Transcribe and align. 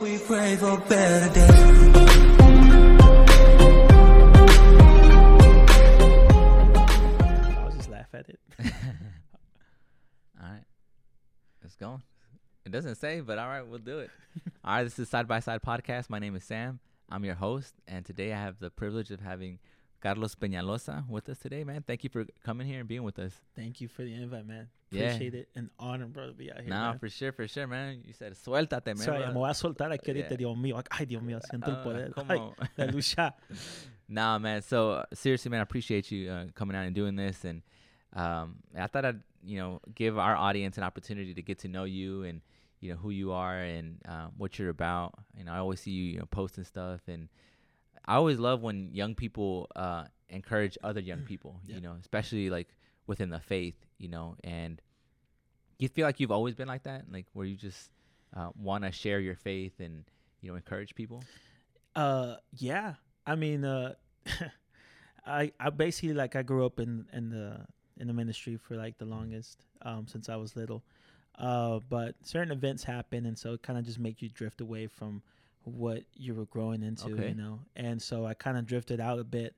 We 0.00 0.18
pray 0.18 0.56
for 0.56 0.76
better 0.88 1.32
days. 1.32 1.50
I'll 7.56 7.70
just 7.72 7.88
laugh 7.88 8.06
at 8.12 8.28
it. 8.28 8.38
All 10.38 10.48
right. 10.50 10.64
It's 11.64 11.76
going. 11.76 12.02
It 12.66 12.72
doesn't 12.72 12.96
say, 12.96 13.20
but 13.20 13.38
all 13.38 13.46
right, 13.46 13.66
we'll 13.66 13.78
do 13.78 14.00
it. 14.00 14.10
all 14.64 14.74
right, 14.74 14.84
this 14.84 14.98
is 14.98 15.08
Side 15.08 15.28
by 15.28 15.40
Side 15.40 15.62
Podcast. 15.62 16.10
My 16.10 16.18
name 16.18 16.34
is 16.34 16.44
Sam. 16.44 16.80
I'm 17.08 17.24
your 17.24 17.36
host, 17.36 17.72
and 17.86 18.04
today 18.04 18.32
I 18.32 18.38
have 18.38 18.58
the 18.58 18.70
privilege 18.70 19.12
of 19.12 19.20
having 19.20 19.60
Carlos 20.00 20.34
Peñaloza 20.34 21.08
with 21.08 21.28
us 21.28 21.38
today, 21.38 21.64
man. 21.64 21.82
Thank 21.86 22.04
you 22.04 22.10
for 22.10 22.26
coming 22.44 22.66
here 22.66 22.80
and 22.80 22.88
being 22.88 23.02
with 23.02 23.18
us. 23.18 23.32
Thank 23.54 23.80
you 23.80 23.88
for 23.88 24.02
the 24.02 24.14
invite, 24.14 24.46
man. 24.46 24.68
Yeah. 24.90 25.04
Appreciate 25.06 25.34
it. 25.34 25.48
An 25.56 25.70
honor, 25.78 26.06
bro, 26.06 26.28
to 26.28 26.32
be 26.32 26.50
out 26.52 26.60
here. 26.60 26.68
no, 26.70 26.76
man. 26.76 26.98
for 26.98 27.08
sure, 27.08 27.32
for 27.32 27.48
sure, 27.48 27.66
man. 27.66 28.02
You 28.04 28.12
said 28.12 28.34
suéltate, 28.34 28.86
man. 28.86 28.96
Sorry, 28.98 29.18
bro. 29.18 29.28
me 29.28 29.34
voy 29.34 29.48
a 29.50 29.52
soltar 29.54 29.90
aquí 29.92 30.08
ahorita, 30.12 30.30
Yeah. 30.30 30.36
Dios 30.36 30.56
mío. 30.56 30.82
Ay, 30.90 31.06
Dios 31.06 31.22
mío, 31.22 31.40
siento 31.42 31.68
el 31.68 31.76
Ah, 31.76 31.82
poder. 31.82 32.12
come 32.12 32.30
Ay, 32.30 32.36
on. 32.38 32.54
la 32.76 32.84
lucha. 32.92 33.32
Nah, 34.08 34.38
man. 34.38 34.62
So 34.62 34.92
uh, 34.92 35.04
seriously, 35.12 35.50
man, 35.50 35.60
I 35.60 35.62
appreciate 35.64 36.10
you 36.12 36.30
uh, 36.30 36.46
coming 36.54 36.76
out 36.76 36.84
and 36.86 36.94
doing 36.94 37.16
this, 37.16 37.44
and 37.44 37.62
um, 38.14 38.56
I 38.78 38.86
thought 38.86 39.04
I'd 39.04 39.20
you 39.44 39.58
know 39.58 39.80
give 39.94 40.18
our 40.18 40.36
audience 40.36 40.76
an 40.78 40.84
opportunity 40.84 41.34
to 41.34 41.42
get 41.42 41.58
to 41.60 41.68
know 41.68 41.84
you 41.84 42.22
and 42.22 42.40
you 42.80 42.90
know 42.92 42.96
who 42.98 43.10
you 43.10 43.32
are 43.32 43.58
and 43.58 43.98
uh, 44.08 44.28
what 44.36 44.58
you're 44.58 44.70
about. 44.70 45.14
You 45.36 45.44
know, 45.44 45.52
I 45.52 45.58
always 45.58 45.80
see 45.80 45.90
you, 45.90 46.04
you 46.12 46.18
know, 46.20 46.26
posting 46.30 46.62
stuff, 46.64 47.00
and 47.08 47.28
I 48.08 48.16
always 48.16 48.38
love 48.38 48.62
when 48.62 48.90
young 48.92 49.14
people 49.14 49.68
uh, 49.74 50.04
encourage 50.28 50.78
other 50.82 51.00
young 51.00 51.22
people. 51.22 51.60
Yeah. 51.66 51.76
You 51.76 51.80
know, 51.82 51.96
especially 52.00 52.50
like 52.50 52.68
within 53.06 53.30
the 53.30 53.40
faith. 53.40 53.74
You 53.98 54.08
know, 54.08 54.36
and 54.44 54.80
you 55.78 55.88
feel 55.88 56.06
like 56.06 56.20
you've 56.20 56.30
always 56.30 56.54
been 56.54 56.68
like 56.68 56.84
that, 56.84 57.04
like 57.10 57.26
where 57.32 57.46
you 57.46 57.56
just 57.56 57.90
uh, 58.36 58.50
want 58.60 58.84
to 58.84 58.92
share 58.92 59.20
your 59.20 59.36
faith 59.36 59.80
and 59.80 60.04
you 60.40 60.50
know 60.50 60.56
encourage 60.56 60.94
people. 60.94 61.24
Uh, 61.94 62.36
yeah. 62.56 62.94
I 63.26 63.34
mean, 63.34 63.64
uh, 63.64 63.94
I 65.26 65.52
I 65.58 65.70
basically 65.70 66.14
like 66.14 66.36
I 66.36 66.42
grew 66.42 66.64
up 66.64 66.78
in 66.78 67.06
in 67.12 67.30
the 67.30 67.66
in 67.98 68.06
the 68.06 68.12
ministry 68.12 68.56
for 68.56 68.76
like 68.76 68.98
the 68.98 69.06
longest 69.06 69.58
um 69.82 70.06
since 70.06 70.28
I 70.28 70.36
was 70.36 70.56
little. 70.56 70.82
Uh, 71.38 71.80
but 71.90 72.14
certain 72.22 72.50
events 72.50 72.84
happen, 72.84 73.26
and 73.26 73.38
so 73.38 73.54
it 73.54 73.62
kind 73.62 73.78
of 73.78 73.84
just 73.84 73.98
make 73.98 74.22
you 74.22 74.28
drift 74.28 74.60
away 74.60 74.86
from 74.86 75.22
what 75.66 76.04
you 76.14 76.34
were 76.34 76.46
growing 76.46 76.82
into, 76.82 77.06
Okay. 77.12 77.28
you 77.30 77.34
know. 77.34 77.60
And 77.74 78.00
so 78.00 78.24
I 78.24 78.34
kind 78.34 78.56
of 78.56 78.66
drifted 78.66 79.00
out 79.00 79.18
a 79.18 79.24
bit. 79.24 79.54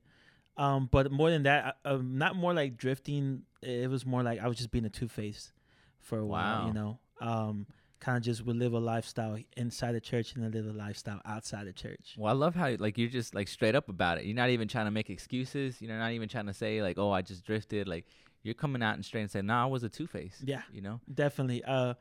Um, 0.57 0.89
but 0.91 1.11
more 1.11 1.29
than 1.29 1.43
that, 1.43 1.77
I- 1.85 1.89
um, 1.91 2.17
not 2.17 2.35
more 2.35 2.53
like 2.53 2.75
drifting. 2.77 3.43
It 3.61 3.89
was 3.89 4.05
more 4.05 4.23
like 4.23 4.39
I 4.39 4.47
was 4.47 4.57
just 4.57 4.71
being 4.71 4.85
a 4.85 4.89
two 4.89 5.07
face 5.07 5.53
for 5.99 6.17
a 6.19 6.25
while, 6.25 6.61
Wow. 6.61 6.67
you 6.67 6.73
know. 6.73 6.99
Um, 7.21 7.67
kind 7.99 8.17
of 8.17 8.23
just 8.23 8.45
would 8.45 8.55
live 8.55 8.73
a 8.73 8.79
lifestyle 8.79 9.37
inside 9.57 9.91
the 9.91 9.99
church 10.01 10.33
and 10.33 10.43
then 10.43 10.51
live 10.51 10.65
a 10.65 10.77
lifestyle 10.77 11.21
outside 11.25 11.67
the 11.67 11.73
church. 11.73 12.15
Well, 12.17 12.29
I 12.33 12.35
love 12.35 12.55
how 12.55 12.73
like 12.79 12.97
you're 12.97 13.09
just 13.09 13.35
like 13.35 13.47
straight 13.47 13.75
up 13.75 13.87
about 13.89 14.17
it. 14.17 14.25
You're 14.25 14.35
not 14.35 14.49
even 14.49 14.67
trying 14.67 14.85
to 14.85 14.91
make 14.91 15.09
excuses. 15.09 15.81
You're 15.81 15.97
not 15.97 16.11
even 16.13 16.27
trying 16.29 16.45
to 16.47 16.53
say 16.53 16.81
like, 16.81 16.97
"Oh, 16.97 17.11
I 17.11 17.21
just 17.21 17.45
drifted." 17.45 17.87
Like 17.87 18.05
you're 18.41 18.53
coming 18.53 18.81
out 18.81 18.95
and 18.95 19.03
straight 19.05 19.21
and 19.21 19.31
saying, 19.31 19.45
"Nah, 19.45 19.63
I 19.63 19.65
was 19.67 19.83
a 19.83 19.89
two 19.89 20.07
face." 20.07 20.41
Yeah. 20.45 20.61
You 20.73 20.81
know. 20.81 21.01
definitely 21.13 21.63
uh 21.65 21.93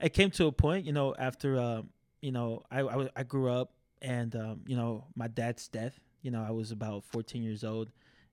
it 0.00 0.10
came 0.12 0.30
to 0.30 0.46
a 0.46 0.52
point 0.52 0.84
you 0.86 0.92
know 0.92 1.14
after 1.18 1.56
uh, 1.58 1.82
you 2.20 2.32
know 2.32 2.62
I, 2.70 2.80
I 2.80 3.08
I 3.16 3.22
grew 3.22 3.50
up 3.50 3.72
and 4.02 4.34
um 4.36 4.60
you 4.66 4.76
know 4.76 5.04
my 5.14 5.28
dad's 5.28 5.68
death 5.68 5.98
you 6.22 6.30
know 6.30 6.42
i 6.46 6.50
was 6.50 6.70
about 6.72 7.04
14 7.04 7.42
years 7.42 7.64
old. 7.64 7.88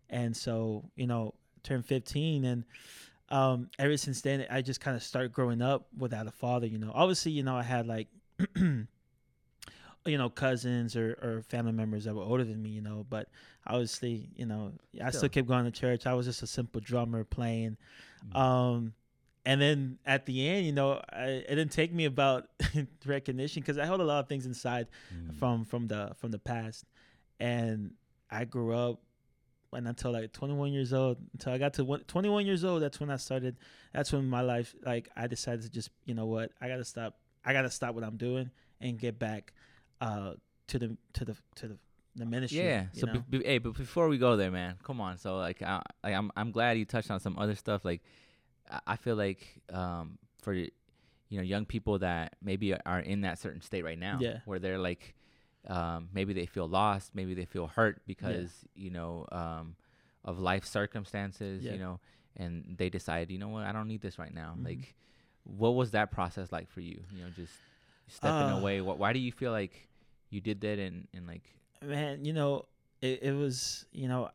And 0.09 0.35
so 0.37 0.83
you 0.95 1.07
know 1.07 1.33
turned 1.63 1.85
15 1.85 2.45
and 2.45 2.63
um 3.29 3.69
ever 3.79 3.97
since 3.97 4.21
then 4.21 4.45
i 4.51 4.61
just 4.61 4.79
kind 4.79 4.95
of 4.95 5.01
started 5.01 5.31
growing 5.33 5.61
up 5.61 5.87
without 5.97 6.27
a 6.27 6.31
father 6.31 6.67
you 6.67 6.77
know. 6.77 6.91
Obviously 6.93 7.31
you 7.31 7.41
know 7.43 7.55
i 7.55 7.63
had 7.63 7.87
like 7.87 8.07
you 10.05 10.17
know 10.19 10.29
cousins 10.29 10.95
or, 10.95 11.17
or 11.21 11.41
family 11.49 11.71
members 11.71 12.03
that 12.03 12.13
were 12.13 12.21
older 12.21 12.43
than 12.43 12.61
me 12.61 12.69
you 12.69 12.81
know. 12.81 13.05
But 13.09 13.29
obviously 13.65 14.29
you 14.35 14.45
know 14.45 14.73
i 15.03 15.09
Still. 15.09 15.19
still 15.19 15.29
kept 15.29 15.47
going 15.47 15.65
to 15.65 15.71
church. 15.71 16.05
I 16.05 16.13
was 16.13 16.27
just 16.27 16.43
a 16.43 16.47
simple 16.47 16.81
drummer 16.81 17.23
playing. 17.23 17.77
Mhm. 18.31 18.37
um, 18.39 18.93
and 19.45 19.61
then 19.61 19.99
at 20.05 20.25
the 20.25 20.47
end, 20.47 20.65
you 20.65 20.71
know, 20.71 21.01
I, 21.11 21.25
it 21.47 21.49
didn't 21.49 21.71
take 21.71 21.93
me 21.93 22.05
about 22.05 22.47
recognition 23.05 23.61
because 23.61 23.77
I 23.77 23.85
held 23.85 24.01
a 24.01 24.03
lot 24.03 24.19
of 24.19 24.27
things 24.27 24.45
inside 24.45 24.87
Mm. 25.13 25.35
from 25.35 25.65
from 25.65 25.87
the 25.87 26.11
from 26.17 26.31
the 26.31 26.39
past, 26.39 26.85
and 27.39 27.93
I 28.29 28.45
grew 28.45 28.75
up 28.75 29.01
and 29.73 29.87
until 29.87 30.11
like 30.11 30.31
21 30.31 30.71
years 30.71 30.93
old. 30.93 31.17
Until 31.33 31.51
I 31.53 31.57
got 31.57 31.73
to 31.75 31.83
one, 31.83 31.99
21 32.05 32.45
years 32.45 32.63
old, 32.63 32.81
that's 32.81 32.99
when 32.99 33.09
I 33.09 33.17
started. 33.17 33.57
That's 33.93 34.11
when 34.13 34.25
my 34.29 34.41
life, 34.41 34.73
like, 34.85 35.09
I 35.17 35.27
decided 35.27 35.63
to 35.63 35.69
just, 35.69 35.89
you 36.05 36.13
know 36.13 36.25
what, 36.25 36.51
I 36.61 36.67
gotta 36.69 36.85
stop. 36.85 37.17
I 37.43 37.51
gotta 37.53 37.69
stop 37.69 37.93
what 37.93 38.03
I'm 38.03 38.15
doing 38.17 38.51
and 38.81 38.97
get 38.97 39.19
back 39.19 39.53
uh, 40.01 40.33
to 40.67 40.79
the 40.79 40.97
to 41.13 41.25
the 41.25 41.35
to 41.55 41.67
the 41.67 41.77
the 42.15 42.25
ministry. 42.25 42.59
Yeah. 42.59 42.85
So, 42.93 43.07
be, 43.07 43.19
be, 43.39 43.43
hey, 43.43 43.57
but 43.57 43.73
before 43.75 44.07
we 44.07 44.17
go 44.17 44.37
there, 44.37 44.49
man, 44.49 44.75
come 44.83 45.01
on. 45.01 45.17
So, 45.17 45.35
like, 45.37 45.61
I, 45.61 45.81
like 46.01 46.13
I'm, 46.15 46.31
I'm 46.37 46.51
glad 46.51 46.77
you 46.77 46.85
touched 46.85 47.11
on 47.11 47.19
some 47.19 47.37
other 47.37 47.55
stuff. 47.55 47.83
Like, 47.83 48.01
I, 48.87 48.95
feel 48.95 49.15
like, 49.15 49.61
um, 49.71 50.17
for 50.41 50.53
you 50.53 50.71
know, 51.31 51.41
young 51.41 51.65
people 51.65 51.99
that 51.99 52.35
maybe 52.41 52.73
are 52.73 52.99
in 52.99 53.21
that 53.21 53.39
certain 53.39 53.61
state 53.61 53.83
right 53.83 53.97
now, 53.97 54.19
Yeah. 54.21 54.39
where 54.45 54.59
they're 54.59 54.77
like, 54.79 55.15
um, 55.67 56.09
maybe 56.13 56.33
they 56.33 56.45
feel 56.45 56.67
lost, 56.67 57.15
maybe 57.15 57.33
they 57.33 57.45
feel 57.45 57.67
hurt 57.67 58.01
because 58.05 58.65
you 58.75 58.91
know, 58.91 59.25
um, 59.31 59.75
of 60.23 60.39
life 60.39 60.65
circumstances, 60.65 61.63
Yeah. 61.63 61.73
you 61.73 61.79
know, 61.79 61.99
and 62.37 62.75
they 62.77 62.89
decide, 62.89 63.31
you 63.31 63.37
know 63.39 63.49
what, 63.49 63.65
I 63.65 63.71
don't 63.71 63.87
need 63.87 64.01
this 64.01 64.17
right 64.19 64.33
now. 64.33 64.55
Mhm. 64.57 64.65
Like, 64.65 64.95
what 65.43 65.71
was 65.75 65.91
that 65.91 66.11
process 66.11 66.51
like 66.51 66.69
for 66.69 66.81
you? 66.81 67.03
You 67.15 67.23
know, 67.23 67.29
just 67.35 67.53
stepping 68.07 68.49
Uh, 68.51 68.57
away. 68.57 68.79
Wh- 68.79 68.99
why 68.99 69.13
do 69.13 69.19
you 69.19 69.31
feel 69.31 69.51
like 69.51 69.87
you 70.29 70.41
did 70.41 70.61
that 70.61 70.79
and 70.79 71.07
and 71.13 71.27
like 71.27 71.43
man, 71.81 72.25
you 72.25 72.33
know, 72.33 72.65
it, 73.01 73.21
it 73.23 73.31
was, 73.33 73.85
you 73.91 74.07
know, 74.07 74.29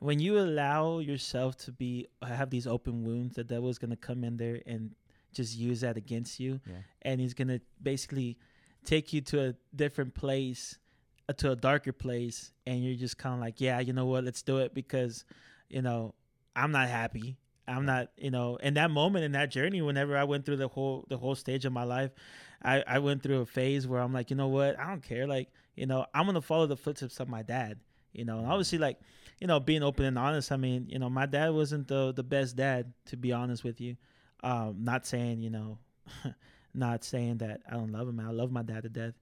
when 0.00 0.20
you 0.20 0.38
allow 0.38 0.98
yourself 0.98 1.56
to 1.58 1.72
be 1.72 2.06
have 2.22 2.50
these 2.50 2.66
open 2.66 3.04
wounds, 3.04 3.34
the 3.36 3.44
devil's 3.44 3.78
gonna 3.78 3.96
come 3.96 4.24
in 4.24 4.36
there 4.36 4.60
and 4.66 4.94
just 5.32 5.56
use 5.56 5.80
that 5.82 5.96
against 5.96 6.40
you, 6.40 6.60
Yeah. 6.66 6.76
and 7.02 7.20
he's 7.20 7.34
gonna 7.34 7.60
basically 7.82 8.38
take 8.84 9.12
you 9.12 9.20
to 9.22 9.48
a 9.50 9.54
different 9.74 10.14
place, 10.14 10.78
uh, 11.28 11.32
to 11.34 11.52
a 11.52 11.56
darker 11.56 11.92
place, 11.92 12.52
and 12.66 12.82
you're 12.84 12.96
just 12.96 13.18
kind 13.18 13.34
of 13.34 13.40
like, 13.40 13.60
yeah, 13.60 13.80
you 13.80 13.92
know 13.92 14.06
what, 14.06 14.24
let's 14.24 14.42
do 14.42 14.58
it 14.58 14.72
because, 14.72 15.24
you 15.68 15.82
know, 15.82 16.14
I'm 16.56 16.70
not 16.72 16.88
happy. 16.88 17.36
I'm 17.66 17.84
not, 17.84 18.10
you 18.16 18.30
know, 18.30 18.56
in 18.56 18.74
that 18.74 18.90
moment 18.90 19.24
in 19.26 19.32
that 19.32 19.50
journey, 19.50 19.82
whenever 19.82 20.16
I 20.16 20.24
went 20.24 20.46
through 20.46 20.56
the 20.56 20.68
whole 20.68 21.04
the 21.08 21.18
whole 21.18 21.34
stage 21.34 21.66
of 21.66 21.72
my 21.72 21.84
life, 21.84 22.12
I, 22.62 22.82
I 22.86 22.98
went 23.00 23.22
through 23.22 23.40
a 23.42 23.46
phase 23.46 23.86
where 23.86 24.00
I'm 24.00 24.12
like, 24.14 24.30
you 24.30 24.36
know 24.36 24.48
what, 24.48 24.78
I 24.78 24.86
don't 24.88 25.02
care. 25.02 25.26
Like, 25.26 25.50
you 25.76 25.84
know, 25.84 26.06
I'm 26.14 26.24
gonna 26.24 26.40
follow 26.40 26.66
the 26.66 26.76
footsteps 26.78 27.20
of 27.20 27.28
my 27.28 27.42
dad. 27.42 27.78
You 28.14 28.24
know, 28.24 28.38
and 28.38 28.46
obviously, 28.46 28.78
like, 28.78 28.98
you 29.40 29.46
know, 29.46 29.60
being 29.60 29.82
open 29.82 30.04
and 30.04 30.18
honest. 30.18 30.50
I 30.52 30.56
mean, 30.56 30.86
you 30.88 30.98
know, 30.98 31.08
my 31.10 31.26
dad 31.26 31.50
wasn't 31.52 31.88
the 31.88 32.12
the 32.12 32.22
best 32.22 32.56
dad, 32.56 32.92
to 33.06 33.16
be 33.16 33.32
honest 33.32 33.64
with 33.64 33.80
you. 33.80 33.96
Um, 34.42 34.76
not 34.84 35.06
saying, 35.06 35.42
you 35.42 35.50
know, 35.50 35.78
not 36.74 37.04
saying 37.04 37.38
that 37.38 37.60
I 37.68 37.74
don't 37.74 37.92
love 37.92 38.08
him. 38.08 38.20
I 38.20 38.30
love 38.30 38.50
my 38.50 38.62
dad 38.62 38.82
to 38.84 38.88
death. 38.88 39.14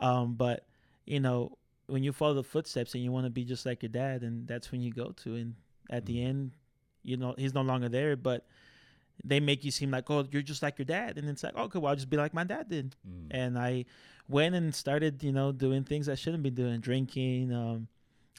Um, 0.00 0.34
but 0.34 0.66
you 1.06 1.20
know, 1.20 1.56
when 1.86 2.02
you 2.02 2.12
follow 2.12 2.34
the 2.34 2.44
footsteps 2.44 2.94
and 2.94 3.02
you 3.02 3.10
want 3.12 3.26
to 3.26 3.30
be 3.30 3.44
just 3.44 3.66
like 3.66 3.82
your 3.82 3.90
dad, 3.90 4.22
and 4.22 4.46
that's 4.46 4.70
when 4.72 4.80
you 4.80 4.92
go 4.92 5.10
to. 5.22 5.34
And 5.34 5.54
at 5.90 6.06
the 6.06 6.16
Mhm. 6.18 6.28
end, 6.28 6.50
you 7.02 7.16
know, 7.16 7.34
he's 7.36 7.54
no 7.54 7.62
longer 7.62 7.88
there, 7.88 8.16
but 8.16 8.46
they 9.24 9.40
make 9.40 9.64
you 9.64 9.70
seem 9.70 9.90
like, 9.90 10.08
oh, 10.10 10.26
you're 10.30 10.42
just 10.42 10.62
like 10.62 10.78
your 10.78 10.86
dad, 10.86 11.18
and 11.18 11.28
it's 11.28 11.42
like, 11.42 11.54
okay, 11.56 11.78
well, 11.78 11.90
I'll 11.90 11.96
just 11.96 12.08
be 12.08 12.16
like 12.16 12.32
my 12.32 12.44
dad 12.44 12.68
did 12.68 12.96
mm, 13.06 13.26
and 13.30 13.58
I 13.58 13.84
went 14.28 14.54
and 14.54 14.74
started, 14.74 15.22
you 15.22 15.32
know, 15.32 15.52
doing 15.52 15.84
things 15.84 16.08
I 16.08 16.14
shouldn't 16.14 16.42
be 16.42 16.50
doing, 16.50 16.80
drinking, 16.80 17.52
um, 17.52 17.88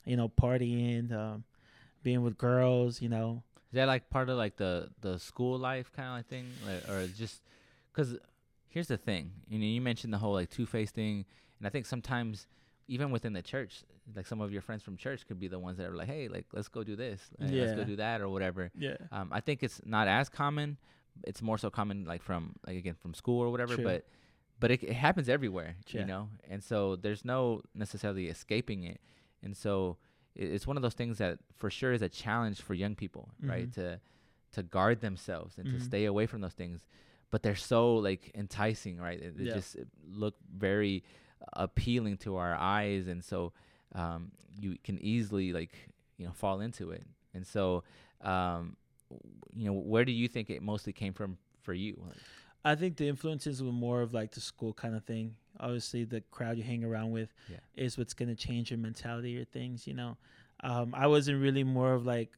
you 0.05 0.17
know, 0.17 0.29
partying, 0.29 1.11
um, 1.11 1.43
being 2.03 2.21
with 2.23 2.37
girls, 2.37 3.01
you 3.01 3.09
know. 3.09 3.43
Is 3.71 3.75
that 3.75 3.85
like 3.87 4.09
part 4.09 4.29
of 4.29 4.37
like 4.37 4.57
the 4.57 4.89
the 5.01 5.17
school 5.19 5.57
life 5.57 5.91
kind 5.95 6.09
of 6.09 6.15
like 6.15 6.27
thing, 6.27 6.45
like, 6.65 6.89
or 6.89 7.07
just 7.07 7.41
because 7.93 8.17
here's 8.67 8.87
the 8.87 8.97
thing, 8.97 9.31
you 9.47 9.59
know, 9.59 9.65
you 9.65 9.81
mentioned 9.81 10.13
the 10.13 10.17
whole 10.17 10.33
like 10.33 10.49
two 10.49 10.65
face 10.65 10.91
thing, 10.91 11.25
and 11.59 11.67
I 11.67 11.69
think 11.69 11.85
sometimes 11.85 12.47
even 12.87 13.11
within 13.11 13.31
the 13.33 13.41
church, 13.41 13.83
like 14.15 14.27
some 14.27 14.41
of 14.41 14.51
your 14.51 14.61
friends 14.61 14.83
from 14.83 14.97
church 14.97 15.25
could 15.25 15.39
be 15.39 15.47
the 15.47 15.59
ones 15.59 15.77
that 15.77 15.87
are 15.87 15.95
like, 15.95 16.07
hey, 16.07 16.27
like 16.27 16.45
let's 16.51 16.67
go 16.67 16.83
do 16.83 16.95
this, 16.97 17.21
like, 17.39 17.51
let's 17.51 17.73
go 17.73 17.83
do 17.85 17.95
that, 17.97 18.19
or 18.19 18.27
whatever. 18.29 18.71
Yeah. 18.77 18.97
Um, 19.11 19.29
I 19.31 19.39
think 19.39 19.63
it's 19.63 19.79
not 19.85 20.07
as 20.09 20.27
common. 20.27 20.77
It's 21.23 21.41
more 21.41 21.57
so 21.57 21.69
common 21.69 22.03
like 22.05 22.23
from 22.23 22.55
like 22.67 22.75
again 22.77 22.95
from 22.95 23.13
school 23.13 23.41
or 23.41 23.51
whatever, 23.51 23.75
True. 23.75 23.83
but 23.85 24.05
but 24.59 24.71
it, 24.71 24.83
it 24.83 24.93
happens 24.93 25.29
everywhere, 25.29 25.75
Yeah. 25.87 26.01
you 26.01 26.07
know. 26.07 26.29
And 26.49 26.61
so 26.63 26.95
there's 26.97 27.23
no 27.23 27.61
necessarily 27.73 28.27
escaping 28.27 28.83
it. 28.83 28.99
And 29.43 29.55
so 29.55 29.97
it's 30.35 30.65
one 30.67 30.77
of 30.77 30.83
those 30.83 30.93
things 30.93 31.17
that 31.17 31.39
for 31.57 31.69
sure 31.69 31.91
is 31.93 32.01
a 32.01 32.09
challenge 32.09 32.61
for 32.61 32.73
young 32.73 32.95
people, 32.95 33.29
right? 33.41 33.69
Mhm. 33.69 33.73
To 33.75 33.99
to 34.53 34.63
guard 34.63 34.99
themselves 34.99 35.57
and 35.57 35.67
Mhm. 35.69 35.77
to 35.77 35.79
stay 35.79 36.03
away 36.05 36.25
from 36.25 36.41
those 36.41 36.53
things. 36.53 36.85
But 37.31 37.41
they're 37.43 37.55
so 37.55 37.95
like 37.95 38.31
enticing, 38.35 38.97
right? 38.99 39.19
It, 39.21 39.37
they 39.37 39.45
Yeah. 39.45 39.53
just 39.53 39.77
look 40.11 40.35
very 40.53 41.03
appealing 41.53 42.17
to 42.17 42.35
our 42.35 42.55
eyes, 42.55 43.07
and 43.07 43.23
so 43.23 43.53
um, 43.95 44.31
you 44.59 44.77
can 44.83 44.99
easily 44.99 45.53
like 45.53 45.73
you 46.17 46.25
know 46.25 46.33
fall 46.33 46.59
into 46.61 46.91
it. 46.91 47.03
And 47.33 47.45
so 47.47 47.83
um, 48.21 48.75
you 49.55 49.65
know, 49.65 49.73
where 49.73 50.05
do 50.05 50.11
you 50.11 50.27
think 50.27 50.49
it 50.49 50.61
mostly 50.61 50.93
came 50.93 51.13
from 51.13 51.37
for 51.61 51.73
you? 51.73 52.03
I 52.63 52.75
think 52.75 52.97
the 52.97 53.07
influences 53.07 53.63
were 53.63 53.71
more 53.71 54.01
of 54.01 54.13
like 54.13 54.31
the 54.31 54.41
school 54.41 54.73
kind 54.73 54.95
of 54.95 55.03
thing. 55.03 55.35
Obviously 55.61 56.03
the 56.03 56.21
crowd 56.31 56.57
you 56.57 56.63
hang 56.63 56.83
around 56.83 57.11
with 57.11 57.33
Yeah. 57.49 57.57
is 57.75 57.97
what's 57.97 58.13
gonna 58.13 58.35
change 58.35 58.71
your 58.71 58.79
mentality 58.79 59.37
or 59.39 59.45
things. 59.45 59.87
You 59.87 59.93
know, 59.93 60.17
um, 60.63 60.93
I 60.95 61.07
wasn't 61.07 61.41
really 61.41 61.63
more 61.63 61.93
of 61.93 62.05
like, 62.05 62.31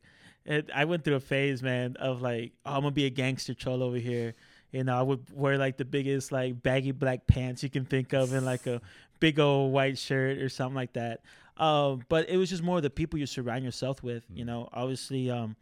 it, 0.46 0.70
I 0.75 0.86
went 0.86 1.04
through 1.04 1.16
a 1.16 1.20
phase, 1.22 1.64
man, 1.64 1.96
of 2.00 2.22
like, 2.22 2.52
oh, 2.66 2.74
I'm 2.75 2.81
gonna 2.81 2.92
be 2.92 3.06
a 3.06 3.10
gangster 3.10 3.54
troll 3.54 3.81
over 3.81 3.98
here. 3.98 4.36
You 4.72 4.84
know, 4.84 4.98
I 4.98 5.02
would 5.02 5.30
wear 5.31 5.58
like 5.58 5.78
the 5.78 5.86
biggest 5.86 6.31
like 6.31 6.62
baggy 6.62 6.92
black 6.92 7.25
pants 7.28 7.64
you 7.64 7.70
can 7.70 7.86
think 7.86 8.14
of, 8.14 8.34
and 8.34 8.46
like 8.46 8.68
a 8.68 8.81
big 9.20 9.40
old 9.40 9.72
white 9.72 9.98
shirt 9.98 10.40
or 10.40 10.50
something 10.50 10.75
like 10.75 10.94
that. 10.94 11.22
Um, 11.58 12.02
but 12.10 12.28
it 12.30 12.38
was 12.38 12.50
just 12.50 12.64
more 12.64 12.81
the 12.81 12.90
people 12.90 13.20
you 13.20 13.25
surround 13.28 13.64
yourself 13.64 14.02
with. 14.04 14.24
You 14.34 14.44
Mm. 14.44 14.48
know, 14.48 14.70
obviously, 14.74 15.30
um, 15.30 15.56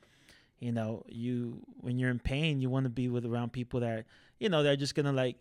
you 0.59 0.71
know, 0.71 1.03
you 1.09 1.61
when 1.81 1.99
you're 1.99 2.09
in 2.09 2.19
pain, 2.19 2.61
you 2.61 2.69
want 2.69 2.85
to 2.85 2.89
be 2.89 3.09
with 3.09 3.25
around 3.25 3.51
people 3.51 3.79
that 3.81 4.05
you 4.39 4.47
know 4.49 4.63
they're 4.63 4.75
just 4.77 4.95
gonna 4.95 5.11
like, 5.11 5.35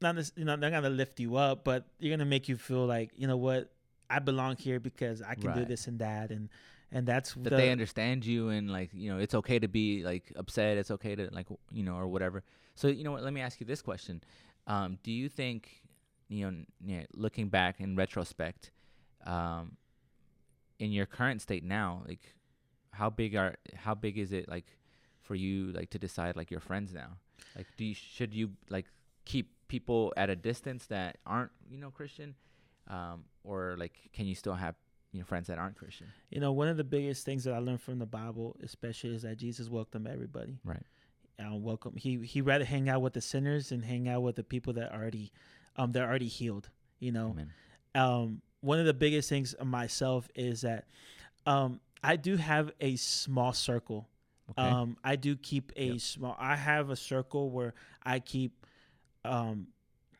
not 0.00 0.16
nec- 0.16 0.36
you 0.36 0.44
know 0.44 0.56
they're 0.56 0.70
gonna 0.70 0.90
lift 0.90 1.20
you 1.20 1.36
up, 1.36 1.64
but 1.64 1.84
you're 1.98 2.16
gonna 2.16 2.28
make 2.28 2.48
you 2.48 2.56
feel 2.56 2.86
like 2.86 3.10
you 3.16 3.26
know 3.26 3.36
what 3.36 3.72
I 4.08 4.18
belong 4.18 4.56
here 4.56 4.80
because 4.80 5.22
I 5.22 5.34
can 5.34 5.54
do 5.54 5.64
this 5.64 5.86
and 5.86 5.98
that, 5.98 6.30
and 6.30 6.48
and 6.92 7.06
that's 7.06 7.34
that 7.34 7.50
the, 7.50 7.56
they 7.56 7.70
understand 7.70 8.24
you 8.24 8.50
and 8.50 8.70
like 8.70 8.90
you 8.92 9.10
know 9.10 9.18
it's 9.18 9.34
okay 9.34 9.58
to 9.58 9.68
be 9.68 10.04
like 10.04 10.32
upset 10.36 10.76
it's 10.76 10.90
okay 10.90 11.14
to 11.14 11.28
like 11.32 11.46
you 11.72 11.82
know 11.82 11.96
or 11.96 12.06
whatever. 12.06 12.42
So 12.74 12.88
you 12.88 13.04
know 13.04 13.12
what 13.12 13.22
let 13.22 13.32
me 13.32 13.40
ask 13.40 13.60
you 13.60 13.66
this 13.66 13.82
question. 13.82 14.22
Um, 14.66 14.98
do 15.02 15.10
you 15.10 15.28
think 15.28 15.82
you 16.28 16.50
know 16.50 17.02
looking 17.14 17.48
back 17.48 17.80
in 17.80 17.96
retrospect 17.96 18.70
um, 19.24 19.76
in 20.78 20.92
your 20.92 21.06
current 21.06 21.40
state 21.42 21.64
now 21.64 22.02
like 22.06 22.34
how 22.92 23.10
big 23.10 23.34
are 23.34 23.56
how 23.74 23.94
big 23.94 24.18
is 24.18 24.32
it 24.32 24.48
like 24.48 24.66
for 25.20 25.34
you 25.34 25.72
like 25.72 25.90
to 25.90 25.98
decide 25.98 26.36
like 26.36 26.50
your 26.50 26.60
friends 26.60 26.92
now? 26.94 27.16
Like 27.56 27.66
do 27.76 27.84
you 27.84 27.94
should 27.94 28.32
you 28.34 28.50
like 28.70 28.86
keep 29.24 29.55
people 29.68 30.12
at 30.16 30.30
a 30.30 30.36
distance 30.36 30.86
that 30.86 31.18
aren't 31.26 31.50
you 31.70 31.78
know 31.78 31.90
christian 31.90 32.34
um, 32.88 33.24
or 33.44 33.74
like 33.78 33.94
can 34.12 34.26
you 34.26 34.34
still 34.34 34.54
have 34.54 34.74
you 35.12 35.18
know 35.20 35.24
friends 35.26 35.46
that 35.48 35.58
aren't 35.58 35.76
christian 35.76 36.06
You 36.30 36.40
know, 36.40 36.52
one 36.52 36.68
of 36.68 36.76
the 36.76 36.84
biggest 36.84 37.24
things 37.24 37.44
that 37.44 37.54
I 37.54 37.58
learned 37.58 37.80
from 37.80 37.98
the 37.98 38.06
Bible, 38.06 38.56
especially, 38.62 39.14
is 39.14 39.22
that 39.22 39.38
Jesus 39.38 39.68
welcomed 39.70 40.06
everybody. 40.08 40.58
Right. 40.64 40.82
Uh, 41.38 41.54
welcome. 41.54 41.94
He 41.96 42.18
he 42.24 42.40
rather 42.42 42.64
hang 42.64 42.88
out 42.88 43.00
with 43.02 43.14
the 43.14 43.20
sinners 43.20 43.72
and 43.72 43.84
hang 43.84 44.08
out 44.08 44.22
with 44.22 44.36
the 44.36 44.44
people 44.44 44.72
that 44.74 44.92
already, 44.92 45.32
um, 45.76 45.92
they're 45.92 46.06
already 46.06 46.26
healed. 46.28 46.68
You 46.98 47.12
know, 47.12 47.30
Amen. 47.30 47.52
um, 47.94 48.42
one 48.60 48.78
of 48.78 48.86
the 48.86 48.94
biggest 48.94 49.28
things 49.28 49.54
myself 49.64 50.28
is 50.34 50.60
that, 50.62 50.86
um, 51.46 51.80
I 52.02 52.16
do 52.16 52.36
have 52.36 52.72
a 52.80 52.96
small 52.96 53.52
circle. 53.52 54.08
Okay. 54.50 54.68
Um, 54.68 54.96
I 55.02 55.16
do 55.16 55.36
keep 55.36 55.72
a 55.76 55.86
Yep. 55.92 56.00
small. 56.00 56.36
I 56.38 56.56
have 56.56 56.90
a 56.90 56.96
circle 56.96 57.50
where 57.50 57.74
I 58.04 58.18
keep, 58.20 58.65
um, 59.26 59.68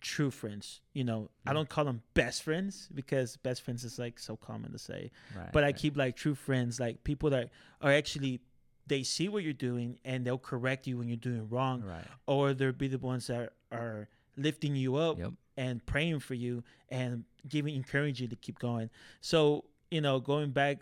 true 0.01 0.31
friends. 0.31 0.81
You 0.93 1.05
know, 1.05 1.31
I 1.47 1.53
don't 1.53 1.69
call 1.69 1.85
them 1.85 2.03
best 2.15 2.43
friends 2.43 2.89
because 2.95 3.37
best 3.39 3.63
friends 3.63 3.85
is 3.85 3.99
like 3.99 4.19
so 4.19 4.37
common 4.37 4.73
to 4.73 4.79
say 4.79 5.11
right. 5.37 5.53
but 5.53 5.65
I 5.65 5.69
right. 5.69 5.77
keep 5.77 5.97
like 5.97 6.17
true 6.17 6.35
friends, 6.35 6.79
like 6.79 7.03
people 7.05 7.31
that 7.31 7.51
are 7.81 7.93
actually 7.93 8.41
they 8.87 9.03
see 9.03 9.29
what 9.29 9.43
you're 9.43 9.53
doing 9.53 9.99
and 10.05 10.25
they'll 10.25 10.39
correct 10.39 10.87
you 10.87 10.97
when 10.99 11.09
you're 11.09 11.17
doing 11.17 11.49
wrong, 11.49 11.83
right. 11.83 12.05
or 12.27 12.55
they'll 12.55 12.73
be 12.73 12.87
the 12.89 12.99
ones 12.99 13.27
that 13.27 13.53
are 13.73 14.09
lifting 14.37 14.77
you 14.77 14.95
up 14.97 15.19
Yep. 15.19 15.33
and 15.57 15.85
praying 15.87 16.21
for 16.21 16.35
you 16.35 16.63
and 16.89 17.25
giving 17.49 17.75
encourage 17.75 18.21
you 18.21 18.29
to 18.29 18.37
keep 18.37 18.59
going. 18.59 18.91
So 19.21 19.65
you 19.91 20.01
know, 20.01 20.21
going 20.21 20.51
back, 20.51 20.79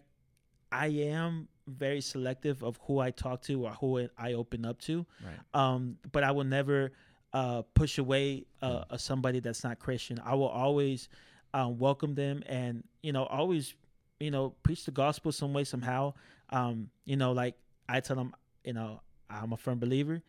I 0.73 0.87
am 0.89 1.49
very 1.67 2.01
selective 2.01 2.63
of 2.63 2.79
who 2.87 2.99
I 2.99 3.11
talk 3.11 3.43
to 3.43 3.65
or 3.67 3.71
who 3.73 4.09
I 4.19 4.33
open 4.35 4.65
up 4.67 4.81
to. 4.83 5.07
Right. 5.25 5.39
Um, 5.55 5.97
but 6.13 6.25
I 6.25 6.31
will 6.33 6.45
never 6.45 6.93
uh, 7.35 7.63
push 7.75 7.99
away 7.99 8.47
uh, 8.63 8.85
a 8.91 8.99
somebody 8.99 9.41
that's 9.41 9.65
not 9.65 9.79
Christian. 9.81 10.21
I 10.25 10.35
will 10.37 10.49
always 10.49 11.09
um, 11.53 11.79
welcome 11.79 12.15
them 12.15 12.43
and 12.47 12.85
you 13.03 13.13
know 13.13 13.25
always 13.25 13.75
you 14.21 14.31
know 14.31 14.55
preach 14.63 14.85
the 14.85 14.93
gospel 14.93 15.33
some 15.33 15.53
way 15.53 15.65
somehow. 15.65 16.15
Um, 16.51 16.89
you 17.05 17.17
know, 17.17 17.33
like 17.33 17.57
I 17.89 18.01
tell 18.01 18.17
them, 18.17 18.35
you 18.65 18.73
know, 18.73 19.01
I'm 19.29 19.53
a 19.53 19.57
firm 19.57 19.79
believer. 19.79 20.23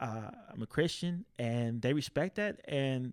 Uh, 0.00 0.30
I'm 0.52 0.62
a 0.62 0.66
Christian, 0.66 1.24
and 1.38 1.82
they 1.82 1.92
respect 1.92 2.36
that. 2.36 2.60
And 2.66 3.12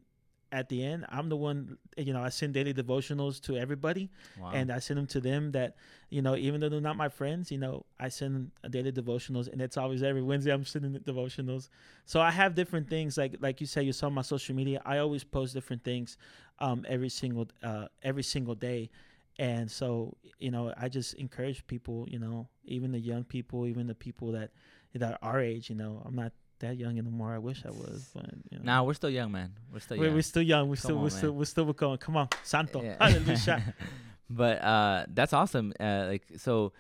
at 0.52 0.70
the 0.70 0.84
end, 0.84 1.06
I'm 1.10 1.30
the 1.30 1.36
one. 1.38 1.78
You 1.98 2.14
know, 2.14 2.22
I 2.22 2.30
send 2.30 2.54
daily 2.54 2.74
devotionals 2.74 3.42
to 3.42 3.58
everybody 3.58 4.10
Wow. 4.40 4.52
and 4.54 4.72
I 4.72 4.80
send 4.80 4.98
them 4.98 5.08
to 5.08 5.20
them 5.20 5.52
that 5.52 5.76
you 6.10 6.22
know 6.22 6.36
even 6.36 6.60
though 6.60 6.70
they're 6.70 6.82
not 6.82 6.96
my 6.98 7.10
friends 7.10 7.52
you 7.52 7.58
know 7.58 7.86
I 8.00 8.10
send 8.10 8.52
daily 8.70 8.92
devotionals 8.92 9.52
and 9.52 9.62
it's 9.62 9.78
always 9.78 10.02
every 10.02 10.22
Wednesday 10.22 10.52
I'm 10.52 10.66
sending 10.66 10.94
the 10.94 11.00
devotionals 11.00 11.70
so 12.06 12.20
I 12.22 12.32
have 12.32 12.56
different 12.56 12.90
things 12.90 13.18
like 13.18 13.36
like 13.42 13.60
you 13.62 13.68
said, 13.68 13.86
you 13.86 13.94
saw 13.94 14.10
my 14.10 14.22
social 14.22 14.56
media 14.56 14.82
I 14.86 14.98
always 15.00 15.24
post 15.24 15.54
different 15.54 15.84
things 15.84 16.18
um 16.60 16.86
every 16.88 17.10
single 17.10 17.48
uh 17.64 17.88
every 18.02 18.24
single 18.24 18.56
day 18.56 18.90
and 19.38 19.70
so 19.70 20.16
you 20.40 20.52
know 20.52 20.74
I 20.78 20.90
just 20.90 21.14
encourage 21.16 21.66
people 21.68 22.08
you 22.10 22.20
know 22.20 22.48
even 22.66 22.92
the 22.92 23.00
young 23.00 23.24
people 23.24 23.68
even 23.68 23.88
the 23.88 23.96
people 23.96 24.32
that 24.34 24.52
that 24.96 25.20
are 25.22 25.34
our 25.34 25.40
age 25.42 25.70
you 25.70 25.76
know 25.76 26.02
I'm 26.06 26.16
not 26.16 26.32
that 26.60 26.78
young 26.78 26.98
anymore 26.98 27.34
I 27.34 27.38
wish 27.40 27.64
I 27.66 27.70
was 27.72 28.10
but 28.14 28.26
you 28.52 28.58
know 28.60 28.64
Nah, 28.64 28.84
we're 28.84 28.94
still 28.94 29.10
young, 29.10 29.32
man. 29.32 29.54
We're 29.72 29.80
still 29.80 29.98
we're, 29.98 30.06
young. 30.06 30.14
we're 30.16 30.22
still 30.22 30.42
young 30.44 30.70
we're 30.70 30.76
Come 30.76 30.82
still 30.84 30.98
on, 30.98 31.04
we're 31.04 31.10
still 31.10 31.30
man. 31.32 31.40
we're 31.40 31.46
still 31.46 31.74
going 31.74 31.98
come 31.98 32.18
on 32.18 32.30
Santo 32.44 32.82
Yeah. 32.84 32.96
hallelujah 33.02 33.74
but 34.30 34.62
uh, 34.64 35.06
that's 35.14 35.34
awesome. 35.34 35.74
Uh, 35.80 36.06
like 36.08 36.24
so, 36.38 36.74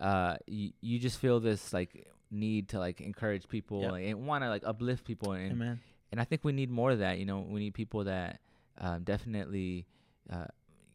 uh, 0.00 0.36
you, 0.46 0.72
you 0.80 0.98
just 0.98 1.18
feel 1.18 1.40
this 1.40 1.72
like 1.72 2.06
need 2.30 2.68
to 2.70 2.78
like 2.78 3.00
encourage 3.00 3.48
people 3.48 3.80
Yep. 3.82 3.92
like, 3.92 4.04
and 4.06 4.26
want 4.26 4.44
to 4.44 4.48
like 4.48 4.62
uplift 4.66 5.04
people 5.04 5.32
and 5.32 5.52
amen 5.52 5.80
and 6.12 6.20
I 6.20 6.24
think 6.24 6.42
we 6.44 6.52
need 6.52 6.70
more 6.70 6.90
of 6.90 6.98
that. 6.98 7.18
You 7.18 7.24
know, 7.24 7.38
we 7.48 7.60
need 7.60 7.72
people 7.74 8.04
that 8.04 8.40
um, 8.78 9.04
definitely 9.04 9.86
uh, 10.28 10.46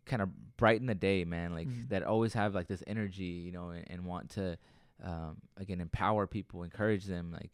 kind 0.05 0.21
of 0.21 0.29
brighten 0.57 0.87
the 0.87 0.95
day, 0.95 1.23
man. 1.23 1.53
Like 1.53 1.67
Mhm. 1.69 1.87
that 1.89 2.03
always 2.03 2.33
have 2.33 2.53
like 2.53 2.67
this 2.67 2.83
energy, 2.85 3.23
you 3.45 3.51
know, 3.53 3.69
and, 3.69 3.85
and 3.89 4.05
want 4.05 4.31
to 4.31 4.57
um, 5.03 5.37
again 5.57 5.79
empower 5.81 6.27
people, 6.27 6.63
encourage 6.63 7.05
them. 7.05 7.31
Like 7.31 7.51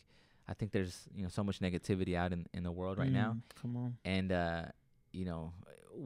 I 0.51 0.53
think 0.57 0.71
there's 0.71 0.95
you 1.15 1.23
know 1.23 1.29
so 1.29 1.43
much 1.43 1.59
negativity 1.67 2.13
out 2.21 2.31
in, 2.35 2.41
in 2.57 2.63
the 2.63 2.71
world 2.79 2.97
right 3.03 3.13
now, 3.23 3.31
Mm, 3.33 3.41
come 3.61 3.73
on 3.83 3.91
and 4.15 4.27
uh, 4.31 4.65
you 5.11 5.25
know 5.25 5.53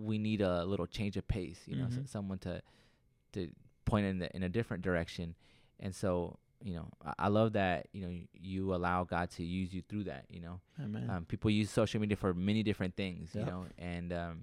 we 0.10 0.16
need 0.28 0.42
a 0.42 0.64
little 0.72 0.88
change 0.98 1.16
of 1.18 1.26
pace. 1.28 1.60
You 1.70 1.76
know, 1.80 1.88
Mhm. 1.88 2.04
s- 2.06 2.12
someone 2.16 2.40
to 2.48 2.62
to 3.34 3.40
point 3.92 4.06
in 4.12 4.16
the, 4.22 4.28
in 4.36 4.42
a 4.44 4.50
different 4.58 4.84
direction, 4.84 5.36
and 5.84 5.94
so. 6.04 6.38
You 6.64 6.76
know, 6.78 6.88
I, 7.10 7.14
I 7.26 7.28
love 7.28 7.50
that. 7.54 7.88
You 7.96 8.02
know, 8.04 8.08
y- 8.20 8.28
you 8.34 8.74
allow 8.74 9.04
God 9.04 9.28
to 9.38 9.44
use 9.44 9.70
you 9.76 9.82
through 9.90 10.06
that. 10.06 10.24
You 10.36 10.40
know, 10.46 10.56
amen 10.84 11.10
um, 11.12 11.26
people 11.26 11.52
use 11.52 11.70
social 11.70 12.00
media 12.02 12.18
for 12.18 12.34
many 12.34 12.64
different 12.64 12.96
things, 12.96 13.36
you 13.36 13.42
know, 13.52 13.62
and 13.78 14.12
um, 14.14 14.36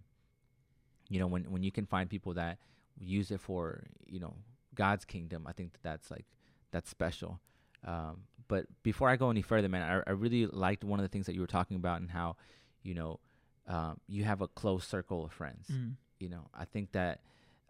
you 1.09 1.19
know 1.19 1.27
when 1.27 1.45
when 1.51 1.63
you 1.63 1.73
can 1.73 1.87
find 1.87 2.09
people 2.09 2.35
that 2.35 2.59
use 2.99 3.31
it 3.31 3.41
for 3.41 3.85
you 4.07 4.21
know 4.21 4.35
God's 4.75 5.05
kingdom, 5.05 5.47
I 5.47 5.53
think 5.53 5.73
that 5.73 5.83
that's 5.83 6.11
like 6.11 6.27
that's 6.71 6.89
special. 6.91 7.41
Um, 7.85 8.25
but 8.49 8.67
before 8.83 9.09
I 9.09 9.17
go 9.17 9.31
any 9.31 9.43
further, 9.43 9.69
man, 9.69 9.83
I, 9.83 10.11
I 10.11 10.13
really 10.15 10.47
liked 10.47 10.85
one 10.85 10.99
of 10.99 11.05
the 11.05 11.09
things 11.09 11.27
that 11.27 11.35
you 11.35 11.41
were 11.41 11.47
talking 11.47 11.77
about 11.77 12.01
and 12.01 12.11
how 12.11 12.37
you 12.83 12.95
know 12.95 13.21
um, 13.67 14.01
you 14.09 14.25
have 14.25 14.41
a 14.41 14.49
close 14.49 14.87
circle 14.87 15.25
of 15.25 15.33
friends. 15.33 15.69
Mm. 15.71 15.95
You 16.19 16.29
know, 16.29 16.49
I 16.55 16.65
think 16.65 16.93
that 16.93 17.21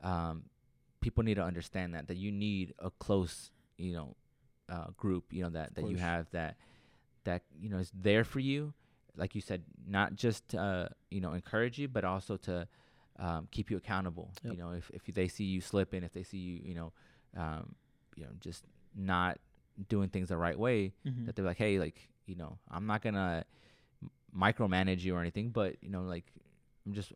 um, 0.03 0.45
people 1.01 1.25
need 1.25 1.35
to 1.35 1.45
understand 1.45 1.95
that 1.95 2.09
that 2.09 2.17
you 2.17 2.33
need 2.33 2.75
a 2.79 2.91
close, 2.91 3.51
you 3.77 3.93
know, 3.93 4.17
uh, 4.69 4.89
group. 4.97 5.33
You 5.33 5.45
know 5.45 5.51
that 5.51 5.75
that 5.75 5.89
you 5.89 5.97
have 5.97 6.31
that 6.33 6.57
that 7.25 7.43
you 7.61 7.69
know 7.69 7.79
is 7.79 7.93
there 7.95 8.25
for 8.25 8.41
you. 8.41 8.73
Like 9.15 9.35
you 9.35 9.43
said, 9.43 9.63
not 9.87 10.15
just 10.15 10.49
to, 10.49 10.59
uh, 10.59 10.89
you 11.11 11.21
know 11.21 11.35
encourage 11.35 11.79
you, 11.79 11.89
but 11.89 12.05
also 12.05 12.37
to 12.39 12.67
um, 13.19 13.49
keep 13.51 13.71
you 13.71 13.77
accountable. 13.77 14.31
Yep. 14.43 14.53
You 14.53 14.59
know, 14.59 14.71
if 14.73 14.91
if 14.93 15.15
they 15.15 15.29
see 15.29 15.45
you 15.45 15.61
slipping, 15.61 16.03
if 16.03 16.13
they 16.13 16.23
see 16.23 16.39
you, 16.39 16.61
you 16.65 16.75
know, 16.75 16.93
um, 17.37 17.75
you 18.17 18.25
know, 18.25 18.31
just 18.41 18.65
not 18.95 19.39
doing 19.89 20.09
things 20.09 20.29
the 20.29 20.37
right 20.37 20.59
way, 20.59 20.93
Mhm. 21.07 21.27
that 21.27 21.37
they're 21.37 21.45
like, 21.45 21.57
hey, 21.59 21.79
like, 21.79 22.09
you 22.27 22.35
know, 22.37 22.59
I'm 22.71 22.87
not 22.87 23.03
gonna 23.03 23.45
micromanage 24.37 25.01
you 25.01 25.15
or 25.15 25.21
anything, 25.21 25.51
but 25.51 25.77
you 25.83 25.91
know, 25.91 26.03
like, 26.03 26.25
I'm 26.87 26.93
just 26.95 27.13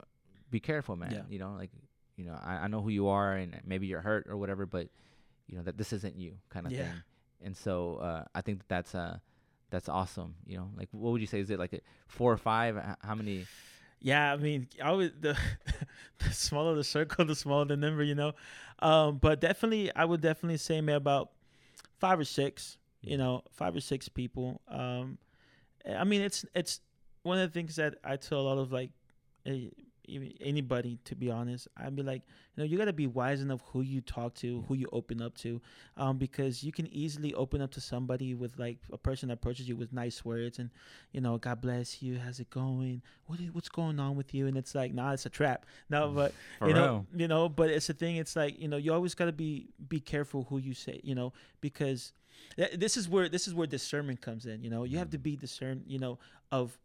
be 0.50 0.60
careful, 0.60 0.96
man. 0.96 1.12
Yeah. 1.12 1.22
You 1.28 1.38
know, 1.38 1.54
like, 1.58 1.70
you 2.16 2.24
know, 2.24 2.38
I, 2.42 2.54
I 2.64 2.66
know 2.68 2.80
who 2.80 2.90
you 2.90 3.08
are, 3.08 3.34
and 3.34 3.60
maybe 3.64 3.86
you're 3.86 4.00
hurt 4.00 4.26
or 4.28 4.36
whatever, 4.36 4.66
but 4.66 4.88
you 5.46 5.56
know 5.56 5.62
that 5.62 5.76
this 5.78 5.92
isn't 5.92 6.16
you, 6.16 6.34
kind 6.50 6.66
of 6.66 6.72
Yeah. 6.72 6.84
thing. 6.84 7.02
And 7.42 7.56
so 7.56 7.96
uh, 7.96 8.24
I 8.34 8.40
think 8.40 8.58
that 8.60 8.68
that's 8.68 8.94
uh 8.94 9.18
that's 9.70 9.88
awesome. 9.88 10.34
You 10.46 10.58
know, 10.58 10.70
like, 10.76 10.88
what 10.92 11.12
would 11.12 11.20
you 11.20 11.26
say? 11.26 11.40
Is 11.40 11.50
it 11.50 11.58
like 11.58 11.72
a 11.72 11.80
four 12.06 12.32
or 12.32 12.36
five? 12.36 12.76
H- 12.76 12.96
How 13.02 13.14
many? 13.14 13.44
Yeah, 14.00 14.32
I 14.32 14.36
mean, 14.36 14.68
I 14.82 14.92
would 14.92 15.20
the, 15.22 15.36
the 16.18 16.30
smaller 16.32 16.74
the 16.74 16.84
circle, 16.84 17.24
the 17.24 17.34
smaller 17.34 17.64
the 17.64 17.76
number, 17.76 18.02
you 18.02 18.14
know. 18.14 18.32
Um, 18.78 19.16
but 19.18 19.40
definitely, 19.40 19.90
I 19.94 20.04
would 20.04 20.20
definitely 20.20 20.58
say 20.58 20.80
maybe 20.80 20.96
about 20.96 21.30
five 21.98 22.18
or 22.18 22.24
six. 22.24 22.78
You 23.02 23.16
know, 23.16 23.42
five 23.52 23.76
or 23.76 23.80
six 23.80 24.08
people. 24.08 24.60
Um, 24.66 25.18
I 25.88 26.02
mean, 26.04 26.22
it's 26.22 26.44
it's 26.54 26.80
one 27.22 27.38
of 27.38 27.52
the 27.52 27.52
things 27.52 27.76
that 27.76 27.96
I 28.04 28.16
tell 28.16 28.40
a 28.40 28.42
lot 28.42 28.58
of 28.58 28.72
like, 28.72 28.90
eh, 29.44 29.68
anybody 30.40 30.98
to 31.04 31.14
be 31.14 31.30
honest, 31.30 31.68
I'd 31.76 31.96
be 31.96 32.02
like, 32.02 32.22
you 32.54 32.62
know, 32.62 32.64
you 32.64 32.78
got 32.78 32.86
to 32.86 32.92
be 32.92 33.06
wise 33.06 33.42
enough 33.42 33.60
who 33.72 33.82
you 33.82 34.00
talk 34.00 34.34
to, 34.36 34.64
who 34.68 34.74
you 34.74 34.86
open 34.92 35.20
up 35.20 35.36
to, 35.38 35.60
um, 35.96 36.16
because 36.16 36.62
you 36.62 36.72
can 36.72 36.86
easily 36.88 37.34
open 37.34 37.60
up 37.60 37.72
to 37.72 37.80
somebody 37.80 38.34
with 38.34 38.58
like 38.58 38.78
a 38.92 38.98
person 38.98 39.28
that 39.28 39.34
approaches 39.34 39.68
you 39.68 39.76
with 39.76 39.92
nice 39.92 40.24
words 40.24 40.58
and, 40.58 40.70
you 41.12 41.20
know, 41.20 41.38
God 41.38 41.60
bless 41.60 42.02
you, 42.02 42.18
how's 42.18 42.40
it 42.40 42.50
going? 42.50 43.02
What 43.26 43.40
is, 43.40 43.52
what's 43.52 43.68
going 43.68 43.98
on 43.98 44.16
with 44.16 44.32
you? 44.32 44.46
And 44.46 44.56
it's 44.56 44.74
like, 44.74 44.94
nah, 44.94 45.12
it's 45.12 45.26
a 45.26 45.30
trap. 45.30 45.66
No, 45.90 46.08
but 46.10 46.32
you 46.62 46.72
know, 46.72 47.04
real. 47.12 47.20
you 47.20 47.28
know, 47.28 47.48
but 47.48 47.70
it's 47.70 47.88
the 47.88 47.94
thing. 47.94 48.16
It's 48.16 48.36
like 48.36 48.60
you 48.60 48.68
know, 48.68 48.76
you 48.76 48.92
always 48.92 49.14
got 49.14 49.26
to 49.26 49.32
be 49.32 49.68
be 49.88 50.00
careful 50.00 50.46
who 50.48 50.58
you 50.58 50.74
say, 50.74 51.00
you 51.02 51.14
know, 51.14 51.32
because 51.60 52.12
th- 52.56 52.72
this 52.74 52.96
is 52.96 53.08
where 53.08 53.28
this 53.28 53.46
is 53.46 53.54
where 53.54 53.66
discernment 53.66 54.20
comes 54.20 54.46
in. 54.46 54.62
You 54.62 54.70
know, 54.70 54.84
you 54.84 54.98
have 54.98 55.10
to 55.10 55.18
be 55.18 55.36
discern, 55.36 55.82
you 55.86 55.98
know, 55.98 56.18
of 56.52 56.78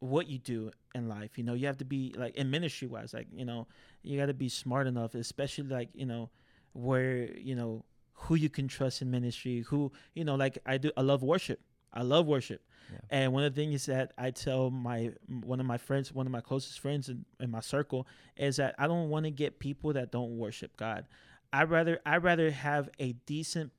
what 0.00 0.28
you 0.28 0.38
do 0.38 0.70
in 0.94 1.08
life. 1.08 1.36
You 1.36 1.44
know, 1.44 1.54
you 1.54 1.66
have 1.66 1.78
to 1.78 1.84
be 1.84 2.14
like 2.16 2.36
in 2.36 2.50
ministry 2.50 2.88
wise, 2.88 3.14
like 3.14 3.28
you 3.32 3.44
know, 3.44 3.66
you 4.02 4.18
got 4.18 4.26
to 4.26 4.34
be 4.34 4.48
smart 4.48 4.86
enough, 4.86 5.14
especially 5.14 5.64
like 5.64 5.90
you 5.94 6.06
know, 6.06 6.30
where 6.72 7.36
you 7.36 7.54
know 7.54 7.84
who 8.12 8.34
you 8.34 8.48
can 8.48 8.68
trust 8.68 9.02
in 9.02 9.10
ministry. 9.10 9.64
Who 9.68 9.92
you 10.14 10.24
know, 10.24 10.34
like 10.34 10.58
I 10.66 10.78
do. 10.78 10.90
I 10.96 11.02
love 11.02 11.22
worship. 11.22 11.60
I 11.92 12.02
love 12.02 12.26
worship. 12.26 12.62
Yeah. 12.92 12.98
And 13.10 13.32
one 13.32 13.44
of 13.44 13.54
the 13.54 13.60
things 13.60 13.86
that 13.86 14.12
I 14.16 14.30
tell 14.30 14.70
my 14.70 15.12
one 15.44 15.60
of 15.60 15.66
my 15.66 15.78
friends, 15.78 16.12
one 16.12 16.26
of 16.26 16.32
my 16.32 16.40
closest 16.40 16.80
friends 16.80 17.08
in, 17.08 17.24
in 17.40 17.50
my 17.50 17.60
circle, 17.60 18.06
is 18.36 18.56
that 18.56 18.74
I 18.78 18.86
don't 18.86 19.08
want 19.08 19.24
to 19.24 19.30
get 19.30 19.58
people 19.58 19.92
that 19.94 20.10
don't 20.10 20.38
worship 20.38 20.76
God. 20.76 21.06
I 21.52 21.64
rather 21.64 22.00
I 22.04 22.16
rather 22.18 22.50
have 22.50 22.88
a 22.98 23.12
decent 23.26 23.72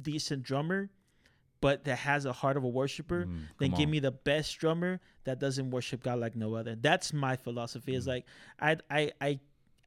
decent 0.00 0.42
drummer, 0.42 0.90
but 1.60 1.84
that 1.84 1.96
has 1.98 2.24
a 2.26 2.32
heart 2.32 2.56
of 2.56 2.64
a 2.64 2.68
worshiper, 2.68 3.24
Mm, 3.26 3.40
than 3.58 3.70
give 3.70 3.86
on. 3.86 3.90
me 3.90 3.98
the 4.00 4.10
best 4.12 4.56
drummer 4.58 5.00
that 5.24 5.38
doesn't 5.38 5.70
worship 5.70 6.02
God 6.02 6.18
like 6.18 6.36
no 6.36 6.54
other. 6.54 6.74
That's 6.76 7.12
my 7.12 7.36
philosophy. 7.36 7.94
Is 7.94 8.04
Mm. 8.04 8.08
like 8.08 8.26
I 8.60 8.76
I 8.90 9.12
I 9.20 9.40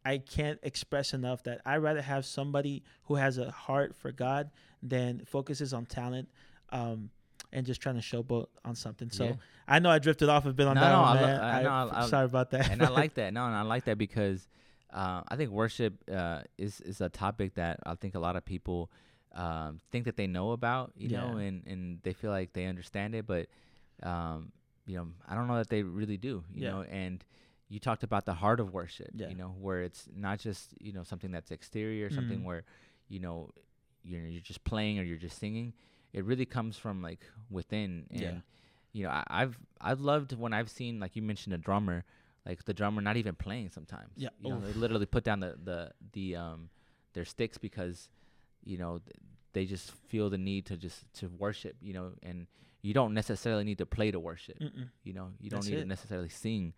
I 0.05 0.17
can't 0.17 0.59
express 0.63 1.13
enough 1.13 1.43
that 1.43 1.61
I'd 1.65 1.77
rather 1.77 2.01
have 2.01 2.25
somebody 2.25 2.83
who 3.03 3.15
has 3.15 3.37
a 3.37 3.51
heart 3.51 3.95
for 3.95 4.11
God 4.11 4.49
than 4.81 5.23
focuses 5.25 5.73
on 5.73 5.85
talent. 5.85 6.29
Um, 6.71 7.09
and 7.51 7.65
just 7.65 7.81
trying 7.81 7.95
to 7.95 8.01
showboat 8.01 8.45
on 8.63 8.75
something. 8.75 9.09
So 9.09 9.23
Yeah. 9.25 9.33
I 9.67 9.79
know 9.79 9.89
I 9.89 9.97
drifted 9.97 10.29
off 10.29 10.45
a 10.45 10.53
bit 10.53 10.67
on 10.67 10.75
No, 10.75 10.81
that 10.81 10.91
no, 10.91 11.01
one, 11.01 11.17
I 11.17 11.21
lo- 11.21 11.27
man. 11.27 11.39
I 11.41 11.61
I, 11.63 11.63
I- 11.63 12.03
I- 12.03 12.07
sorry 12.07 12.25
about 12.25 12.51
that. 12.51 12.69
and 12.69 12.83
I 12.83 12.89
like 12.89 13.13
that. 13.15 13.33
No, 13.33 13.43
and 13.47 13.55
I 13.55 13.63
like 13.63 13.85
that 13.85 13.97
because 13.97 14.47
uh, 14.93 15.21
I 15.27 15.35
think 15.35 15.51
worship 15.51 16.03
uh, 16.11 16.41
is 16.57 16.81
is 16.81 17.01
a 17.01 17.09
topic 17.09 17.55
that 17.55 17.79
I 17.85 17.95
think 17.95 18.15
a 18.15 18.19
lot 18.19 18.35
of 18.35 18.45
people 18.45 18.91
um, 19.33 19.79
think 19.91 20.05
that 20.05 20.17
they 20.17 20.27
know 20.27 20.51
about, 20.51 20.91
you 20.95 21.09
know, 21.09 21.35
and 21.35 21.65
and 21.67 21.99
they 22.03 22.13
feel 22.13 22.31
like 22.31 22.53
they 22.53 22.65
understand 22.65 23.15
it, 23.15 23.25
but 23.27 23.47
um, 24.03 24.51
you 24.85 24.97
know, 24.97 25.07
I 25.27 25.35
don't 25.35 25.47
know 25.47 25.57
that 25.57 25.69
they 25.69 25.83
really 25.83 26.17
do, 26.17 26.43
you 26.53 26.63
Yeah. 26.63 26.69
know. 26.71 26.81
And 26.83 27.23
you 27.69 27.79
talked 27.79 28.03
about 28.03 28.25
the 28.25 28.33
heart 28.33 28.59
of 28.59 28.73
worship, 28.73 29.09
Yeah. 29.13 29.27
you 29.27 29.35
know, 29.35 29.49
where 29.59 29.81
it's 29.83 30.07
not 30.15 30.39
just 30.39 30.73
you 30.79 30.91
know 30.93 31.03
something 31.03 31.31
that's 31.31 31.51
exterior, 31.51 32.09
something 32.09 32.39
Mhm. 32.39 32.45
where 32.45 32.63
you 33.07 33.19
know 33.19 33.49
you're 34.03 34.25
you're 34.25 34.41
just 34.41 34.63
playing 34.63 34.99
or 34.99 35.03
you're 35.03 35.17
just 35.17 35.39
singing. 35.39 35.73
It 36.13 36.25
really 36.25 36.45
comes 36.45 36.77
from 36.77 37.01
like 37.01 37.21
within, 37.49 38.07
and 38.09 38.21
Yeah. 38.21 38.39
you 38.93 39.03
know, 39.03 39.09
I, 39.11 39.23
I've 39.27 39.57
I've 39.79 40.01
loved 40.01 40.33
when 40.37 40.53
I've 40.53 40.69
seen 40.69 40.99
like 40.99 41.15
you 41.15 41.21
mentioned 41.21 41.53
a 41.53 41.57
drummer, 41.59 42.03
like 42.45 42.63
the 42.65 42.73
drummer 42.73 43.01
not 43.01 43.17
even 43.17 43.35
playing 43.35 43.69
sometimes. 43.69 44.11
Yeah. 44.15 44.29
you 44.41 44.49
know, 44.49 44.59
they 44.61 44.73
literally 44.73 45.05
put 45.05 45.23
down 45.23 45.39
the 45.39 45.55
the 45.63 45.91
the 46.13 46.35
um 46.35 46.69
their 47.13 47.25
sticks 47.25 47.57
because 47.57 48.09
you 48.63 48.77
know 48.77 48.99
th- 48.99 49.15
they 49.53 49.65
just 49.65 49.91
feel 50.07 50.29
the 50.29 50.37
need 50.37 50.65
to 50.67 50.77
just 50.77 51.11
to 51.15 51.27
worship, 51.29 51.75
you 51.81 51.93
know, 51.93 52.11
and 52.23 52.47
you 52.81 52.93
don't 52.93 53.13
necessarily 53.13 53.63
need 53.63 53.77
to 53.79 53.85
play 53.85 54.11
to 54.11 54.19
worship. 54.19 54.57
Mm-mm. 54.59 54.89
You 55.03 55.13
know, 55.13 55.29
you 55.39 55.49
don't 55.49 55.59
That's 55.61 55.69
need 55.69 55.77
it. 55.79 55.81
to 55.81 55.87
necessarily 55.87 56.29
sing 56.29 56.73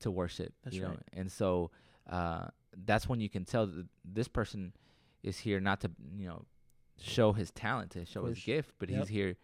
to 0.00 0.10
worship. 0.10 0.52
That's 0.64 0.76
you 0.76 0.82
know, 0.82 0.88
right. 0.90 1.02
and 1.14 1.30
so 1.32 1.70
uh, 2.10 2.48
that's 2.84 3.08
when 3.08 3.20
you 3.20 3.28
can 3.28 3.44
tell 3.44 3.66
that 3.66 3.86
this 4.04 4.28
person 4.28 4.72
is 5.22 5.38
here 5.38 5.60
not 5.60 5.80
to 5.80 5.90
you 6.16 6.26
know 6.28 6.44
show 7.00 7.32
his 7.32 7.50
talent 7.52 7.92
to 7.92 8.04
show 8.04 8.24
his 8.26 8.38
gift, 8.38 8.72
but 8.78 8.88
Yep. 8.90 8.98
he's 9.00 9.08
here, 9.08 9.36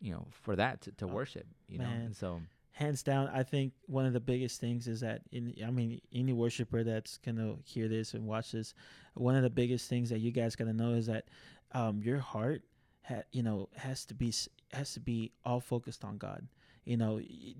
you 0.00 0.12
know, 0.12 0.26
for 0.30 0.56
that 0.56 0.80
to, 0.82 0.92
to 0.92 1.04
Oh, 1.04 1.08
worship. 1.08 1.46
You 1.68 1.78
know, 1.78 1.84
and 1.86 2.14
so 2.16 2.40
hands 2.74 3.02
down, 3.02 3.28
I 3.32 3.42
think 3.42 3.72
one 3.86 4.04
of 4.06 4.12
the 4.12 4.20
biggest 4.20 4.60
things 4.60 4.86
is 4.88 5.00
that 5.00 5.22
in 5.32 5.54
I 5.66 5.70
mean 5.70 6.00
any 6.12 6.32
worshiper 6.32 6.84
that's 6.84 7.16
gonna 7.18 7.56
hear 7.64 7.88
this 7.88 8.14
and 8.14 8.26
watch 8.26 8.52
this, 8.52 8.74
one 9.14 9.34
of 9.36 9.42
the 9.42 9.50
biggest 9.50 9.88
things 9.88 10.10
that 10.10 10.18
you 10.20 10.30
guys 10.30 10.56
gotta 10.56 10.72
know 10.72 10.90
is 10.92 11.06
that 11.06 11.24
um, 11.72 12.02
your 12.02 12.18
heart, 12.18 12.62
ha- 13.02 13.22
you 13.32 13.42
know, 13.42 13.68
has 13.76 14.04
to 14.06 14.14
be 14.14 14.32
has 14.72 14.92
to 14.94 15.00
be 15.00 15.32
all 15.44 15.60
focused 15.60 16.04
on 16.04 16.18
God. 16.18 16.46
You 16.84 16.96
know. 16.96 17.14
y- 17.14 17.54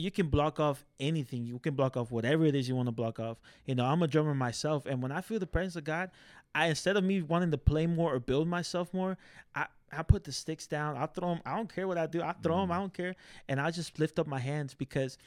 You 0.00 0.12
can 0.12 0.28
block 0.28 0.60
off 0.60 0.84
anything. 1.00 1.44
You 1.44 1.58
can 1.58 1.74
block 1.74 1.96
off 1.96 2.12
whatever 2.12 2.44
it 2.46 2.54
is 2.54 2.68
you 2.68 2.76
want 2.76 2.86
to 2.86 2.92
block 2.94 3.18
off. 3.18 3.38
You 3.66 3.74
know, 3.74 3.84
I'm 3.84 4.00
a 4.02 4.06
drummer 4.06 4.32
myself, 4.34 4.86
and 4.86 5.02
when 5.02 5.10
I 5.10 5.20
feel 5.22 5.40
the 5.40 5.46
presence 5.56 5.74
of 5.74 5.82
God, 5.82 6.10
I 6.54 6.68
instead 6.68 6.96
of 6.96 7.02
me 7.02 7.20
wanting 7.20 7.50
to 7.50 7.58
play 7.58 7.86
more 7.88 8.14
or 8.14 8.20
build 8.20 8.46
myself 8.46 8.94
more, 8.94 9.18
I 9.56 9.66
I 9.92 10.02
put 10.02 10.24
the 10.24 10.32
sticks 10.32 10.66
down. 10.66 10.96
I 10.96 11.06
throw 11.06 11.28
them. 11.28 11.40
I 11.46 11.56
don't 11.56 11.72
care 11.72 11.88
what 11.88 11.98
I 11.98 12.06
do. 12.06 12.22
I 12.22 12.34
throw 12.42 12.60
them. 12.60 12.70
I 12.70 12.74
mm-hmm. 12.74 12.82
don't 12.82 12.94
care 12.94 13.16
and 13.48 13.60
I 13.60 13.70
just 13.70 13.98
lift 13.98 14.18
up 14.18 14.26
my 14.26 14.38
hands 14.38 14.74
because 14.74 15.18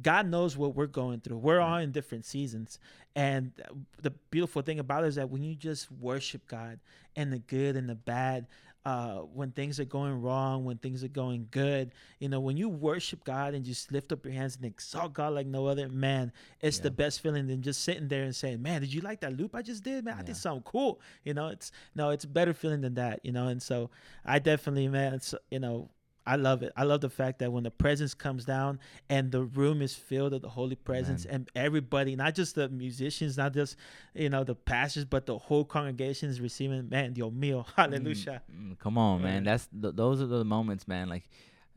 God 0.00 0.26
knows 0.26 0.56
what 0.56 0.74
we're 0.74 0.86
going 0.86 1.20
through. 1.20 1.38
We're 1.38 1.60
all 1.60 1.78
in 1.78 1.92
different 1.92 2.24
seasons, 2.24 2.78
and 3.14 3.52
the 4.00 4.10
beautiful 4.30 4.62
thing 4.62 4.78
about 4.78 5.04
it 5.04 5.08
is 5.08 5.14
that 5.16 5.30
when 5.30 5.42
you 5.42 5.54
just 5.54 5.90
worship 5.92 6.46
God 6.46 6.78
and 7.16 7.32
the 7.32 7.38
good 7.38 7.76
and 7.76 7.88
the 7.88 7.94
bad, 7.94 8.46
uh, 8.84 9.18
when 9.18 9.52
things 9.52 9.78
are 9.78 9.84
going 9.84 10.22
wrong, 10.22 10.64
when 10.64 10.78
things 10.78 11.04
are 11.04 11.08
going 11.08 11.46
good, 11.50 11.92
you 12.18 12.28
know, 12.28 12.40
when 12.40 12.56
you 12.56 12.68
worship 12.68 13.24
God 13.24 13.54
and 13.54 13.64
just 13.64 13.92
lift 13.92 14.10
up 14.10 14.24
your 14.24 14.32
hands 14.32 14.56
and 14.56 14.64
exalt 14.64 15.12
God 15.12 15.34
like 15.34 15.46
no 15.46 15.66
other, 15.66 15.88
man, 15.88 16.32
it's 16.60 16.78
the 16.78 16.90
best 16.90 17.20
feeling 17.20 17.46
than 17.46 17.60
just 17.62 17.82
sitting 17.84 18.08
there 18.08 18.22
and 18.22 18.34
saying, 18.34 18.62
"Man, 18.62 18.80
did 18.80 18.92
you 18.92 19.02
like 19.02 19.20
that 19.20 19.36
loop 19.36 19.54
I 19.54 19.62
just 19.62 19.84
did? 19.84 20.04
Man, 20.04 20.16
I 20.18 20.22
did 20.22 20.36
something 20.36 20.62
cool." 20.62 21.00
You 21.24 21.34
know, 21.34 21.48
it's 21.48 21.72
no, 21.94 22.10
it's 22.10 22.24
a 22.24 22.28
better 22.28 22.54
feeling 22.54 22.80
than 22.80 22.94
that. 22.94 23.20
You 23.22 23.32
know, 23.32 23.48
and 23.48 23.62
so 23.62 23.90
I 24.24 24.38
definitely, 24.38 24.88
man, 24.88 25.14
it's 25.14 25.34
you 25.50 25.60
know. 25.60 25.90
I 26.26 26.36
love 26.36 26.62
it. 26.62 26.72
I 26.76 26.84
love 26.84 27.00
the 27.00 27.08
fact 27.10 27.38
that 27.40 27.50
when 27.52 27.64
the 27.64 27.70
presence 27.70 28.14
comes 28.14 28.44
down 28.44 28.78
and 29.08 29.32
the 29.32 29.42
room 29.42 29.80
is 29.82 29.94
filled 29.94 30.32
with 30.32 30.42
the 30.42 30.48
holy 30.50 30.76
presence 30.76 31.24
Amen. 31.24 31.34
and 31.34 31.50
everybody, 31.54 32.14
not 32.14 32.34
just 32.34 32.54
the 32.54 32.68
musicians, 32.68 33.36
not 33.38 33.54
just 33.54 33.76
you 34.14 34.28
know 34.28 34.44
the 34.44 34.54
pastors, 34.54 35.04
but 35.04 35.26
the 35.26 35.38
whole 35.38 35.64
congregation 35.64 36.28
is 36.28 36.40
receiving. 36.40 36.88
Man, 36.88 37.14
your 37.16 37.32
meal, 37.32 37.66
hallelujah. 37.76 38.42
Mm, 38.54 38.78
come 38.78 38.98
on, 38.98 39.22
man. 39.22 39.44
That's 39.44 39.66
th- 39.68 39.94
those 39.96 40.20
are 40.20 40.26
the 40.26 40.44
moments, 40.44 40.86
man. 40.86 41.08
Like 41.08 41.28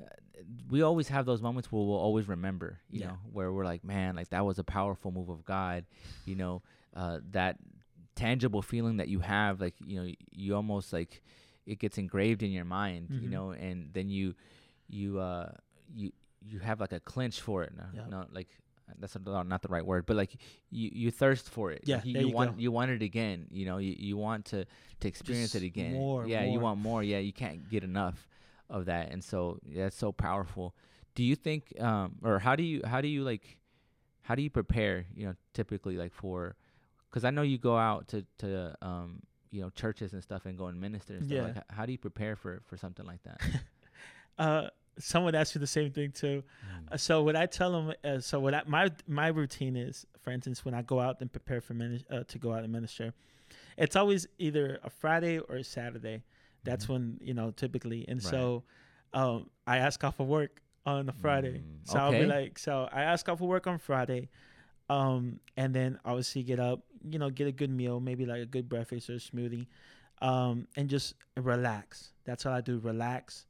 uh, 0.01 0.05
we 0.69 0.81
always 0.81 1.07
have 1.07 1.25
those 1.25 1.41
moments 1.41 1.71
where 1.71 1.81
we'll 1.81 1.95
always 1.97 2.27
remember, 2.27 2.79
you 2.89 2.99
Yeah. 3.01 3.07
know, 3.07 3.17
where 3.31 3.51
we're 3.51 3.65
like, 3.65 3.83
man, 3.83 4.15
like 4.15 4.29
that 4.29 4.45
was 4.45 4.59
a 4.59 4.63
powerful 4.63 5.11
move 5.11 5.29
of 5.29 5.45
God, 5.45 5.85
you 6.25 6.35
know, 6.35 6.61
uh, 6.95 7.19
that 7.31 7.57
tangible 8.15 8.61
feeling 8.61 8.97
that 8.97 9.07
you 9.07 9.19
have, 9.21 9.61
like 9.61 9.75
you 9.85 9.99
know, 10.03 10.11
you 10.31 10.55
almost 10.55 10.91
like 10.93 11.23
it 11.65 11.79
gets 11.79 11.97
engraved 11.97 12.43
in 12.43 12.51
your 12.51 12.65
mind, 12.65 13.09
you 13.09 13.27
Mhm. 13.27 13.31
know, 13.31 13.51
and 13.51 13.93
then 13.93 14.09
you 14.09 14.35
you 14.89 15.19
uh 15.19 15.51
you 15.95 16.11
you 16.41 16.59
have 16.59 16.79
like 16.79 16.91
a 16.91 16.99
clinch 16.99 17.41
for 17.41 17.63
it. 17.63 17.73
No, 17.75 17.83
Yeah. 17.93 18.07
no 18.09 18.25
like 18.31 18.49
that's 18.99 19.15
not 19.25 19.47
not 19.47 19.61
the 19.61 19.69
right 19.69 19.85
word, 19.85 20.05
but 20.05 20.15
like 20.17 20.35
you 20.69 20.89
you 20.93 21.11
thirst 21.11 21.49
for 21.49 21.71
it. 21.71 21.81
Yeah, 21.85 22.01
you, 22.03 22.19
you 22.19 22.27
you 22.27 22.35
want 22.35 22.51
go. 22.51 22.61
you 22.61 22.71
want 22.71 22.91
it 22.91 23.01
again. 23.01 23.47
You 23.49 23.65
know, 23.65 23.77
you, 23.77 23.95
you 23.97 24.17
want 24.17 24.45
to 24.45 24.65
to 24.99 25.07
experience 25.07 25.55
it 25.55 25.63
again. 25.63 25.93
more, 25.93 26.27
yeah, 26.27 26.43
you 26.43 26.59
want 26.59 26.79
more. 26.79 27.01
Yeah, 27.03 27.19
you 27.19 27.33
can't 27.33 27.69
get 27.69 27.83
enough 27.83 28.27
of 28.69 28.85
that, 28.85 29.11
and 29.11 29.23
so 29.23 29.59
yeah, 29.65 29.83
that's 29.85 29.97
so 29.97 30.11
powerful. 30.11 30.75
Do 31.15 31.23
you 31.23 31.35
think, 31.35 31.79
um, 31.79 32.15
or 32.23 32.39
how 32.39 32.55
do 32.55 32.63
you 32.63 32.81
how 32.85 32.99
do 33.01 33.07
you 33.07 33.23
like 33.23 33.57
how 34.23 34.35
do 34.35 34.41
you 34.41 34.49
prepare? 34.49 35.05
You 35.15 35.27
know, 35.27 35.35
typically 35.53 35.95
like 35.97 36.13
for 36.13 36.55
because 37.09 37.23
I 37.23 37.29
know 37.29 37.41
you 37.43 37.57
go 37.57 37.77
out 37.77 38.07
to 38.09 38.25
to 38.39 38.75
um 38.81 39.21
you 39.53 39.61
know 39.61 39.69
churches 39.69 40.11
and 40.13 40.21
stuff 40.23 40.45
and 40.47 40.57
go 40.57 40.65
and 40.67 40.79
minister 40.81 41.13
and 41.13 41.23
stuff. 41.25 41.35
Yeah. 41.37 41.43
Like, 41.43 41.57
h- 41.57 41.63
how 41.69 41.85
do 41.85 41.91
you 41.93 41.97
prepare 42.07 42.35
for 42.35 42.61
for 42.67 42.75
something 42.77 43.05
like 43.05 43.21
that? 43.23 43.39
Uh, 44.37 44.67
someone 44.97 45.35
asked 45.35 45.55
me 45.55 45.59
the 45.59 45.67
same 45.67 45.91
thing 45.91 46.11
too. 46.11 46.43
Uh, 46.91 46.97
So 46.97 47.21
what 47.21 47.35
I 47.35 47.45
tell 47.45 47.71
them, 47.71 47.93
uh, 48.03 48.19
so 48.19 48.39
what 48.39 48.53
I, 48.55 48.63
my 48.65 48.89
my 49.07 49.27
routine 49.27 49.75
is, 49.75 50.07
for 50.23 50.31
instance, 50.31 50.65
when 50.65 50.73
I 50.73 50.81
go 50.81 50.99
out 50.99 51.21
and 51.21 51.31
prepare 51.31 51.61
for 51.61 51.75
minis- 51.75 52.03
uh, 52.11 52.23
to 52.27 52.39
go 52.39 52.51
out 52.51 52.63
and 52.63 52.71
minister, 52.73 53.13
it's 53.77 53.95
always 53.95 54.25
either 54.39 54.79
a 54.83 54.89
Friday 54.89 55.37
or 55.37 55.57
a 55.57 55.63
Saturday. 55.63 56.23
That's 56.63 56.85
Mhm. 56.85 56.89
when 56.89 57.17
you 57.21 57.33
know 57.35 57.51
typically, 57.51 58.05
and 58.07 58.23
Right. 58.23 58.31
so 58.31 58.63
um, 59.13 59.49
I 59.67 59.77
ask 59.77 60.03
off 60.03 60.19
of 60.19 60.25
work 60.27 60.61
on 60.85 61.05
the 61.05 61.13
Friday. 61.13 61.59
Mm, 61.59 61.87
So 61.91 61.99
I'll 61.99 62.11
be 62.11 62.25
like, 62.25 62.57
so 62.57 62.89
I 62.91 63.03
ask 63.03 63.29
off 63.29 63.39
of 63.39 63.47
work 63.47 63.67
on 63.67 63.77
Friday, 63.77 64.29
um, 64.89 65.39
and 65.55 65.75
then 65.75 65.99
obviously 66.05 66.41
get 66.41 66.59
up, 66.59 66.79
you 67.09 67.19
know, 67.19 67.29
get 67.29 67.47
a 67.47 67.51
good 67.51 67.69
meal, 67.69 67.99
maybe 67.99 68.25
like 68.25 68.41
a 68.41 68.45
good 68.45 68.67
breakfast 68.69 69.09
or 69.09 69.13
a 69.13 69.17
smoothie, 69.17 69.67
um, 70.21 70.67
and 70.75 70.89
just 70.89 71.15
relax. 71.37 72.11
That's 72.25 72.45
all 72.45 72.53
I 72.53 72.61
do. 72.61 72.79
Relax. 72.79 73.45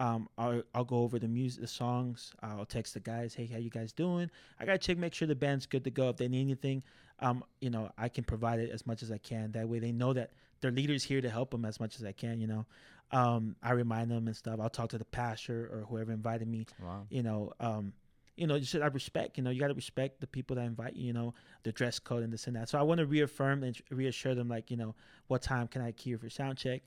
Um, 0.00 0.28
I'll, 0.38 0.62
I'll 0.74 0.84
go 0.84 0.98
over 0.98 1.18
the 1.18 1.26
music, 1.26 1.60
the 1.62 1.66
songs. 1.66 2.32
I'll 2.40 2.64
text 2.64 2.94
the 2.94 3.00
guys, 3.00 3.34
hey, 3.34 3.46
how 3.46 3.58
you 3.58 3.70
guys 3.70 3.92
doing? 3.92 4.30
I 4.60 4.64
gotta 4.64 4.78
check, 4.78 4.96
make 4.96 5.12
sure 5.12 5.26
the 5.26 5.34
band's 5.34 5.66
good 5.66 5.82
to 5.84 5.90
go. 5.90 6.08
If 6.10 6.18
they 6.18 6.28
need 6.28 6.42
anything, 6.42 6.84
um, 7.18 7.42
you 7.60 7.70
know, 7.70 7.90
I 7.98 8.08
can 8.08 8.22
provide 8.22 8.60
it 8.60 8.70
as 8.70 8.86
much 8.86 9.02
as 9.02 9.10
I 9.10 9.18
can. 9.18 9.50
That 9.52 9.68
way, 9.68 9.80
they 9.80 9.90
know 9.90 10.12
that 10.12 10.30
their 10.60 10.70
leader's 10.70 11.02
here 11.02 11.20
to 11.20 11.28
help 11.28 11.50
them 11.50 11.64
as 11.64 11.80
much 11.80 11.96
as 11.96 12.04
I 12.04 12.12
can. 12.12 12.40
You 12.40 12.46
know, 12.46 12.66
um, 13.10 13.56
I 13.60 13.72
remind 13.72 14.10
them 14.12 14.28
and 14.28 14.36
stuff. 14.36 14.60
I'll 14.60 14.70
talk 14.70 14.90
to 14.90 14.98
the 14.98 15.04
pastor 15.04 15.68
or 15.72 15.84
whoever 15.88 16.12
invited 16.12 16.46
me 16.46 16.66
Wow. 16.80 17.06
you 17.10 17.24
know, 17.24 17.52
um, 17.58 17.92
you 18.38 18.46
know, 18.46 18.58
just 18.58 18.74
out 18.74 18.82
of 18.82 18.94
respect, 18.94 19.36
you 19.36 19.42
know, 19.42 19.50
you 19.50 19.60
got 19.60 19.68
to 19.68 19.74
respect 19.74 20.20
the 20.20 20.26
people 20.26 20.56
that 20.56 20.62
invite 20.62 20.94
you, 20.94 21.06
you 21.06 21.12
know, 21.12 21.34
the 21.64 21.72
dress 21.72 21.98
code 21.98 22.22
and 22.22 22.32
this 22.32 22.46
and 22.46 22.56
that. 22.56 22.68
So 22.68 22.78
I 22.78 22.82
want 22.82 22.98
to 22.98 23.06
reaffirm 23.06 23.64
and 23.64 23.76
reassure 23.90 24.34
them, 24.34 24.48
like, 24.48 24.70
you 24.70 24.76
know, 24.76 24.94
what 25.26 25.42
time 25.42 25.66
can 25.66 25.82
I 25.82 25.92
queue 25.92 26.18
for 26.18 26.30
sound 26.30 26.56
check? 26.56 26.82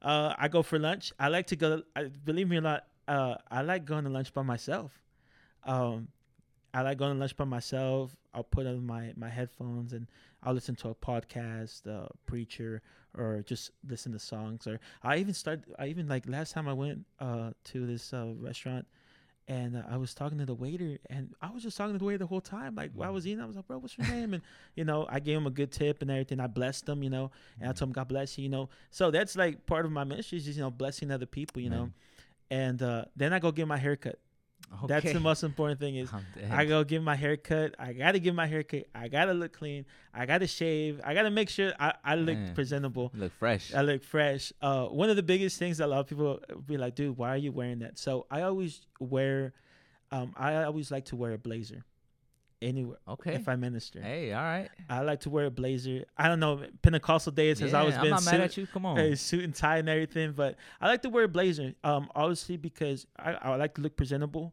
Uh, 0.00 0.34
I 0.38 0.48
go 0.48 0.62
for 0.62 0.78
lunch. 0.78 1.12
I 1.18 1.28
like 1.28 1.46
to 1.48 1.56
go. 1.56 1.82
I, 1.94 2.04
believe 2.04 2.48
me 2.48 2.56
or 2.56 2.62
not, 2.62 2.86
uh, 3.06 3.36
I 3.50 3.62
like 3.62 3.84
going 3.84 4.04
to 4.04 4.10
lunch 4.10 4.32
by 4.32 4.42
myself. 4.42 4.92
Um, 5.64 6.08
I 6.72 6.82
like 6.82 6.98
going 6.98 7.12
to 7.12 7.18
lunch 7.18 7.36
by 7.36 7.44
myself. 7.44 8.16
I'll 8.34 8.42
put 8.42 8.66
on 8.66 8.84
my 8.84 9.12
my 9.16 9.28
headphones 9.28 9.92
and 9.92 10.06
I'll 10.42 10.54
listen 10.54 10.74
to 10.76 10.88
a 10.88 10.94
podcast, 10.94 11.86
a 11.86 12.08
preacher, 12.26 12.82
or 13.16 13.42
just 13.46 13.70
listen 13.88 14.12
to 14.12 14.18
songs. 14.18 14.66
Or 14.66 14.80
I 15.02 15.18
even 15.18 15.34
start. 15.34 15.64
I 15.78 15.86
even 15.86 16.08
like 16.08 16.28
last 16.28 16.52
time 16.52 16.68
I 16.68 16.72
went 16.72 17.06
uh, 17.20 17.50
to 17.64 17.86
this 17.86 18.12
uh, 18.12 18.32
restaurant 18.38 18.86
and 19.46 19.76
uh, 19.76 19.82
I 19.90 19.96
was 19.96 20.14
talking 20.14 20.38
to 20.38 20.46
the 20.46 20.54
waiter, 20.54 20.98
and 21.10 21.34
I 21.42 21.50
was 21.50 21.62
just 21.62 21.76
talking 21.76 21.92
to 21.92 21.98
the 21.98 22.04
waiter 22.04 22.18
the 22.18 22.26
whole 22.26 22.40
time. 22.40 22.74
Like 22.74 22.92
while 22.94 23.08
I 23.08 23.12
was 23.12 23.26
eating, 23.26 23.42
I 23.42 23.46
was 23.46 23.56
like, 23.56 23.66
"Bro, 23.66 23.78
what's 23.78 23.96
your 23.98 24.06
name?" 24.08 24.34
And 24.34 24.42
you 24.74 24.84
know, 24.84 25.06
I 25.08 25.20
gave 25.20 25.36
him 25.36 25.46
a 25.46 25.50
good 25.50 25.70
tip 25.70 26.00
and 26.02 26.10
everything. 26.10 26.40
I 26.40 26.46
blessed 26.46 26.88
him, 26.88 27.02
you 27.02 27.10
know, 27.10 27.30
and 27.60 27.68
I 27.68 27.72
told 27.72 27.90
him, 27.90 27.92
"God 27.92 28.08
bless 28.08 28.38
you," 28.38 28.44
you 28.44 28.50
know. 28.50 28.68
So 28.90 29.10
that's 29.10 29.36
like 29.36 29.66
part 29.66 29.84
of 29.84 29.92
my 29.92 30.04
ministry 30.04 30.38
is 30.38 30.44
just, 30.44 30.56
you 30.56 30.62
know 30.62 30.70
blessing 30.70 31.10
other 31.10 31.26
people, 31.26 31.60
you 31.62 31.70
know. 31.70 31.90
And 32.50 32.82
uh, 32.82 33.04
then 33.16 33.32
I 33.32 33.38
go 33.38 33.52
get 33.52 33.66
my 33.66 33.76
haircut. 33.76 34.18
That's 34.86 35.12
the 35.12 35.20
most 35.20 35.42
important 35.42 35.80
thing 35.80 35.96
is. 35.96 36.10
I 36.50 36.64
go 36.64 36.84
get 36.84 37.02
my 37.02 37.14
haircut. 37.14 37.74
I 37.78 37.92
gotta 37.92 38.18
get 38.18 38.34
my 38.34 38.46
haircut. 38.46 38.84
I 38.94 39.08
gotta 39.08 39.32
look 39.32 39.52
clean. 39.52 39.86
I 40.12 40.26
gotta 40.26 40.46
shave. 40.46 41.00
I 41.04 41.14
gotta 41.14 41.30
make 41.30 41.48
sure 41.48 41.72
I, 41.78 41.94
I 42.04 42.14
look 42.16 42.36
Man. 42.36 42.54
presentable. 42.54 43.12
Look 43.14 43.32
fresh. 43.32 43.72
I 43.74 43.82
look 43.82 44.02
fresh. 44.02 44.52
Uh, 44.60 44.86
one 44.86 45.10
of 45.10 45.16
the 45.16 45.22
biggest 45.22 45.58
things 45.58 45.78
that 45.78 45.86
a 45.86 45.88
lot 45.88 46.00
of 46.00 46.06
people 46.06 46.40
be 46.66 46.76
like, 46.76 46.94
dude, 46.94 47.16
why 47.16 47.30
are 47.30 47.36
you 47.36 47.52
wearing 47.52 47.80
that? 47.80 47.98
So 47.98 48.26
I 48.30 48.42
always 48.42 48.80
wear, 49.00 49.52
um, 50.10 50.32
I 50.36 50.64
always 50.64 50.90
like 50.90 51.06
to 51.06 51.16
wear 51.16 51.32
a 51.32 51.38
blazer, 51.38 51.84
anywhere 52.64 52.98
Okay. 53.08 53.34
if 53.34 53.48
I 53.48 53.56
minister. 53.56 54.00
Hey, 54.00 54.32
all 54.32 54.42
right. 54.42 54.68
I 54.88 55.00
like 55.02 55.20
to 55.20 55.30
wear 55.30 55.46
a 55.46 55.50
blazer. 55.50 56.04
I 56.16 56.28
don't 56.28 56.40
know, 56.40 56.62
Pentecostal 56.82 57.32
days 57.32 57.60
has 57.60 57.72
Yeah, 57.72 57.80
always 57.80 57.94
I'm 57.96 58.02
been 58.02 58.10
not 58.10 58.22
suit, 58.22 58.32
mad 58.32 58.40
at 58.40 58.56
you. 58.56 58.66
Come 58.66 58.86
on. 58.86 58.98
uh, 58.98 59.14
suit 59.16 59.44
and 59.44 59.54
tie 59.54 59.78
and 59.78 59.88
everything, 59.88 60.32
but 60.32 60.56
I 60.80 60.88
like 60.88 61.02
to 61.02 61.10
wear 61.10 61.24
a 61.24 61.28
blazer. 61.28 61.74
Um, 61.84 62.08
obviously 62.14 62.56
because 62.56 63.06
I, 63.18 63.32
I 63.34 63.54
like 63.56 63.74
to 63.74 63.80
look 63.82 63.96
presentable. 63.96 64.52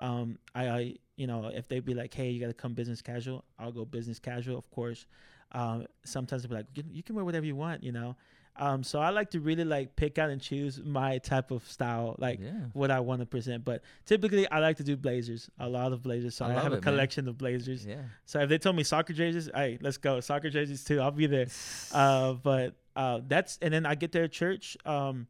Um, 0.00 0.38
I, 0.54 0.68
I 0.68 0.94
you 1.16 1.26
know 1.26 1.50
if 1.54 1.68
they'd 1.68 1.84
be 1.84 1.94
like, 1.94 2.12
hey, 2.12 2.30
you 2.30 2.40
got 2.40 2.48
to 2.48 2.54
come 2.54 2.74
business 2.74 3.00
casual, 3.02 3.44
I'll 3.58 3.72
go 3.72 3.84
business 3.84 4.18
casual, 4.18 4.58
of 4.58 4.68
course. 4.70 5.06
Um, 5.52 5.86
sometimes 6.04 6.42
they'll 6.42 6.50
be 6.50 6.56
like, 6.56 6.66
you, 6.74 6.82
you 6.90 7.02
can 7.02 7.14
wear 7.14 7.24
whatever 7.24 7.46
you 7.46 7.54
want, 7.56 7.84
you 7.84 7.92
know. 7.92 8.16
Um, 8.56 8.82
so 8.82 9.00
I 9.00 9.10
like 9.10 9.30
to 9.30 9.40
really 9.40 9.64
like 9.64 9.96
pick 9.96 10.18
out 10.18 10.28
and 10.28 10.40
choose 10.40 10.80
my 10.84 11.18
type 11.18 11.50
of 11.50 11.66
style, 11.68 12.16
like 12.18 12.38
yeah. 12.40 12.50
what 12.74 12.90
I 12.90 13.00
want 13.00 13.20
to 13.20 13.26
present. 13.26 13.64
But 13.64 13.82
typically, 14.04 14.48
I 14.50 14.58
like 14.58 14.76
to 14.76 14.84
do 14.84 14.96
blazers, 14.96 15.50
a 15.58 15.68
lot 15.68 15.92
of 15.92 16.02
blazers. 16.02 16.34
So 16.34 16.44
I 16.44 16.50
I, 16.50 16.52
have 16.54 16.64
a 16.64 16.66
it, 16.66 16.70
man. 16.70 16.80
collection 16.82 17.28
of 17.28 17.38
blazers. 17.38 17.86
Yeah. 17.86 18.02
So 18.26 18.40
if 18.40 18.50
they 18.50 18.58
told 18.58 18.76
me 18.76 18.84
soccer 18.84 19.14
jerseys, 19.14 19.48
hey, 19.54 19.78
let's 19.80 19.96
go 19.96 20.20
soccer 20.20 20.50
jerseys 20.50 20.84
too. 20.84 21.00
I'll 21.00 21.10
be 21.10 21.26
there. 21.26 21.46
Uh, 21.92 22.32
but 22.32 22.74
uh, 22.96 23.20
that's 23.26 23.58
and 23.60 23.72
then 23.72 23.84
I 23.84 23.94
get 23.94 24.12
there 24.12 24.24
at 24.24 24.32
church. 24.32 24.76
Um, 24.86 25.26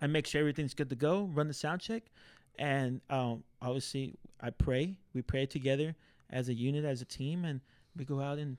I 0.00 0.06
make 0.06 0.26
sure 0.26 0.40
everything's 0.40 0.74
good 0.74 0.88
to 0.90 0.96
go. 0.96 1.24
Run 1.34 1.48
the 1.48 1.54
sound 1.54 1.80
check, 1.80 2.04
and 2.58 3.00
um, 3.10 3.44
obviously 3.60 4.16
I 4.40 4.50
pray. 4.50 4.96
We 5.12 5.22
pray 5.22 5.46
together 5.46 5.94
as 6.30 6.48
a 6.48 6.54
unit, 6.54 6.84
as 6.84 7.02
a 7.02 7.04
team, 7.04 7.44
and 7.44 7.60
we 7.96 8.04
go 8.04 8.20
out 8.20 8.38
and 8.38 8.56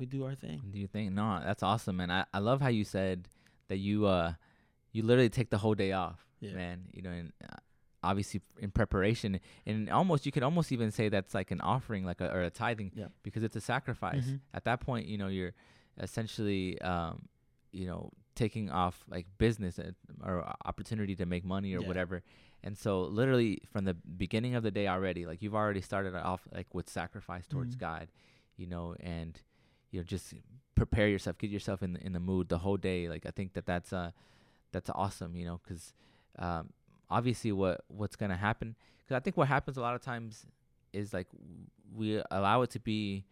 we 0.00 0.06
do 0.06 0.24
our 0.24 0.34
thing. 0.34 0.62
Do 0.72 0.78
you 0.80 0.86
think? 0.88 1.12
No, 1.12 1.40
that's 1.44 1.62
awesome, 1.62 1.96
man. 1.98 2.10
I, 2.10 2.24
I 2.34 2.38
love 2.40 2.60
how 2.60 2.68
you 2.68 2.84
said 2.84 3.28
that 3.68 3.76
you 3.78 4.06
uh 4.06 4.32
you 4.92 5.02
literally 5.04 5.28
take 5.28 5.50
the 5.50 5.58
whole 5.58 5.74
day 5.76 5.92
off, 5.92 6.26
Yeah. 6.40 6.54
man. 6.54 6.86
You 6.92 7.02
know, 7.02 7.10
and 7.10 7.32
uh, 7.44 7.56
obviously 8.02 8.40
in 8.58 8.70
preparation, 8.70 9.38
and 9.66 9.88
almost 9.90 10.24
you 10.26 10.32
could 10.32 10.42
almost 10.42 10.72
even 10.72 10.90
say 10.90 11.08
that's 11.10 11.34
like 11.34 11.50
an 11.52 11.60
offering, 11.60 12.04
like 12.04 12.20
a, 12.20 12.32
or 12.32 12.40
a 12.42 12.50
tithing, 12.50 12.90
Yeah. 12.96 13.08
because 13.22 13.42
it's 13.44 13.54
a 13.56 13.60
sacrifice. 13.60 14.24
Mhm. 14.26 14.40
At 14.54 14.64
that 14.64 14.80
point, 14.80 15.06
you 15.06 15.18
know, 15.18 15.28
you're 15.28 15.52
essentially 15.98 16.80
um 16.80 17.28
you 17.72 17.86
know 17.86 18.10
taking 18.34 18.70
off 18.70 19.04
like 19.08 19.26
business 19.38 19.78
uh, 19.78 19.92
or 20.24 20.44
opportunity 20.64 21.14
to 21.14 21.26
make 21.26 21.44
money 21.44 21.74
or 21.74 21.80
Yeah. 21.82 21.88
whatever. 21.88 22.22
And 22.62 22.76
so 22.76 23.02
literally 23.02 23.60
from 23.72 23.84
the 23.84 23.94
beginning 23.94 24.54
of 24.54 24.62
the 24.62 24.70
day 24.70 24.86
already, 24.88 25.26
like 25.26 25.42
you've 25.42 25.54
already 25.54 25.80
started 25.82 26.14
off 26.14 26.46
like 26.54 26.74
with 26.74 26.88
sacrifice 26.88 27.46
towards 27.46 27.76
Mhm. 27.76 27.80
God, 27.80 28.08
you 28.56 28.66
know, 28.66 28.94
and 29.00 29.40
you 29.90 30.00
know 30.00 30.04
just 30.04 30.34
prepare 30.74 31.08
yourself, 31.08 31.36
get 31.38 31.50
yourself 31.50 31.82
in 31.82 31.92
the, 31.94 32.00
in 32.06 32.12
the 32.12 32.20
mood 32.20 32.48
the 32.48 32.58
whole 32.58 32.76
day. 32.76 33.08
Like 33.08 33.26
I 33.26 33.30
think 33.30 33.52
that 33.54 33.66
that's 33.66 33.92
uh 33.92 34.10
that's 34.72 34.90
awesome, 34.94 35.34
you 35.36 35.44
know, 35.44 35.60
because 35.64 35.92
um, 36.38 36.70
obviously 37.10 37.52
what 37.52 37.82
what's 37.88 38.16
gonna 38.16 38.36
happen? 38.36 38.76
Because 38.98 39.16
I 39.16 39.20
think 39.20 39.36
what 39.36 39.48
happens 39.48 39.76
a 39.76 39.80
lot 39.80 39.94
of 39.94 40.02
times 40.02 40.46
is 40.92 41.12
like 41.12 41.26
we 41.94 42.22
allow 42.30 42.62
it 42.62 42.70
to 42.70 42.80
be 42.80 43.24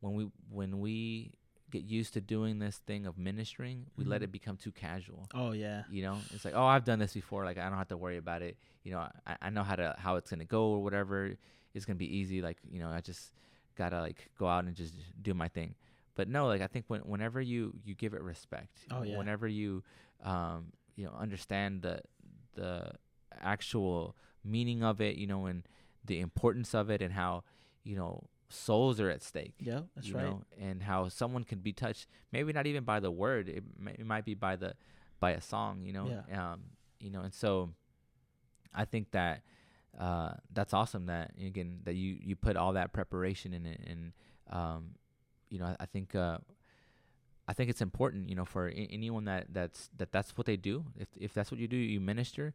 when 0.00 0.14
we 0.14 0.28
when 0.50 0.80
we 0.80 1.32
get 1.70 1.82
used 1.82 2.14
to 2.14 2.20
doing 2.20 2.58
this 2.60 2.76
thing 2.86 3.06
of 3.06 3.18
ministering, 3.18 3.86
we 3.96 4.04
let 4.04 4.20
Mhm. 4.20 4.24
it 4.24 4.32
become 4.32 4.56
too 4.56 4.70
casual. 4.72 5.26
Oh 5.34 5.50
yeah, 5.52 5.82
You 5.90 6.02
know, 6.02 6.18
it's 6.32 6.44
like, 6.44 6.54
oh, 6.54 6.64
I've 6.64 6.84
done 6.84 7.00
this 7.00 7.12
before. 7.12 7.44
Like, 7.44 7.58
I 7.58 7.68
don't 7.68 7.76
have 7.76 7.88
to 7.88 7.96
worry 7.96 8.18
about 8.18 8.40
it. 8.40 8.56
You 8.84 8.92
know, 8.92 9.00
I, 9.26 9.36
I 9.42 9.50
know 9.50 9.64
how 9.64 9.74
to 9.74 9.94
how 9.98 10.14
it's 10.16 10.30
gonna 10.30 10.44
go 10.44 10.68
or 10.68 10.82
whatever. 10.82 11.36
It's 11.74 11.84
gonna 11.84 11.96
be 11.98 12.16
easy. 12.18 12.40
Like, 12.40 12.58
you 12.70 12.78
know, 12.78 12.88
I 12.88 13.00
just 13.00 13.32
gotta 13.74 14.00
like 14.00 14.30
go 14.38 14.46
out 14.46 14.64
and 14.64 14.74
just 14.76 14.94
do 15.20 15.34
my 15.34 15.48
thing. 15.48 15.74
But 16.16 16.28
no, 16.28 16.46
like 16.48 16.60
I 16.62 16.66
think 16.66 16.86
when 16.88 17.02
whenever 17.02 17.40
you 17.40 17.74
you 17.84 17.94
give 17.94 18.14
it 18.14 18.22
respect, 18.22 18.80
Oh, 18.90 19.02
yeah. 19.04 19.16
whenever 19.16 19.46
you 19.46 19.84
um 20.24 20.72
you 20.96 21.04
know 21.04 21.12
understand 21.16 21.82
the 21.82 22.00
the 22.54 22.90
actual 23.40 24.16
meaning 24.42 24.82
of 24.82 25.00
it, 25.00 25.16
you 25.16 25.26
know, 25.26 25.46
and 25.46 25.62
the 26.04 26.20
importance 26.20 26.74
of 26.74 26.90
it, 26.90 27.00
and 27.02 27.12
how 27.12 27.44
you 27.84 27.94
know 27.96 28.24
souls 28.48 29.00
are 29.00 29.10
at 29.10 29.22
stake 29.22 29.54
yeah, 29.58 29.80
that's 29.94 30.08
you 30.08 30.14
right. 30.14 30.24
know, 30.24 30.42
and 30.58 30.82
how 30.82 31.08
someone 31.08 31.42
can 31.44 31.58
be 31.58 31.72
touched, 31.72 32.06
maybe 32.32 32.52
not 32.52 32.66
even 32.66 32.84
by 32.84 33.00
the 33.00 33.10
word, 33.10 33.48
it, 33.48 33.62
may, 33.78 33.90
it 33.92 34.06
might 34.06 34.24
be 34.24 34.34
by 34.34 34.56
the 34.56 34.74
by 35.20 35.32
a 35.32 35.40
song, 35.40 35.82
you 35.84 35.92
know, 35.92 36.08
Yeah. 36.28 36.52
um, 36.52 36.60
you 37.00 37.10
know, 37.10 37.20
and 37.22 37.34
so 37.34 37.70
I 38.74 38.84
think 38.84 39.10
that 39.12 39.42
uh, 39.98 40.32
that's 40.52 40.72
awesome 40.74 41.06
that 41.06 41.32
again 41.44 41.80
that 41.84 41.94
you 41.96 42.18
you 42.22 42.36
put 42.36 42.56
all 42.56 42.74
that 42.74 42.92
preparation 42.92 43.52
in 43.52 43.66
it, 43.66 43.80
and 43.86 44.12
um, 44.50 44.90
you 45.50 45.58
know, 45.58 45.66
I, 45.66 45.76
I 45.80 45.86
think. 45.86 46.14
Uh, 46.14 46.38
I 47.48 47.52
think 47.52 47.70
it's 47.70 47.80
important, 47.80 48.28
you 48.28 48.34
know, 48.34 48.44
for 48.44 48.68
a- 48.68 48.88
anyone 48.90 49.26
that 49.26 49.46
that's 49.52 49.88
that 49.98 50.10
that's 50.10 50.36
what 50.36 50.46
they 50.46 50.56
do. 50.56 50.84
If 50.98 51.08
if 51.16 51.32
that's 51.32 51.50
what 51.52 51.60
you 51.60 51.68
do, 51.68 51.76
you 51.76 52.00
minister. 52.00 52.54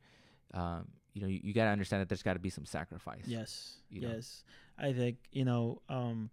Um, 0.54 0.89
you 1.13 1.21
know, 1.21 1.27
you, 1.27 1.39
you 1.43 1.54
got 1.54 1.63
to 1.65 1.69
understand 1.69 2.01
that 2.01 2.10
there's 2.10 2.23
got 2.23 2.34
to 2.34 2.39
be 2.39 2.49
some 2.49 2.65
sacrifice. 2.65 3.23
Yes, 3.25 3.75
you 3.89 4.01
know. 4.01 4.10
yes. 4.10 4.43
I 4.77 4.91
think 4.91 5.17
you 5.32 5.45
know. 5.45 5.82
Um, 5.88 6.30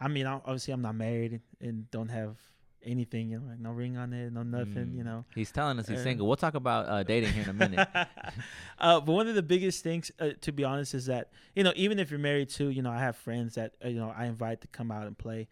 I 0.00 0.08
mean, 0.08 0.26
obviously, 0.26 0.74
I'm 0.74 0.82
not 0.82 0.94
married 0.94 1.40
and 1.60 1.90
don't 1.90 2.08
have 2.10 2.36
anything. 2.86 3.30
You 3.30 3.40
know, 3.40 3.46
like 3.48 3.58
no 3.60 3.70
ring 3.72 3.96
on 3.96 4.12
it, 4.12 4.32
no 4.32 4.42
nothing. 4.42 4.94
You 4.94 5.02
Mm. 5.02 5.06
know. 5.06 5.24
He's 5.34 5.50
telling 5.52 5.78
us 5.78 5.88
he's 5.88 5.98
Uh, 5.98 6.02
single. 6.04 6.26
We'll 6.26 6.36
talk 6.36 6.54
about 6.54 6.88
uh, 6.88 7.02
dating 7.02 7.32
here 7.32 7.42
in 7.42 7.48
a 7.48 7.52
minute. 7.52 7.88
uh, 8.78 9.00
but 9.00 9.12
one 9.12 9.28
of 9.28 9.34
the 9.34 9.42
biggest 9.42 9.82
things, 9.82 10.10
uh, 10.18 10.30
to 10.40 10.52
be 10.52 10.64
honest, 10.64 10.94
is 10.94 11.06
that 11.06 11.30
you 11.54 11.62
know, 11.64 11.72
even 11.76 11.98
if 11.98 12.10
you're 12.10 12.20
married 12.20 12.48
too, 12.48 12.68
you 12.70 12.82
know, 12.82 12.90
I 12.90 12.98
have 13.00 13.16
friends 13.16 13.54
that 13.56 13.74
uh, 13.84 13.88
you 13.88 13.98
know 13.98 14.12
I 14.16 14.26
invite 14.26 14.60
to 14.62 14.68
come 14.68 14.90
out 14.90 15.06
and 15.06 15.16
play. 15.16 15.48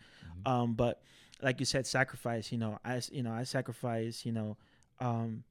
Mhm. 0.46 0.50
Um, 0.50 0.74
but 0.74 1.02
like 1.42 1.60
you 1.60 1.66
said, 1.66 1.86
sacrifice. 1.86 2.52
You 2.52 2.58
know, 2.58 2.78
I 2.84 3.00
you 3.10 3.22
know 3.22 3.32
I 3.32 3.42
sacrifice. 3.44 4.24
You 4.24 4.32
know, 4.32 4.56
um, 5.00 5.44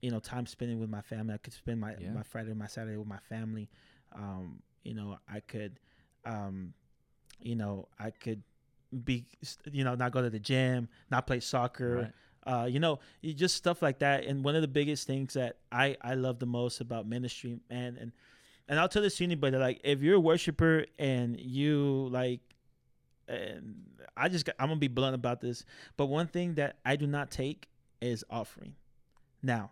you 0.00 0.10
know, 0.10 0.20
time 0.20 0.46
spending 0.46 0.78
with 0.78 0.90
my 0.90 1.00
family. 1.02 1.34
I 1.34 1.38
could 1.38 1.52
spend 1.52 1.80
my 1.80 1.96
Yeah. 1.98 2.12
my 2.12 2.22
Friday, 2.22 2.52
my 2.54 2.66
Saturday 2.66 2.96
with 2.96 3.08
my 3.08 3.18
family. 3.28 3.68
Um, 4.14 4.62
you 4.84 4.94
know, 4.94 5.18
I 5.28 5.40
could, 5.40 5.78
um, 6.24 6.72
you 7.40 7.56
know, 7.56 7.88
I 7.98 8.10
could 8.10 8.42
be, 9.04 9.26
you 9.70 9.84
know, 9.84 9.94
not 9.94 10.12
go 10.12 10.22
to 10.22 10.30
the 10.30 10.38
gym, 10.38 10.88
not 11.10 11.26
play 11.26 11.40
soccer. 11.40 11.96
Right. 11.96 12.12
Uh, 12.46 12.66
you 12.66 12.78
know, 12.78 13.00
you 13.22 13.34
just 13.34 13.56
stuff 13.56 13.82
like 13.82 13.98
that. 13.98 14.24
And 14.24 14.44
one 14.44 14.54
of 14.54 14.62
the 14.62 14.68
biggest 14.68 15.06
things 15.06 15.34
that 15.34 15.56
I 15.72 15.96
I 16.00 16.14
love 16.14 16.38
the 16.38 16.46
most 16.46 16.80
about 16.80 17.06
ministry, 17.06 17.58
man, 17.68 17.96
and 18.00 18.12
and 18.68 18.78
I'll 18.78 18.88
tell 18.88 19.02
this 19.02 19.16
to 19.16 19.24
anybody, 19.24 19.56
like 19.56 19.80
if 19.84 20.00
you're 20.00 20.16
a 20.16 20.20
worshiper 20.20 20.86
and 20.98 21.38
you 21.40 22.08
like, 22.10 22.40
and 23.28 23.76
I 24.16 24.28
just 24.28 24.44
got, 24.44 24.54
I'm 24.58 24.68
gonna 24.68 24.78
be 24.78 24.88
blunt 24.88 25.14
about 25.14 25.40
this, 25.40 25.64
but 25.96 26.06
one 26.06 26.28
thing 26.28 26.54
that 26.54 26.78
I 26.84 26.96
do 26.96 27.06
not 27.06 27.30
take 27.30 27.68
is 28.00 28.24
offering. 28.30 28.74
Now, 29.42 29.70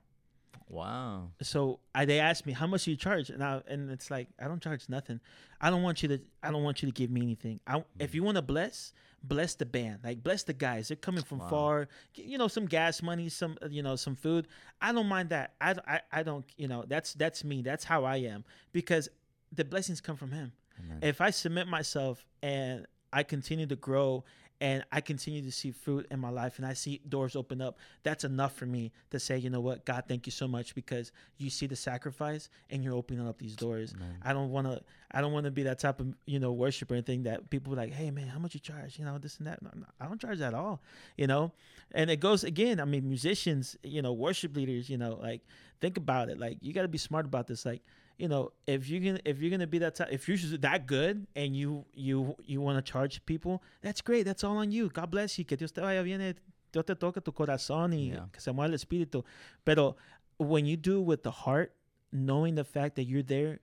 Wow. 0.68 1.30
so 1.42 1.80
I, 1.94 2.04
they 2.04 2.18
asked 2.20 2.46
me 2.46 2.52
how 2.52 2.66
much 2.66 2.84
do 2.84 2.90
you 2.90 2.96
charge, 2.96 3.30
and 3.30 3.42
I, 3.44 3.62
and 3.68 3.90
it's 3.90 4.10
like 4.10 4.28
I 4.40 4.48
don't 4.48 4.62
charge 4.62 4.88
nothing. 4.88 5.20
I 5.60 5.70
don't 5.70 5.82
want 5.82 6.02
you 6.02 6.08
to 6.08 6.18
I 6.42 6.50
don't 6.50 6.62
want 6.62 6.82
you 6.82 6.88
to 6.88 6.92
give 6.92 7.10
me 7.10 7.22
anything. 7.22 7.60
I, 7.66 7.84
If 7.98 8.14
you 8.14 8.22
want 8.22 8.36
to 8.36 8.42
bless, 8.42 8.92
bless 9.22 9.54
the 9.54 9.66
band, 9.66 10.00
like 10.04 10.22
bless 10.22 10.42
the 10.42 10.52
guys. 10.52 10.88
They're 10.88 10.96
coming 10.96 11.22
from 11.22 11.38
Wow. 11.38 11.48
far. 11.48 11.88
You 12.14 12.38
know, 12.38 12.48
some 12.48 12.66
gas 12.66 13.02
money, 13.02 13.28
some 13.28 13.56
uh, 13.62 13.68
you 13.68 13.82
know, 13.82 13.96
some 13.96 14.16
food. 14.16 14.48
I 14.80 14.92
don't 14.92 15.06
mind 15.06 15.28
that. 15.30 15.54
I, 15.60 15.74
I 15.86 16.00
I 16.12 16.22
don't 16.22 16.44
you 16.56 16.68
know 16.68 16.84
that's 16.86 17.14
that's 17.14 17.44
me. 17.44 17.62
That's 17.62 17.84
how 17.84 18.04
I 18.04 18.16
am 18.16 18.44
because 18.72 19.08
the 19.52 19.64
blessings 19.64 20.00
come 20.00 20.16
from 20.16 20.32
Him 20.32 20.52
Amen. 20.80 20.98
if 21.02 21.20
I 21.20 21.30
submit 21.30 21.68
myself 21.68 22.26
and 22.42 22.86
I 23.12 23.22
continue 23.22 23.66
to 23.66 23.76
grow 23.76 24.24
and 24.60 24.84
I 24.92 25.00
continue 25.00 25.42
to 25.42 25.50
see 25.52 25.72
fruit 25.72 26.06
in 26.10 26.20
my 26.20 26.30
life 26.30 26.58
and 26.58 26.66
I 26.66 26.74
see 26.74 27.00
doors 27.08 27.36
open 27.36 27.60
up, 27.60 27.78
that's 28.02 28.24
enough 28.24 28.54
for 28.56 28.66
me 28.66 28.92
to 29.10 29.18
say, 29.18 29.36
you 29.36 29.50
know 29.50 29.60
what, 29.60 29.84
God, 29.84 30.04
thank 30.08 30.26
you 30.26 30.32
so 30.32 30.46
much 30.46 30.74
because 30.74 31.12
you 31.38 31.50
see 31.50 31.66
the 31.66 31.76
sacrifice 31.76 32.48
and 32.70 32.82
you're 32.82 32.94
opening 32.94 33.26
up 33.26 33.38
these 33.38 33.56
doors. 33.56 33.94
Man. 33.94 34.16
I 34.22 34.32
don't 34.32 34.50
want 34.50 34.66
to, 34.66 34.80
I 35.10 35.20
don't 35.20 35.32
want 35.32 35.44
to 35.44 35.50
be 35.50 35.64
that 35.64 35.80
type 35.80 36.00
of, 36.00 36.14
you 36.26 36.38
know, 36.38 36.52
worship 36.52 36.90
or 36.90 36.94
anything 36.94 37.24
that 37.24 37.50
people 37.50 37.74
like, 37.74 37.92
hey 37.92 38.10
man, 38.10 38.28
how 38.28 38.38
much 38.38 38.54
you 38.54 38.60
charge? 38.60 38.98
You 38.98 39.04
know, 39.04 39.18
this 39.18 39.38
and 39.38 39.46
that. 39.46 39.60
No, 39.60 39.70
no, 39.74 39.86
I 40.00 40.06
don't 40.06 40.20
charge 40.20 40.40
at 40.40 40.54
all, 40.54 40.80
you 41.16 41.26
know? 41.26 41.52
And 41.92 42.10
it 42.10 42.20
goes 42.20 42.44
again, 42.44 42.80
I 42.80 42.84
mean, 42.84 43.08
musicians, 43.08 43.76
you 43.82 44.02
know, 44.02 44.12
worship 44.12 44.56
leaders, 44.56 44.88
you 44.88 44.98
know, 44.98 45.18
like 45.20 45.42
think 45.80 45.96
about 45.96 46.28
it. 46.28 46.38
Like 46.38 46.58
you 46.60 46.72
got 46.72 46.82
to 46.82 46.88
be 46.88 46.98
smart 46.98 47.26
about 47.26 47.46
this. 47.46 47.66
Like, 47.66 47.82
you 48.18 48.28
know, 48.28 48.52
if 48.66 48.88
you're 48.88 49.00
gonna 49.00 49.20
if 49.24 49.40
you're 49.40 49.50
gonna 49.50 49.66
be 49.66 49.78
that 49.78 49.96
type, 49.96 50.08
if 50.10 50.28
you're 50.28 50.38
that 50.58 50.86
good 50.86 51.26
and 51.34 51.56
you 51.56 51.84
you 51.94 52.34
you 52.44 52.60
want 52.60 52.84
to 52.84 52.92
charge 52.92 53.24
people, 53.26 53.62
that's 53.82 54.00
great. 54.00 54.24
That's 54.24 54.44
all 54.44 54.56
on 54.58 54.70
you. 54.70 54.88
God 54.88 55.10
bless 55.10 55.38
you. 55.38 55.44
Que 55.44 55.56
Dios 55.56 55.72
te 55.72 55.80
vaya 55.80 56.02
bien. 56.02 56.20
eh, 56.20 56.34
Dios 56.72 56.84
te 56.84 56.94
toque 56.94 57.22
tu 57.24 57.32
corazón 57.32 57.92
y 57.92 58.12
Yeah. 58.12 58.26
que 58.32 58.40
se 58.40 58.52
mueva 58.52 58.68
el 58.68 58.74
espíritu. 58.74 59.24
Pero 59.64 59.96
when 60.38 60.66
you 60.66 60.76
do 60.76 61.00
with 61.00 61.22
the 61.22 61.30
heart, 61.30 61.74
knowing 62.12 62.54
the 62.54 62.64
fact 62.64 62.94
that 62.96 63.04
you're 63.04 63.22
there 63.22 63.58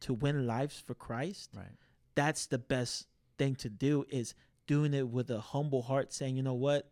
to 0.00 0.12
win 0.12 0.46
lives 0.46 0.78
for 0.78 0.94
Christ, 0.94 1.50
Right. 1.54 1.72
that's 2.14 2.46
the 2.46 2.58
best 2.58 3.06
thing 3.38 3.54
to 3.56 3.68
do. 3.70 4.04
Is 4.10 4.34
doing 4.66 4.92
it 4.94 5.08
with 5.08 5.30
a 5.30 5.40
humble 5.40 5.82
heart, 5.82 6.12
saying, 6.12 6.36
you 6.36 6.42
know 6.42 6.54
what, 6.54 6.90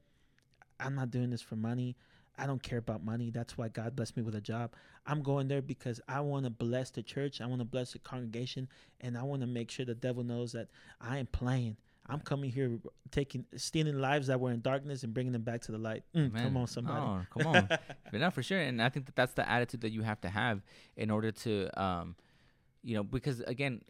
I'm 0.80 0.94
not 0.94 1.10
doing 1.10 1.30
this 1.30 1.42
for 1.42 1.56
money. 1.56 1.96
I 2.38 2.46
don't 2.46 2.62
care 2.62 2.78
about 2.78 3.04
money. 3.04 3.30
That's 3.30 3.58
why 3.58 3.68
God 3.68 3.94
blessed 3.94 4.16
me 4.16 4.22
with 4.22 4.34
a 4.34 4.40
job. 4.40 4.72
I'm 5.06 5.22
going 5.22 5.48
there 5.48 5.62
because 5.62 6.00
I 6.08 6.20
want 6.20 6.44
to 6.44 6.50
bless 6.50 6.90
the 6.90 7.02
church. 7.02 7.40
I 7.40 7.46
want 7.46 7.60
to 7.60 7.64
bless 7.64 7.92
the 7.92 7.98
congregation, 7.98 8.68
and 9.00 9.16
I 9.18 9.22
want 9.22 9.42
to 9.42 9.46
make 9.46 9.70
sure 9.70 9.84
the 9.84 9.94
devil 9.94 10.24
knows 10.24 10.52
that 10.52 10.68
I 11.00 11.18
am 11.18 11.26
playing. 11.26 11.76
I'm 12.06 12.20
coming 12.20 12.50
here, 12.50 12.78
taking, 13.10 13.44
stealing 13.56 13.98
lives 13.98 14.26
that 14.26 14.40
were 14.40 14.50
in 14.50 14.60
darkness 14.60 15.04
and 15.04 15.14
bringing 15.14 15.32
them 15.32 15.42
back 15.42 15.60
to 15.62 15.72
the 15.72 15.78
light. 15.78 16.02
Mm, 16.14 16.34
come 16.34 16.56
on, 16.56 16.66
somebody. 16.66 17.00
Oh, 17.00 17.20
come 17.30 17.46
on. 17.54 17.68
but 17.68 18.20
no, 18.20 18.30
for 18.30 18.42
sure. 18.42 18.58
And 18.58 18.82
I 18.82 18.88
think 18.88 19.06
that 19.06 19.14
that's 19.14 19.34
the 19.34 19.48
attitude 19.48 19.82
that 19.82 19.90
you 19.92 20.02
have 20.02 20.20
to 20.22 20.28
have 20.28 20.62
in 20.96 21.10
order 21.10 21.30
to, 21.30 21.68
um, 21.80 22.16
you 22.82 22.96
know, 22.96 23.04
because 23.04 23.40
again, 23.42 23.82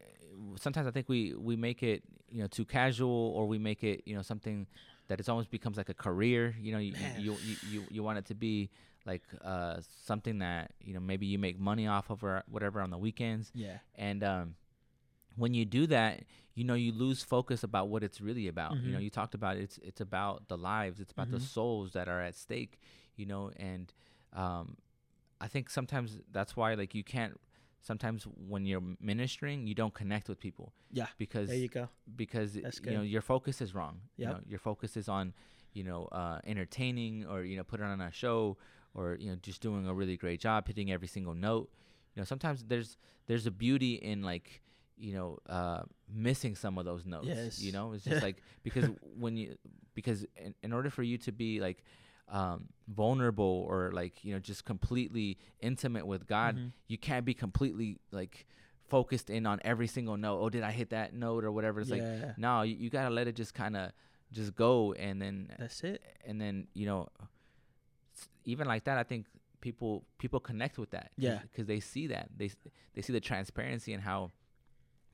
sometimes 0.56 0.86
I 0.86 0.90
think 0.90 1.08
we 1.08 1.34
we 1.34 1.56
make 1.56 1.82
it, 1.82 2.02
you 2.28 2.42
know, 2.42 2.48
too 2.48 2.64
casual, 2.64 3.32
or 3.34 3.46
we 3.46 3.58
make 3.58 3.82
it, 3.82 4.02
you 4.04 4.14
know, 4.14 4.22
something 4.22 4.66
that 5.08 5.20
it 5.20 5.28
almost 5.28 5.50
becomes 5.50 5.76
like 5.76 5.88
a 5.88 5.94
career. 5.94 6.54
You 6.60 6.72
know, 6.72 6.78
you 6.78 6.94
you, 7.16 7.38
you 7.42 7.56
you 7.62 7.86
you 7.90 8.02
want 8.02 8.18
it 8.18 8.26
to 8.26 8.34
be 8.34 8.70
like 9.04 9.22
uh 9.44 9.80
something 10.04 10.38
that 10.38 10.72
you 10.80 10.94
know 10.94 11.00
maybe 11.00 11.26
you 11.26 11.38
make 11.38 11.58
money 11.58 11.86
off 11.86 12.10
of 12.10 12.22
or 12.22 12.42
whatever 12.48 12.80
on 12.80 12.90
the 12.90 12.98
weekends 12.98 13.50
Yeah. 13.54 13.78
and 13.96 14.22
um, 14.22 14.54
when 15.36 15.54
you 15.54 15.64
do 15.64 15.86
that, 15.86 16.24
you 16.54 16.62
know 16.64 16.74
you 16.74 16.92
lose 16.92 17.22
focus 17.22 17.62
about 17.64 17.88
what 17.88 18.02
it's 18.04 18.20
really 18.20 18.46
about. 18.48 18.76
You 18.84 18.92
know, 18.92 18.98
Mhm. 18.98 19.04
you 19.04 19.10
talked 19.10 19.34
about 19.34 19.56
it's 19.56 19.78
it's 19.78 20.00
about 20.00 20.48
the 20.48 20.56
lives, 20.58 21.00
it's 21.00 21.12
about 21.12 21.30
the 21.30 21.38
Mhm. 21.38 21.42
souls 21.54 21.92
that 21.92 22.08
are 22.08 22.20
at 22.20 22.34
stake. 22.36 22.78
You 23.16 23.26
know, 23.26 23.50
and 23.56 23.92
um, 24.34 24.76
I 25.40 25.48
think 25.48 25.68
sometimes 25.70 26.20
that's 26.30 26.56
why 26.56 26.74
like 26.74 26.94
you 26.94 27.02
can't. 27.04 27.40
Sometimes 27.82 28.24
when 28.48 28.64
you're 28.64 28.82
ministering, 29.00 29.66
you 29.66 29.74
don't 29.74 29.92
connect 29.92 30.28
with 30.28 30.38
people 30.38 30.72
Yeah. 30.92 31.08
because 31.18 31.48
There 31.48 31.58
you 31.58 31.68
go. 31.68 31.88
because 32.16 32.54
That's 32.54 32.80
you 32.84 32.92
know 32.92 33.02
your 33.02 33.22
focus 33.22 33.60
is 33.60 33.74
wrong. 33.74 34.00
You 34.16 34.26
know, 34.26 34.40
your 34.46 34.60
focus 34.60 34.96
is 34.96 35.08
on 35.08 35.34
you 35.74 35.82
know 35.84 36.06
uh, 36.12 36.38
entertaining 36.46 37.26
or 37.26 37.42
you 37.42 37.56
know 37.56 37.64
putting 37.64 37.86
on 37.86 38.00
a 38.00 38.12
show 38.12 38.56
or 38.94 39.16
you 39.20 39.30
know 39.30 39.36
just 39.42 39.60
doing 39.60 39.86
a 39.88 39.94
really 39.94 40.16
great 40.16 40.40
job 40.40 40.66
hitting 40.68 40.92
every 40.92 41.08
single 41.08 41.34
note. 41.34 41.70
You 42.14 42.20
know, 42.20 42.24
sometimes 42.24 42.64
there's 42.64 42.96
there's 43.26 43.46
a 43.46 43.50
beauty 43.50 43.94
in 43.94 44.22
like 44.22 44.62
you 44.96 45.14
know 45.14 45.38
uh, 45.48 45.82
missing 46.08 46.54
some 46.54 46.78
of 46.78 46.84
those 46.84 47.04
notes. 47.04 47.26
Yes. 47.26 47.60
You 47.60 47.72
know, 47.72 47.94
it's 47.94 48.04
just 48.04 48.22
like 48.22 48.42
because 48.62 48.84
when 49.18 49.36
you 49.36 49.56
because 49.94 50.24
in, 50.36 50.54
in 50.62 50.72
order 50.72 50.88
for 50.90 51.02
you 51.02 51.18
to 51.18 51.32
be 51.32 51.58
like 51.60 51.82
um, 52.28 52.68
vulnerable 52.88 53.66
or 53.68 53.90
like 53.92 54.24
you 54.24 54.32
know 54.32 54.38
just 54.40 54.64
completely 54.64 55.38
intimate 55.60 56.06
with 56.06 56.26
God, 56.26 56.56
Mhm. 56.56 56.72
you 56.88 56.98
can't 56.98 57.24
be 57.24 57.34
completely 57.34 57.98
like 58.10 58.46
focused 58.88 59.30
in 59.30 59.46
on 59.46 59.60
every 59.64 59.86
single 59.86 60.16
note. 60.16 60.38
Oh, 60.40 60.50
did 60.50 60.62
I 60.62 60.70
hit 60.70 60.90
that 60.90 61.14
note 61.14 61.44
or 61.44 61.52
whatever? 61.52 61.80
It's 61.80 61.90
like 61.90 62.02
no, 62.38 62.62
you, 62.62 62.76
you 62.76 62.90
gotta 62.90 63.10
let 63.14 63.26
it 63.28 63.36
just 63.36 63.54
kind 63.54 63.76
of 63.76 63.92
just 64.32 64.54
go, 64.54 64.92
and 64.94 65.20
then 65.20 65.52
That's 65.58 65.82
it. 65.84 66.02
and 66.24 66.40
then 66.40 66.66
you 66.74 66.86
know, 66.86 67.08
even 68.44 68.66
like 68.66 68.84
that, 68.84 68.98
I 68.98 69.02
think 69.02 69.26
people 69.60 70.04
people 70.18 70.40
connect 70.40 70.78
with 70.78 70.90
that. 70.90 71.12
Yeah. 71.16 71.40
because 71.42 71.66
they 71.66 71.80
see 71.80 72.06
that 72.08 72.30
they 72.36 72.50
they 72.94 73.02
see 73.02 73.12
the 73.12 73.20
transparency 73.20 73.92
and 73.92 74.02
how 74.02 74.30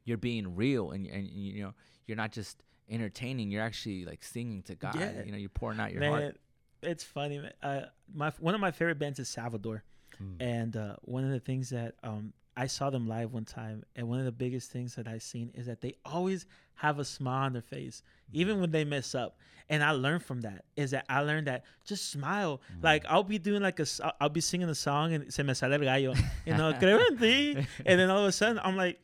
you're 0.05 0.17
being 0.19 0.57
real, 0.57 0.91
and 0.93 1.07
and 1.07 1.27
you 1.29 1.63
know 1.63 1.75
you're 2.07 2.17
not 2.17 2.33
just 2.33 2.63
entertaining. 2.89 3.51
You're 3.51 3.63
actually 3.63 4.05
like 4.05 4.23
singing 4.25 4.63
to 4.63 4.75
God. 4.75 4.95
Yeah. 4.99 5.23
You 5.25 5.33
know, 5.33 5.39
you're 5.39 5.51
pouring 5.51 5.79
out 5.81 5.93
your 5.93 6.01
man, 6.01 6.11
heart. 6.13 6.37
It's 6.83 7.05
funny. 7.05 7.41
Uh, 7.63 7.83
my 8.13 8.33
one 8.41 8.55
of 8.55 8.61
my 8.61 8.71
favorite 8.71 8.99
bands 8.99 9.19
is 9.19 9.29
Salvador. 9.29 9.85
Mm. 10.23 10.37
And 10.41 10.77
uh, 10.77 10.97
one 11.03 11.25
of 11.25 11.31
the 11.31 11.41
things 11.41 11.71
that 11.71 11.95
um, 12.03 12.33
I 12.57 12.67
saw 12.67 12.91
them 12.91 13.07
live 13.07 13.33
one 13.33 13.45
time, 13.45 13.85
and 13.95 14.09
one 14.09 14.19
of 14.19 14.25
the 14.25 14.33
biggest 14.33 14.73
things 14.73 14.97
that 14.97 15.07
I've 15.07 15.23
seen 15.23 15.51
is 15.55 15.67
that 15.67 15.81
they 15.81 15.95
always 16.05 16.47
have 16.75 16.99
a 16.99 17.05
smile 17.05 17.45
on 17.45 17.53
their 17.53 17.63
face, 17.63 18.03
even 18.33 18.61
when 18.61 18.71
they 18.71 18.85
mess 18.85 19.15
up. 19.15 19.39
And 19.71 19.85
I 19.85 19.91
learned 19.91 20.25
from 20.25 20.41
that 20.43 20.65
is 20.77 20.93
that 20.93 21.05
I 21.09 21.21
learned 21.21 21.47
that 21.47 21.65
just 21.85 22.11
smile. 22.11 22.63
Like 22.83 23.05
I'll 23.07 23.23
be 23.23 23.39
doing 23.39 23.63
like 23.63 23.79
a, 23.81 23.87
I'll 24.21 24.31
be 24.31 24.41
singing 24.41 24.69
a 24.69 24.75
song 24.75 25.13
and 25.13 25.33
se 25.33 25.43
me 25.43 25.53
sale 25.53 25.75
el 25.75 25.81
gallo, 25.81 26.15
you 26.47 26.55
know, 26.55 26.73
creo 26.81 26.99
en 27.11 27.19
ti. 27.19 27.67
And 27.85 28.01
then 28.01 28.09
all 28.09 28.21
of 28.21 28.27
a 28.27 28.33
sudden 28.41 28.59
I'm 28.65 28.77
like, 28.77 28.99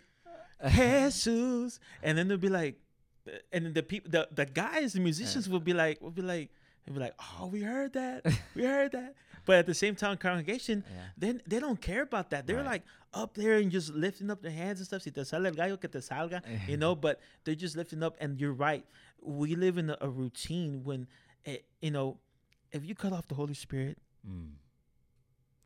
Jesus, 0.71 1.81
and 2.03 2.17
then 2.17 2.29
they'll 2.29 2.39
be 2.39 2.49
like, 2.49 2.81
and 3.53 3.75
the 3.75 3.83
people, 3.83 4.11
the, 4.11 4.29
the 4.33 4.47
guys, 4.47 4.95
the 4.95 5.01
musicians 5.01 5.49
will 5.49 5.61
be 5.61 5.75
like, 5.75 6.01
will 6.01 6.11
be 6.11 6.23
like, 6.23 6.51
they'll 6.85 6.95
be 6.95 7.01
like, 7.01 7.15
oh, 7.41 7.47
we 7.47 7.61
heard 7.63 7.93
that, 7.95 8.25
we 8.55 8.65
heard 8.65 8.93
that. 8.93 9.15
But 9.47 9.57
at 9.57 9.67
the 9.67 9.75
same 9.75 9.95
time, 9.95 10.17
congregation, 10.17 10.83
Yeah. 10.89 11.03
they 11.19 11.33
they 11.47 11.61
don't 11.61 11.81
care 11.81 12.03
about 12.03 12.31
that. 12.31 12.47
They're 12.47 12.57
Right. 12.57 12.67
like 12.67 12.83
up 13.13 13.35
there 13.35 13.57
and 13.57 13.71
just 13.71 13.93
lifting 13.93 14.31
up 14.31 14.41
their 14.43 14.51
hands 14.53 14.81
and 14.81 14.87
stuff. 14.87 15.03
Si 15.03 15.11
te 15.11 15.23
sale 15.25 15.47
el 15.47 15.53
gallo, 15.53 15.77
que 15.77 15.89
te 15.89 15.99
salga, 16.01 16.41
you 16.69 16.77
know. 16.79 16.95
But 16.97 17.21
they're 17.45 17.55
just 17.55 17.77
lifting 17.77 18.03
up. 18.03 18.17
And 18.21 18.41
you're 18.41 18.55
right. 18.55 18.85
We 19.21 19.55
live 19.55 19.77
in 19.79 19.91
a, 19.91 19.97
a 20.01 20.09
routine 20.09 20.83
when, 20.83 21.07
eh, 21.45 21.59
you 21.83 21.91
know, 21.91 22.19
if 22.73 22.85
you 22.85 22.95
cut 22.95 23.13
off 23.13 23.29
the 23.29 23.35
Holy 23.35 23.55
Spirit, 23.55 23.99
Mm. 24.27 24.55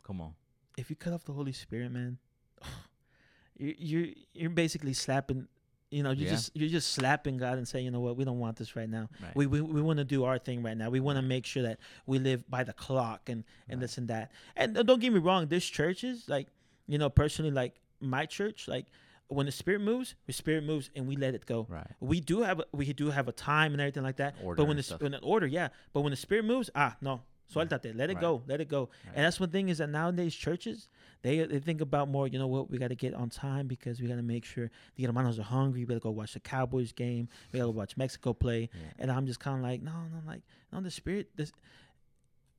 Come 0.02 0.20
on. 0.20 0.34
if 0.76 0.90
you 0.90 0.96
cut 0.96 1.12
off 1.12 1.24
the 1.24 1.32
Holy 1.32 1.52
Spirit, 1.52 1.92
man, 1.92 2.18
you 3.56 3.74
you're 3.78 4.06
you're 4.34 4.50
basically 4.50 4.92
slapping. 4.92 5.46
You 5.90 6.02
know, 6.02 6.10
you 6.10 6.24
Yeah. 6.26 6.30
just 6.32 6.54
you're 6.54 6.68
just 6.68 6.90
slapping 6.92 7.38
God 7.38 7.56
and 7.56 7.66
saying, 7.66 7.84
you 7.84 7.90
know 7.90 8.00
what, 8.00 8.16
we 8.16 8.24
don't 8.24 8.38
want 8.38 8.56
this 8.56 8.76
right 8.76 8.88
now. 8.88 9.08
Right. 9.22 9.34
We 9.34 9.46
we, 9.46 9.60
we 9.62 9.80
want 9.80 9.98
to 9.98 10.04
do 10.04 10.24
our 10.24 10.38
thing 10.38 10.62
right 10.62 10.76
now. 10.76 10.90
We 10.90 11.00
want 11.00 11.16
to 11.16 11.22
make 11.22 11.46
sure 11.46 11.62
that 11.62 11.78
we 12.06 12.18
live 12.18 12.48
by 12.50 12.64
the 12.64 12.72
clock 12.74 13.28
and 13.28 13.44
and 13.68 13.78
Right. 13.78 13.80
this 13.80 13.96
and 13.98 14.08
that. 14.08 14.30
And 14.56 14.74
don't 14.86 15.00
get 15.00 15.12
me 15.12 15.18
wrong, 15.18 15.46
this 15.46 15.64
church 15.64 16.04
is 16.04 16.28
like 16.28 16.48
you 16.86 16.98
know 16.98 17.08
personally 17.08 17.50
like 17.50 17.74
my 18.00 18.26
church 18.26 18.68
like 18.68 18.86
when 19.28 19.44
the 19.46 19.52
spirit 19.52 19.80
moves, 19.82 20.14
the 20.26 20.32
spirit 20.32 20.64
moves 20.64 20.88
and 20.96 21.06
we 21.06 21.14
let 21.16 21.34
it 21.34 21.44
go. 21.46 21.66
Right. 21.68 21.86
We 22.00 22.20
do 22.20 22.42
have 22.42 22.60
a, 22.60 22.64
we 22.72 22.90
do 22.94 23.10
have 23.10 23.28
a 23.28 23.32
time 23.32 23.72
and 23.72 23.80
everything 23.80 24.02
like 24.02 24.16
that. 24.16 24.36
Order 24.42 24.56
but 24.56 24.68
when 24.68 24.76
the 24.78 24.96
when 25.00 25.12
the 25.12 25.18
order, 25.20 25.46
yeah. 25.46 25.68
But 25.92 26.00
when 26.02 26.10
the 26.12 26.16
spirit 26.16 26.44
moves, 26.44 26.68
ah 26.74 26.96
no, 27.00 27.22
suéltate, 27.52 27.96
let 27.96 28.10
it 28.10 28.14
Right. 28.14 28.20
go, 28.20 28.42
let 28.46 28.60
it 28.60 28.68
go. 28.68 28.90
Right. 29.06 29.14
And 29.16 29.24
that's 29.24 29.40
one 29.40 29.50
thing 29.50 29.68
is 29.68 29.78
that 29.78 29.88
nowadays 29.88 30.34
churches 30.34 30.88
they 31.22 31.44
they 31.46 31.58
think 31.58 31.80
about 31.80 32.08
more. 32.08 32.28
You 32.28 32.38
know 32.38 32.46
what? 32.46 32.70
We 32.70 32.78
got 32.78 32.88
to 32.88 32.94
get 32.94 33.14
on 33.14 33.28
time 33.30 33.66
because 33.66 34.00
we 34.00 34.06
got 34.06 34.16
to 34.16 34.22
make 34.22 34.44
sure 34.44 34.70
the 34.96 35.04
hermanos 35.04 35.38
are 35.38 35.42
hungry. 35.42 35.80
We 35.80 35.86
got 35.86 35.94
to 35.94 36.00
go 36.00 36.10
watch 36.10 36.34
the 36.34 36.40
Cowboys 36.40 36.92
game. 36.92 37.28
We 37.52 37.58
got 37.58 37.64
to 37.66 37.70
watch 37.72 37.96
Mexico 37.96 38.32
play. 38.32 38.70
Yeah. 38.72 38.80
And 39.00 39.10
I'm 39.10 39.26
just 39.26 39.40
kind 39.40 39.56
of 39.56 39.62
like, 39.62 39.82
no, 39.82 39.92
no, 39.92 40.20
like 40.26 40.42
no. 40.72 40.80
The 40.80 40.90
spirit, 40.90 41.30
this 41.36 41.50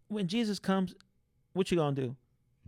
when 0.07 0.27
Jesus 0.27 0.59
comes, 0.59 0.95
what 1.53 1.69
you 1.71 1.77
gonna 1.77 1.95
do? 1.95 2.15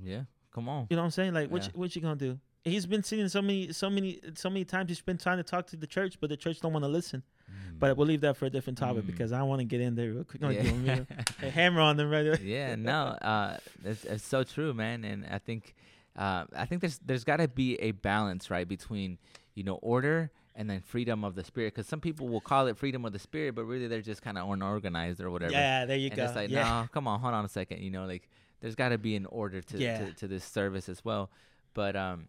Yeah. 0.02 0.24
Come 0.54 0.70
on. 0.70 0.88
You 0.90 0.96
know 0.96 1.02
what 1.04 1.06
I'm 1.08 1.12
saying? 1.12 1.34
Like, 1.34 1.50
what 1.50 1.64
Yeah. 1.64 1.70
you, 1.74 1.80
what 1.80 1.96
you 1.96 2.02
gonna 2.02 2.16
do? 2.16 2.40
He's 2.64 2.86
been 2.86 3.02
sitting 3.04 3.28
so 3.28 3.42
many, 3.42 3.74
so 3.74 3.90
many, 3.90 4.20
so 4.36 4.50
many 4.50 4.66
times. 4.66 4.90
He's 4.90 5.02
been 5.02 5.18
trying 5.18 5.38
to 5.38 5.44
talk 5.44 5.66
to 5.68 5.76
the 5.78 5.88
church, 5.88 6.18
but 6.20 6.30
the 6.30 6.38
church 6.38 6.60
don't 6.60 6.74
want 6.74 6.84
to 6.86 6.90
listen. 6.90 7.24
Mm. 7.52 7.80
But 7.80 7.98
we'll 7.98 8.08
leave 8.08 8.22
that 8.22 8.38
for 8.38 8.46
a 8.46 8.50
different 8.50 8.78
topic 8.80 9.04
Mm. 9.04 9.08
because 9.08 9.32
I 9.32 9.42
want 9.44 9.60
to 9.60 9.66
get 9.66 9.82
in 9.82 9.96
there 9.96 10.12
real 10.12 10.24
quick. 10.24 10.42
No, 10.42 10.50
you 10.50 10.60
want 10.64 10.78
me 10.80 10.86
to- 10.96 11.08
yeah. 11.10 11.24
a 11.48 11.50
hammer 11.52 11.82
on 11.82 11.98
them 11.98 12.10
right 12.10 12.26
away. 12.28 12.40
yeah, 12.44 12.76
no, 12.76 12.94
uh, 13.22 13.58
it's, 13.84 14.04
it's 14.06 14.26
so 14.26 14.44
true, 14.44 14.74
man. 14.74 15.04
And 15.04 15.26
I 15.30 15.38
think, 15.40 15.76
uh, 16.16 16.46
I 16.56 16.66
think 16.66 16.82
there's 16.82 17.00
there's 17.06 17.24
got 17.24 17.38
to 17.38 17.48
be 17.48 17.76
a 17.82 17.92
balance, 17.92 18.50
right, 18.50 18.68
between 18.68 19.18
you 19.56 19.64
know 19.64 19.76
order 19.76 20.32
and 20.56 20.70
then 20.70 20.82
freedom 20.82 21.24
of 21.24 21.36
the 21.36 21.44
spirit. 21.44 21.74
Because 21.74 21.88
some 21.88 22.02
people 22.02 22.28
will 22.28 22.42
call 22.42 22.68
it 22.68 22.78
freedom 22.78 23.06
of 23.06 23.14
the 23.14 23.20
spirit, 23.20 23.56
but 23.56 23.64
really 23.66 23.88
they're 23.88 24.02
just 24.02 24.22
kind 24.22 24.38
of 24.38 24.50
unorganized 24.50 25.22
or 25.22 25.32
whatever. 25.32 25.54
Yeah, 25.54 25.86
there 25.86 25.98
you 25.98 26.08
and 26.08 26.16
go. 26.18 26.26
it's 26.26 26.36
like, 26.36 26.50
yeah. 26.50 26.82
no, 26.82 26.88
come 26.92 27.08
on, 27.08 27.20
hold 27.20 27.34
on 27.34 27.46
a 27.46 27.50
second. 27.50 27.80
You 27.82 27.90
know, 27.92 28.06
like 28.06 28.28
there's 28.60 28.76
got 28.76 28.90
to 28.90 28.98
be 28.98 29.16
an 29.16 29.26
order 29.28 29.62
to, 29.62 29.78
Yeah. 29.78 29.98
to 30.06 30.14
to 30.14 30.28
this 30.28 30.44
service 30.44 30.88
as 30.90 31.04
well. 31.06 31.32
But 31.74 31.96
um, 31.96 32.28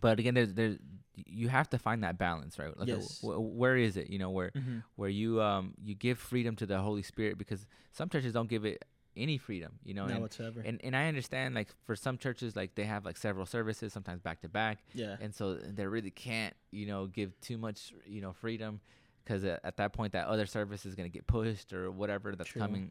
but 0.00 0.18
again, 0.20 0.34
there's 0.34 0.54
there's 0.54 0.78
you 1.14 1.48
have 1.48 1.68
to 1.70 1.78
find 1.78 2.02
that 2.04 2.18
balance, 2.18 2.58
right? 2.58 2.76
Like, 2.78 2.88
uh, 2.88 2.96
Yes. 2.96 3.20
wh- 3.20 3.38
where 3.56 3.76
is 3.76 3.96
it? 3.96 4.10
You 4.10 4.18
know, 4.18 4.30
where 4.30 4.50
Mhm. 4.50 4.82
where 4.96 5.08
you 5.08 5.40
um 5.40 5.74
you 5.82 5.94
give 5.94 6.18
freedom 6.18 6.56
to 6.56 6.66
the 6.66 6.78
Holy 6.80 7.02
Spirit 7.02 7.38
because 7.38 7.66
some 7.92 8.08
churches 8.08 8.32
don't 8.32 8.48
give 8.48 8.64
it 8.64 8.84
any 9.16 9.38
freedom, 9.38 9.78
you 9.84 9.94
know. 9.94 10.06
Not 10.06 10.12
and, 10.14 10.22
whatsoever. 10.22 10.60
and 10.64 10.80
and 10.84 10.96
I 10.96 11.06
understand 11.06 11.54
like 11.54 11.68
for 11.84 11.94
some 11.94 12.18
churches 12.18 12.56
like 12.56 12.74
they 12.74 12.84
have 12.84 13.04
like 13.04 13.16
several 13.16 13.46
services, 13.46 13.92
sometimes 13.92 14.20
back 14.22 14.40
to 14.40 14.48
back, 14.48 14.78
yeah. 14.92 15.16
and 15.20 15.32
so 15.34 15.54
they 15.54 15.86
really 15.86 16.10
can't 16.10 16.54
you 16.72 16.86
know 16.86 17.06
give 17.06 17.38
too 17.40 17.58
much 17.58 17.92
you 18.06 18.20
know 18.20 18.32
freedom 18.32 18.80
because 19.24 19.44
at 19.44 19.76
that 19.76 19.92
point 19.92 20.12
that 20.12 20.26
other 20.26 20.46
service 20.46 20.84
is 20.84 20.94
going 20.96 21.08
to 21.10 21.12
get 21.12 21.26
pushed 21.26 21.72
or 21.72 21.90
whatever 21.90 22.34
that's 22.34 22.50
True. 22.50 22.60
coming 22.60 22.90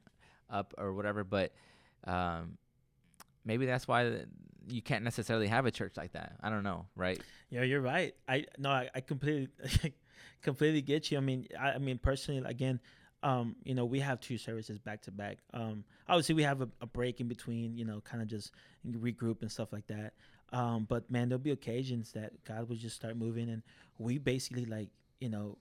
up 0.50 0.74
or 0.78 0.94
whatever. 0.94 1.24
But 1.24 1.52
um, 2.06 2.58
maybe 3.46 3.66
that's 3.66 3.88
why 3.88 4.22
you 4.67 4.82
can't 4.82 5.04
necessarily 5.04 5.47
have 5.47 5.65
a 5.65 5.71
church 5.71 5.97
like 5.97 6.13
that. 6.13 6.34
I 6.41 6.49
don't 6.49 6.63
know, 6.63 6.86
right? 6.95 7.19
Yeah, 7.49 7.63
you're 7.63 7.82
right. 7.82 8.15
I 8.28 8.45
no, 8.58 8.69
I, 8.69 8.89
I 8.95 9.02
completely 9.02 9.49
completely 10.41 10.82
get 10.82 11.12
you. 11.12 11.17
I 11.17 11.21
mean, 11.21 11.47
I, 11.60 11.71
I 11.71 11.78
mean 11.78 11.97
personally, 11.97 12.41
again, 12.45 12.80
um, 13.23 13.56
you 13.63 13.73
know, 13.73 13.86
we 13.86 13.99
have 14.02 14.19
two 14.19 14.38
services 14.38 14.78
back 14.78 15.02
to 15.04 15.12
back. 15.12 15.38
Um, 15.54 15.86
obviously, 16.08 16.36
we 16.36 16.43
have 16.43 16.62
a, 16.62 16.69
a 16.82 16.86
break 16.86 17.21
in 17.21 17.28
between, 17.28 17.78
you 17.78 17.86
know, 17.86 18.02
kind 18.02 18.21
of 18.21 18.28
just 18.28 18.52
regroup 18.88 19.41
and 19.41 19.52
stuff 19.52 19.71
like 19.71 19.88
that. 19.88 20.13
Um, 20.52 20.86
but 20.88 21.10
man, 21.10 21.30
there'll 21.30 21.41
be 21.41 21.52
occasions 21.52 22.12
that 22.12 22.32
God 22.43 22.69
will 22.69 22.76
just 22.76 22.95
start 22.95 23.17
moving, 23.17 23.49
and 23.49 23.63
we 23.97 24.17
basically 24.17 24.65
like, 24.65 24.89
you 25.19 25.30
know, 25.30 25.58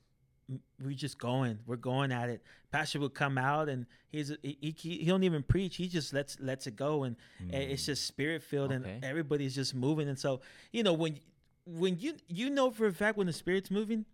we 0.84 0.94
just 0.94 1.18
going, 1.18 1.58
we're 1.66 1.76
going 1.76 2.10
at 2.12 2.28
it. 2.28 2.42
Pastor 2.70 2.98
will 3.00 3.08
come 3.10 3.36
out, 3.38 3.68
and 3.68 3.86
he's 4.10 4.32
he, 4.42 4.56
he, 4.76 4.98
he 4.98 5.04
don't 5.04 5.24
even 5.24 5.42
preach; 5.42 5.76
he 5.76 5.88
just 5.88 6.12
lets 6.12 6.38
lets 6.40 6.66
it 6.66 6.76
go, 6.76 7.04
and 7.04 7.16
and 7.38 7.54
it's 7.54 7.86
just 7.86 8.06
spirit 8.06 8.42
filled, 8.42 8.70
Mm. 8.70 8.80
Okay. 8.80 8.90
and 8.92 9.04
everybody's 9.04 9.54
just 9.54 9.74
moving. 9.74 10.08
And 10.08 10.18
so, 10.18 10.40
you 10.72 10.82
know, 10.82 10.92
when 10.92 11.18
when 11.66 11.98
you 11.98 12.14
you 12.28 12.50
know 12.50 12.70
for 12.70 12.86
a 12.86 12.92
fact 12.92 13.16
when 13.18 13.26
the 13.26 13.32
spirit's 13.32 13.70
moving, 13.70 14.04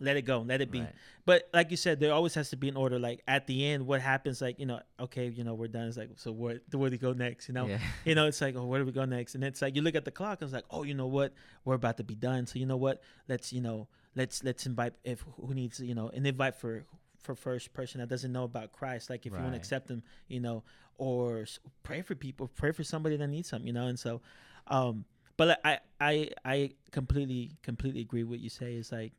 let 0.00 0.16
it 0.16 0.22
go, 0.22 0.40
let 0.40 0.60
it 0.60 0.70
be. 0.70 0.80
Right. 0.80 0.94
But 1.24 1.48
like 1.52 1.70
you 1.70 1.76
said, 1.76 2.00
there 2.00 2.12
always 2.12 2.34
has 2.34 2.50
to 2.50 2.56
be 2.56 2.68
an 2.68 2.76
order. 2.76 2.98
Like 2.98 3.22
at 3.28 3.46
the 3.46 3.66
end, 3.66 3.86
what 3.86 4.00
happens? 4.00 4.40
Like 4.40 4.58
you 4.58 4.66
know, 4.66 4.80
okay, 5.00 5.28
you 5.28 5.44
know, 5.44 5.54
we're 5.54 5.68
done. 5.68 5.86
It's 5.88 5.96
like, 5.96 6.10
so 6.16 6.32
what? 6.32 6.60
Where 6.72 6.90
do 6.90 6.94
we 6.94 6.98
go 6.98 7.12
next? 7.12 7.48
You 7.48 7.54
know, 7.54 7.66
Yeah. 7.66 7.78
you 8.04 8.14
know, 8.14 8.26
it's 8.26 8.40
like, 8.40 8.56
oh, 8.56 8.64
where 8.66 8.80
do 8.80 8.86
we 8.86 8.92
go 8.92 9.04
next? 9.04 9.34
And 9.34 9.44
it's 9.44 9.62
like 9.62 9.76
you 9.76 9.82
look 9.82 9.94
at 9.94 10.04
the 10.04 10.10
clock. 10.10 10.40
and 10.42 10.48
It's 10.48 10.54
like, 10.54 10.64
oh, 10.70 10.82
you 10.82 10.94
know 10.94 11.06
what? 11.06 11.32
We're 11.64 11.74
about 11.74 11.96
to 11.98 12.04
be 12.04 12.14
done. 12.14 12.46
So 12.46 12.58
you 12.58 12.66
know 12.66 12.76
what? 12.76 13.02
Let's 13.28 13.52
you 13.52 13.60
know, 13.60 13.88
let's 14.14 14.42
let's 14.44 14.66
invite 14.66 14.94
if 15.04 15.24
who 15.40 15.54
needs 15.54 15.80
you 15.80 15.94
know, 15.94 16.08
an 16.08 16.26
invite 16.26 16.56
for 16.56 16.84
for 17.18 17.34
first 17.36 17.72
person 17.72 18.00
that 18.00 18.08
doesn't 18.08 18.32
know 18.32 18.44
about 18.44 18.72
Christ. 18.72 19.08
Like 19.08 19.26
if 19.26 19.32
you 19.32 19.38
want 19.38 19.52
to 19.52 19.56
accept 19.58 19.86
them, 19.88 20.02
you 20.28 20.40
know, 20.40 20.64
or 20.98 21.46
pray 21.84 22.02
for 22.02 22.14
people, 22.14 22.48
pray 22.48 22.72
for 22.72 22.82
somebody 22.84 23.16
that 23.16 23.28
needs 23.28 23.48
something, 23.48 23.66
you 23.66 23.72
know. 23.72 23.86
And 23.86 23.98
so, 23.98 24.20
um, 24.66 25.04
but 25.36 25.60
I 25.64 25.78
I 26.00 26.30
I 26.44 26.70
completely 26.90 27.52
completely 27.62 28.00
agree 28.00 28.22
with 28.24 28.30
what 28.30 28.40
you 28.40 28.50
say. 28.50 28.74
It's 28.74 28.90
like 28.92 29.12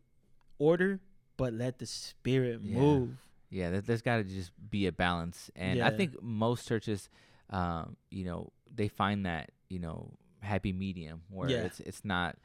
order, 0.60 1.00
but 1.38 1.54
let 1.54 1.80
the 1.80 1.86
spirit 1.86 2.62
Yeah. 2.64 2.76
move. 2.76 3.10
Yeah, 3.50 3.70
there, 3.70 3.82
there's 3.82 4.02
got 4.02 4.18
to 4.18 4.24
just 4.24 4.52
be 4.70 4.88
a 4.88 4.92
balance, 4.92 5.52
and 5.56 5.80
I 5.84 5.92
think 5.92 6.22
most 6.24 6.68
churches, 6.68 7.08
um, 7.52 7.98
you 8.10 8.26
know, 8.26 8.52
they 8.74 8.88
find 8.88 9.26
that 9.28 9.52
you 9.70 9.80
know 9.80 10.12
happy 10.42 10.74
medium 10.74 11.22
where 11.30 11.50
Yeah. 11.50 11.66
it's 11.66 11.80
it's 11.80 12.04
not 12.04 12.36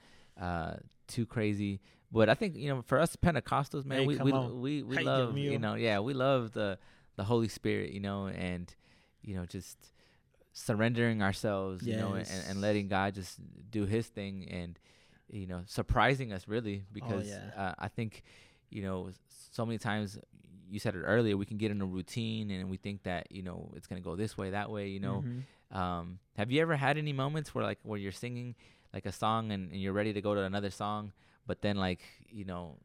uh, 0.40 0.74
too 1.06 1.24
crazy. 1.26 1.80
But 2.12 2.28
I 2.28 2.34
think 2.34 2.56
you 2.56 2.68
know, 2.68 2.82
for 2.82 2.98
us 3.00 3.16
Pentecostals, 3.16 3.84
man, 3.86 4.00
Hey, 4.00 4.06
we 4.06 4.16
we, 4.18 4.32
we 4.32 4.82
we 4.82 4.98
love 4.98 5.34
me 5.34 5.50
you 5.52 5.58
know, 5.58 5.74
yeah, 5.74 6.00
we 6.00 6.12
love 6.12 6.52
the 6.52 6.78
the 7.16 7.24
Holy 7.24 7.48
Spirit, 7.48 7.90
you 7.92 8.00
know, 8.00 8.26
and 8.28 8.74
you 9.22 9.34
know, 9.34 9.46
just 9.46 9.78
surrendering 10.52 11.22
ourselves, 11.22 11.86
you 11.86 11.96
know, 11.96 12.14
and, 12.14 12.26
and 12.48 12.60
letting 12.60 12.88
God 12.88 13.14
just 13.14 13.38
do 13.70 13.86
His 13.86 14.06
thing, 14.06 14.46
and 14.50 14.78
you 15.30 15.46
know, 15.46 15.62
surprising 15.66 16.32
us 16.32 16.48
really 16.48 16.84
because 16.92 17.28
Oh, 17.30 17.36
yeah. 17.56 17.62
uh, 17.62 17.74
I 17.78 17.88
think 17.88 18.22
you 18.70 18.82
know, 18.82 19.10
so 19.50 19.64
many 19.64 19.78
times 19.78 20.18
you 20.70 20.78
said 20.78 20.94
it 20.94 21.00
earlier, 21.00 21.36
we 21.38 21.46
can 21.46 21.56
get 21.56 21.70
in 21.70 21.80
a 21.80 21.86
routine 21.86 22.50
and 22.50 22.68
we 22.68 22.76
think 22.76 23.04
that, 23.04 23.32
you 23.32 23.42
know, 23.42 23.72
it's 23.74 23.86
going 23.86 24.00
to 24.02 24.04
go 24.04 24.14
this 24.14 24.36
way, 24.36 24.50
that 24.50 24.68
way, 24.70 24.88
you 24.88 25.00
know. 25.00 25.24
Mhm. 25.26 25.74
Um, 25.74 26.18
have 26.36 26.50
you 26.50 26.60
ever 26.60 26.76
had 26.76 26.98
any 26.98 27.14
moments 27.14 27.54
where 27.54 27.64
like 27.64 27.78
where 27.82 27.98
you're 27.98 28.12
singing 28.12 28.54
like 28.92 29.06
a 29.06 29.12
song 29.12 29.50
and, 29.52 29.72
and 29.72 29.80
you're 29.80 29.94
ready 29.94 30.12
to 30.12 30.20
go 30.20 30.34
to 30.34 30.42
another 30.42 30.68
song, 30.70 31.12
but 31.46 31.62
then 31.62 31.76
like, 31.76 32.00
you 32.28 32.44
know, 32.44 32.76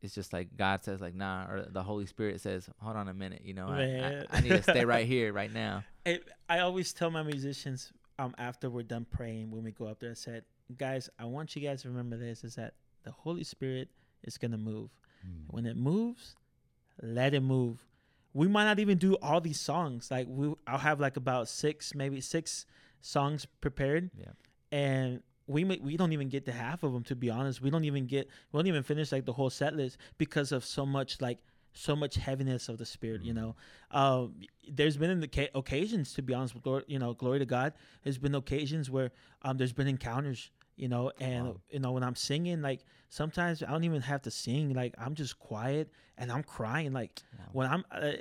it's 0.00 0.14
just 0.14 0.32
like 0.32 0.56
God 0.56 0.82
says 0.82 1.00
like 1.02 1.14
nah 1.14 1.46
or 1.50 1.66
the 1.70 1.82
Holy 1.82 2.06
Spirit 2.06 2.40
says, 2.40 2.68
Hold 2.80 2.96
on 2.96 3.08
a 3.08 3.14
minute, 3.14 3.42
you 3.44 3.52
know, 3.54 3.68
I, 3.68 3.82
I, 4.30 4.38
I 4.38 4.40
need 4.40 4.48
to 4.50 4.62
stay 4.62 4.84
right 4.86 5.06
here 5.06 5.32
right 5.40 5.52
now. 5.52 5.84
it, 6.06 6.26
I 6.48 6.60
always 6.60 6.92
tell 6.94 7.10
my 7.10 7.22
musicians 7.22 7.92
um 8.18 8.34
after 8.38 8.68
we're 8.70 8.82
done 8.82 9.04
praying 9.10 9.50
when 9.50 9.62
we 9.62 9.72
go 9.72 9.86
up 9.86 10.00
there, 10.00 10.10
I 10.12 10.14
said, 10.14 10.44
guys, 10.76 11.08
I 11.18 11.24
want 11.24 11.54
you 11.56 11.62
guys 11.62 11.82
to 11.82 11.88
remember 11.88 12.16
this: 12.16 12.44
is 12.44 12.54
that 12.56 12.74
the 13.04 13.10
Holy 13.10 13.44
Spirit 13.44 13.88
is 14.22 14.38
gonna 14.38 14.58
move. 14.58 14.90
Hmm. 15.22 15.44
When 15.48 15.66
it 15.66 15.76
moves, 15.76 16.36
let 17.02 17.34
it 17.34 17.40
move. 17.40 17.84
We 18.34 18.48
might 18.48 18.64
not 18.64 18.78
even 18.78 18.98
do 18.98 19.14
all 19.16 19.40
these 19.40 19.60
songs. 19.60 20.10
Like 20.10 20.26
we, 20.28 20.52
I'll 20.66 20.78
have 20.78 21.00
like 21.00 21.16
about 21.16 21.48
six, 21.48 21.94
maybe 21.94 22.20
six 22.20 22.66
songs 23.00 23.46
prepared, 23.60 24.10
Yeah. 24.18 24.32
and 24.70 25.22
we 25.46 25.64
may, 25.64 25.78
we 25.78 25.96
don't 25.96 26.12
even 26.12 26.28
get 26.28 26.44
to 26.46 26.52
half 26.52 26.82
of 26.82 26.92
them. 26.92 27.02
To 27.04 27.16
be 27.16 27.28
honest, 27.28 27.60
we 27.60 27.68
don't 27.70 27.84
even 27.84 28.06
get 28.06 28.28
we 28.52 28.58
don't 28.58 28.66
even 28.68 28.82
finish 28.84 29.12
like 29.12 29.26
the 29.26 29.32
whole 29.32 29.50
set 29.50 29.74
list 29.76 29.98
because 30.18 30.52
of 30.52 30.64
so 30.64 30.86
much 30.86 31.20
like 31.20 31.38
so 31.72 31.96
much 31.96 32.16
heaviness 32.16 32.68
of 32.68 32.78
the 32.78 32.86
spirit. 32.86 33.22
You 33.22 33.34
know, 33.34 33.56
um, 33.90 34.34
there's 34.68 34.96
been 34.96 35.10
in 35.10 35.20
the 35.20 35.28
ca- 35.28 35.50
occasions 35.54 36.12
to 36.14 36.22
be 36.22 36.34
honest 36.34 36.54
with 36.54 36.66
Lord, 36.66 36.84
you 36.86 36.98
know, 36.98 37.14
glory 37.14 37.38
to 37.38 37.46
God. 37.46 37.72
There's 38.02 38.18
been 38.18 38.34
occasions 38.34 38.90
where 38.90 39.10
um, 39.42 39.56
there's 39.58 39.72
been 39.72 39.88
encounters. 39.88 40.50
You 40.74 40.88
know, 40.88 41.12
and 41.20 41.44
Wow. 41.48 41.56
you 41.70 41.78
know 41.80 41.92
when 41.92 42.02
I'm 42.02 42.14
singing, 42.16 42.62
like 42.62 42.80
sometimes 43.10 43.62
I 43.62 43.70
don't 43.70 43.84
even 43.84 44.00
have 44.00 44.22
to 44.22 44.30
sing. 44.30 44.72
Like 44.72 44.94
I'm 44.98 45.14
just 45.14 45.38
quiet 45.38 45.92
and 46.16 46.32
I'm 46.32 46.42
crying. 46.42 46.92
Like 46.94 47.20
Wow. 47.38 47.44
when 47.52 47.66
I'm 47.70 47.84
uh, 47.92 48.12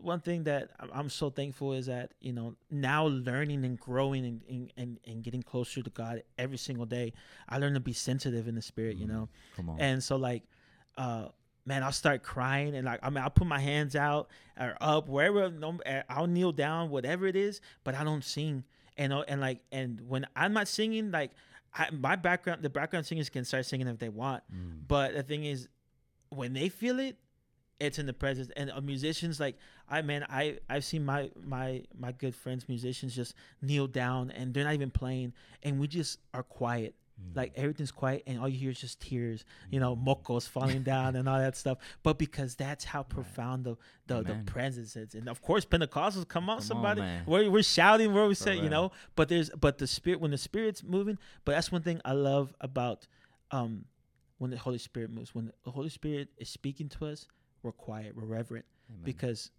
one 0.00 0.20
thing 0.20 0.44
that 0.44 0.70
I'm- 0.92 1.08
so 1.10 1.28
thankful 1.28 1.72
is 1.72 1.86
that 1.86 2.12
you 2.20 2.32
know 2.32 2.54
now 2.70 3.06
learning 3.08 3.64
and 3.64 3.78
growing 3.78 4.24
and, 4.24 4.40
and, 4.48 4.72
and, 4.76 5.00
and 5.08 5.22
getting 5.24 5.42
closer 5.42 5.82
to 5.82 5.90
God 5.90 6.22
every 6.38 6.56
single 6.56 6.86
day. 6.86 7.12
I 7.48 7.58
learn 7.58 7.74
to 7.74 7.80
be 7.80 7.92
sensitive 7.92 8.46
in 8.46 8.54
the 8.54 8.62
spirit. 8.62 8.96
You 8.96 9.06
Mm. 9.06 9.10
know, 9.10 9.28
Come 9.56 9.70
on. 9.70 9.80
and 9.80 10.02
so 10.02 10.14
like, 10.16 10.44
uh, 10.96 11.28
man, 11.68 11.84
I'll 11.84 11.92
start 11.92 12.22
crying 12.22 12.74
and 12.74 12.86
like 12.86 12.98
I 13.02 13.10
mean 13.10 13.22
I'll 13.22 13.30
put 13.30 13.46
my 13.46 13.60
hands 13.60 13.94
out 13.94 14.30
or 14.58 14.76
up 14.80 15.08
wherever 15.08 15.44
uh, 15.44 16.02
I'll 16.08 16.26
kneel 16.26 16.50
down 16.50 16.88
whatever 16.88 17.26
it 17.26 17.36
is, 17.36 17.60
but 17.84 17.94
I 17.94 18.02
don't 18.02 18.24
sing. 18.24 18.64
And 18.96 19.12
uh, 19.12 19.24
and 19.28 19.40
like 19.40 19.60
and 19.70 20.00
when 20.08 20.26
I'm 20.34 20.54
not 20.54 20.66
singing, 20.66 21.10
like 21.12 21.30
I, 21.74 21.90
my 21.92 22.16
background, 22.16 22.62
the 22.62 22.70
background 22.70 23.06
singers 23.06 23.28
can 23.28 23.44
start 23.44 23.66
singing 23.66 23.86
if 23.86 23.98
they 23.98 24.08
want. 24.08 24.42
Mm. 24.52 24.80
But 24.88 25.14
the 25.14 25.22
thing 25.22 25.44
is, 25.44 25.68
when 26.30 26.54
they 26.54 26.70
feel 26.70 26.98
it, 26.98 27.16
it's 27.78 27.98
in 27.98 28.06
the 28.06 28.12
presence. 28.12 28.50
And 28.56 28.70
uh, 28.70 28.80
musicians, 28.80 29.38
like 29.38 29.56
I 29.88 30.00
man, 30.02 30.24
I 30.28 30.58
I've 30.68 30.84
seen 30.84 31.04
my 31.04 31.30
my 31.36 31.84
my 31.96 32.12
good 32.12 32.34
friends 32.34 32.66
musicians 32.66 33.14
just 33.14 33.34
kneel 33.60 33.86
down 33.86 34.30
and 34.30 34.54
they're 34.54 34.64
not 34.64 34.74
even 34.74 34.90
playing, 34.90 35.34
and 35.62 35.78
we 35.78 35.86
just 35.86 36.18
are 36.32 36.42
quiet. 36.42 36.94
Mm. 37.20 37.36
Like 37.36 37.52
everything's 37.56 37.90
quiet, 37.90 38.22
and 38.26 38.38
all 38.40 38.48
you 38.48 38.58
hear 38.58 38.70
is 38.70 38.80
just 38.80 39.00
tears, 39.00 39.44
you 39.70 39.80
know, 39.80 39.96
mocos 39.96 40.48
falling 40.56 40.82
down 40.82 41.16
and 41.16 41.28
all 41.28 41.38
that 41.38 41.56
stuff. 41.56 41.78
But 42.02 42.18
because 42.18 42.54
that's 42.54 42.84
how 42.84 43.02
profound 43.02 43.64
the 43.64 43.76
the, 44.06 44.22
the 44.22 44.34
presence 44.46 44.96
is, 44.96 45.14
and 45.14 45.28
of 45.28 45.42
course 45.42 45.64
Pentecostals, 45.64 46.26
come 46.28 46.48
on, 46.48 46.58
Come 46.58 46.66
somebody, 46.66 47.00
man. 47.00 47.24
we're 47.26 47.50
we're 47.50 47.62
shouting 47.62 48.14
where 48.14 48.26
we 48.26 48.34
For 48.34 48.44
say, 48.44 48.56
you 48.56 48.68
know. 48.68 48.92
But 49.16 49.28
there's 49.28 49.50
but 49.50 49.78
the 49.78 49.86
spirit 49.86 50.20
when 50.20 50.30
the 50.30 50.38
spirit's 50.38 50.82
moving. 50.82 51.18
But 51.44 51.52
that's 51.52 51.72
one 51.72 51.82
thing 51.82 52.00
I 52.04 52.12
love 52.12 52.54
about 52.60 53.06
um 53.50 53.84
when 54.38 54.50
the 54.50 54.58
Holy 54.58 54.78
Spirit 54.78 55.10
moves. 55.10 55.34
When 55.34 55.52
the 55.64 55.70
Holy 55.70 55.88
Spirit 55.90 56.28
is 56.38 56.48
speaking 56.48 56.88
to 56.90 57.06
us, 57.06 57.26
we're 57.62 57.72
quiet, 57.72 58.16
we're 58.16 58.24
reverent 58.24 58.64
Amen. 58.90 59.02
because 59.04 59.50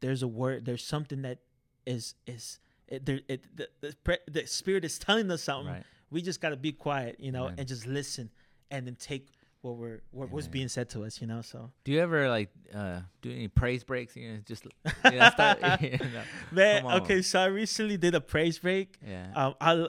there's 0.00 0.22
a 0.22 0.28
word, 0.28 0.64
there's 0.64 0.84
something 0.84 1.22
that 1.22 1.38
is 1.86 2.14
is 2.26 2.60
it, 2.86 3.04
there. 3.04 3.20
It, 3.28 3.44
the, 3.56 3.68
the 3.80 4.18
the 4.30 4.46
Spirit 4.46 4.84
is 4.84 4.98
telling 4.98 5.30
us 5.30 5.42
something. 5.42 5.72
right. 5.74 5.82
We 6.10 6.22
just 6.22 6.40
got 6.40 6.50
to 6.50 6.56
be 6.56 6.72
quiet, 6.72 7.16
you 7.18 7.32
know, 7.32 7.46
and 7.58 7.66
just 7.68 7.86
listen, 7.86 8.30
and 8.70 8.86
then 8.86 8.96
take 8.96 9.28
what 9.62 9.76
we're 9.76 10.00
what, 10.12 10.30
what's 10.30 10.46
being 10.46 10.68
said 10.68 10.88
to 10.90 11.04
us, 11.04 11.20
you 11.20 11.26
know. 11.26 11.42
So 11.42 11.70
Do 11.84 11.92
you 11.92 12.00
ever 12.00 12.28
like 12.28 12.50
uh 12.74 13.00
do 13.22 13.30
any 13.30 13.48
praise 13.48 13.84
breaks? 13.84 14.16
You 14.16 14.32
know, 14.32 14.38
just 14.46 14.64
you 15.04 15.18
know, 15.18 15.30
start, 15.30 15.58
you 15.82 15.98
know. 15.98 16.22
man, 16.52 16.86
okay, 16.86 17.22
so 17.22 17.40
I 17.40 17.46
recently 17.46 17.96
did 17.96 18.14
a 18.14 18.20
praise 18.20 18.58
break. 18.58 18.98
Yeah. 19.06 19.26
Um, 19.34 19.54
I 19.60 19.88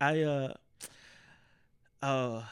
I 0.00 0.20
uh 0.22 0.54
uh 2.02 2.42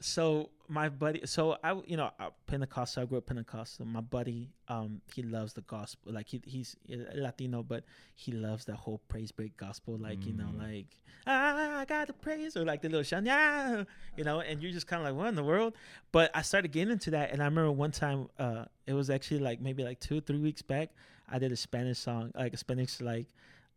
so 0.00 0.50
my 0.70 0.88
buddy 0.88 1.22
so 1.24 1.56
i 1.64 1.72
you 1.86 1.96
know 1.96 2.10
uh, 2.20 2.28
pentecostal 2.46 3.02
i 3.02 3.06
grew 3.06 3.18
up 3.18 3.26
pentecostal. 3.26 3.86
My 3.86 4.00
buddy 4.02 4.50
um 4.68 5.00
he 5.14 5.22
loves 5.22 5.54
the 5.54 5.62
gospel. 5.62 6.12
Like 6.12 6.28
he, 6.28 6.42
he's 6.44 6.76
uh, 6.92 6.96
latino 7.14 7.62
but 7.62 7.84
he 8.14 8.32
loves 8.32 8.64
the 8.66 8.74
whole 8.76 9.00
praise 9.08 9.32
break 9.32 9.56
gospel. 9.56 9.96
Like 9.96 10.26
you 10.26 10.32
know 10.34 10.44
Mm. 10.54 10.58
like 10.70 10.86
ah, 11.26 11.78
i 11.80 11.84
got 11.84 12.06
the 12.06 12.12
praise 12.12 12.56
or 12.56 12.64
like 12.64 12.82
the 12.82 12.88
little 12.88 13.22
yeah 13.24 13.84
you 14.16 14.24
know 14.24 14.40
and 14.40 14.62
you're 14.62 14.72
just 14.72 14.86
kind 14.86 15.00
of 15.00 15.06
like 15.08 15.16
what 15.16 15.28
in 15.28 15.34
the 15.34 15.44
world? 15.44 15.74
But 16.12 16.30
i 16.34 16.42
started 16.42 16.70
getting 16.72 16.92
into 16.92 17.10
that 17.12 17.32
and 17.32 17.40
i 17.42 17.46
remember 17.46 17.72
one 17.72 17.90
time 17.90 18.28
uh 18.38 18.64
it 18.86 18.92
was 18.92 19.08
actually 19.10 19.40
like 19.40 19.60
maybe 19.60 19.82
like 19.84 20.00
two 20.00 20.20
three 20.20 20.38
weeks 20.38 20.62
back 20.62 20.90
i 21.30 21.38
did 21.38 21.52
a 21.52 21.56
spanish 21.56 21.98
song 21.98 22.30
like 22.34 22.52
a 22.54 22.56
spanish 22.56 23.00
like 23.00 23.26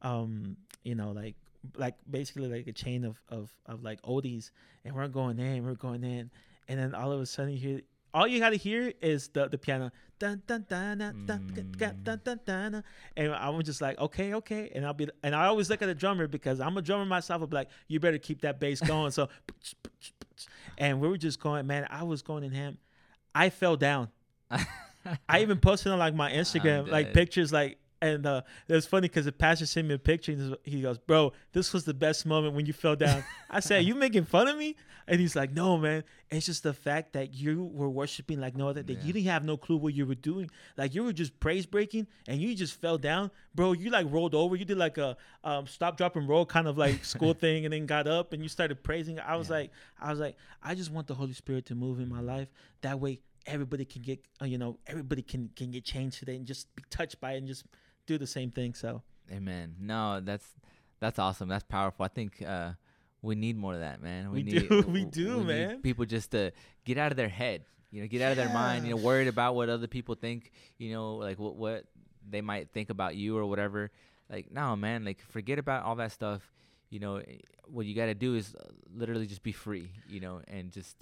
um 0.01 0.56
you 0.84 0.95
know 0.95 1.12
like 1.12 1.36
like 1.77 1.95
basically 2.10 2.47
like 2.47 2.67
a 2.67 2.73
chain 2.73 3.06
of 3.06 3.21
of, 3.30 3.51
of 3.65 3.84
like 3.84 4.01
oldies. 4.01 4.49
And 4.84 4.95
we're 4.95 5.08
going 5.08 5.38
in 5.39 5.63
we're 5.63 5.75
going 5.75 6.04
in 6.04 6.32
and 6.71 6.79
then 6.79 6.95
all 6.95 7.12
of 7.12 7.19
a 7.19 7.25
sudden 7.25 7.51
you 7.51 7.60
hear 7.60 7.81
all 8.13 8.25
you 8.25 8.39
gotta 8.39 8.55
hear 8.55 8.93
is 9.01 9.27
the 9.29 9.47
the 9.47 9.57
piano 9.57 9.91
dun 10.19 10.41
dun 10.47 10.65
dun 10.69 10.97
dun 10.97 11.25
dun 11.25 11.73
dun 11.77 11.99
dun 12.03 12.21
dun 12.23 12.39
dun 12.45 12.84
and 13.17 13.34
I'm 13.34 13.62
just 13.63 13.81
like 13.81 13.99
okay 13.99 14.34
okay 14.36 14.71
and 14.73 14.86
I'll 14.86 14.93
be 14.93 15.07
and 15.23 15.36
I 15.36 15.45
always 15.47 15.69
look 15.69 15.81
at 15.81 15.88
the 15.88 15.95
drummer 15.95 16.27
because 16.27 16.60
I'm 16.60 16.77
a 16.77 16.81
drummer 16.81 17.05
myself 17.05 17.41
I'll 17.41 17.47
be 17.47 17.55
like 17.55 17.69
you 17.88 17.99
better 17.99 18.17
keep 18.17 18.41
that 18.41 18.60
bass 18.60 18.79
going 18.81 19.12
so 19.12 19.27
and 20.77 21.01
we 21.01 21.07
were 21.07 21.17
just 21.17 21.39
going 21.39 21.67
man 21.67 21.88
I 21.89 22.03
was 22.03 22.21
going 22.21 22.43
in 22.43 22.51
him 22.51 22.77
I 23.34 23.49
fell 23.49 23.77
down. 23.77 24.10
I 25.29 25.41
even 25.41 25.57
posted 25.60 25.91
on 25.91 25.99
like 25.99 26.13
my 26.13 26.31
Instagram 26.31 26.89
like 26.91 27.13
pictures 27.13 27.51
like 27.53 27.77
and 28.01 28.25
uh 28.25 28.41
it 28.67 28.73
was 28.73 28.86
funny 28.86 29.07
because 29.07 29.25
the 29.25 29.31
pastor 29.31 29.65
sent 29.65 29.88
me 29.88 29.93
a 29.93 29.99
picture 29.99 30.31
and 30.31 30.57
he 30.63 30.81
goes, 30.81 30.97
Bro, 30.97 31.34
this 31.53 31.71
was 31.73 31.86
the 31.86 31.93
best 31.93 32.25
moment 32.25 32.55
when 32.55 32.65
you 32.65 32.73
fell 32.73 32.95
down. 32.95 33.23
I 33.49 33.62
said, 33.62 33.86
You 33.86 33.95
making 33.95 34.25
fun 34.25 34.47
of 34.47 34.57
me? 34.57 34.75
And 35.08 35.20
he's 35.20 35.36
like, 35.36 35.52
No, 35.52 35.78
man. 35.78 36.04
It's 36.30 36.46
just 36.46 36.64
the 36.64 36.74
fact 36.74 37.14
that 37.14 37.34
you 37.34 37.66
were 37.74 37.90
worshiping 37.90 38.40
like 38.40 38.56
no 38.56 38.70
other 38.70 38.82
that 38.84 38.94
Yeah. 38.94 39.04
you 39.04 39.14
didn't 39.14 39.28
have 39.28 39.44
no 39.44 39.58
clue 39.58 39.78
what 39.78 39.94
you 39.94 40.06
were 40.06 40.16
doing. 40.16 40.50
Like 40.78 40.96
you 40.96 41.04
were 41.04 41.14
just 41.14 41.40
praise 41.40 41.66
breaking 41.66 42.08
and 42.28 42.40
you 42.42 42.56
just 42.56 42.80
fell 42.80 42.98
down. 42.98 43.32
Bro, 43.54 43.74
you 43.74 43.90
like 43.90 44.08
rolled 44.10 44.34
over. 44.36 44.56
You 44.56 44.66
did 44.66 44.78
like 44.78 44.98
a 44.98 45.18
um 45.44 45.68
stop 45.68 45.98
drop 45.98 46.16
and 46.16 46.28
roll 46.30 46.46
kind 46.46 46.68
of 46.68 46.78
like 46.78 47.04
school 47.14 47.34
thing 47.34 47.66
and 47.66 47.74
then 47.74 47.86
got 47.86 48.08
up 48.08 48.34
and 48.34 48.42
you 48.44 48.50
started 48.50 48.82
praising. 48.84 49.20
I 49.20 49.36
was 49.36 49.50
Yeah. 49.50 49.56
like, 49.56 49.72
I 50.00 50.10
was 50.12 50.20
like, 50.20 50.38
I 50.64 50.76
just 50.76 50.92
want 50.92 51.08
the 51.08 51.16
Holy 51.16 51.34
Spirit 51.34 51.66
to 51.68 51.76
move 51.76 52.00
in 52.00 52.08
my 52.08 52.22
life. 52.22 52.48
That 52.82 53.00
way 53.00 53.20
everybody 53.48 53.86
can 53.86 54.02
get 54.04 54.24
uh, 54.42 54.46
you 54.46 54.58
know, 54.58 54.78
everybody 54.88 55.22
can 55.24 55.50
can 55.56 55.72
get 55.72 55.84
changed 55.84 56.20
today 56.20 56.36
and 56.36 56.46
just 56.46 56.74
be 56.76 56.84
touched 56.90 57.20
by 57.20 57.34
it 57.34 57.38
and 57.40 57.48
just 57.48 57.66
do 58.06 58.18
the 58.18 58.28
same 58.28 58.52
thing. 58.52 58.74
So 58.74 59.02
Amen. 59.32 59.76
No, 59.80 60.20
that's 60.20 60.48
that's 61.00 61.18
awesome. 61.20 61.50
That's 61.50 61.64
powerful. 61.64 62.06
I 62.06 62.10
think 62.10 62.42
uh, 62.46 62.74
we 63.21 63.36
need 63.36 63.57
more 63.57 63.73
of 63.73 63.81
that, 63.81 64.01
man. 64.01 64.31
We 64.31 64.43
need, 64.43 64.67
do, 64.67 64.81
we 64.88 65.05
do, 65.05 65.38
need 65.38 65.47
man. 65.47 65.81
people 65.81 66.05
just 66.05 66.31
to 66.31 66.51
get 66.86 66.97
out 66.97 67.12
of 67.12 67.17
their 67.17 67.29
head. 67.29 67.65
You 67.91 68.01
know, 68.01 68.07
get 68.07 68.21
out 68.21 68.31
of 68.31 68.38
their 68.38 68.53
mind. 68.53 68.86
You 68.86 68.91
know, 68.91 69.01
worried 69.01 69.27
about 69.27 69.53
what 69.55 69.69
other 69.69 69.88
people 69.88 70.15
think. 70.15 70.51
You 70.77 70.93
know, 70.93 71.15
like 71.15 71.38
what 71.38 71.55
what 71.55 71.86
they 72.27 72.41
might 72.41 72.69
think 72.71 72.89
about 72.89 73.15
you 73.15 73.38
or 73.38 73.45
whatever. 73.45 73.91
Like, 74.29 74.51
no, 74.51 74.75
man. 74.75 75.03
Like, 75.03 75.21
forget 75.29 75.60
about 75.60 75.84
all 75.84 75.95
that 75.95 76.12
stuff. 76.12 76.41
You 76.89 76.99
know, 76.99 77.17
eh, 77.17 77.38
what 77.67 77.86
you 77.86 77.93
got 77.93 78.05
to 78.05 78.13
do 78.13 78.36
is 78.36 78.55
uh, 78.55 78.63
literally 78.95 79.27
just 79.27 79.43
be 79.43 79.51
free. 79.51 79.91
You 80.10 80.21
know, 80.21 80.41
and 80.47 80.71
just 80.71 80.95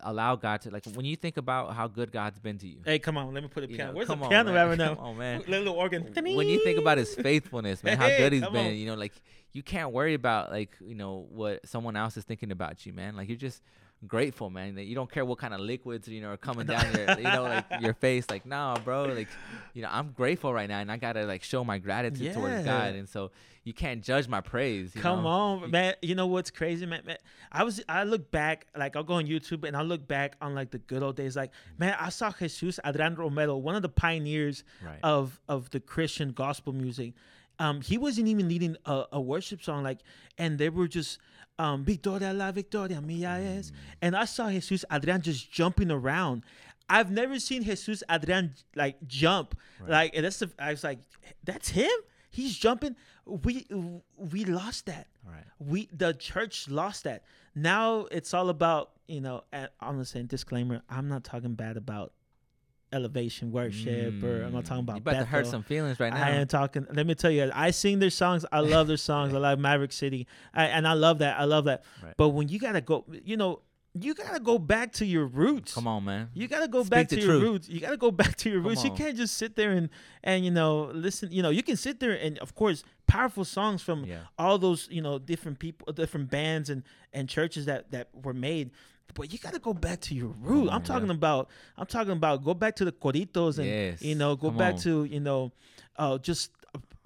allow 0.00 0.34
God 0.36 0.60
to 0.62 0.70
like 0.70 0.84
when 0.94 1.04
you 1.04 1.14
think 1.16 1.36
about 1.36 1.74
how 1.74 1.86
good 1.86 2.10
God's 2.10 2.38
been 2.40 2.58
to 2.58 2.66
you. 2.66 2.78
hey, 2.84 2.98
come 2.98 3.16
on, 3.16 3.32
let 3.32 3.42
me 3.42 3.48
put 3.48 3.64
a 3.64 3.68
you 3.68 3.76
piano. 3.76 3.92
know, 3.92 3.96
Where's 3.96 4.08
the 4.08 4.14
on, 4.16 4.28
piano 4.28 4.52
man. 4.52 4.68
right 4.68 4.78
now? 4.78 4.94
On, 4.98 5.16
man 5.16 5.42
Little 5.48 5.74
organ. 5.74 6.10
when 6.14 6.48
you 6.48 6.62
think 6.64 6.78
about 6.78 6.98
his 6.98 7.14
faithfulness, 7.14 7.82
man, 7.84 7.96
how 7.98 8.08
Hey, 8.08 8.18
good 8.18 8.32
He's 8.32 8.42
been, 8.42 8.66
on. 8.66 8.74
you 8.74 8.86
know, 8.86 8.94
like 8.94 9.12
you 9.52 9.62
can't 9.62 9.92
worry 9.92 10.14
about 10.14 10.50
like 10.50 10.76
you 10.84 10.94
know 10.94 11.26
what 11.30 11.66
someone 11.68 11.94
else 11.96 12.16
is 12.16 12.24
thinking 12.24 12.50
about 12.50 12.84
you, 12.84 12.92
man. 12.92 13.16
Like 13.16 13.28
you're 13.28 13.36
just 13.36 13.62
grateful, 14.06 14.50
man. 14.50 14.74
That 14.74 14.84
you 14.84 14.94
don't 14.94 15.10
care 15.10 15.24
what 15.24 15.38
kind 15.38 15.54
of 15.54 15.60
liquids 15.60 16.08
you 16.08 16.20
know 16.20 16.30
are 16.30 16.36
coming 16.36 16.66
down 16.66 16.84
your, 16.94 17.16
you 17.18 17.22
know, 17.24 17.42
like 17.44 17.64
your 17.80 17.94
face. 17.94 18.26
Like, 18.30 18.46
nah, 18.46 18.78
bro. 18.78 19.04
Like, 19.04 19.28
you 19.74 19.82
know, 19.82 19.88
I'm 19.90 20.12
grateful 20.12 20.52
right 20.52 20.68
now, 20.68 20.80
and 20.80 20.90
I 20.90 20.96
gotta 20.96 21.24
like 21.24 21.42
show 21.42 21.64
my 21.64 21.78
gratitude 21.78 22.34
towards 22.34 22.64
God, 22.64 22.94
and 22.94 23.08
so 23.08 23.30
you 23.64 23.72
can't 23.72 24.02
judge 24.02 24.26
my 24.26 24.40
praise. 24.40 24.94
you 24.96 25.00
Come 25.02 25.22
know? 25.22 25.28
on, 25.28 25.70
man. 25.70 25.94
You 26.02 26.14
know 26.16 26.26
what's 26.26 26.50
crazy, 26.50 26.84
man? 26.84 27.02
man? 27.06 27.18
I 27.52 27.62
was 27.64 27.80
I 27.88 28.04
look 28.04 28.30
back, 28.30 28.66
like 28.76 28.96
I'll 28.96 29.04
go 29.04 29.14
on 29.14 29.26
YouTube 29.26 29.64
and 29.66 29.76
I 29.76 29.82
look 29.82 30.06
back 30.08 30.36
on 30.40 30.54
like 30.54 30.70
the 30.70 30.78
good 30.78 31.02
old 31.02 31.16
days. 31.16 31.36
Like, 31.36 31.52
man, 31.78 31.96
I 32.00 32.08
saw 32.08 32.32
Jesus 32.32 32.80
Adrian 32.84 33.14
Romero, 33.14 33.56
one 33.56 33.74
of 33.76 33.82
the 33.82 33.88
pioneers 33.88 34.64
Right. 34.84 34.98
of 35.02 35.40
of 35.48 35.70
the 35.70 35.80
Christian 35.80 36.32
gospel 36.32 36.72
music. 36.72 37.14
Um, 37.58 37.82
he 37.82 37.98
wasn't 37.98 38.26
even 38.28 38.48
leading 38.48 38.76
a, 38.86 39.04
a 39.12 39.20
worship 39.20 39.62
song, 39.62 39.84
like, 39.84 39.98
and 40.38 40.58
they 40.58 40.70
were 40.70 40.88
just 40.88 41.18
um, 41.62 41.84
Victoria 41.84 42.32
la 42.32 42.50
Victoria 42.52 43.00
Mm. 43.00 43.58
es. 43.58 43.72
And 44.00 44.16
I 44.16 44.24
saw 44.26 44.50
Jesus 44.50 44.84
Adrian 44.90 45.20
just 45.22 45.50
jumping 45.52 45.90
around. 45.90 46.42
I've 46.88 47.10
never 47.10 47.38
seen 47.38 47.62
Jesus 47.62 48.02
Adrian 48.10 48.54
like 48.74 48.96
jump. 49.06 49.54
Like, 49.86 50.10
and 50.16 50.24
that's 50.24 50.38
the, 50.40 50.50
I 50.58 50.70
was 50.72 50.84
like, 50.84 50.98
that's 51.44 51.68
him. 51.70 51.90
He's 52.30 52.56
jumping. 52.58 52.96
We 53.26 53.66
we 54.16 54.44
lost 54.44 54.86
that 54.86 55.06
Right. 55.24 55.44
we 55.58 55.88
the 55.92 56.12
church 56.14 56.68
lost 56.68 57.04
that 57.04 57.22
now 57.54 58.06
it's 58.10 58.34
all 58.34 58.48
about 58.48 58.90
you 59.06 59.20
know 59.20 59.44
and 59.52 59.68
i'm 59.80 59.92
gonna 59.92 60.04
say 60.04 60.22
disclaimer 60.24 60.82
i'm 60.90 61.06
not 61.08 61.22
talking 61.22 61.54
bad 61.54 61.76
about 61.76 62.12
elevation 62.92 63.50
worship 63.52 64.22
or 64.22 64.42
i'm 64.42 64.52
not 64.52 64.64
talking 64.64 64.84
Mm, 64.84 64.88
about 64.88 64.96
You 64.96 65.00
about 65.02 65.12
to 65.20 65.24
hurt 65.24 65.46
some 65.46 65.62
feelings 65.62 65.98
right 66.00 66.12
now. 66.12 66.24
I 66.24 66.30
am 66.30 66.46
talking. 66.46 66.86
Let 66.92 67.06
me 67.06 67.14
tell 67.14 67.30
you, 67.30 67.50
I 67.54 67.70
sing 67.70 67.98
their 67.98 68.10
songs. 68.10 68.44
I 68.52 68.60
love 68.60 68.86
their 68.88 68.96
songs. 68.96 69.32
I 69.34 69.38
love 69.38 69.58
Maverick 69.58 69.92
City, 69.92 70.26
I, 70.54 70.66
and 70.66 70.86
I 70.86 70.92
love 70.94 71.18
that. 71.18 71.38
I 71.38 71.44
love 71.44 71.64
that. 71.66 71.84
Right. 72.02 72.14
But 72.16 72.30
when 72.30 72.48
you 72.48 72.58
gotta 72.58 72.80
go, 72.80 73.04
you 73.24 73.36
know, 73.36 73.60
you 73.94 74.14
gotta 74.14 74.40
go 74.40 74.58
back 74.58 74.92
to 74.94 75.04
your 75.06 75.26
roots. 75.26 75.74
Come 75.74 75.86
on, 75.86 76.04
man. 76.04 76.30
You 76.34 76.48
gotta 76.48 76.68
go 76.68 76.80
Speak 76.82 76.90
back 76.90 77.08
to 77.08 77.16
your 77.16 77.26
truth. 77.26 77.42
roots. 77.42 77.68
You 77.68 77.80
gotta 77.80 77.96
go 77.98 78.10
back 78.10 78.36
to 78.36 78.50
your 78.50 78.60
Come 78.60 78.68
roots. 78.70 78.84
You 78.84 78.90
can't 78.92 79.16
just 79.16 79.36
sit 79.36 79.54
there 79.56 79.72
and 79.72 79.88
and 80.24 80.44
you 80.44 80.50
know 80.50 80.90
listen. 80.94 81.30
You 81.30 81.42
know, 81.42 81.50
you 81.50 81.62
can 81.62 81.76
sit 81.76 82.00
there 82.00 82.12
and 82.12 82.38
of 82.38 82.54
course 82.54 82.84
powerful 83.06 83.44
songs 83.44 83.82
from 83.82 84.04
Yeah. 84.06 84.20
all 84.38 84.56
those 84.58 84.88
you 84.90 85.02
know 85.02 85.18
different 85.18 85.58
people, 85.58 85.92
different 85.92 86.30
bands 86.30 86.70
and 86.70 86.82
and 87.12 87.28
churches 87.28 87.66
that 87.66 87.90
that 87.92 88.08
were 88.14 88.34
made. 88.34 88.70
But 89.14 89.32
you 89.32 89.38
gotta 89.38 89.58
go 89.58 89.74
back 89.74 90.00
to 90.02 90.14
your 90.14 90.28
root. 90.40 90.68
on, 90.68 90.74
I'm 90.76 90.82
talking 90.82 91.08
yeah. 91.08 91.14
about. 91.14 91.48
I'm 91.76 91.86
talking 91.86 92.12
about 92.12 92.42
go 92.44 92.54
back 92.54 92.76
to 92.76 92.84
the 92.84 92.92
coritos 92.92 93.58
and 93.58 93.66
Yes. 93.66 94.02
you 94.02 94.14
know 94.14 94.36
go 94.36 94.48
Come 94.48 94.56
back 94.58 94.74
on. 94.74 94.80
to 94.80 95.04
you 95.04 95.20
know, 95.20 95.52
uh, 95.96 96.18
just 96.18 96.50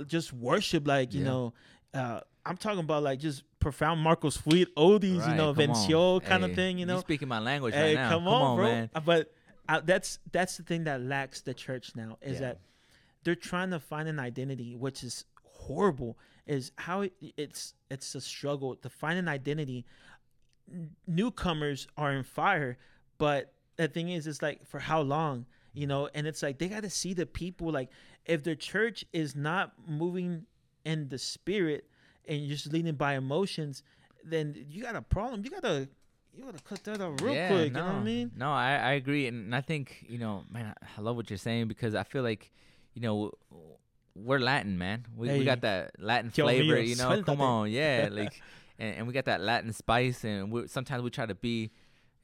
just 0.06 0.32
worship 0.32 0.86
like 0.86 1.12
you 1.14 1.20
Yeah. 1.22 1.26
know. 1.28 1.54
Uh, 1.94 2.20
I'm 2.44 2.56
talking 2.56 2.78
about 2.80 3.02
like 3.02 3.18
just 3.18 3.42
profound 3.58 4.00
Marcos 4.00 4.44
Witt 4.46 4.72
oldies, 4.76 5.28
you 5.28 5.34
know. 5.34 5.52
Venció 5.52 6.22
kind 6.22 6.44
of 6.44 6.54
thing, 6.54 6.78
you 6.78 6.86
know. 6.86 7.00
speaking 7.00 7.26
my 7.26 7.40
language 7.40 7.74
Hey, 7.74 7.96
right 7.96 8.02
now. 8.02 8.10
come 8.10 8.28
on, 8.28 8.56
bro. 8.56 8.64
man. 8.66 8.90
Uh, 8.94 9.00
But 9.00 9.32
uh, 9.68 9.80
that's 9.84 10.20
that's 10.30 10.56
the 10.58 10.62
thing 10.62 10.84
that 10.84 11.00
lacks 11.00 11.40
the 11.40 11.54
church 11.54 11.96
now 11.96 12.18
is 12.22 12.34
Yeah. 12.34 12.40
that 12.48 12.58
they're 13.24 13.34
trying 13.34 13.70
to 13.70 13.80
find 13.80 14.08
an 14.08 14.20
identity, 14.20 14.76
which 14.76 15.02
is 15.02 15.24
horrible. 15.42 16.16
Is 16.46 16.70
how 16.76 17.00
it, 17.00 17.14
it's 17.36 17.74
it's 17.90 18.14
a 18.14 18.20
struggle 18.20 18.76
to 18.76 18.88
find 18.88 19.18
an 19.18 19.26
identity. 19.26 19.84
Newcomers 21.06 21.86
are 21.96 22.12
in 22.12 22.24
fire, 22.24 22.78
but 23.18 23.52
the 23.76 23.88
thing 23.88 24.10
is, 24.10 24.26
it's 24.26 24.42
like 24.42 24.66
for 24.66 24.78
how 24.78 25.00
long, 25.00 25.46
you 25.72 25.86
know? 25.86 26.08
And 26.14 26.26
it's 26.26 26.42
like 26.42 26.58
they 26.58 26.68
got 26.68 26.82
to 26.82 26.90
see 26.90 27.14
the 27.14 27.26
people. 27.26 27.70
Like 27.70 27.90
if 28.24 28.42
their 28.42 28.54
church 28.54 29.04
is 29.12 29.36
not 29.36 29.72
moving 29.86 30.46
in 30.84 31.08
the 31.08 31.18
spirit 31.18 31.88
and 32.26 32.40
you're 32.40 32.56
just 32.56 32.72
leading 32.72 32.94
by 32.94 33.14
emotions, 33.14 33.82
then 34.24 34.66
you 34.68 34.82
got 34.82 34.96
a 34.96 35.02
problem. 35.02 35.42
You 35.44 35.50
gotta 35.50 35.88
you 36.34 36.44
gotta 36.44 36.62
cut 36.62 36.82
that 36.84 37.00
out 37.00 37.20
real 37.20 37.34
yeah, 37.34 37.48
quick. 37.48 37.72
No, 37.72 37.80
You 37.80 37.86
know 37.86 37.92
what 37.92 38.00
I 38.00 38.04
mean? 38.04 38.32
No, 38.36 38.52
I, 38.52 38.76
I 38.76 38.92
agree, 38.92 39.26
and 39.26 39.54
I 39.54 39.60
think 39.60 40.04
you 40.08 40.18
know, 40.18 40.44
man, 40.50 40.74
I 40.96 41.00
love 41.00 41.16
what 41.16 41.30
you're 41.30 41.38
saying 41.38 41.68
because 41.68 41.94
I 41.94 42.02
feel 42.02 42.22
like, 42.22 42.52
you 42.94 43.02
know, 43.02 43.32
we're 44.14 44.38
Latin, 44.38 44.76
man. 44.78 45.06
We, 45.16 45.28
we 45.30 45.44
got 45.44 45.62
that 45.62 45.92
Latin 45.98 46.30
flavor, 46.30 46.76
mío, 46.76 46.86
you 46.86 46.96
know. 46.96 47.22
Come 47.22 47.40
on, 47.40 47.70
yeah, 47.70 48.08
like, 48.10 48.40
and, 48.78 48.96
and 48.98 49.06
we 49.06 49.12
got 49.12 49.24
that 49.26 49.40
Latin 49.40 49.72
spice, 49.72 50.24
and 50.24 50.50
we 50.50 50.66
sometimes 50.68 51.02
we 51.02 51.10
try 51.10 51.26
to 51.26 51.34
be, 51.34 51.70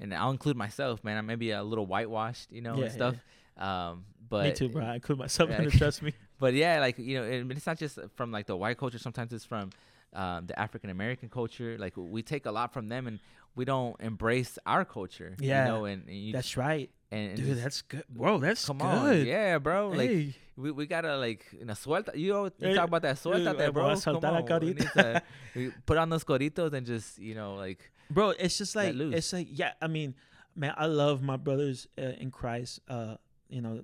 and 0.01 0.13
I'll 0.15 0.31
include 0.31 0.57
myself, 0.57 1.03
man. 1.05 1.17
I'm 1.19 1.27
maybe 1.27 1.51
a 1.51 1.63
little 1.63 1.87
whitewashed, 1.87 2.51
you 2.53 2.61
know, 2.63 2.77
Yeah, 2.77 2.85
and 2.85 2.93
stuff. 2.93 3.15
Um, 3.57 4.05
but 4.29 4.45
me 4.47 4.53
too, 4.53 4.69
bro. 4.69 4.85
I 4.85 4.95
include 4.95 5.19
myself 5.19 5.51
in 5.51 5.63
Yeah. 5.63 5.69
it. 5.69 5.73
Trust 5.75 6.03
me. 6.03 6.15
but 6.39 6.55
yeah, 6.55 6.81
like 6.81 6.99
you 6.99 7.19
know, 7.19 7.25
it, 7.25 7.51
it's 7.51 7.67
not 7.67 7.79
just 7.79 7.99
from 8.17 8.33
like 8.33 8.47
the 8.47 8.57
white 8.57 8.79
culture. 8.79 8.99
Sometimes 8.99 9.33
it's 9.33 9.45
from 9.45 9.71
um, 10.15 10.47
the 10.47 10.59
African 10.59 10.91
American 10.91 11.29
culture. 11.29 11.77
Like 11.79 11.95
we 11.97 12.23
take 12.23 12.47
a 12.47 12.51
lot 12.53 12.73
from 12.73 12.89
them, 12.89 13.07
and 13.07 13.19
we 13.55 13.65
don't 13.67 13.95
embrace 14.01 14.59
our 14.65 14.85
culture. 14.85 15.37
Yeah, 15.39 15.67
you 15.67 15.73
know, 15.73 15.85
and, 15.85 16.07
and 16.09 16.17
you, 16.17 16.33
That's 16.33 16.57
right, 16.57 16.91
and, 17.11 17.29
and 17.31 17.37
dude. 17.37 17.47
just- 17.47 17.63
That's 17.63 17.83
good, 17.83 18.05
bro. 18.09 18.39
That's 18.39 18.65
come 18.65 18.79
good. 18.79 18.87
on, 18.87 19.27
yeah, 19.27 19.59
bro. 19.59 19.89
Like 19.89 20.11
Hey. 20.11 20.35
We, 20.57 20.71
we 20.71 20.87
gotta 20.87 21.17
like 21.17 21.47
you 21.59 21.65
know 21.65 21.75
suelta. 21.75 22.17
You, 22.17 22.33
know, 22.33 22.45
you 22.45 22.53
Hey, 22.69 22.75
talk 22.75 22.89
about 22.89 23.03
that 23.03 23.17
suelta, 23.17 23.51
eh, 23.51 23.53
there, 23.55 23.73
voy 23.73 23.73
bro. 23.73 24.01
Come 24.01 24.17
soltar 24.21 24.51
on, 24.53 24.61
we 24.61 24.75
need 24.75 24.93
to 24.93 25.23
we 25.55 25.71
put 25.87 25.99
on 25.99 26.09
those 26.11 26.25
coritos 26.25 26.73
and 26.73 26.87
just 26.87 27.19
you 27.19 27.35
know 27.35 27.55
like 27.55 27.91
bro 28.11 28.31
it's 28.31 28.59
just 28.59 28.77
like 28.77 28.95
it's 28.95 29.33
like 29.33 29.49
yeah 29.51 29.73
i 29.81 29.87
mean 29.87 30.15
man 30.55 30.75
i 30.77 30.87
love 30.87 31.23
my 31.23 31.37
brothers 31.37 31.87
uh, 31.99 32.03
in 32.21 32.31
christ 32.31 32.81
uh 32.89 33.17
you 33.49 33.61
know 33.63 33.81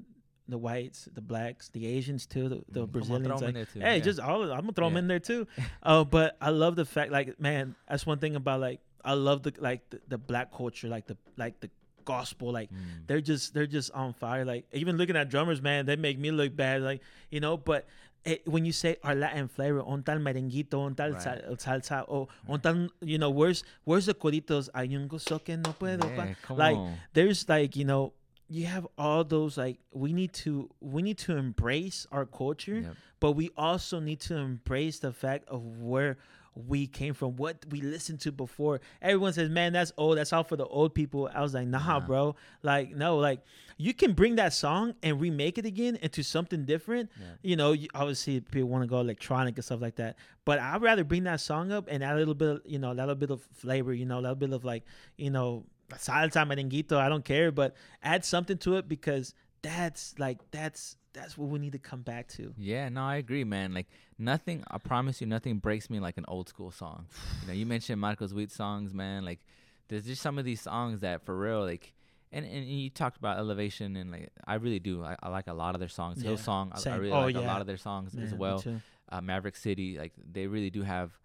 the 0.49 0.59
whites 0.59 1.09
the 1.15 1.21
blacks 1.21 1.69
the 1.71 1.87
asians 1.87 2.27
too 2.27 2.49
the, 2.49 2.63
the 2.71 2.87
Mm, 2.87 2.93
brazilians 2.93 3.27
throw 3.27 3.37
'em 3.39 3.49
in 3.49 3.55
like, 3.57 3.73
too, 3.73 3.81
hey 3.81 3.97
yeah. 3.99 4.03
just 4.05 4.21
all 4.21 4.43
of, 4.43 4.51
i'm 4.51 4.61
gonna 4.61 4.73
throw 4.73 4.89
them 4.89 4.97
in 4.99 5.09
there 5.09 5.19
too 5.21 5.47
uh 5.83 6.05
but 6.05 6.37
i 6.41 6.51
love 6.51 6.77
the 6.77 6.85
fact 6.85 7.11
like 7.13 7.39
man 7.41 7.75
that's 7.89 8.05
one 8.07 8.19
thing 8.19 8.35
about 8.37 8.61
like 8.61 8.81
i 9.05 9.13
love 9.15 9.43
the 9.43 9.53
like 9.59 9.89
the, 9.91 10.01
the 10.09 10.19
black 10.19 10.53
culture 10.55 10.89
like 10.89 11.07
the 11.07 11.17
like 11.37 11.59
the 11.61 11.71
gospel 12.13 12.53
like 12.59 12.71
mm, 12.73 13.07
they're 13.07 13.21
just 13.31 13.53
they're 13.55 13.67
just 13.79 13.91
on 13.93 14.13
fire 14.23 14.45
like 14.51 14.65
even 14.73 14.97
looking 14.97 15.17
at 15.23 15.29
drummers 15.29 15.61
man 15.69 15.85
they 15.87 15.97
make 15.97 16.19
me 16.19 16.31
look 16.41 16.55
bad 16.57 16.81
like 16.83 17.01
you 17.31 17.41
know 17.41 17.57
but 17.57 17.87
it, 18.25 18.43
when 18.55 18.65
you 18.67 18.73
say 18.73 18.97
our 19.05 19.15
Latin 19.15 19.47
flavor, 19.49 19.81
on 19.81 20.03
tal 20.03 20.19
merenguito, 20.19 20.79
on 20.87 20.95
tal 20.99 21.13
Right. 21.13 21.23
sal- 21.23 21.57
salsa, 21.65 22.05
or 22.09 22.27
on 22.49 22.61
tal, 22.61 22.89
you 23.01 23.17
know, 23.17 23.31
where's 23.31 23.63
where's 23.85 24.07
the 24.11 24.13
coritos? 24.25 24.69
Hay 24.75 24.91
un 24.97 25.09
gozo 25.09 25.39
que 25.43 25.57
no 25.57 25.73
puedo. 25.73 26.05
yeah, 26.17 26.35
like 26.65 26.77
on. 26.77 26.99
there's 27.15 27.49
like 27.49 27.77
you 27.77 27.85
know, 27.87 28.13
you 28.51 28.67
have 28.67 28.87
all 28.99 29.23
those 29.25 29.57
like 29.57 29.79
we 29.95 30.13
need 30.13 30.33
to 30.45 30.69
we 30.81 31.01
need 31.01 31.17
to 31.19 31.37
embrace 31.39 32.07
our 32.13 32.27
culture, 32.27 32.81
Yep. 32.83 32.97
but 33.21 33.33
we 33.33 33.51
also 33.57 34.01
need 34.01 34.21
to 34.29 34.35
embrace 34.37 34.99
the 34.99 35.13
fact 35.13 35.49
of 35.49 35.63
where 35.81 36.19
we 36.67 36.87
came 36.87 37.15
from, 37.15 37.37
what 37.37 37.65
we 37.71 37.81
listened 37.81 38.21
to 38.21 38.33
before. 38.33 38.81
Everyone 39.01 39.33
says, 39.33 39.49
"Man, 39.49 39.73
that's 39.73 39.93
old. 39.97 40.19
That's 40.19 40.33
all 40.33 40.43
for 40.45 40.57
the 40.57 40.67
old 40.67 40.95
people." 40.95 41.31
I 41.33 41.41
was 41.41 41.55
like, 41.55 41.69
"Nah, 41.69 41.79
Nah. 41.79 42.01
bro. 42.01 42.37
Like, 42.63 42.95
no. 42.97 43.17
Like, 43.19 43.43
you 43.77 43.95
can 43.95 44.13
bring 44.13 44.37
that 44.37 44.53
song 44.53 44.95
and 45.03 45.21
remake 45.21 45.57
it 45.59 45.65
again 45.67 45.97
into 46.03 46.23
something 46.25 46.65
different. 46.65 47.11
Yeah. 47.21 47.27
You 47.43 47.57
know, 47.57 47.73
you, 47.73 47.89
obviously 47.95 48.41
people 48.41 48.69
want 48.69 48.83
to 48.83 48.89
go 48.89 48.99
electronic 48.99 49.57
and 49.57 49.65
stuff 49.65 49.81
like 49.81 49.97
that. 49.97 50.17
But 50.45 50.59
I'd 50.59 50.83
rather 50.83 51.05
bring 51.05 51.25
that 51.25 51.41
song 51.41 51.71
up 51.71 51.87
and 51.89 52.03
add 52.03 52.17
a 52.17 52.19
little 52.19 52.35
bit, 52.35 52.49
of, 52.49 52.63
you 52.65 52.79
know, 52.79 52.91
a 52.91 52.95
little 52.95 53.15
bit 53.15 53.31
of 53.31 53.41
flavor. 53.55 53.93
You 53.95 54.05
know, 54.07 54.19
a 54.19 54.23
little 54.23 54.35
bit 54.35 54.53
of 54.53 54.65
like, 54.65 54.85
you 55.17 55.31
know, 55.31 55.65
salsa, 55.93 56.45
merenguito, 56.47 56.97
I 56.97 57.09
don't 57.09 57.25
care, 57.25 57.51
but 57.53 57.75
add 58.03 58.25
something 58.25 58.59
to 58.59 58.77
it 58.77 58.89
because 58.89 59.33
that's 59.63 60.15
like 60.19 60.39
that's 60.51 60.97
that's 61.13 61.37
what 61.39 61.49
we 61.49 61.59
need 61.59 61.73
to 61.73 61.79
come 61.79 62.03
back 62.03 62.29
to. 62.29 62.55
Yeah, 62.57 62.89
no, 62.89 63.03
I 63.03 63.17
agree, 63.17 63.45
man. 63.45 63.75
Like 63.75 63.87
nothing, 64.19 64.65
I 64.71 64.79
promise 64.79 65.21
you, 65.21 65.27
nothing 65.27 65.59
breaks 65.59 65.89
me 65.91 66.01
like 66.01 66.19
an 66.19 66.25
old 66.29 66.49
school 66.49 66.71
song. 66.71 67.07
You 67.43 67.49
know, 67.49 67.55
you 67.55 67.67
mentioned 67.67 68.01
Marcos 68.01 68.33
Witt 68.35 68.51
songs, 68.51 68.93
man. 68.95 69.25
Like 69.25 69.41
there's 69.89 70.05
just 70.05 70.23
some 70.23 70.39
of 70.39 70.45
these 70.45 70.61
songs 70.61 71.01
that 71.01 71.25
for 71.25 71.37
real, 71.37 71.63
like, 71.65 71.95
and 72.31 72.45
and 72.45 72.67
you 72.67 72.91
talked 72.91 73.17
about 73.17 73.39
elevation 73.39 73.97
and 73.97 74.11
like 74.11 74.31
I 74.47 74.55
really 74.55 74.81
do. 74.81 75.03
I, 75.03 75.17
I 75.23 75.29
like 75.31 75.47
a 75.47 75.55
lot 75.55 75.75
of 75.75 75.81
their 75.81 75.89
songs. 75.89 76.23
Yeah, 76.23 76.31
Hillsong, 76.33 76.73
I, 76.73 76.77
I 76.77 76.81
same. 76.81 77.01
really 77.01 77.11
Oh, 77.13 77.21
like 77.21 77.35
a 77.37 77.41
lot 77.41 77.61
of 77.61 77.67
their 77.67 77.79
songs 77.79 78.15
as 78.17 78.35
well. 78.35 78.65
Uh, 79.11 79.21
Maverick 79.23 79.57
City, 79.57 79.97
like 79.99 80.13
they 80.31 80.47
really 80.47 80.69
do 80.71 80.83
have 80.83 81.19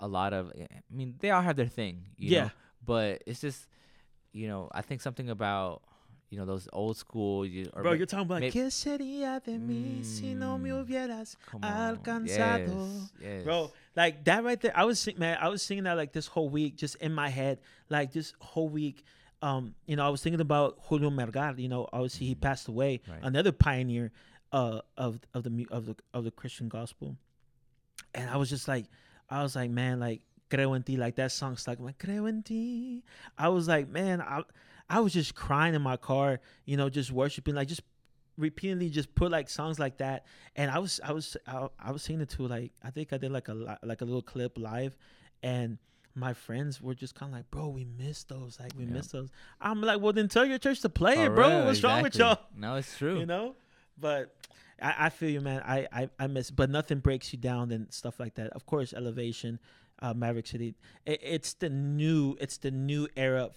a 0.00 0.08
lot 0.08 0.32
of. 0.32 0.52
I 0.58 0.66
mean, 0.90 1.14
they 1.20 1.30
all 1.30 1.42
have 1.42 1.56
their 1.56 1.66
thing, 1.68 2.06
you 2.16 2.30
Yeah. 2.32 2.42
know. 2.44 2.50
But 2.84 3.22
it's 3.26 3.40
just, 3.40 3.68
you 4.32 4.48
know, 4.48 4.68
I 4.72 4.82
think 4.82 5.00
something 5.00 5.28
about, 5.30 5.82
you 6.30 6.38
know, 6.38 6.44
those 6.44 6.68
old 6.72 6.96
school. 6.96 7.44
You, 7.46 7.70
or 7.72 7.82
Bro, 7.82 7.92
you're 7.92 8.06
talking 8.06 8.26
about 8.26 8.40
may- 8.40 8.50
¿Qué 8.50 8.70
sería 8.70 9.42
de 9.42 9.58
mí 9.58 10.04
si 10.04 10.34
no 10.34 10.58
me 10.58 10.70
Mm. 10.70 10.84
hubieras 10.86 11.36
alcanzado? 11.62 12.68
Yes, 12.68 13.12
yes. 13.20 13.44
Bro, 13.44 13.72
like 13.96 14.24
that 14.24 14.44
right 14.44 14.60
there. 14.60 14.72
I 14.76 14.84
was 14.84 14.98
sing, 15.00 15.18
man. 15.18 15.38
I 15.40 15.48
was 15.48 15.62
singing 15.62 15.84
that 15.84 15.96
like 15.96 16.12
this 16.12 16.26
whole 16.26 16.48
week, 16.48 16.76
just 16.76 16.96
in 16.96 17.12
my 17.14 17.28
head, 17.28 17.58
like 17.88 18.12
this 18.12 18.34
whole 18.40 18.68
week. 18.68 19.04
Um, 19.40 19.74
you 19.86 19.94
know, 19.96 20.04
I 20.04 20.08
was 20.08 20.20
thinking 20.22 20.40
about 20.40 20.78
Julio 20.88 21.10
Melgar. 21.10 21.58
You 21.58 21.68
know, 21.68 21.88
obviously 21.92 22.26
he 22.26 22.34
passed 22.34 22.68
away, 22.68 23.00
Right. 23.08 23.20
another 23.22 23.52
pioneer 23.52 24.10
uh, 24.52 24.80
of 24.96 25.20
of 25.34 25.44
the 25.44 25.66
of 25.70 25.86
the 25.86 25.96
of 26.12 26.24
the 26.24 26.30
Christian 26.30 26.68
gospel. 26.68 27.16
And 28.14 28.28
I 28.30 28.36
was 28.36 28.48
just 28.50 28.66
like, 28.68 28.86
I 29.30 29.42
was 29.42 29.54
like, 29.54 29.70
man, 29.70 30.00
like 30.00 30.22
creo 30.50 30.74
en 30.74 30.82
ti, 30.82 30.96
like 30.96 31.16
that 31.16 31.30
song 31.30 31.56
stuck. 31.56 31.78
Like 31.78 31.98
creo 31.98 32.28
en 32.28 32.42
ti. 32.42 33.04
I 33.36 33.48
was 33.48 33.68
like, 33.68 33.88
man, 33.88 34.20
I 34.20 34.42
I 34.90 35.00
was 35.00 35.12
just 35.12 35.34
crying 35.34 35.74
in 35.74 35.82
my 35.82 35.96
car, 35.96 36.40
you 36.64 36.76
know, 36.76 36.88
just 36.88 37.12
worshiping, 37.12 37.54
like 37.54 37.68
just 37.68 37.82
repeatedly 38.36 38.88
just 38.88 39.14
put 39.14 39.30
like 39.30 39.48
songs 39.50 39.78
like 39.80 39.98
that. 39.98 40.24
And 40.54 40.70
i 40.70 40.78
was 40.78 41.00
i 41.04 41.10
was 41.12 41.36
i, 41.46 41.66
I 41.78 41.90
was 41.90 42.02
singing 42.02 42.22
it 42.22 42.28
to 42.30 42.46
like 42.46 42.70
i 42.84 42.90
think 42.90 43.12
i 43.12 43.16
did 43.18 43.32
like 43.32 43.48
a 43.48 43.54
li- 43.54 43.76
like 43.82 44.00
a 44.00 44.04
little 44.04 44.22
clip 44.22 44.56
live. 44.58 44.96
And 45.42 45.78
my 46.14 46.34
friends 46.34 46.80
were 46.80 46.94
just 46.94 47.14
kind 47.14 47.32
of 47.32 47.36
like 47.38 47.50
bro 47.50 47.68
we 47.68 47.84
missed 47.84 48.28
those 48.28 48.58
like 48.60 48.72
we 48.76 48.84
Yeah. 48.84 48.92
missed 48.92 49.12
those. 49.12 49.28
I'm 49.60 49.80
like 49.82 50.00
well 50.00 50.12
then 50.12 50.28
tell 50.28 50.44
your 50.46 50.58
church 50.58 50.80
to 50.82 50.88
play 50.88 51.24
it 51.24 51.34
bro. 51.34 51.48
real, 51.48 51.64
what's 51.66 51.82
wrong 51.82 52.02
with 52.02 52.16
y'all. 52.16 52.38
No, 52.56 52.76
it's 52.76 52.96
true. 52.96 53.18
you 53.18 53.26
know? 53.26 53.56
But 54.00 54.34
I, 54.80 54.94
I 55.06 55.08
feel 55.10 55.30
you 55.30 55.40
man. 55.40 55.60
I, 55.66 55.88
I 55.92 56.08
i 56.20 56.26
miss 56.28 56.50
but 56.52 56.70
nothing 56.70 57.00
breaks 57.00 57.32
you 57.32 57.38
down 57.40 57.68
than 57.70 57.90
stuff 57.90 58.20
like 58.20 58.36
that. 58.36 58.50
Of 58.52 58.66
course 58.66 58.92
elevation 58.94 59.58
uh 60.00 60.14
maverick 60.14 60.46
city 60.46 60.76
it, 61.06 61.18
it's 61.24 61.54
the 61.54 61.68
new 61.68 62.36
it's 62.40 62.58
the 62.58 62.70
new 62.70 63.08
era 63.16 63.50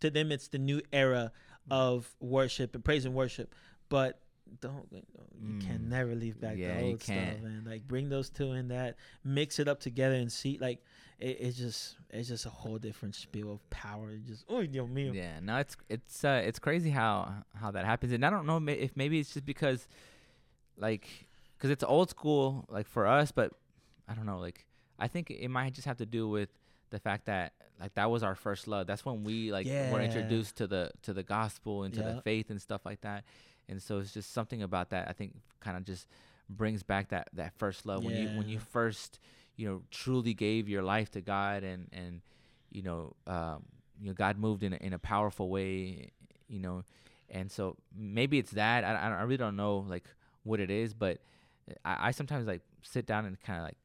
to 0.00 0.10
them 0.10 0.32
it's 0.32 0.48
the 0.48 0.58
new 0.58 0.80
era 0.92 1.32
of 1.70 2.14
worship 2.20 2.74
and 2.74 2.84
praise 2.84 3.04
and 3.04 3.14
worship. 3.14 3.54
But 3.88 4.20
don't 4.60 4.86
you 4.92 5.58
can 5.58 5.80
Mm. 5.80 5.88
never 5.88 6.14
leave 6.14 6.40
back 6.40 6.56
Yeah, 6.56 6.76
the 6.78 6.84
old 6.84 7.02
stuff 7.02 7.40
man. 7.42 7.64
Like 7.66 7.86
bring 7.88 8.08
those 8.08 8.30
two 8.30 8.52
in 8.52 8.68
that 8.68 8.96
mix 9.24 9.58
it 9.58 9.66
up 9.66 9.80
together 9.80 10.14
and 10.14 10.30
see 10.30 10.56
like 10.58 10.82
it, 11.18 11.38
it's 11.40 11.56
just 11.58 11.96
it's 12.10 12.28
just 12.28 12.46
a 12.46 12.50
whole 12.50 12.78
different 12.78 13.14
spiel 13.16 13.52
of 13.52 13.68
power. 13.70 14.10
It 14.10 14.24
just 14.24 14.44
oh 14.48 14.60
mío. 14.62 15.14
Yeah, 15.14 15.40
no, 15.42 15.56
it's 15.56 15.76
it's 15.88 16.24
uh, 16.24 16.42
it's 16.44 16.58
crazy 16.60 16.90
how 16.90 17.44
how 17.54 17.70
that 17.72 17.84
happens, 17.84 18.12
and 18.12 18.24
I 18.24 18.30
don't 18.30 18.46
know 18.46 18.60
if 18.68 18.96
maybe 18.96 19.18
it's 19.18 19.32
just 19.32 19.46
because, 19.46 19.88
like, 20.76 21.08
because 21.56 21.70
it's 21.70 21.82
old 21.82 22.10
school, 22.10 22.66
like 22.68 22.86
for 22.86 23.06
us, 23.06 23.32
but 23.32 23.52
I 24.08 24.14
don't 24.14 24.26
know, 24.26 24.38
like 24.38 24.66
I 24.98 25.08
think 25.08 25.30
it 25.30 25.48
might 25.48 25.74
just 25.74 25.86
have 25.86 25.96
to 25.98 26.06
do 26.06 26.28
with 26.28 26.50
the 26.90 26.98
fact 26.98 27.26
that 27.26 27.52
like 27.80 27.94
that 27.94 28.10
was 28.10 28.22
our 28.22 28.34
first 28.34 28.66
love. 28.68 28.86
That's 28.86 29.04
when 29.04 29.24
we 29.24 29.52
like 29.52 29.66
were 29.92 30.00
introduced 30.00 30.56
to 30.56 30.66
the 30.66 30.90
to 31.02 31.12
the 31.12 31.22
gospel 31.22 31.82
and 31.84 31.92
to 31.94 32.00
the 32.14 32.22
faith 32.22 32.50
and 32.50 32.60
stuff 32.60 32.84
like 32.84 33.00
that, 33.02 33.24
and 33.68 33.82
so 33.82 33.98
it's 33.98 34.12
just 34.14 34.32
something 34.32 34.62
about 34.62 34.90
that 34.90 35.08
I 35.08 35.12
think 35.12 35.34
kind 35.60 35.76
of 35.76 35.84
just 35.84 36.06
brings 36.48 36.82
back 36.82 37.08
that 37.08 37.28
that 37.34 37.52
first 37.58 37.84
love. 37.86 38.04
When 38.04 38.14
you 38.16 38.28
when 38.38 38.48
you 38.48 38.58
first 38.58 39.18
you 39.56 39.68
know 39.68 39.82
truly 39.90 40.34
gave 40.34 40.68
your 40.68 40.82
life 40.82 41.10
to 41.12 41.20
God 41.20 41.64
and 41.64 41.88
and 41.92 42.20
you 42.70 42.82
know 42.82 43.14
um, 43.26 43.64
you 44.00 44.08
know 44.08 44.14
God 44.14 44.38
moved 44.38 44.62
in 44.62 44.72
a, 44.72 44.76
in 44.76 44.92
a 44.92 44.98
powerful 44.98 45.48
way 45.48 46.10
you 46.48 46.60
know. 46.60 46.84
And 47.28 47.50
so 47.50 47.76
maybe 47.94 48.38
it's 48.38 48.52
that. 48.52 48.84
I, 48.84 48.92
I 48.94 49.08
I 49.10 49.22
really 49.22 49.36
don't 49.36 49.56
know 49.56 49.84
like 49.88 50.04
what 50.44 50.60
it 50.60 50.70
is 50.70 50.94
but 50.94 51.18
I, 51.84 52.08
I 52.08 52.10
sometimes 52.12 52.46
like 52.46 52.62
sit 52.82 53.04
down 53.04 53.26
and 53.26 53.40
kind 53.40 53.58
of 53.58 53.64
like 53.64 53.76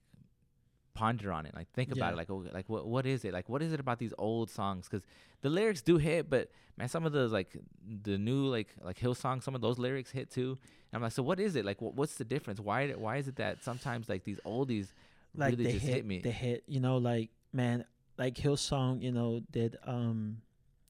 ponder 0.94 1.32
on 1.32 1.46
it 1.46 1.54
like 1.56 1.70
think 1.72 1.92
about 1.92 2.08
Yeah. 2.08 2.14
it 2.14 2.18
like 2.18 2.30
oh, 2.30 2.44
like 2.54 2.70
what 2.70 2.86
what 2.88 3.06
is 3.06 3.24
it? 3.26 3.34
Like 3.34 3.50
what 3.50 3.62
is 3.62 3.74
it 3.74 3.80
about 3.80 4.00
these 4.00 4.14
old 4.18 4.50
songs? 4.50 4.88
Because 4.90 5.06
the 5.42 5.50
lyrics 5.50 5.82
do 5.82 5.98
hit 5.98 6.30
but 6.30 6.50
man 6.78 6.88
some 6.88 7.06
of 7.06 7.12
those 7.12 7.32
like 7.32 7.56
the 8.04 8.18
new 8.18 8.46
like 8.48 8.70
like 8.84 8.98
hill 8.98 9.16
songs 9.16 9.44
some 9.44 9.56
of 9.56 9.62
those 9.62 9.78
lyrics 9.80 10.12
hit 10.12 10.30
too. 10.32 10.58
And 10.92 10.98
i'm 10.98 11.02
like 11.02 11.12
so 11.14 11.24
what 11.24 11.40
is 11.40 11.56
it? 11.56 11.66
Like 11.66 11.78
wh- 11.80 11.96
what's 11.96 12.16
the 12.16 12.26
difference? 12.26 12.60
Why 12.60 12.90
why 12.92 13.18
is 13.18 13.28
it 13.28 13.36
that 13.38 13.64
sometimes 13.64 14.10
like 14.10 14.24
these 14.24 14.40
oldies 14.46 14.88
like 15.36 15.52
really 15.52 15.66
the 15.66 15.72
just 15.74 15.86
hit, 15.86 15.96
hit 15.96 16.06
me? 16.06 16.20
the 16.20 16.32
hit 16.32 16.64
you 16.68 16.80
know 16.80 16.98
like 16.98 17.30
man 17.54 17.86
like 18.18 18.36
hillsong 18.36 19.02
you 19.02 19.12
know 19.12 19.42
did 19.52 19.78
um 19.86 20.42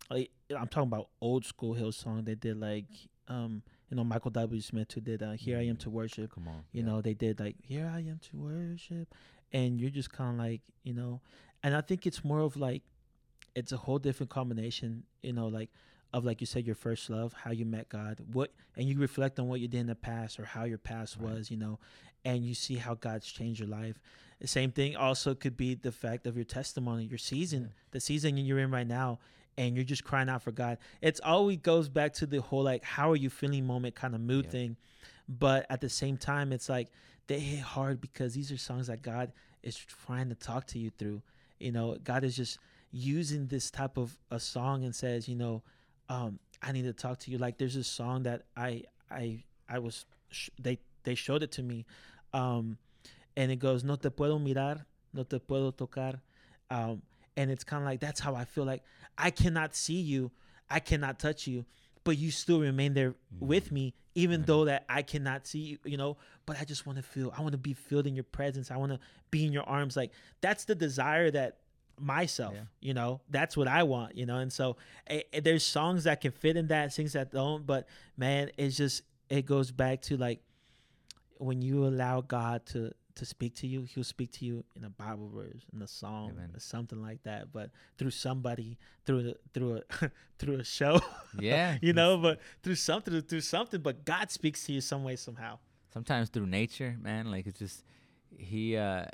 like 0.09 0.31
i'm 0.57 0.67
talking 0.67 0.87
about 0.87 1.09
old 1.21 1.45
school 1.45 1.75
hillsong 1.75 2.25
they 2.25 2.33
did 2.35 2.59
like 2.59 2.85
um 3.27 3.61
you 3.89 3.95
know 3.95 4.03
michael 4.03 4.31
w. 4.31 4.59
Smith 4.59 4.91
who 4.93 4.99
did 5.01 5.21
uh, 5.21 5.33
here 5.33 5.57
i 5.59 5.61
am 5.65 5.77
to 5.77 5.89
worship. 5.91 6.33
Come 6.33 6.47
on. 6.47 6.63
You 6.71 6.81
yeah. 6.81 6.87
know 6.87 7.01
they 7.01 7.13
did 7.13 7.39
like 7.39 7.55
here 7.61 7.89
i 7.93 7.99
am 7.99 8.19
to 8.31 8.37
worship 8.37 9.13
and 9.53 9.79
you're 9.79 9.89
just 9.89 10.11
kind 10.11 10.31
of 10.39 10.45
like 10.45 10.61
you 10.83 10.93
know 10.93 11.19
and 11.63 11.75
i 11.75 11.81
think 11.81 12.05
it's 12.07 12.23
more 12.23 12.39
of 12.39 12.55
like 12.57 12.81
it's 13.55 13.71
a 13.71 13.77
whole 13.77 13.99
different 13.99 14.29
combination 14.29 15.03
you 15.21 15.33
know 15.33 15.47
like 15.47 15.69
of 16.13 16.25
like 16.25 16.41
you 16.41 16.47
said 16.47 16.65
your 16.65 16.75
first 16.75 17.09
love 17.09 17.33
how 17.33 17.51
you 17.51 17.65
met 17.65 17.87
god 17.89 18.19
what 18.33 18.51
and 18.75 18.87
you 18.87 18.97
reflect 18.99 19.39
on 19.39 19.47
what 19.47 19.59
you 19.59 19.67
did 19.67 19.79
in 19.81 19.87
the 19.87 19.95
past 19.95 20.39
or 20.39 20.45
how 20.45 20.63
your 20.63 20.77
past 20.77 21.17
Right. 21.19 21.33
was 21.35 21.51
you 21.51 21.57
know 21.57 21.79
and 22.25 22.43
you 22.45 22.53
see 22.53 22.75
how 22.75 22.95
god's 22.95 23.27
changed 23.31 23.59
your 23.59 23.69
life 23.69 23.99
the 24.39 24.47
same 24.47 24.71
thing 24.71 24.95
also 24.95 25.35
could 25.35 25.55
be 25.55 25.75
the 25.75 25.91
fact 25.91 26.25
of 26.27 26.35
your 26.35 26.45
testimony 26.45 27.05
your 27.05 27.17
season 27.17 27.61
Yeah. 27.63 27.67
the 27.91 27.99
season 27.99 28.37
you're 28.37 28.59
in 28.59 28.71
right 28.71 28.87
now 28.87 29.19
and 29.57 29.75
you're 29.75 29.85
just 29.85 30.03
crying 30.03 30.29
out 30.29 30.41
for 30.43 30.51
god 30.51 30.77
it's 31.01 31.19
always 31.21 31.57
goes 31.57 31.87
back 31.89 32.13
to 32.13 32.25
the 32.25 32.41
whole 32.41 32.63
like 32.63 32.83
how 32.83 33.11
are 33.11 33.15
you 33.17 33.29
feeling 33.29 33.65
moment 33.65 33.95
kind 33.95 34.13
of 34.15 34.21
mood 34.21 34.45
Yeah. 34.45 34.51
thing 34.51 34.77
but 35.29 35.65
at 35.69 35.79
the 35.81 35.89
same 35.89 36.17
time 36.17 36.51
it's 36.51 36.67
like 36.69 36.89
they 37.31 37.39
hit 37.39 37.61
hard 37.61 38.01
because 38.01 38.33
these 38.33 38.51
are 38.51 38.57
songs 38.57 38.87
that 38.87 39.01
god 39.01 39.31
is 39.63 39.77
trying 39.77 40.27
to 40.27 40.35
talk 40.35 40.67
to 40.67 40.77
you 40.77 40.91
through. 40.99 41.21
You 41.59 41.71
know 41.71 41.95
god 42.03 42.25
is 42.25 42.35
just 42.35 42.59
using 42.91 43.47
this 43.47 43.71
type 43.71 43.95
of 43.95 44.17
a 44.29 44.39
song 44.39 44.83
and 44.83 44.93
says 44.93 45.29
you 45.29 45.35
know 45.37 45.63
um 46.09 46.39
i 46.61 46.73
need 46.73 46.83
to 46.83 46.93
talk 46.93 47.19
to 47.19 47.31
you. 47.31 47.37
Like 47.37 47.57
there's 47.57 47.77
a 47.77 47.85
song 47.85 48.23
that 48.23 48.43
i 48.57 48.83
i 49.09 49.43
i 49.69 49.79
was 49.79 50.05
sh- 50.29 50.49
they 50.59 50.79
they 51.03 51.15
showed 51.15 51.41
it 51.41 51.51
to 51.53 51.63
me 51.63 51.85
um 52.33 52.77
and 53.37 53.49
it 53.49 53.59
goes 53.59 53.85
no 53.85 53.95
te 53.95 54.09
puedo 54.09 54.37
mirar 54.37 54.85
no 55.13 55.23
te 55.23 55.39
puedo 55.39 55.73
tocar 55.73 56.19
um 56.69 57.01
and 57.37 57.49
it's 57.49 57.63
kind 57.63 57.81
of 57.81 57.87
like 57.87 58.01
that's 58.01 58.19
how 58.19 58.35
i 58.35 58.43
feel. 58.43 58.65
Like 58.65 58.83
i 59.17 59.31
cannot 59.31 59.73
see 59.73 60.01
you 60.01 60.31
i 60.69 60.79
cannot 60.79 61.17
touch 61.17 61.47
you 61.47 61.63
but 62.03 62.17
you 62.17 62.31
still 62.31 62.59
remain 62.59 62.93
there 62.93 63.13
with 63.39 63.71
me 63.71 63.93
even 64.15 64.41
Mhm. 64.41 64.45
though 64.45 64.65
that 64.65 64.83
i 64.89 65.01
cannot 65.01 65.47
see 65.47 65.59
you 65.59 65.77
you 65.85 65.97
know? 65.97 66.17
But 66.45 66.59
i 66.59 66.65
just 66.65 66.85
want 66.85 66.97
to 66.97 67.03
feel 67.03 67.31
i 67.37 67.41
want 67.41 67.53
to 67.53 67.57
be 67.57 67.73
filled 67.73 68.07
in 68.07 68.15
your 68.15 68.23
presence. 68.25 68.71
I 68.71 68.77
want 68.77 68.91
to 68.91 68.99
be 69.29 69.45
in 69.45 69.53
your 69.53 69.63
arms. 69.63 69.95
Like 69.95 70.11
that's 70.41 70.65
the 70.65 70.75
desire 70.75 71.31
that 71.31 71.57
myself 71.99 72.53
Yeah. 72.55 72.63
you 72.81 72.93
know? 72.93 73.21
That's 73.29 73.55
what 73.55 73.67
i 73.67 73.83
want 73.83 74.17
you 74.17 74.25
know? 74.25 74.37
And 74.37 74.51
so 74.51 74.75
eh, 75.07 75.21
eh, 75.31 75.39
there's 75.39 75.63
songs 75.63 76.03
that 76.05 76.19
can 76.21 76.31
fit 76.31 76.57
in 76.57 76.67
that 76.67 76.93
things 76.93 77.13
that 77.13 77.31
don't 77.31 77.65
but 77.65 77.87
man 78.17 78.51
it's 78.57 78.75
just 78.75 79.03
it 79.29 79.45
goes 79.45 79.71
back 79.71 80.01
to 80.03 80.17
like 80.17 80.41
when 81.37 81.61
you 81.61 81.85
allow 81.87 82.21
god 82.21 82.65
to 82.67 82.91
to 83.15 83.25
speak 83.25 83.55
to 83.55 83.67
you 83.67 83.83
he'll 83.83 84.03
speak 84.03 84.31
to 84.31 84.45
you 84.45 84.63
in 84.75 84.83
a 84.83 84.89
bible 84.89 85.29
verse 85.33 85.63
in 85.73 85.81
a 85.81 85.87
song 85.87 86.31
Amen. 86.31 86.51
or 86.53 86.59
something 86.59 87.01
like 87.01 87.21
that 87.23 87.51
but 87.51 87.69
through 87.97 88.11
somebody 88.11 88.77
through 89.05 89.23
the, 89.23 89.37
through 89.53 89.77
a 89.77 90.11
through 90.39 90.59
a 90.59 90.63
show 90.63 90.99
yeah 91.39 91.77
you 91.81 91.93
know 91.93 92.17
but 92.17 92.39
through 92.63 92.75
something 92.75 93.21
through 93.21 93.41
something 93.41 93.81
but 93.81 94.05
god 94.05 94.31
speaks 94.31 94.63
to 94.65 94.73
you 94.73 94.81
some 94.81 95.03
way 95.03 95.15
somehow 95.15 95.57
sometimes 95.93 96.29
through 96.29 96.47
nature, 96.47 96.97
man. 97.01 97.29
Like 97.29 97.47
it's 97.47 97.59
just 97.59 97.83
he, 98.37 98.75
uh 98.77 99.05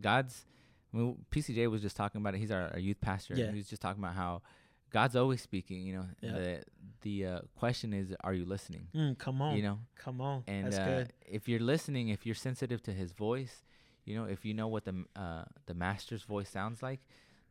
God's. 0.00 0.44
I 0.92 0.96
mean, 0.96 1.24
PCJ 1.30 1.70
was 1.70 1.82
just 1.82 1.96
talking 1.96 2.20
about 2.20 2.34
it. 2.34 2.38
He's 2.38 2.50
our, 2.50 2.70
our 2.72 2.78
youth 2.78 3.00
pastor. 3.00 3.34
Yeah. 3.34 3.50
He 3.50 3.58
was 3.58 3.68
just 3.68 3.80
talking 3.80 4.02
about 4.02 4.14
how 4.14 4.42
God's 4.90 5.16
always 5.16 5.40
speaking. 5.42 5.82
You 5.82 5.94
know, 5.96 6.06
Yeah. 6.20 6.32
the 6.32 6.62
the 7.02 7.26
uh, 7.26 7.40
question 7.56 7.92
is, 7.92 8.14
are 8.22 8.34
you 8.34 8.44
listening? 8.44 8.88
mm, 8.94 9.16
come 9.18 9.40
on 9.42 9.56
You 9.56 9.62
know, 9.62 9.78
come 9.96 10.20
on 10.20 10.44
and 10.46 10.66
that's 10.66 10.78
uh, 10.78 10.84
good 10.84 11.12
if 11.26 11.48
you're 11.48 11.60
listening, 11.60 12.08
if 12.08 12.26
you're 12.26 12.34
sensitive 12.34 12.82
to 12.82 12.92
His 12.92 13.12
voice, 13.12 13.64
you 14.04 14.14
know, 14.16 14.24
if 14.24 14.44
you 14.44 14.52
know 14.54 14.68
what 14.68 14.84
the 14.84 15.04
uh, 15.16 15.44
the 15.66 15.74
Master's 15.74 16.22
voice 16.24 16.48
sounds 16.48 16.82
like, 16.82 17.00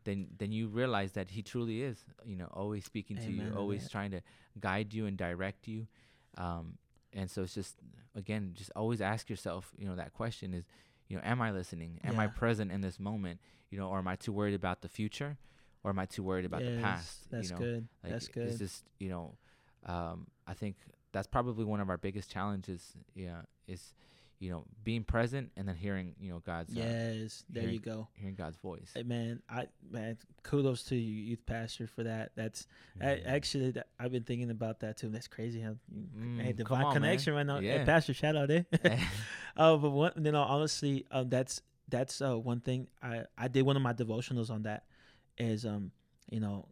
then 0.03 0.27
then 0.37 0.51
you 0.51 0.67
realize 0.67 1.13
that 1.13 1.31
He 1.31 1.41
truly 1.41 1.81
is, 1.83 1.97
you 2.25 2.35
know, 2.35 2.49
always 2.53 2.85
speaking 2.85 3.17
to 3.17 3.31
you, 3.31 3.51
always 3.55 3.89
trying 3.89 4.11
to 4.11 4.21
guide 4.59 4.93
you 4.93 5.05
and 5.07 5.17
direct 5.17 5.67
you. 5.67 5.87
Um, 6.37 6.77
and 7.13 7.29
so 7.31 7.41
it's 7.43 7.55
just 7.55 7.75
again, 8.15 8.53
just 8.55 8.71
always 8.75 9.01
ask 9.01 9.29
yourself, 9.29 9.71
you 9.77 9.87
know, 9.87 9.95
that 9.95 10.13
question 10.13 10.53
is, 10.53 10.65
you 11.07 11.15
know, 11.17 11.23
am 11.25 11.41
I 11.41 11.51
listening? 11.51 11.99
Am 12.03 12.19
I 12.19 12.27
present 12.27 12.71
in 12.71 12.81
this 12.81 12.99
moment? 12.99 13.39
You 13.71 13.77
know, 13.79 13.87
or 13.89 13.97
am 13.97 14.07
I 14.07 14.15
too 14.15 14.31
worried 14.31 14.53
about 14.55 14.81
the 14.81 14.89
future? 14.89 15.37
Or 15.83 15.91
am 15.91 15.99
I 15.99 16.05
too 16.05 16.23
worried 16.23 16.45
about 16.45 16.63
the 16.65 16.71
past? 16.81 17.29
That's 17.31 17.49
you 17.49 17.55
know? 17.55 17.61
good. 17.61 17.87
Like, 18.03 18.11
that's 18.13 18.27
good. 18.27 18.47
It's 18.47 18.57
just 18.59 18.83
you 18.99 19.09
know, 19.09 19.35
um, 19.85 20.27
I 20.47 20.53
think 20.53 20.75
that's 21.11 21.27
probably 21.27 21.65
one 21.65 21.79
of 21.79 21.89
our 21.89 21.97
biggest 21.97 22.29
challenges. 22.31 22.93
Yeah, 23.15 23.41
is 23.67 23.93
you 24.39 24.49
know 24.49 24.63
being 24.85 25.03
present 25.03 25.51
and 25.57 25.67
then 25.67 25.75
hearing 25.75 26.15
you 26.19 26.29
know 26.31 26.39
God's 26.45 26.75
uh, 26.77 26.79
yes, 26.81 27.43
there 27.49 27.63
hearing- 27.63 27.73
you 27.75 27.79
go. 27.81 28.07
hearing 28.13 28.35
God's 28.35 28.55
voice. 28.57 28.91
Hey, 28.93 29.03
man, 29.03 29.41
I 29.49 29.67
man, 29.91 30.17
kudos 30.43 30.83
to 30.85 30.95
you, 30.95 31.13
youth 31.23 31.45
pastor, 31.45 31.87
for 31.87 32.03
that. 32.03 32.31
That's 32.35 32.65
I, 33.01 33.05
Mhm. 33.05 33.25
actually 33.27 33.71
that, 33.71 33.87
I've 33.99 34.11
been 34.11 34.23
thinking 34.23 34.49
about 34.49 34.79
that 34.81 34.97
too. 34.97 35.09
That's 35.09 35.27
crazy 35.27 35.59
how 35.61 35.75
Mm, 35.93 36.41
hey 36.41 36.53
divine 36.53 36.83
on, 36.85 36.93
man. 36.93 36.93
connection 37.01 37.33
right 37.33 37.45
now. 37.45 37.59
Hey, 37.59 37.65
Yeah. 37.79 37.85
pastor, 37.85 38.13
shout 38.13 38.35
out, 38.37 38.49
eh? 38.51 38.63
Oh, 39.57 39.77
but 39.81 39.89
one, 39.91 40.11
you 40.23 40.31
know, 40.31 40.41
honestly, 40.43 41.05
um, 41.11 41.29
that's 41.29 41.61
that's 41.89 42.21
uh 42.21 42.37
one 42.37 42.59
thing 42.61 42.87
I 43.01 43.23
I 43.37 43.47
did 43.49 43.63
one 43.63 43.75
of 43.75 43.81
my 43.81 43.93
devotionals 43.93 44.49
on 44.51 44.61
that 44.63 44.85
is 45.39 45.65
um 45.65 45.91
you 46.29 46.39
know 46.39 46.67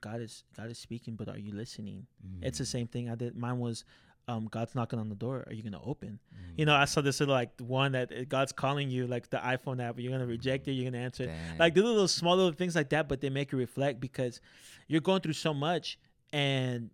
God 0.00 0.20
is 0.20 0.44
God 0.56 0.70
is 0.70 0.78
speaking, 0.78 1.14
but 1.14 1.28
are 1.28 1.38
you 1.38 1.52
listening? 1.52 2.06
It's 2.42 2.58
the 2.58 2.64
Mm, 2.64 2.68
same 2.68 2.86
thing 2.88 3.08
I 3.10 3.14
did. 3.14 3.36
Mine 3.36 3.58
was 3.58 3.84
um 4.28 4.48
God's 4.50 4.74
knocking 4.74 4.98
on 4.98 5.08
the 5.08 5.14
door. 5.14 5.44
Are 5.46 5.52
you 5.52 5.62
gonna 5.62 5.82
open? 5.82 6.18
mm. 6.34 6.58
You 6.58 6.64
know, 6.66 6.74
I 6.74 6.86
saw 6.86 7.00
this 7.00 7.20
little 7.20 7.34
like 7.34 7.50
one 7.60 7.92
that 7.92 8.12
uh, 8.12 8.24
God's 8.28 8.52
calling 8.52 8.90
you, 8.90 9.06
like 9.06 9.30
the 9.30 9.36
iPhone 9.38 9.80
app. 9.82 9.98
You're 10.00 10.10
gonna 10.12 10.26
reject 10.26 10.66
it. 10.68 10.72
You're 10.72 10.90
gonna 10.90 11.04
answer 11.04 11.24
it. 11.24 11.30
Like 11.58 11.74
the 11.74 11.82
little 11.82 12.08
small 12.08 12.36
little 12.36 12.52
things 12.52 12.74
like 12.74 12.88
that, 12.90 13.08
but 13.08 13.20
they 13.20 13.30
make 13.30 13.52
you 13.52 13.58
reflect 13.58 14.00
because 14.00 14.40
you're 14.88 15.00
going 15.00 15.20
through 15.20 15.34
so 15.34 15.54
much 15.54 15.98
and 16.32 16.90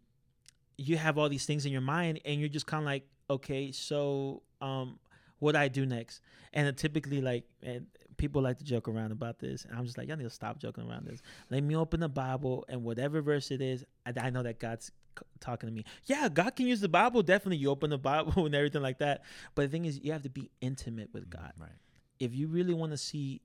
you 0.77 0.97
have 0.97 1.17
all 1.19 1.29
these 1.29 1.47
things 1.47 1.65
in 1.65 1.73
your 1.73 1.81
mind 1.81 2.21
and 2.25 2.41
you're 2.41 2.49
just 2.49 2.67
kind 2.67 2.83
of 2.83 2.87
like, 2.87 3.05
okay, 3.31 3.73
so 3.73 4.43
um, 4.61 4.99
what 5.39 5.53
do 5.53 5.59
I 5.59 5.69
do 5.69 5.87
next? 5.87 6.21
And 6.53 6.77
typically, 6.77 7.21
like, 7.21 7.45
and 7.63 7.87
people 8.23 8.41
like 8.41 8.57
to 8.59 8.65
joke 8.65 8.87
around 8.87 9.11
about 9.11 9.41
this. 9.41 9.65
And 9.65 9.77
I'm 9.77 9.85
just 9.85 9.99
like, 9.99 10.07
y'all 10.07 10.17
need 10.17 10.23
to 10.23 10.31
stop 10.31 10.61
joking 10.61 10.89
around 10.89 11.07
this. 11.07 11.21
Let 11.51 11.65
me 11.65 11.75
open 11.75 11.99
the 11.99 12.09
Bible 12.09 12.65
and 12.69 12.85
whatever 12.85 13.21
verse 13.21 13.51
it 13.51 13.61
is, 13.61 13.85
I, 14.07 14.13
I 14.17 14.31
know 14.31 14.45
that 14.45 14.61
God's 14.61 14.93
c- 15.19 15.25
talking 15.41 15.69
to 15.69 15.75
me. 15.75 15.85
Yeah, 16.05 16.29
God 16.29 16.55
can 16.55 16.69
use 16.69 16.81
the 16.81 16.89
Bible. 16.89 17.25
Definitely, 17.25 17.57
you 17.57 17.69
open 17.71 17.91
the 17.91 17.99
Bible 17.99 18.47
and 18.47 18.55
everything 18.55 18.81
like 18.83 18.99
that. 18.99 19.25
But 19.57 19.63
the 19.63 19.69
thing 19.69 19.87
is, 19.87 19.99
you 19.99 20.13
have 20.13 20.23
to 20.23 20.31
be 20.31 20.51
intimate 20.61 21.11
with 21.13 21.29
Mm, 21.29 21.31
God 21.31 21.53
right. 21.59 21.71
if 22.21 22.33
you 22.35 22.47
really 22.47 22.75
want 22.75 22.93
to 22.93 22.97
see 22.99 23.43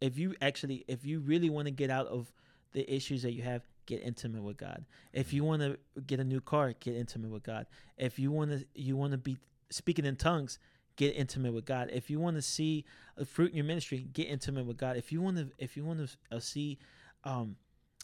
if 0.00 0.18
you 0.18 0.34
actually 0.42 0.84
if 0.88 1.04
you 1.06 1.20
really 1.20 1.48
want 1.48 1.66
to 1.66 1.70
get 1.70 1.90
out 1.90 2.06
of 2.08 2.32
the 2.72 2.94
issues 2.94 3.22
that 3.22 3.32
you 3.32 3.42
have 3.42 3.62
get 3.86 4.02
intimate 4.02 4.42
with 4.42 4.56
god 4.56 4.84
if 5.12 5.32
you 5.32 5.44
want 5.44 5.62
to 5.62 5.78
get 6.06 6.20
a 6.20 6.24
new 6.24 6.40
car 6.40 6.72
get 6.80 6.94
intimate 6.96 7.30
with 7.30 7.42
god 7.42 7.66
if 7.96 8.18
you 8.18 8.30
want 8.30 8.50
to 8.50 8.66
you 8.74 8.96
want 8.96 9.12
to 9.12 9.18
be 9.18 9.36
speaking 9.70 10.04
in 10.04 10.16
tongues 10.16 10.58
get 10.96 11.14
intimate 11.16 11.52
with 11.52 11.64
god 11.64 11.90
if 11.92 12.08
you 12.10 12.20
want 12.20 12.36
to 12.36 12.42
see 12.42 12.84
a 13.16 13.24
fruit 13.24 13.50
in 13.50 13.56
your 13.56 13.64
ministry 13.64 14.06
get 14.12 14.24
intimate 14.28 14.64
with 14.66 14.76
god 14.76 14.96
if 14.96 15.10
you 15.12 15.20
want 15.20 15.36
to 15.36 15.48
if 15.58 15.76
you 15.76 15.84
want 15.84 15.98
to 15.98 16.36
uh, 16.36 16.38
see 16.40 16.78
um 17.24 17.56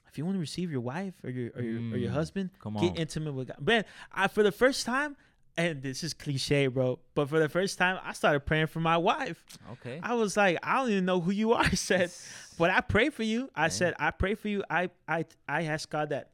if 0.09 0.19
you 0.19 0.25
want 0.25 0.35
to 0.35 0.41
receive 0.41 0.73
your 0.73 0.81
wife 0.81 1.15
or 1.23 1.31
your 1.31 1.51
or 1.55 1.63
your, 1.63 1.95
or 1.95 1.97
your 1.99 2.11
Mm, 2.11 2.15
husband 2.15 2.51
Come 2.61 2.77
on. 2.77 2.83
get 2.83 2.99
intimate 2.99 3.33
with 3.33 3.47
God. 3.49 3.59
Man, 3.65 3.85
I 4.13 4.27
for 4.27 4.43
the 4.43 4.51
first 4.51 4.85
time, 4.85 5.17
and 5.57 5.83
this 5.83 6.03
is 6.03 6.15
cliche, 6.15 6.67
bro, 6.67 6.99
but 7.15 7.29
for 7.29 7.39
the 7.39 7.49
first 7.49 7.79
time, 7.79 7.99
I 8.03 8.13
started 8.13 8.41
praying 8.41 8.67
for 8.69 8.81
my 8.81 8.97
wife. 8.97 9.45
okay. 9.73 10.01
I 10.03 10.15
was 10.15 10.37
like, 10.37 10.59
I 10.65 10.79
don't 10.79 10.91
even 10.91 11.05
know 11.05 11.21
who 11.21 11.31
you 11.31 11.53
are. 11.53 11.63
I 11.65 11.71
said, 11.71 12.11
but 12.59 12.71
I 12.71 12.81
pray 12.81 13.11
for 13.11 13.23
you. 13.23 13.51
I 13.55 13.69
said, 13.69 13.95
I 14.01 14.11
pray 14.11 14.35
for 14.35 14.49
you. 14.49 14.65
I 14.69 14.91
I 15.07 15.27
I 15.49 15.63
ask 15.65 15.89
God 15.89 16.09
that 16.09 16.31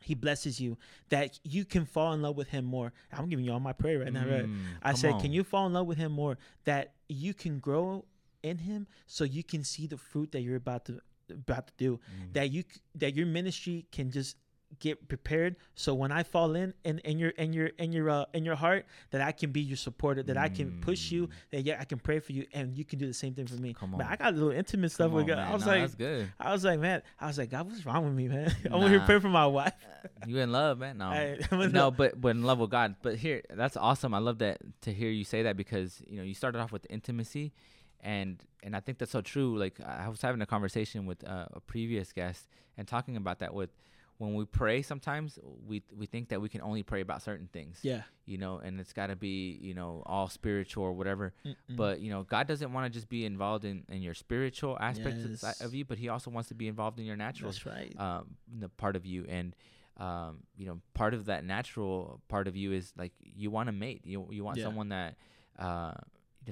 He 0.00 0.14
blesses 0.14 0.60
you, 0.60 0.76
that 1.08 1.38
you 1.42 1.64
can 1.64 1.84
fall 1.84 2.12
in 2.12 2.22
love 2.22 2.36
with 2.36 2.48
Him 2.48 2.64
more. 2.64 2.92
I'm 3.12 3.28
giving 3.28 3.44
you 3.44 3.52
all 3.52 3.60
my 3.60 3.72
prayer 3.72 4.00
right 4.00 4.12
now, 4.12 4.26
right? 4.26 4.46
Mm, 4.46 4.56
I 4.82 4.94
said, 4.94 5.14
on. 5.14 5.20
can 5.20 5.32
you 5.32 5.44
fall 5.44 5.66
in 5.66 5.72
love 5.72 5.86
with 5.86 5.98
Him 5.98 6.12
more? 6.12 6.38
That 6.64 6.94
you 7.08 7.34
can 7.34 7.58
grow 7.58 8.04
in 8.42 8.58
Him, 8.58 8.86
so 9.06 9.24
you 9.24 9.42
can 9.42 9.64
see 9.64 9.86
the 9.86 9.96
fruit 9.98 10.32
that 10.32 10.40
you're 10.42 10.56
about 10.56 10.84
to 10.86 11.00
about 11.30 11.66
to 11.66 11.72
do 11.76 11.98
Mm, 11.98 12.32
that 12.32 12.50
you 12.50 12.64
that 12.94 13.14
your 13.14 13.26
ministry 13.26 13.86
can 13.92 14.10
just 14.10 14.36
get 14.80 15.08
prepared 15.08 15.56
so 15.74 15.94
when 15.94 16.12
i 16.12 16.22
fall 16.22 16.54
in 16.54 16.74
in, 16.84 16.98
in 17.00 17.18
your 17.18 17.30
in 17.30 17.52
your 17.54 17.68
in 17.78 17.90
your 17.90 18.08
uh, 18.10 18.24
in 18.34 18.44
your 18.44 18.54
heart 18.54 18.84
that 19.10 19.20
i 19.22 19.32
can 19.32 19.50
be 19.50 19.60
your 19.62 19.76
supporter 19.78 20.22
that 20.22 20.36
i 20.36 20.48
can 20.48 20.78
push 20.82 21.10
you 21.10 21.26
Mm. 21.26 21.30
that 21.50 21.62
yeah 21.64 21.78
i 21.80 21.84
can 21.84 21.98
pray 21.98 22.20
for 22.20 22.32
you 22.32 22.44
and 22.52 22.76
you 22.76 22.84
can 22.84 22.98
do 22.98 23.06
the 23.06 23.14
same 23.14 23.32
thing 23.34 23.46
for 23.46 23.54
me 23.56 23.72
Come 23.74 23.92
man 23.92 24.02
on. 24.02 24.12
i 24.12 24.16
got 24.16 24.34
a 24.34 24.36
little 24.36 24.50
intimate 24.52 24.92
stuff 24.92 25.06
Come 25.06 25.14
with 25.14 25.22
on, 25.22 25.28
god 25.28 25.36
man. 25.38 25.48
i 25.48 25.52
was 25.54 25.64
No, 25.64 25.72
like 25.72 25.80
that's 25.80 25.94
good. 25.94 26.32
i 26.38 26.52
was 26.52 26.64
like 26.64 26.78
man 26.80 27.02
i 27.18 27.26
was 27.26 27.38
like 27.38 27.50
god 27.50 27.66
what's 27.66 27.84
wrong 27.86 28.04
with 28.04 28.12
me 28.14 28.28
man 28.28 28.54
i 28.70 28.76
want 28.76 28.92
to 28.92 28.98
Nah. 28.98 29.06
pray 29.06 29.18
for 29.18 29.28
my 29.30 29.46
wife 29.46 29.72
You 30.26 30.38
in 30.38 30.52
love, 30.52 30.78
man? 30.78 30.98
No. 30.98 31.06
I- 31.10 31.38
no, 31.72 31.90
but 31.90 32.20
but 32.20 32.28
in 32.28 32.42
love 32.44 32.58
with 32.60 32.70
God. 32.70 32.94
But 33.02 33.16
here, 33.16 33.42
that's 33.50 33.76
awesome. 33.76 34.14
I 34.14 34.18
love 34.18 34.38
that 34.38 34.58
to 34.82 34.92
hear 34.92 35.10
you 35.10 35.24
say 35.24 35.42
that 35.42 35.56
because 35.56 36.00
you 36.06 36.18
know 36.18 36.22
you 36.22 36.34
started 36.34 36.60
off 36.60 36.70
with 36.70 36.86
intimacy, 36.88 37.52
and 38.00 38.40
and 38.62 38.76
I 38.76 38.80
think 38.80 38.98
that's 38.98 39.10
so 39.10 39.20
true. 39.20 39.58
Like 39.58 39.80
I 39.84 40.04
I 40.04 40.08
was 40.08 40.22
having 40.22 40.40
a 40.40 40.46
conversation 40.46 41.04
with 41.04 41.26
uh, 41.28 41.46
a 41.52 41.60
previous 41.60 42.12
guest 42.12 42.46
and 42.76 42.86
talking 42.86 43.16
about 43.16 43.40
that 43.40 43.52
with 43.54 43.70
when 44.18 44.34
we 44.34 44.44
pray. 44.44 44.82
Sometimes 44.82 45.38
we 45.66 45.82
we 45.96 46.06
think 46.06 46.28
that 46.28 46.40
we 46.40 46.48
can 46.48 46.60
only 46.60 46.82
pray 46.82 47.00
about 47.00 47.22
certain 47.22 47.48
things, 47.52 47.80
yeah 47.82 48.02
you 48.26 48.36
know, 48.36 48.58
and 48.58 48.78
it's 48.78 48.92
got 48.92 49.06
to 49.06 49.16
be 49.16 49.58
you 49.62 49.72
know 49.74 50.02
all 50.04 50.28
spiritual 50.28 50.84
or 50.84 50.92
whatever. 50.92 51.32
Mm-mm. 51.46 51.54
But 51.76 52.00
you 52.00 52.10
know, 52.10 52.24
God 52.24 52.46
doesn't 52.46 52.72
want 52.72 52.84
to 52.92 52.96
just 52.98 53.08
be 53.08 53.24
involved 53.24 53.64
in 53.64 53.84
in 53.88 54.02
your 54.02 54.14
spiritual 54.14 54.76
aspects 54.80 55.24
of- 55.24 55.30
Yes. 55.42 55.60
of 55.62 55.74
you, 55.74 55.84
but 55.84 55.96
He 55.98 56.08
also 56.10 56.30
wants 56.30 56.48
to 56.50 56.54
be 56.54 56.68
involved 56.68 56.98
in 57.00 57.06
your 57.06 57.16
natural 57.16 57.50
that's 57.52 57.64
right 57.64 57.94
um, 57.98 58.36
the 58.60 58.68
part 58.68 58.96
of 58.96 59.06
you 59.06 59.24
and 59.28 59.56
um, 59.98 60.44
you 60.56 60.66
know 60.66 60.80
part 60.94 61.14
of 61.14 61.24
that 61.26 61.44
natural 61.44 62.20
part 62.28 62.46
of 62.48 62.54
you 62.56 62.72
is 62.72 62.92
like 62.96 63.12
you 63.20 63.50
want 63.50 63.68
a 63.68 63.72
mate 63.72 64.02
you 64.04 64.26
you 64.30 64.44
want 64.44 64.58
Yeah. 64.58 64.64
someone 64.64 64.90
that 64.90 65.16
uh, 65.58 65.94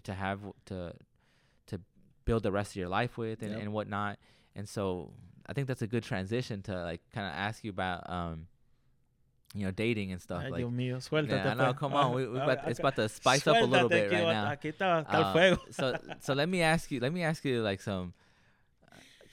to 0.05 0.13
have 0.15 0.41
to 0.67 0.93
to 1.67 1.81
build 2.25 2.43
the 2.43 2.51
rest 2.53 2.73
of 2.73 2.77
your 2.77 2.89
life 2.89 3.17
with 3.19 3.43
and, 3.43 3.53
Yep. 3.53 3.61
and 3.63 3.73
whatnot 3.73 4.19
and 4.57 4.69
so 4.69 5.13
I 5.49 5.53
think 5.53 5.69
that's 5.69 5.83
a 5.83 5.87
good 5.87 6.03
transition 6.05 6.63
to 6.63 6.83
like 6.83 7.01
kind 7.15 7.27
of 7.27 7.33
ask 7.35 7.63
you 7.65 7.71
about 7.71 8.09
um, 8.11 8.47
you 9.55 9.65
know 9.65 9.71
dating 9.71 10.13
and 10.13 10.21
stuff 10.21 10.43
Ay, 10.45 10.49
like 10.49 10.59
Dios 10.59 10.73
mío, 10.73 10.97
suéltate, 10.99 11.31
yeah, 11.45 11.51
I 11.53 11.55
know. 11.55 11.73
Come 11.75 11.95
on, 11.95 12.15
we, 12.15 12.27
we 12.27 12.37
about, 12.37 12.59
ah, 12.65 12.69
it's 12.69 12.79
about 12.81 12.97
to 12.97 13.09
spice 13.21 13.47
up 13.47 13.57
a 13.57 13.65
little 13.65 13.89
bit 13.89 14.11
right 14.13 14.23
now. 14.27 14.47
aquí 14.51 14.73
está, 14.73 15.05
está 15.07 15.15
el 15.15 15.25
Uh, 15.25 15.33
fuego. 15.33 15.63
so 15.71 15.97
so 16.21 16.35
let 16.35 16.49
me 16.49 16.63
ask 16.63 16.91
you 16.91 17.01
let 17.01 17.13
me 17.13 17.23
ask 17.23 17.45
you 17.45 17.63
like 17.63 17.81
some 17.81 18.13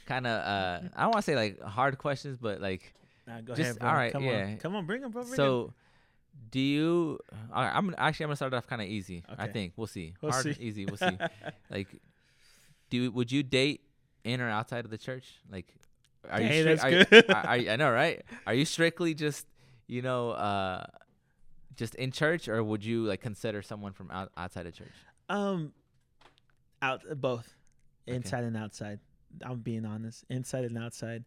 kind 0.06 0.28
of 0.28 0.34
uh 0.34 0.80
I 0.96 1.02
don't 1.04 1.12
want 1.14 1.26
to 1.26 1.32
say 1.32 1.36
like 1.36 1.62
hard 1.62 1.98
questions 1.98 2.38
but 2.38 2.62
like 2.62 2.94
Nah, 3.26 3.40
go 3.42 3.56
just- 3.56 3.62
ahead, 3.62 3.80
bro. 3.80 3.90
all 3.90 3.96
right, 3.96 4.12
Come 4.12 4.24
yeah. 4.26 4.44
on. 4.44 4.58
Come 4.58 4.76
on, 4.76 4.86
bring 4.86 5.02
them, 5.02 5.12
bro. 5.12 5.22
Bring 5.24 5.32
him. 5.32 5.38
so 5.38 5.74
do 6.52 6.60
you 6.60 7.20
all 7.54 7.64
right, 7.64 7.72
I'm 7.76 7.96
actually 7.98 8.26
I'm 8.26 8.30
gonna 8.30 8.36
start 8.36 8.54
off 8.54 8.68
kind 8.68 8.82
of 8.82 8.88
easy 8.88 9.24
I 9.38 9.48
think 9.48 9.74
we'll 9.78 9.88
see 9.88 10.14
We'll 10.22 10.32
hard 10.32 10.44
see. 10.44 10.62
easy 10.62 10.86
we'll 10.86 10.98
see 11.10 11.18
like 11.70 11.88
do 12.90 12.98
you- 12.98 13.12
would 13.12 13.32
you 13.32 13.44
date 13.44 13.82
in 14.24 14.42
or 14.42 14.50
outside 14.50 14.84
of 14.86 14.92
the 14.92 14.98
church 14.98 15.36
like 15.50 15.68
are 16.30 16.40
Hey, 16.42 16.58
you 16.60 16.64
that's 16.64 16.84
you- 16.84 17.06
good. 17.06 17.30
are, 17.30 17.48
are 17.48 17.58
you- 17.58 17.70
I 17.72 17.76
know 17.76 17.92
right 17.92 18.24
are 18.48 18.54
you 18.54 18.66
strictly 18.66 19.14
just 19.14 19.46
you 19.88 20.02
know 20.02 20.32
uh 20.32 20.86
just 21.76 21.96
in 21.96 22.12
church 22.12 22.48
or 22.48 22.64
would 22.64 22.84
you 22.86 23.06
like 23.06 23.22
consider 23.22 23.62
someone 23.62 23.94
from 23.94 24.12
out, 24.12 24.32
outside 24.38 24.66
of 24.68 24.74
church 24.76 24.94
Um, 25.30 25.74
out 26.82 27.02
both, 27.22 27.54
Okay. 28.08 28.18
inside 28.18 28.44
and 28.44 28.58
outside. 28.58 29.00
I'm 29.44 29.60
being 29.60 29.86
honest, 29.86 30.26
inside 30.30 30.66
and 30.66 30.78
outside. 30.78 31.24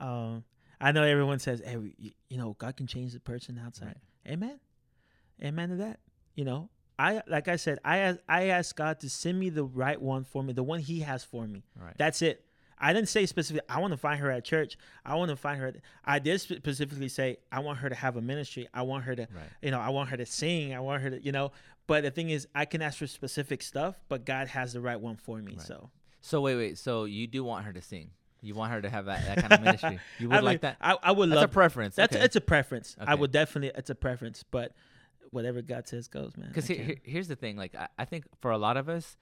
Um, 0.00 0.42
I 0.80 0.90
know 0.92 1.02
everyone 1.04 1.38
says, 1.38 1.60
"Hey, 1.64 1.76
we- 1.76 2.16
you 2.28 2.38
know, 2.38 2.54
God 2.54 2.76
can 2.76 2.86
change 2.86 3.12
the 3.12 3.20
person 3.20 3.58
outside." 3.58 4.00
Amen, 4.26 4.58
amen 5.42 5.68
to 5.68 5.76
that. 5.76 6.00
You 6.34 6.44
know, 6.46 6.70
I 6.98 7.22
like 7.28 7.46
I 7.48 7.56
said, 7.56 7.78
I 7.84 8.18
I 8.28 8.44
ask 8.46 8.74
God 8.74 9.00
to 9.00 9.10
send 9.10 9.38
me 9.38 9.50
the 9.50 9.64
right 9.64 10.00
one 10.00 10.24
for 10.24 10.42
me, 10.42 10.52
the 10.54 10.62
one 10.64 10.80
He 10.80 11.00
has 11.00 11.22
for 11.22 11.46
me. 11.46 11.62
right 11.76 11.94
That's 11.98 12.22
it. 12.22 12.44
I 12.78 12.92
didn't 12.92 13.08
say 13.08 13.26
specifically. 13.26 13.66
I 13.68 13.80
want 13.80 13.92
to 13.92 13.96
find 13.96 14.20
her 14.20 14.30
at 14.30 14.44
church. 14.44 14.76
I 15.04 15.14
want 15.14 15.30
to 15.30 15.36
find 15.36 15.60
her. 15.60 15.68
At, 15.68 15.76
I 16.04 16.18
did 16.18 16.40
specifically 16.40 17.08
say 17.08 17.38
I 17.50 17.60
want 17.60 17.78
her 17.78 17.88
to 17.88 17.94
have 17.94 18.16
a 18.16 18.20
ministry. 18.22 18.68
I 18.74 18.82
want 18.82 19.04
her 19.04 19.16
to 19.16 19.22
right 19.22 19.44
you 19.62 19.70
know, 19.70 19.80
I 19.80 19.88
want 19.90 20.10
her 20.10 20.16
to 20.16 20.26
sing. 20.26 20.74
I 20.74 20.80
want 20.80 21.02
her 21.02 21.10
to, 21.10 21.22
you 21.22 21.32
know. 21.32 21.52
But 21.86 22.02
the 22.02 22.10
thing 22.10 22.30
is, 22.30 22.48
I 22.54 22.64
can 22.64 22.82
ask 22.82 22.98
for 22.98 23.06
specific 23.06 23.62
stuff, 23.62 24.00
but 24.08 24.24
God 24.24 24.48
has 24.48 24.72
the 24.72 24.80
right 24.80 25.00
one 25.00 25.16
for 25.16 25.38
me. 25.38 25.54
Right. 25.56 25.66
So 25.66 25.90
So 26.20 26.40
wait, 26.40 26.56
wait. 26.56 26.78
So 26.78 27.04
you 27.04 27.26
do 27.26 27.44
want 27.44 27.64
her 27.64 27.72
to 27.72 27.80
sing? 27.82 28.10
You 28.42 28.54
want 28.54 28.72
her 28.72 28.82
to 28.82 28.90
have 28.90 29.06
that, 29.06 29.24
that 29.24 29.38
kind 29.40 29.52
of 29.52 29.60
ministry? 29.62 29.98
You 30.18 30.28
would 30.28 30.36
I 30.36 30.40
like 30.40 30.62
mean, 30.62 30.72
that? 30.72 30.76
I, 30.80 30.96
I 31.02 31.12
would 31.12 31.28
love 31.28 31.40
That's 31.40 31.50
a 31.50 31.54
preference. 31.54 31.96
that's 31.96 32.14
okay. 32.14 32.24
it's 32.24 32.36
a 32.36 32.40
preference. 32.40 32.96
I 33.00 33.14
would 33.14 33.32
definitely. 33.32 33.72
It's 33.74 33.90
a 33.90 33.94
preference, 33.94 34.44
but 34.50 34.72
whatever 35.30 35.62
God 35.62 35.88
says 35.88 36.08
goes, 36.08 36.36
man. 36.36 36.48
Because 36.48 36.66
here, 36.66 36.96
here's 37.02 37.28
the 37.28 37.36
thing. 37.36 37.56
Like 37.56 37.74
I, 37.74 37.88
I 37.98 38.04
think 38.04 38.24
for 38.40 38.50
a 38.50 38.58
lot 38.58 38.76
of 38.76 38.88
us, 38.88 39.16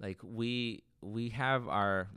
like 0.00 0.18
we 0.22 0.82
we 1.00 1.30
have 1.30 1.68
our 1.68 2.08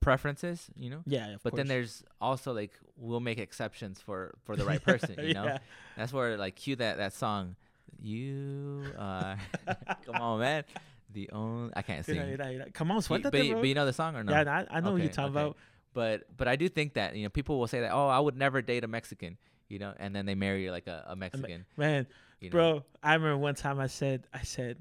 preferences, 0.00 0.66
you 0.76 0.90
know. 0.90 1.02
yeah, 1.06 1.34
of 1.34 1.42
But 1.42 1.54
then 1.56 1.66
there's 1.66 2.02
also 2.20 2.52
like 2.52 2.72
we'll 2.96 3.20
make 3.20 3.38
exceptions 3.38 4.00
for 4.00 4.34
for 4.44 4.56
the 4.56 4.64
right 4.64 4.82
person, 4.90 5.16
you 5.18 5.34
know. 5.34 5.44
Yeah. 5.44 5.58
That's 5.96 6.12
where 6.12 6.36
like 6.36 6.56
cue 6.56 6.76
that 6.76 6.98
that 6.98 7.12
song. 7.12 7.56
You 8.02 8.84
are 8.98 9.38
come 10.06 10.16
on, 10.16 10.40
man. 10.40 10.64
The 11.12 11.30
only 11.30 11.72
I 11.74 11.82
can't 11.82 12.04
sing. 12.04 12.16
Mira, 12.16 12.36
mira, 12.36 12.50
mira. 12.50 12.70
Come 12.72 12.90
on, 12.90 12.96
You- 12.96 13.02
suéltate, 13.02 13.30
but, 13.30 13.44
you- 13.44 13.54
but 13.54 13.64
you 13.68 13.74
know 13.74 13.86
the 13.86 13.92
song 13.92 14.16
or 14.16 14.24
no? 14.24 14.32
Yeah, 14.32 14.64
I, 14.70 14.76
I 14.76 14.80
know 14.80 14.92
who 14.92 14.98
you're 14.98 15.08
talking 15.08 15.36
okay. 15.36 15.40
about. 15.46 15.56
But 15.94 16.36
but 16.36 16.46
I 16.46 16.56
do 16.56 16.68
think 16.68 16.94
that 16.94 17.16
you 17.16 17.22
know 17.22 17.30
people 17.30 17.58
will 17.58 17.66
say 17.68 17.80
that 17.80 17.92
oh 17.92 18.08
I 18.08 18.18
would 18.18 18.36
never 18.36 18.60
date 18.60 18.84
a 18.84 18.86
Mexican, 18.88 19.38
you 19.68 19.78
know, 19.78 19.94
and 19.98 20.14
then 20.14 20.26
they 20.26 20.34
marry 20.34 20.70
like 20.70 20.86
a, 20.86 21.04
a 21.08 21.16
Mexican, 21.16 21.64
Man, 21.78 22.06
you 22.40 22.50
know? 22.50 22.52
bro, 22.52 22.84
I 23.02 23.14
remember 23.14 23.38
one 23.38 23.54
time 23.54 23.80
I 23.80 23.86
said, 23.86 24.26
I 24.34 24.42
said, 24.42 24.76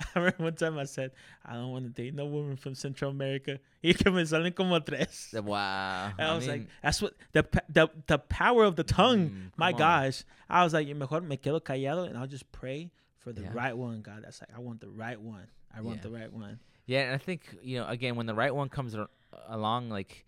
I 0.14 0.18
remember 0.18 0.44
one 0.44 0.54
time 0.54 0.78
I 0.78 0.84
said, 0.84 1.12
I 1.44 1.54
don't 1.54 1.70
want 1.70 1.84
to 1.84 1.90
date 1.90 2.14
no 2.14 2.26
woman 2.26 2.56
from 2.56 2.74
Central 2.74 3.10
America. 3.10 3.58
Y 3.82 3.92
que 3.92 4.10
me 4.10 4.22
salen 4.24 4.54
como 4.54 4.78
tres. 4.80 5.32
Wow. 5.34 6.10
And 6.18 6.28
I, 6.28 6.34
was 6.34 6.46
like, 6.48 6.60
mean, 6.60 6.68
that's 6.82 7.00
what 7.02 7.14
the 7.32 7.44
the 7.68 7.88
the 8.06 8.18
power 8.18 8.64
of 8.64 8.76
the 8.76 8.84
tongue. 8.84 9.30
Mm, 9.30 9.50
my 9.56 9.72
on. 9.72 9.78
gosh, 9.78 10.24
I 10.48 10.64
was 10.64 10.72
like, 10.72 10.88
mejor 10.88 11.20
me 11.20 11.36
quedo 11.36 11.60
callado 11.60 12.08
and 12.08 12.16
I'll 12.18 12.26
just 12.26 12.50
pray 12.52 12.90
for 13.18 13.32
the 13.32 13.42
Yeah. 13.42 13.50
right 13.52 13.76
one. 13.76 14.02
God, 14.02 14.22
that's 14.24 14.40
like 14.40 14.50
I 14.56 14.60
want 14.60 14.80
the 14.80 14.88
right 14.88 15.20
one. 15.20 15.46
I 15.76 15.80
want 15.80 15.96
Yeah. 15.98 16.02
the 16.02 16.10
right 16.10 16.32
one. 16.32 16.58
Yeah, 16.86 17.00
and 17.04 17.14
I 17.14 17.18
think 17.18 17.56
you 17.62 17.78
know 17.78 17.86
again 17.86 18.16
when 18.16 18.26
the 18.26 18.34
right 18.34 18.54
one 18.54 18.68
comes 18.68 18.94
ar- 18.94 19.08
along, 19.48 19.90
like 19.90 20.24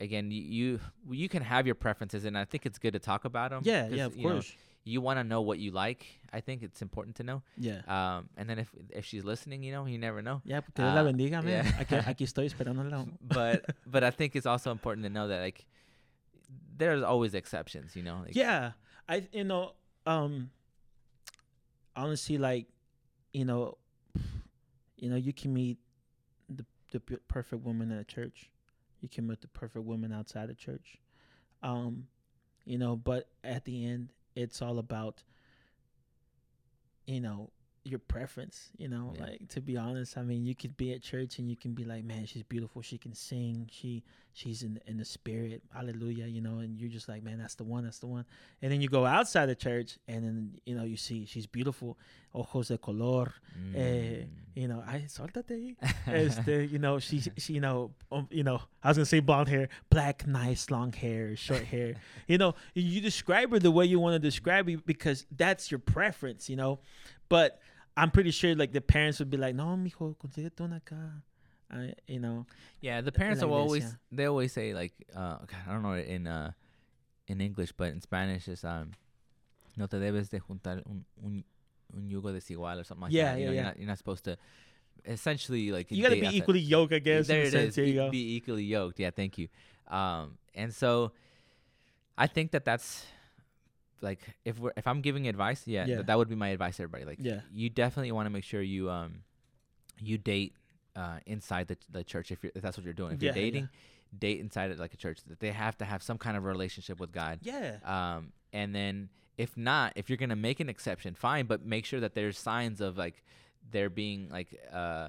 again 0.00 0.30
you 0.30 0.42
you, 0.42 0.80
you 1.10 1.28
can 1.28 1.42
have 1.42 1.66
your 1.66 1.74
preferences, 1.74 2.24
and 2.24 2.36
I 2.36 2.44
think 2.44 2.66
it's 2.66 2.78
good 2.78 2.92
to 2.92 2.98
talk 2.98 3.24
about 3.24 3.50
them. 3.50 3.62
Yeah, 3.64 3.88
yeah, 3.88 4.06
of 4.06 4.16
you 4.16 4.24
know, 4.24 4.32
course. 4.34 4.52
You 4.86 5.00
want 5.00 5.18
to 5.18 5.24
know 5.24 5.42
what 5.42 5.58
you 5.58 5.72
like. 5.72 6.06
I 6.32 6.40
think 6.40 6.62
it's 6.62 6.80
important 6.80 7.16
to 7.16 7.24
know. 7.24 7.42
Yeah. 7.58 7.80
Um, 7.88 8.28
and 8.36 8.48
then 8.48 8.58
if 8.58 8.70
if 8.90 9.04
she's 9.04 9.24
listening, 9.24 9.62
you 9.62 9.72
know, 9.72 9.86
you 9.86 9.98
never 9.98 10.22
know. 10.22 10.40
Yeah, 10.44 10.60
porque 10.60 10.76
Dios 10.76 10.94
la 10.94 11.00
uh, 11.00 11.04
bendiga, 11.04 11.42
man. 11.42 11.48
yeah. 11.48 11.62
Aquí, 11.72 12.04
aquí 12.06 12.24
estoy 12.24 12.46
esperándola. 12.50 13.06
But 13.20 13.74
but 13.86 14.04
I 14.04 14.10
think 14.10 14.36
it's 14.36 14.46
also 14.46 14.70
important 14.70 15.04
to 15.04 15.10
know 15.10 15.28
that 15.28 15.40
like 15.40 15.66
there's 16.78 17.02
always 17.02 17.34
exceptions. 17.34 17.96
You 17.96 18.02
know. 18.02 18.22
Like, 18.24 18.34
yeah 18.36 18.72
i 19.08 19.26
you 19.32 19.44
know 19.44 19.72
um 20.06 20.50
honestly 21.94 22.38
like 22.38 22.66
you 23.32 23.44
know 23.44 23.76
you 24.96 25.10
know 25.10 25.16
you 25.16 25.32
can 25.32 25.52
meet 25.52 25.78
the 26.48 26.64
the 26.92 27.00
perfect 27.28 27.64
woman 27.64 27.90
in 27.90 27.98
a 27.98 28.04
church 28.04 28.50
you 29.00 29.08
can 29.08 29.26
meet 29.26 29.40
the 29.40 29.48
perfect 29.48 29.84
woman 29.84 30.12
outside 30.12 30.50
of 30.50 30.56
church 30.56 30.98
um 31.62 32.06
you 32.64 32.78
know 32.78 32.96
but 32.96 33.28
at 33.44 33.64
the 33.64 33.84
end 33.84 34.10
it's 34.36 34.62
all 34.62 34.78
about 34.78 35.22
you 37.06 37.20
know 37.20 37.50
your 37.86 37.98
preference 38.00 38.70
you 38.76 38.88
know 38.88 39.12
Yeah. 39.14 39.24
like 39.24 39.48
to 39.50 39.60
be 39.60 39.76
honest 39.76 40.18
i 40.18 40.22
mean 40.22 40.44
you 40.44 40.54
could 40.54 40.76
be 40.76 40.92
at 40.92 41.02
church 41.02 41.38
and 41.38 41.48
you 41.48 41.56
can 41.56 41.72
be 41.72 41.84
like 41.84 42.04
man 42.04 42.26
she's 42.26 42.42
beautiful. 42.42 42.82
She 42.82 42.98
can 42.98 43.14
sing. 43.14 43.68
She 43.72 44.02
she's 44.32 44.62
in 44.62 44.80
in 44.86 44.96
the 44.98 45.04
spirit. 45.04 45.62
Hallelujah 45.74 46.26
you 46.26 46.40
know 46.40 46.58
and 46.58 46.78
you're 46.78 46.90
just 46.90 47.08
like 47.08 47.22
man 47.22 47.38
that's 47.38 47.54
the 47.54 47.64
one 47.64 47.84
that's 47.84 47.98
the 47.98 48.06
one. 48.06 48.24
And 48.62 48.70
then 48.72 48.80
you 48.80 48.88
go 48.88 49.06
outside 49.06 49.46
the 49.46 49.54
church 49.54 49.98
and 50.08 50.24
then 50.24 50.60
you 50.64 50.74
know 50.74 50.84
you 50.84 50.96
see 50.96 51.24
she's 51.26 51.46
beautiful. 51.46 51.96
Ojos 52.34 52.68
de 52.68 52.78
color. 52.78 53.32
Eh, 53.74 53.78
mm. 53.78 54.26
you 54.54 54.68
know 54.68 54.82
i 54.86 55.04
soltate 55.08 55.48
ahí. 55.56 55.76
este, 56.06 56.70
you 56.70 56.78
know 56.78 56.98
she 56.98 57.20
she 57.38 57.54
you 57.54 57.60
know 57.60 57.90
um, 58.12 58.28
you 58.30 58.42
know 58.42 58.60
i 58.82 58.88
was 58.88 58.98
gonna 58.98 59.06
say 59.06 59.20
blonde 59.20 59.48
hair 59.48 59.68
black 59.88 60.26
nice 60.26 60.70
long 60.70 60.92
hair 60.92 61.34
short 61.36 61.64
hair. 61.64 61.94
You 62.28 62.38
know 62.38 62.54
you 62.74 63.00
describe 63.00 63.50
her 63.52 63.58
the 63.58 63.70
way 63.70 63.86
you 63.86 63.98
want 64.00 64.14
to 64.14 64.18
describe 64.18 64.68
her 64.68 64.76
because 64.84 65.24
that's 65.34 65.70
your 65.70 65.78
preference 65.80 66.50
you 66.50 66.56
know? 66.56 66.80
But 67.28 67.60
i'm 67.96 68.10
pretty 68.10 68.30
sure 68.30 68.54
like 68.54 68.72
the 68.72 68.80
parents 68.80 69.18
would 69.18 69.30
be 69.30 69.36
like 69.36 69.54
no 69.54 69.76
mijo 69.76 70.14
consíguete 70.16 70.60
una 70.60 70.80
acá 70.80 71.22
I, 71.68 71.94
you 72.06 72.20
know 72.20 72.46
Yeah, 72.80 73.00
the 73.00 73.10
parents 73.10 73.42
like 73.42 73.50
will 73.50 73.58
always 73.58 73.82
yeah. 73.82 73.90
they 74.12 74.26
always 74.26 74.52
say 74.52 74.72
like 74.72 74.92
uh 75.16 75.38
God, 75.50 75.62
I 75.66 75.72
don't 75.72 75.82
know 75.82 75.94
in 75.94 76.28
uh 76.28 76.52
in 77.26 77.40
English, 77.40 77.72
but 77.72 77.88
in 77.92 78.00
Spanish 78.00 78.46
is 78.46 78.62
um 78.64 78.92
no 79.76 79.86
te 79.88 79.96
debes 79.98 80.30
de 80.30 80.38
juntar 80.38 80.80
un 80.86 81.04
un, 81.24 81.42
un 81.96 82.08
yugo 82.08 82.30
desigual 82.32 82.78
or 82.78 82.84
something 82.84 83.02
like 83.06 83.12
Yeah, 83.12 83.32
that. 83.32 83.40
You 83.40 83.46
yeah, 83.46 83.50
know, 83.50 83.52
yeah. 83.52 83.56
You're 83.56 83.64
not 83.64 83.78
you're 83.80 83.88
not 83.88 83.98
supposed 83.98 84.24
to 84.26 84.36
essentially 85.04 85.72
like 85.72 85.90
you 85.90 86.02
gotta 86.04 86.14
be 86.14 86.26
outside- 86.26 86.36
equally 86.38 86.60
yoked 86.60 86.92
i 86.92 86.98
guess 87.00 87.26
there 87.26 87.42
it 87.42 87.50
sense. 87.50 87.68
is. 87.70 87.74
there 87.74 87.84
you 87.84 87.92
e- 87.92 87.96
go 87.96 88.10
Be 88.10 88.36
equally 88.36 88.64
yoked. 88.64 89.00
Yeah, 89.00 89.10
thank 89.10 89.36
you. 89.36 89.48
Um, 89.88 90.38
and 90.54 90.72
so 90.72 91.10
I 92.16 92.28
think 92.28 92.52
that 92.52 92.64
that's 92.64 93.06
like 94.00 94.20
if 94.44 94.58
we're 94.58 94.72
if 94.76 94.86
I'm 94.86 95.00
giving 95.00 95.26
advice, 95.28 95.62
yeah, 95.66 95.86
Yeah. 95.86 95.96
That, 95.96 96.06
that 96.08 96.18
would 96.18 96.28
be 96.28 96.34
my 96.34 96.48
advice 96.48 96.76
to 96.76 96.82
everybody. 96.84 97.04
Like, 97.04 97.18
Yeah. 97.20 97.40
you 97.52 97.70
definitely 97.70 98.12
want 98.12 98.26
to 98.26 98.30
make 98.30 98.44
sure 98.44 98.60
you 98.62 98.90
um 98.90 99.22
you 100.00 100.18
date 100.18 100.54
uh 100.94 101.18
inside 101.26 101.68
the 101.68 101.76
the 101.90 102.04
church 102.04 102.30
if 102.30 102.42
you're 102.42 102.52
if 102.54 102.62
that's 102.62 102.76
what 102.76 102.84
you're 102.84 102.94
doing. 102.94 103.12
If 103.12 103.22
Yeah, 103.22 103.28
you're 103.28 103.34
dating, 103.44 103.68
date 104.18 104.40
inside 104.40 104.70
it 104.70 104.78
like 104.78 104.94
a 104.94 104.96
church. 104.96 105.20
That 105.26 105.40
they 105.40 105.50
have 105.52 105.76
to 105.78 105.84
have 105.84 106.02
some 106.02 106.18
kind 106.18 106.36
of 106.36 106.44
relationship 106.44 107.00
with 107.00 107.12
God. 107.12 107.38
yeah 107.42 107.76
Um, 107.84 108.32
and 108.52 108.74
then 108.74 109.08
if 109.38 109.56
not, 109.56 109.92
if 109.96 110.08
you're 110.08 110.16
gonna 110.18 110.36
make 110.36 110.60
an 110.60 110.68
exception, 110.68 111.14
fine, 111.14 111.46
but 111.46 111.64
make 111.64 111.84
sure 111.84 112.00
that 112.00 112.14
there's 112.14 112.38
signs 112.38 112.80
of 112.80 112.96
like 112.96 113.22
there 113.70 113.90
being 113.90 114.28
like 114.30 114.48
uh 114.72 115.08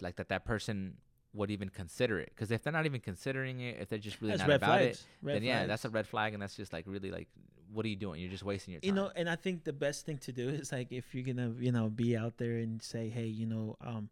like 0.00 0.16
that 0.16 0.28
that 0.28 0.44
person 0.44 0.96
would 1.34 1.50
even 1.50 1.68
consider 1.68 2.18
it. 2.18 2.30
Because 2.34 2.50
if 2.50 2.62
they're 2.62 2.72
not 2.72 2.86
even 2.86 3.00
considering 3.00 3.60
it, 3.60 3.78
if 3.80 3.88
they're 3.88 3.98
just 3.98 4.20
really 4.20 4.32
that's 4.36 4.46
not 4.46 4.56
about 4.56 4.78
flags 4.80 5.00
it, 5.00 5.06
red 5.22 5.36
then 5.36 5.42
yeah, 5.42 5.56
flags. 5.58 5.68
that's 5.68 5.84
a 5.84 5.90
red 5.90 6.06
flag, 6.06 6.32
and 6.34 6.42
that's 6.42 6.56
just 6.56 6.72
like 6.72 6.84
really 6.86 7.10
like, 7.10 7.28
what 7.72 7.84
are 7.84 7.88
you 7.88 7.96
doing? 7.96 8.20
You're 8.20 8.30
just 8.30 8.44
wasting 8.44 8.72
your 8.72 8.80
time. 8.80 8.88
you 8.88 8.94
know 8.94 9.10
and 9.14 9.28
i 9.28 9.36
think 9.36 9.64
the 9.64 9.72
best 9.74 10.06
thing 10.06 10.16
to 10.18 10.32
do 10.32 10.48
is 10.60 10.72
like 10.72 10.90
if 10.90 11.14
you're 11.14 11.24
gonna 11.24 11.52
you 11.58 11.70
know 11.70 11.88
be 11.90 12.16
out 12.16 12.38
there 12.38 12.56
and 12.56 12.82
say 12.82 13.08
hey 13.10 13.26
you 13.26 13.44
know 13.46 13.76
um 13.82 14.08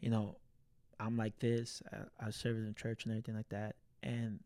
you 0.00 0.10
know 0.10 0.36
i'm 1.00 1.16
like 1.16 1.36
this 1.40 1.82
i, 1.92 2.26
I 2.26 2.30
serve 2.30 2.56
in 2.56 2.66
the 2.66 2.72
church 2.72 3.04
and 3.04 3.12
everything 3.12 3.34
like 3.34 3.48
that 3.48 3.74
and 4.02 4.38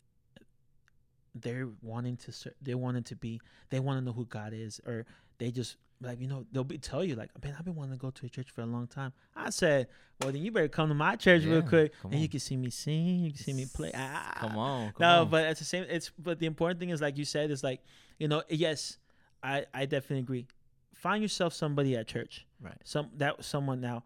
they're 1.35 1.69
wanting 1.83 2.17
to 2.17 2.33
ser- 2.33 2.55
they 2.63 2.75
wanted 2.75 3.05
to 3.07 3.17
be 3.17 3.41
they 3.71 3.81
want 3.81 3.99
to 3.99 4.05
know 4.05 4.13
who 4.13 4.25
god 4.25 4.53
is 4.55 4.81
or 4.87 5.05
they 5.39 5.51
just 5.51 5.77
like 6.05 6.21
you 6.21 6.29
know 6.29 6.45
they'll 6.53 6.65
be 6.65 6.79
tell 6.79 7.03
you 7.05 7.15
like 7.17 7.31
man 7.43 7.55
i've 7.59 7.65
been 7.65 7.75
wanting 7.75 7.93
to 7.93 7.99
go 7.99 8.11
to 8.11 8.27
a 8.27 8.29
church 8.29 8.51
for 8.51 8.61
a 8.61 8.67
long 8.67 8.87
time 8.87 9.13
i 9.35 9.51
said 9.51 9.87
well 10.21 10.31
then 10.31 10.41
you 10.43 10.51
better 10.53 10.69
come 10.69 10.89
to 10.89 10.95
my 10.95 11.17
church 11.17 11.45
real 11.45 11.63
quick 11.63 11.93
and 12.05 12.15
you 12.15 12.29
can 12.29 12.41
see 12.41 12.57
me 12.57 12.71
sing 12.71 13.21
you 13.21 13.31
can 13.31 13.39
see 13.41 13.53
me 13.53 13.67
play 13.75 13.91
ah, 13.95 14.33
come 14.37 14.57
on, 14.59 14.87
come 14.93 14.95
no, 15.01 15.21
on. 15.23 15.29
but 15.31 15.45
it's 15.45 15.61
the 15.61 15.65
same. 15.67 15.85
It's 15.89 16.11
but 16.19 16.39
the 16.39 16.47
important 16.47 16.79
thing 16.81 16.91
is 16.91 17.01
like 17.01 17.17
you 17.19 17.25
said 17.25 17.51
is 17.51 17.63
like 17.65 17.81
you 18.19 18.29
know 18.29 18.43
yes, 18.49 18.99
I 19.43 19.65
I 19.75 19.87
definitely 19.87 20.21
agree. 20.21 20.47
Find 20.95 21.23
yourself 21.23 21.53
somebody 21.53 21.97
at 21.97 22.07
church. 22.07 22.47
Right. 22.61 22.79
Some 22.85 23.11
that 23.17 23.45
someone 23.45 23.81
now, 23.81 24.05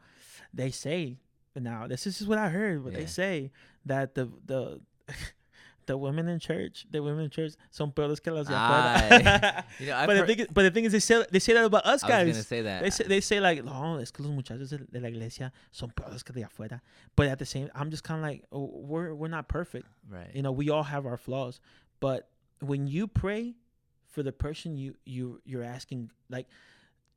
they 0.54 0.70
say 0.70 1.18
now 1.54 1.86
this 1.86 2.06
is 2.06 2.26
what 2.26 2.38
I 2.38 2.48
heard. 2.48 2.84
But 2.84 2.92
Yeah. 2.92 3.00
they 3.00 3.06
say 3.06 3.50
that 3.86 4.14
the 4.14 4.28
the. 4.46 4.80
The 5.88 5.96
women 5.96 6.28
in 6.28 6.38
church, 6.38 6.86
the 6.90 7.02
women 7.02 7.24
in 7.24 7.30
church, 7.30 7.54
son 7.70 7.90
peores 7.90 8.20
que 8.20 8.30
las 8.32 8.46
de 8.46 8.52
afuera. 8.54 9.64
You 9.80 9.86
know, 9.86 10.06
but 10.06 10.14
the 10.14 10.26
thing, 10.26 10.38
is, 10.38 10.46
but 10.52 10.62
the 10.62 10.70
thing 10.70 10.84
is, 10.84 10.92
they 10.92 11.00
say 11.00 11.24
they 11.30 11.38
say 11.40 11.52
that 11.54 11.64
about 11.64 11.84
us 11.84 12.02
I 12.04 12.06
was 12.06 12.12
gonna 12.12 12.24
guys. 12.32 12.46
say 12.46 12.62
that. 12.62 12.82
They 12.82 12.90
say, 12.90 13.04
they 13.04 13.20
say 13.20 13.40
like, 13.40 13.64
no, 13.64 13.96
es 13.98 14.10
que 14.10 14.24
los 14.24 14.32
muchachos 14.32 14.68
de, 14.70 14.78
de 14.78 15.00
la 15.00 15.08
iglesia 15.08 15.50
son 15.72 15.90
peores 15.96 16.22
que 16.22 16.32
de 16.34 16.42
afuera. 16.42 16.80
But 17.16 17.26
at 17.28 17.38
the 17.38 17.46
same, 17.46 17.70
I'm 17.74 17.90
just 17.90 18.04
kind 18.04 18.20
of 18.20 18.22
like, 18.30 18.44
oh, 18.52 18.70
we're 18.72 19.14
we're 19.14 19.28
not 19.28 19.48
perfect. 19.48 19.86
right. 20.10 20.30
You 20.34 20.42
know, 20.42 20.52
we 20.52 20.70
all 20.70 20.84
have 20.84 21.06
our 21.06 21.16
flaws, 21.16 21.60
but 22.00 22.28
when 22.60 22.86
you 22.86 23.06
pray 23.08 23.54
for 24.08 24.22
the 24.22 24.32
person 24.32 24.76
you 24.76 24.94
you 25.04 25.40
you're 25.44 25.64
asking, 25.64 26.10
like 26.28 26.46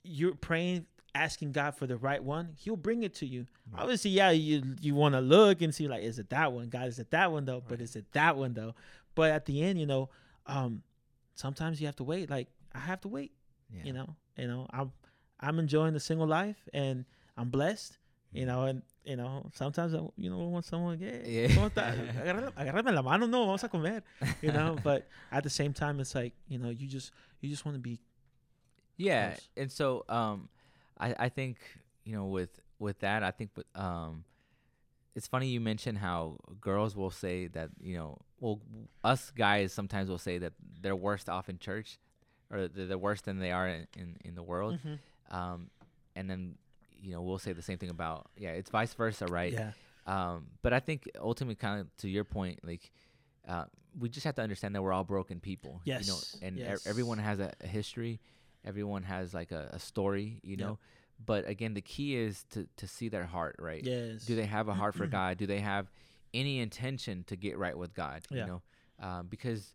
you're 0.04 0.34
praying, 0.36 0.86
asking 1.14 1.52
God 1.52 1.76
for 1.76 1.88
the 1.88 1.98
right 1.98 2.24
one, 2.24 2.54
He'll 2.58 2.76
bring 2.78 3.04
it 3.04 3.14
to 3.16 3.26
you. 3.26 3.48
Right. 3.72 3.82
Obviously, 3.82 4.12
yeah, 4.12 4.32
you 4.32 4.64
you 4.82 4.96
want 4.96 5.14
to 5.16 5.22
look 5.22 5.62
and 5.62 5.74
see 5.74 5.88
like, 5.88 6.04
is 6.04 6.20
it 6.20 6.30
that 6.30 6.52
one? 6.54 6.70
God, 6.70 6.88
is 6.88 7.00
it 7.00 7.12
that 7.12 7.32
one 7.32 7.46
though? 7.46 7.62
But 7.68 7.82
is 7.82 7.96
it 7.96 8.12
that 8.14 8.38
one 8.38 8.54
though? 8.54 8.76
But 9.16 9.32
at 9.32 9.46
the 9.46 9.62
end, 9.62 9.80
you 9.80 9.86
know, 9.86 10.10
um, 10.48 10.84
sometimes 11.36 11.80
you 11.82 11.88
have 11.88 11.96
to 11.98 12.04
wait. 12.04 12.30
Like 12.30 12.48
I 12.74 12.80
have 12.80 13.02
to 13.02 13.08
wait. 13.08 13.32
yeah. 13.74 13.84
You 13.86 13.94
know, 13.94 14.16
you 14.38 14.48
know, 14.48 14.68
I'm 14.72 14.92
I'm 15.40 15.60
enjoying 15.60 15.94
the 15.94 16.00
single 16.00 16.28
life 16.28 16.58
and 16.74 17.06
I'm 17.38 17.50
blessed. 17.50 17.98
You 18.34 18.46
know, 18.46 18.64
and 18.64 18.82
you 19.04 19.18
know, 19.18 19.50
sometimes 19.56 19.94
I, 19.94 19.98
you 20.16 20.30
know, 20.30 20.38
want 20.48 20.64
someone 20.64 20.98
yeah, 21.02 21.18
Yeah. 21.26 21.48
¿cómo 21.50 21.70
está? 21.70 21.92
Agárrame, 22.22 22.54
agárrame 22.56 22.94
la 22.94 23.02
mano, 23.02 23.26
no, 23.26 23.46
vamos 23.46 23.62
a 23.66 23.68
comer. 23.68 24.04
You 24.42 24.54
know, 24.54 24.78
but 24.86 25.06
at 25.34 25.44
the 25.44 25.50
same 25.50 25.74
time, 25.74 26.00
it's 26.00 26.16
like 26.16 26.32
you 26.48 26.58
know, 26.58 26.70
you 26.70 26.88
just 26.88 27.12
you 27.42 27.50
just 27.50 27.66
want 27.66 27.76
to 27.76 27.80
be 27.82 28.00
Yeah, 28.96 29.32
close. 29.32 29.50
and 29.58 29.72
so 29.72 30.06
um, 30.08 30.48
I 31.02 31.16
I 31.26 31.30
think 31.30 31.58
you 32.06 32.14
know 32.16 32.26
with 32.26 32.54
with 32.80 33.00
that 33.00 33.24
I 33.24 33.32
think 33.32 33.50
um, 33.76 34.24
it's 35.16 35.28
funny 35.28 35.48
you 35.48 35.60
mentioned 35.60 35.98
how 35.98 36.38
girls 36.62 36.96
will 36.96 37.12
say 37.12 37.48
that 37.48 37.70
you 37.80 37.98
know 37.98 38.18
well 38.40 38.62
us 39.04 39.32
guys 39.32 39.74
sometimes 39.74 40.10
will 40.10 40.18
say 40.30 40.38
that 40.40 40.54
they're 40.82 40.96
worse 40.96 41.28
off 41.28 41.50
in 41.50 41.58
church 41.60 42.00
or 42.50 42.68
they're 42.68 42.88
they're 42.88 42.98
worse 42.98 43.22
than 43.22 43.40
they 43.40 43.52
are 43.52 43.68
in 43.68 43.88
in, 43.98 44.18
in 44.26 44.36
the 44.36 44.44
world, 44.44 44.80
Mhm. 44.86 45.00
um, 45.38 45.70
and 46.16 46.30
then 46.30 46.56
you 47.02 47.12
know 47.14 47.22
we'll 47.22 47.40
say 47.40 47.54
the 47.54 47.62
same 47.70 47.78
thing 47.78 47.90
about 47.90 48.30
yeah 48.38 48.52
it's 48.52 48.70
vice 48.70 48.94
versa 48.94 49.26
right 49.28 49.54
yeah, 49.54 49.72
um, 50.06 50.48
but 50.62 50.72
I 50.74 50.80
think 50.80 51.10
ultimately, 51.20 51.56
kind 51.56 51.82
of 51.82 51.88
to 51.98 52.10
your 52.10 52.24
point, 52.24 52.60
like 52.64 52.92
uh, 53.48 53.66
we 54.00 54.08
just 54.10 54.26
have 54.26 54.36
to 54.36 54.42
understand 54.42 54.76
that 54.76 54.82
we're 54.84 54.94
all 54.94 55.04
broken 55.04 55.40
people. 55.40 55.82
You 55.86 55.94
know, 55.94 56.00
Yes, 56.00 56.38
and 56.42 56.58
e- 56.58 56.62
yes. 56.62 56.86
everyone 56.88 57.18
has 57.20 57.40
a, 57.40 57.52
a 57.62 57.68
history. 57.68 58.20
Everyone 58.66 59.04
has 59.04 59.34
like 59.34 59.52
a, 59.52 59.70
a 59.74 59.80
story. 59.80 60.40
You 60.44 60.58
know, 60.58 60.80
but 61.24 61.48
again, 61.48 61.74
the 61.74 61.82
key 61.82 62.16
is 62.16 62.44
to 62.52 62.68
to 62.78 62.88
see 62.88 63.10
their 63.10 63.26
heart. 63.26 63.56
Right? 63.60 63.84
yes. 63.84 64.26
Do 64.26 64.36
they 64.36 64.46
have 64.46 64.68
a 64.68 64.74
heart 64.74 64.96
for 64.96 65.08
God? 65.20 65.38
Do 65.38 65.46
they 65.48 65.60
have 65.60 65.92
any 66.34 66.60
intention 66.60 67.24
to 67.28 67.36
get 67.36 67.58
right 67.58 67.78
with 67.78 67.94
God? 67.94 68.22
Yeah. 68.30 68.38
You 68.38 68.46
know, 68.48 68.62
um, 69.06 69.28
because 69.28 69.74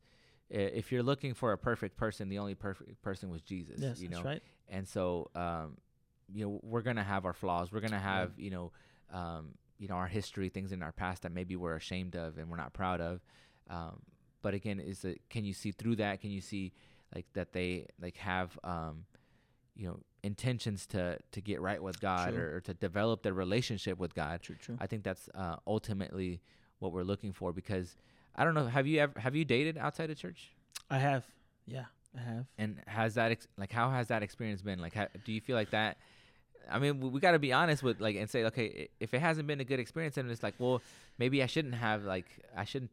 if 0.49 0.93
you're 0.93 1.03
looking 1.03 1.35
for 1.35 1.53
a 1.53 1.59
perfect 1.59 1.97
person, 1.97 2.29
the 2.29 2.39
only 2.39 2.55
perfect 2.55 3.03
person 3.03 3.31
was 3.31 3.43
Jesus. 3.43 3.77
Yes, 3.79 4.01
you 4.01 4.09
that's 4.09 4.23
know, 4.23 4.31
right. 4.31 4.43
and 4.69 4.87
so 4.87 5.31
um, 5.35 5.77
you 6.33 6.45
know 6.45 6.61
we're 6.63 6.83
gonna 6.83 7.05
have 7.05 7.25
our 7.25 7.33
flaws 7.33 7.71
we're 7.73 7.81
gonna 7.81 7.99
have 7.99 8.33
you 8.37 8.51
know 8.51 8.73
um, 9.13 9.55
you 9.79 9.89
know 9.89 9.95
our 9.95 10.07
history 10.07 10.49
things 10.49 10.73
in 10.73 10.83
our 10.83 10.93
past 10.93 11.23
that 11.23 11.33
maybe 11.33 11.57
we're 11.57 11.77
ashamed 11.77 12.17
of 12.17 12.39
and 12.39 12.51
we're 12.51 12.57
not 12.57 12.73
proud 12.73 13.01
of 13.01 13.21
um, 13.71 14.01
but 14.43 14.55
again 14.55 14.81
is 14.81 15.05
it 15.05 15.21
can 15.29 15.45
you 15.45 15.53
see 15.53 15.73
through 15.73 15.97
that 15.97 16.21
can 16.21 16.31
you 16.31 16.41
see 16.41 16.73
like 17.17 17.27
that 17.33 17.55
they 17.55 17.87
like 18.01 18.17
have 18.19 18.59
um, 18.63 19.07
you 19.75 19.87
know 19.89 19.99
intentions 20.23 20.87
to 20.89 21.19
to 21.33 21.41
get 21.41 21.63
right 21.63 21.83
with 21.83 21.99
God 21.99 22.35
or, 22.35 22.57
or 22.57 22.61
to 22.61 22.75
develop 22.75 23.23
their 23.23 23.33
relationship 23.33 23.99
with 23.99 24.15
God. 24.15 24.43
True, 24.43 24.57
true. 24.61 24.77
I 24.79 24.87
think 24.87 25.03
that's 25.03 25.31
uh, 25.35 25.57
ultimately 25.67 26.43
what 26.79 26.93
we're 26.93 27.05
looking 27.05 27.33
for 27.33 27.55
because 27.55 27.97
I 28.35 28.45
don't 28.45 28.53
know 28.53 28.67
have 28.67 28.87
you 28.87 29.01
ever 29.01 29.19
have 29.19 29.35
you 29.35 29.47
dated 29.47 29.79
outside 29.79 30.11
of 30.11 30.19
church 30.19 30.51
I 30.91 30.99
have. 30.99 31.25
Yeah, 31.67 31.87
I 32.15 32.21
have. 32.21 32.47
and 32.59 32.77
has 32.87 33.15
that 33.15 33.31
ex- 33.33 33.49
like 33.57 33.73
how 33.73 33.89
has 33.91 34.09
that 34.09 34.23
experience 34.23 34.61
been 34.61 34.79
like 34.79 34.93
how, 34.93 35.07
do 35.25 35.33
you 35.33 35.41
feel 35.41 35.57
like 35.57 35.71
that 35.71 35.97
I 36.71 36.79
mean 36.79 37.01
we, 37.01 37.09
we 37.09 37.19
got 37.21 37.33
to 37.33 37.39
be 37.39 37.55
honest 37.55 37.83
with 37.83 37.99
like 37.99 38.17
and 38.17 38.29
say 38.29 38.45
okay 38.45 38.89
if 39.01 39.15
it 39.15 39.21
hasn't 39.21 39.47
been 39.47 39.61
a 39.61 39.65
good 39.65 39.81
experience 39.81 40.17
then 40.17 40.29
it's 40.29 40.43
like 40.43 40.55
well 40.59 40.83
maybe 41.17 41.43
I 41.43 41.47
shouldn't 41.47 41.77
have 41.77 42.05
like 42.05 42.27
I 42.55 42.65
shouldn't 42.65 42.91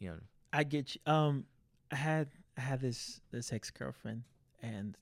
you 0.00 0.10
know 0.10 0.18
I 0.52 0.64
get 0.64 0.94
you. 0.94 1.00
Um, 1.12 1.46
I 1.90 1.96
had 1.96 2.28
I 2.56 2.60
had 2.60 2.80
this 2.80 3.20
this 3.30 3.52
ex 3.52 3.70
girlfriend, 3.70 4.22
and 4.62 4.96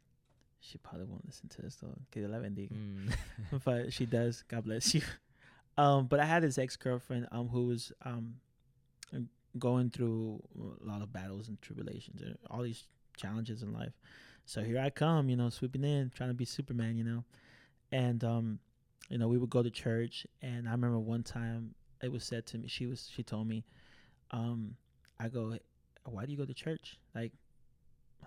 she 0.60 0.78
probably 0.78 1.06
won't 1.06 1.26
listen 1.26 1.48
to 1.50 1.62
this, 1.62 1.76
so 1.80 1.88
que 2.10 2.26
la 2.26 2.38
bendiga. 2.38 2.70
mm, 2.72 3.12
but 3.64 3.92
she 3.92 4.06
does. 4.06 4.44
God 4.48 4.64
bless 4.64 4.94
you. 4.94 5.02
Um, 5.76 6.06
but 6.06 6.20
I 6.20 6.24
had 6.26 6.42
this 6.42 6.58
ex 6.58 6.76
girlfriend 6.76 7.28
um 7.32 7.48
who 7.48 7.66
was 7.66 7.92
um 8.04 8.34
going 9.58 9.90
through 9.90 10.42
a 10.82 10.86
lot 10.86 11.02
of 11.02 11.12
battles 11.12 11.48
and 11.48 11.60
tribulations 11.60 12.22
and 12.22 12.36
all 12.50 12.62
these 12.62 12.84
challenges 13.16 13.62
in 13.62 13.72
life. 13.72 13.92
So 14.44 14.62
here 14.62 14.78
I 14.78 14.90
come, 14.90 15.28
you 15.28 15.36
know, 15.36 15.50
swooping 15.50 15.84
in, 15.84 16.10
trying 16.14 16.30
to 16.30 16.34
be 16.34 16.44
Superman, 16.44 16.96
you 16.96 17.04
know, 17.04 17.24
and 17.90 18.24
um, 18.24 18.58
you 19.08 19.18
know, 19.18 19.28
we 19.28 19.38
would 19.38 19.50
go 19.50 19.62
to 19.62 19.70
church, 19.70 20.26
and 20.40 20.66
I 20.68 20.72
remember 20.72 20.98
one 20.98 21.22
time 21.22 21.74
it 22.02 22.10
was 22.10 22.24
said 22.24 22.46
to 22.46 22.58
me, 22.58 22.68
she 22.68 22.86
was 22.86 23.08
she 23.14 23.22
told 23.22 23.46
me, 23.46 23.64
um, 24.30 24.74
I 25.20 25.28
go, 25.28 25.56
why 26.04 26.24
do 26.24 26.32
you 26.32 26.38
go 26.38 26.44
to 26.46 26.54
church? 26.54 26.98
Like, 27.14 27.32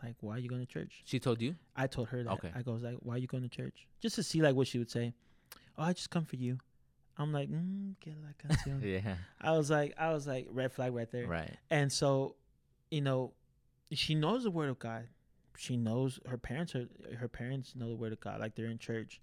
like 0.03 0.15
why 0.21 0.35
are 0.35 0.39
you 0.39 0.49
going 0.49 0.61
to 0.61 0.71
church? 0.71 1.01
she 1.05 1.19
told 1.19 1.41
you 1.41 1.55
I 1.75 1.87
told 1.87 2.09
her 2.09 2.23
that. 2.23 2.31
Okay. 2.33 2.51
I 2.55 2.61
goes 2.61 2.83
like, 2.83 2.95
"Why 2.99 3.15
are 3.15 3.17
you 3.17 3.27
going 3.27 3.43
to 3.43 3.49
church?" 3.49 3.87
Just 4.01 4.15
to 4.15 4.23
see 4.23 4.41
like 4.41 4.55
what 4.55 4.67
she 4.67 4.77
would 4.77 4.91
say. 4.91 5.13
Oh, 5.77 5.83
I 5.83 5.93
just 5.93 6.09
come 6.09 6.25
for 6.25 6.35
you. 6.37 6.57
I'm 7.17 7.31
like, 7.31 7.49
mm, 7.49 7.93
la 8.05 8.29
canción. 8.55 8.81
yeah 8.83 9.15
I 9.39 9.51
was 9.51 9.69
like, 9.69 9.93
I 9.97 10.11
was 10.13 10.27
like, 10.27 10.47
red 10.51 10.71
flag 10.73 10.93
right 10.93 11.09
there. 11.11 11.27
right 11.27 11.51
And 11.69 11.91
so, 11.91 12.35
you 12.91 13.01
know, 13.01 13.33
she 13.91 14.15
knows 14.15 14.43
the 14.43 14.51
word 14.51 14.69
of 14.69 14.79
God. 14.79 15.07
She 15.57 15.77
knows 15.77 16.19
her 16.27 16.37
parents 16.37 16.75
are 16.75 16.87
her 17.17 17.29
parents 17.29 17.73
know 17.75 17.87
the 17.87 17.95
word 17.95 18.11
of 18.11 18.19
God. 18.19 18.41
Like 18.41 18.55
they're 18.55 18.65
in 18.65 18.77
church. 18.79 19.21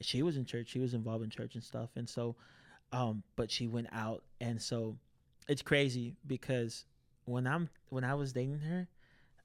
She 0.00 0.22
was 0.22 0.36
in 0.36 0.44
church. 0.46 0.68
She 0.68 0.78
was 0.78 0.94
involved 0.94 1.22
in 1.22 1.30
church 1.30 1.54
and 1.54 1.62
stuff. 1.62 1.90
And 1.96 2.08
so, 2.08 2.36
um, 2.92 3.22
but 3.36 3.50
she 3.50 3.66
went 3.66 3.88
out, 3.92 4.22
and 4.40 4.60
so 4.60 4.96
it's 5.46 5.62
crazy 5.62 6.14
because 6.26 6.86
when 7.26 7.46
I'm 7.46 7.68
when 7.90 8.04
I 8.04 8.14
was 8.14 8.32
dating 8.32 8.60
her, 8.60 8.88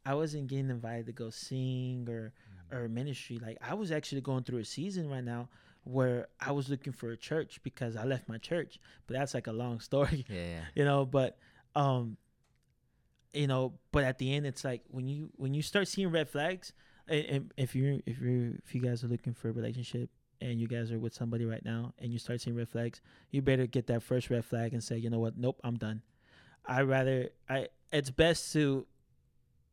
I 0.09 0.15
wasn't 0.15 0.47
getting 0.47 0.71
invited 0.71 1.05
to 1.05 1.11
go 1.11 1.29
sing 1.29 2.07
or 2.09 2.33
or 2.71 2.87
ministry. 2.87 3.37
Like 3.37 3.59
I 3.61 3.75
was 3.75 3.91
actually 3.91 4.21
going 4.21 4.43
through 4.43 4.57
a 4.57 4.65
season 4.65 5.07
right 5.07 5.23
now 5.23 5.49
where 5.83 6.27
I 6.41 6.51
was 6.51 6.67
looking 6.67 6.93
for 6.93 7.11
a 7.11 7.17
church 7.17 7.59
because 7.61 7.95
I 7.95 8.05
left 8.05 8.27
my 8.27 8.39
church. 8.39 8.79
But 9.05 9.17
that's 9.17 9.35
like 9.35 9.45
a 9.45 9.51
long 9.51 9.79
story 9.89 10.25
yeah 10.27 10.61
you 10.73 10.83
know 10.83 11.05
but 11.05 11.37
um 11.75 12.17
you 13.33 13.45
know 13.45 13.73
but 13.91 14.03
at 14.03 14.17
the 14.17 14.33
end 14.33 14.47
it's 14.47 14.63
like 14.63 14.81
when 14.89 15.07
you 15.07 15.29
when 15.35 15.53
you 15.53 15.61
start 15.61 15.87
seeing 15.87 16.09
red 16.09 16.27
flags 16.27 16.73
and, 17.07 17.25
and 17.25 17.53
if 17.55 17.75
you're 17.75 17.99
if 18.07 18.19
you're 18.19 18.53
if 18.65 18.73
you 18.73 18.81
guys 18.81 19.03
are 19.03 19.07
looking 19.07 19.35
for 19.35 19.49
a 19.49 19.51
relationship 19.51 20.09
and 20.41 20.59
you 20.59 20.67
guys 20.67 20.91
are 20.91 20.97
with 20.97 21.13
somebody 21.13 21.45
right 21.45 21.63
now 21.63 21.93
and 21.99 22.11
you 22.11 22.17
start 22.17 22.41
seeing 22.41 22.55
red 22.55 22.67
flags 22.67 23.01
you 23.29 23.43
better 23.43 23.67
get 23.67 23.85
that 23.85 24.01
first 24.01 24.31
red 24.31 24.43
flag 24.43 24.73
and 24.73 24.83
say 24.83 24.97
you 24.97 25.11
know 25.11 25.19
what 25.19 25.37
nope 25.37 25.59
i'm 25.63 25.75
done 25.75 26.01
i 26.65 26.81
rather 26.81 27.29
i 27.47 27.67
it's 27.91 28.09
best 28.09 28.51
to 28.53 28.87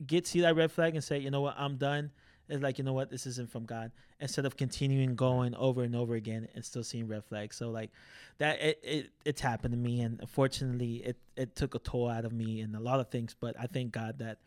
get 0.05 0.26
see 0.26 0.40
that 0.42 0.57
red 0.57 0.70
flag 0.72 0.94
and 0.94 1.05
say 1.05 1.18
you 1.18 1.30
know 1.30 1.40
what? 1.42 1.55
I'm 1.57 1.76
done. 1.76 2.11
It's 2.49 2.62
like 2.62 2.78
you 2.78 2.84
know 2.84 2.92
what? 2.92 3.11
This 3.11 3.26
isn't 3.26 3.51
from 3.51 3.64
god. 3.64 3.90
Instead 4.20 4.47
of 4.47 4.57
continuing 4.57 5.14
going 5.16 5.55
over 5.55 5.82
and 5.82 5.94
over 5.97 6.14
again 6.14 6.49
and 6.55 6.64
still 6.64 6.84
seeing 6.84 7.07
red 7.09 7.24
flags. 7.24 7.57
So 7.57 7.70
like 7.70 7.90
that 8.38 8.61
it, 8.61 8.80
it 8.82 9.11
it's 9.24 9.40
happened 9.40 9.72
to 9.72 9.78
me 9.78 10.01
and 10.01 10.20
unfortunately 10.20 10.97
it 10.97 11.16
it 11.36 11.57
took 11.57 11.74
a 11.74 11.78
toll 11.78 12.09
out 12.09 12.24
of 12.24 12.32
me 12.32 12.61
and 12.61 12.76
a 12.76 12.80
lot 12.80 13.01
of 13.01 13.09
things 13.09 13.34
but 13.38 13.55
i 13.59 13.66
thank 13.66 13.92
god 13.92 14.18
that 14.18 14.38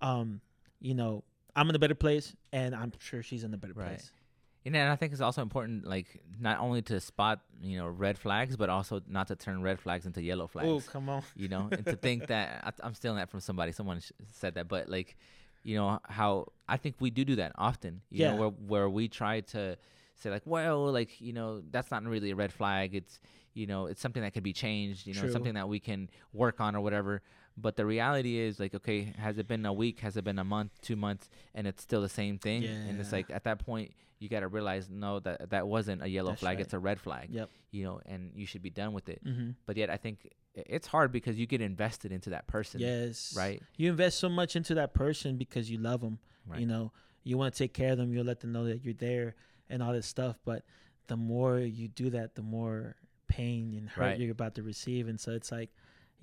um 0.00 0.40
you 0.80 0.94
know 0.94 1.24
i'm 1.56 1.68
in 1.68 1.74
a 1.74 1.78
better 1.78 1.94
place 1.94 2.34
and 2.52 2.72
i'm 2.74 2.92
sure 3.00 3.22
she's 3.22 3.42
in 3.44 3.52
a 3.52 3.56
better 3.56 3.72
Right. 3.74 3.88
place 3.88 4.12
And 4.64 4.76
I 4.76 4.94
think 4.96 5.12
it's 5.12 5.20
also 5.20 5.42
important, 5.42 5.86
like 5.86 6.22
not 6.38 6.60
only 6.60 6.82
to 6.82 7.00
spot 7.00 7.40
you 7.60 7.78
know 7.78 7.88
red 7.88 8.16
flags, 8.18 8.56
but 8.56 8.68
also 8.70 9.00
not 9.08 9.28
to 9.28 9.36
turn 9.36 9.62
red 9.62 9.80
flags 9.80 10.06
into 10.06 10.22
yellow 10.22 10.46
flags. 10.46 10.68
oh 10.68 10.80
come 10.92 11.08
on 11.08 11.22
You 11.36 11.48
know, 11.48 11.68
and 11.70 11.84
to 11.86 11.96
think 11.96 12.26
that 12.28 12.62
I, 12.82 12.86
I'm 12.86 12.94
stealing 12.94 13.18
that 13.18 13.30
from 13.30 13.40
somebody. 13.40 13.72
Someone 13.72 14.00
sh- 14.00 14.12
said 14.30 14.54
that, 14.54 14.68
but 14.68 14.88
like, 14.88 15.16
you 15.64 15.76
know 15.76 15.98
how 16.04 16.46
I 16.68 16.76
think 16.76 16.96
we 17.00 17.10
do 17.10 17.24
do 17.24 17.36
that 17.36 17.52
often. 17.56 18.02
You 18.10 18.20
Yeah. 18.24 18.30
know, 18.30 18.36
where 18.36 18.48
where 18.50 18.90
we 18.90 19.08
try 19.08 19.40
to 19.40 19.76
say 20.16 20.30
like, 20.30 20.42
well, 20.44 20.92
like 20.92 21.20
you 21.20 21.32
know, 21.32 21.62
that's 21.70 21.90
not 21.90 22.04
really 22.04 22.30
a 22.30 22.36
red 22.36 22.52
flag. 22.52 22.94
It's 22.94 23.20
you 23.54 23.66
know, 23.66 23.86
it's 23.86 24.00
something 24.00 24.22
that 24.22 24.32
can 24.32 24.42
be 24.42 24.52
changed. 24.52 25.06
You 25.06 25.14
know, 25.14 25.22
True. 25.22 25.32
something 25.32 25.54
that 25.54 25.68
we 25.68 25.80
can 25.80 26.08
work 26.32 26.60
on 26.60 26.74
or 26.76 26.80
whatever. 26.80 27.20
But 27.56 27.76
the 27.76 27.84
reality 27.84 28.38
is 28.38 28.58
like, 28.58 28.74
okay, 28.74 29.12
has 29.18 29.38
it 29.38 29.46
been 29.46 29.64
a 29.66 29.72
week? 29.72 30.00
Has 30.00 30.16
it 30.16 30.24
been 30.24 30.38
a 30.38 30.44
month? 30.44 30.70
Two 30.80 30.96
months? 30.96 31.28
And 31.54 31.66
it's 31.66 31.82
still 31.82 32.00
the 32.00 32.08
same 32.08 32.38
thing. 32.38 32.64
And 32.64 32.98
it's 33.00 33.12
like 33.12 33.30
at 33.30 33.44
that 33.44 33.58
point, 33.64 33.92
you 34.18 34.28
got 34.28 34.40
to 34.40 34.48
realize 34.48 34.88
no, 34.88 35.18
that 35.20 35.50
that 35.50 35.66
wasn't 35.66 36.02
a 36.02 36.08
yellow 36.08 36.30
That's 36.30 36.40
flag. 36.40 36.56
right. 36.58 36.64
It's 36.64 36.72
a 36.74 36.78
red 36.78 37.00
flag. 37.00 37.28
yep 37.30 37.50
You 37.72 37.84
know, 37.84 38.00
and 38.06 38.30
you 38.34 38.46
should 38.46 38.62
be 38.62 38.70
done 38.70 38.92
with 38.92 39.08
it. 39.08 39.20
mm-hmm. 39.24 39.50
But 39.66 39.76
yet, 39.76 39.90
I 39.90 39.96
think 39.96 40.30
it's 40.54 40.86
hard 40.86 41.10
because 41.12 41.38
you 41.38 41.46
get 41.46 41.60
invested 41.60 42.12
into 42.12 42.30
that 42.30 42.46
person. 42.46 42.80
yes 42.80 43.34
Right. 43.36 43.60
you 43.76 43.90
invest 43.90 44.18
so 44.18 44.28
much 44.28 44.54
into 44.56 44.74
that 44.76 44.92
person 44.94 45.36
because 45.36 45.70
you 45.70 45.78
love 45.78 46.00
them 46.02 46.18
Right. 46.46 46.60
you 46.60 46.66
know 46.66 46.92
you 47.24 47.38
want 47.38 47.54
to 47.54 47.58
take 47.58 47.72
care 47.72 47.92
of 47.92 47.98
them 47.98 48.12
you'll 48.12 48.24
let 48.26 48.40
them 48.40 48.52
know 48.52 48.64
that 48.64 48.84
you're 48.84 48.92
there 48.94 49.34
and 49.70 49.82
all 49.82 49.92
this 49.92 50.06
stuff 50.06 50.36
but 50.44 50.64
the 51.06 51.16
more 51.16 51.58
you 51.58 51.88
do 51.88 52.10
that 52.10 52.34
the 52.34 52.42
more 52.42 52.96
pain 53.28 53.74
and 53.78 53.88
hurt 53.88 54.02
Right. 54.02 54.18
you're 54.20 54.32
about 54.32 54.54
to 54.56 54.62
receive 54.62 55.08
and 55.08 55.18
so 55.18 55.32
it's 55.32 55.50
like 55.50 55.70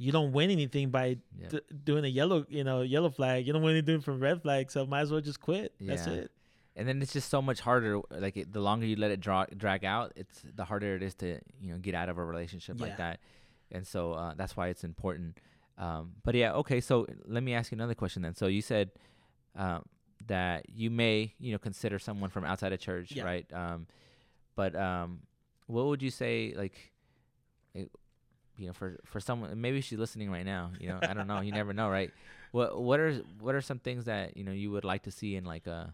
you 0.01 0.11
don't 0.11 0.31
win 0.31 0.49
anything 0.49 0.89
by 0.89 1.17
Yeah. 1.39 1.49
d- 1.49 1.61
doing 1.83 2.05
a 2.05 2.07
yellow 2.07 2.45
you 2.49 2.63
know 2.63 2.81
yellow 2.81 3.09
flag 3.11 3.45
you 3.45 3.53
don't 3.53 3.61
win 3.61 3.75
anything 3.75 4.01
from 4.01 4.19
red 4.19 4.41
flag 4.41 4.71
so 4.71 4.85
might 4.87 5.01
as 5.01 5.11
well 5.11 5.21
just 5.21 5.39
quit 5.41 5.73
that's 5.79 6.07
it 6.07 6.31
and 6.75 6.87
then 6.87 7.01
it's 7.01 7.11
just 7.11 7.29
so 7.29 7.41
much 7.41 7.59
harder. 7.59 7.99
Like 8.09 8.37
it, 8.37 8.53
the 8.53 8.61
longer 8.61 8.85
you 8.85 8.95
let 8.95 9.11
it 9.11 9.19
draw 9.19 9.43
drag 9.57 9.83
out, 9.83 10.13
it's 10.15 10.41
the 10.55 10.63
harder 10.63 10.95
it 10.95 11.03
is 11.03 11.13
to 11.15 11.39
you 11.59 11.73
know 11.73 11.77
get 11.77 11.93
out 11.93 12.07
of 12.07 12.17
a 12.17 12.23
relationship 12.23 12.77
Yeah. 12.79 12.85
like 12.85 12.97
that. 12.97 13.19
And 13.69 13.85
so 13.85 14.13
uh, 14.13 14.33
that's 14.37 14.55
why 14.55 14.69
it's 14.69 14.85
important. 14.85 15.39
Um, 15.77 16.13
but 16.23 16.35
yeah, 16.35 16.53
okay. 16.61 16.79
So 16.79 17.05
let 17.25 17.43
me 17.43 17.53
ask 17.53 17.71
you 17.73 17.75
another 17.75 17.95
question 17.95 18.21
then. 18.21 18.33
So 18.33 18.47
you 18.47 18.61
said 18.61 18.91
um, 19.57 19.83
that 20.27 20.69
you 20.69 20.89
may 20.89 21.33
you 21.37 21.51
know 21.51 21.57
consider 21.57 21.99
someone 21.99 22.29
from 22.29 22.45
outside 22.45 22.71
of 22.71 22.79
church, 22.79 23.11
Yeah. 23.11 23.23
right? 23.23 23.47
Um, 23.51 23.87
but 24.55 24.73
um, 24.77 25.23
what 25.67 25.87
would 25.87 26.01
you 26.01 26.11
say 26.11 26.53
like? 26.55 26.93
It, 27.73 27.91
you 28.59 28.67
know, 28.67 28.73
for 28.73 28.97
for 29.05 29.19
someone, 29.19 29.59
maybe 29.59 29.81
she's 29.81 29.97
listening 29.99 30.29
right 30.29 30.45
now. 30.45 30.71
You 30.79 30.89
know, 30.89 30.99
I 31.03 31.13
don't 31.13 31.27
know. 31.27 31.39
You 31.41 31.51
never 31.51 31.73
know, 31.73 31.89
right? 31.89 32.11
What 32.51 32.81
what 32.81 32.99
are 32.99 33.13
what 33.39 33.55
are 33.55 33.61
some 33.61 33.79
things 33.79 34.05
that 34.05 34.35
you 34.37 34.43
know 34.43 34.51
you 34.51 34.69
would 34.71 34.83
like 34.85 35.03
to 35.03 35.11
see 35.11 35.35
in 35.35 35.45
like 35.45 35.65
a 35.67 35.93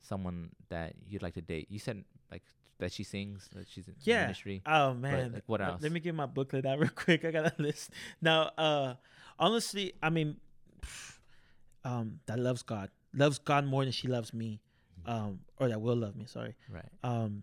someone 0.00 0.50
that 0.70 0.94
you'd 1.06 1.22
like 1.22 1.34
to 1.34 1.42
date? 1.42 1.66
You 1.70 1.78
said 1.78 2.04
like 2.30 2.42
that 2.78 2.92
she 2.92 3.02
sings, 3.02 3.48
that 3.54 3.66
she's 3.68 3.88
in 3.88 3.94
Yeah. 4.02 4.22
ministry. 4.22 4.62
oh 4.66 4.94
man 4.94 5.32
like, 5.32 5.42
what 5.46 5.60
Let- 5.60 5.68
else? 5.68 5.82
let 5.82 5.92
me 5.92 6.00
get 6.00 6.14
my 6.14 6.26
booklet 6.26 6.64
out 6.64 6.78
real 6.82 6.90
quick 6.94 7.24
i 7.24 7.30
got 7.32 7.46
a 7.58 7.62
list 7.62 7.90
now 8.22 8.42
uh 8.56 8.94
honestly 9.38 9.94
i 10.00 10.10
mean 10.10 10.36
um 11.84 12.20
that 12.26 12.38
loves 12.38 12.62
god 12.62 12.90
loves 13.14 13.38
god 13.38 13.64
more 13.66 13.82
than 13.84 13.92
she 13.92 14.08
loves 14.08 14.32
me 14.32 14.60
Mm-hmm. 15.00 15.10
um 15.26 15.40
or 15.58 15.68
that 15.68 15.80
will 15.80 15.96
love 15.96 16.16
me 16.16 16.26
sorry 16.26 16.54
Right. 16.68 16.88
um 17.04 17.42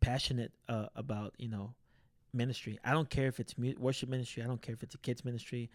passionate 0.00 0.52
uh, 0.68 0.86
about 0.96 1.34
you 1.38 1.48
know 1.48 1.74
ministry 2.32 2.78
i 2.84 2.92
don't 2.92 3.08
care 3.08 3.26
if 3.26 3.40
it's 3.40 3.56
mu- 3.58 3.74
worship 3.78 4.08
ministry 4.08 4.42
i 4.42 4.46
don't 4.46 4.60
care 4.60 4.74
if 4.74 4.82
it's 4.82 4.94
a 4.94 4.98
kids 4.98 5.24
ministry 5.24 5.70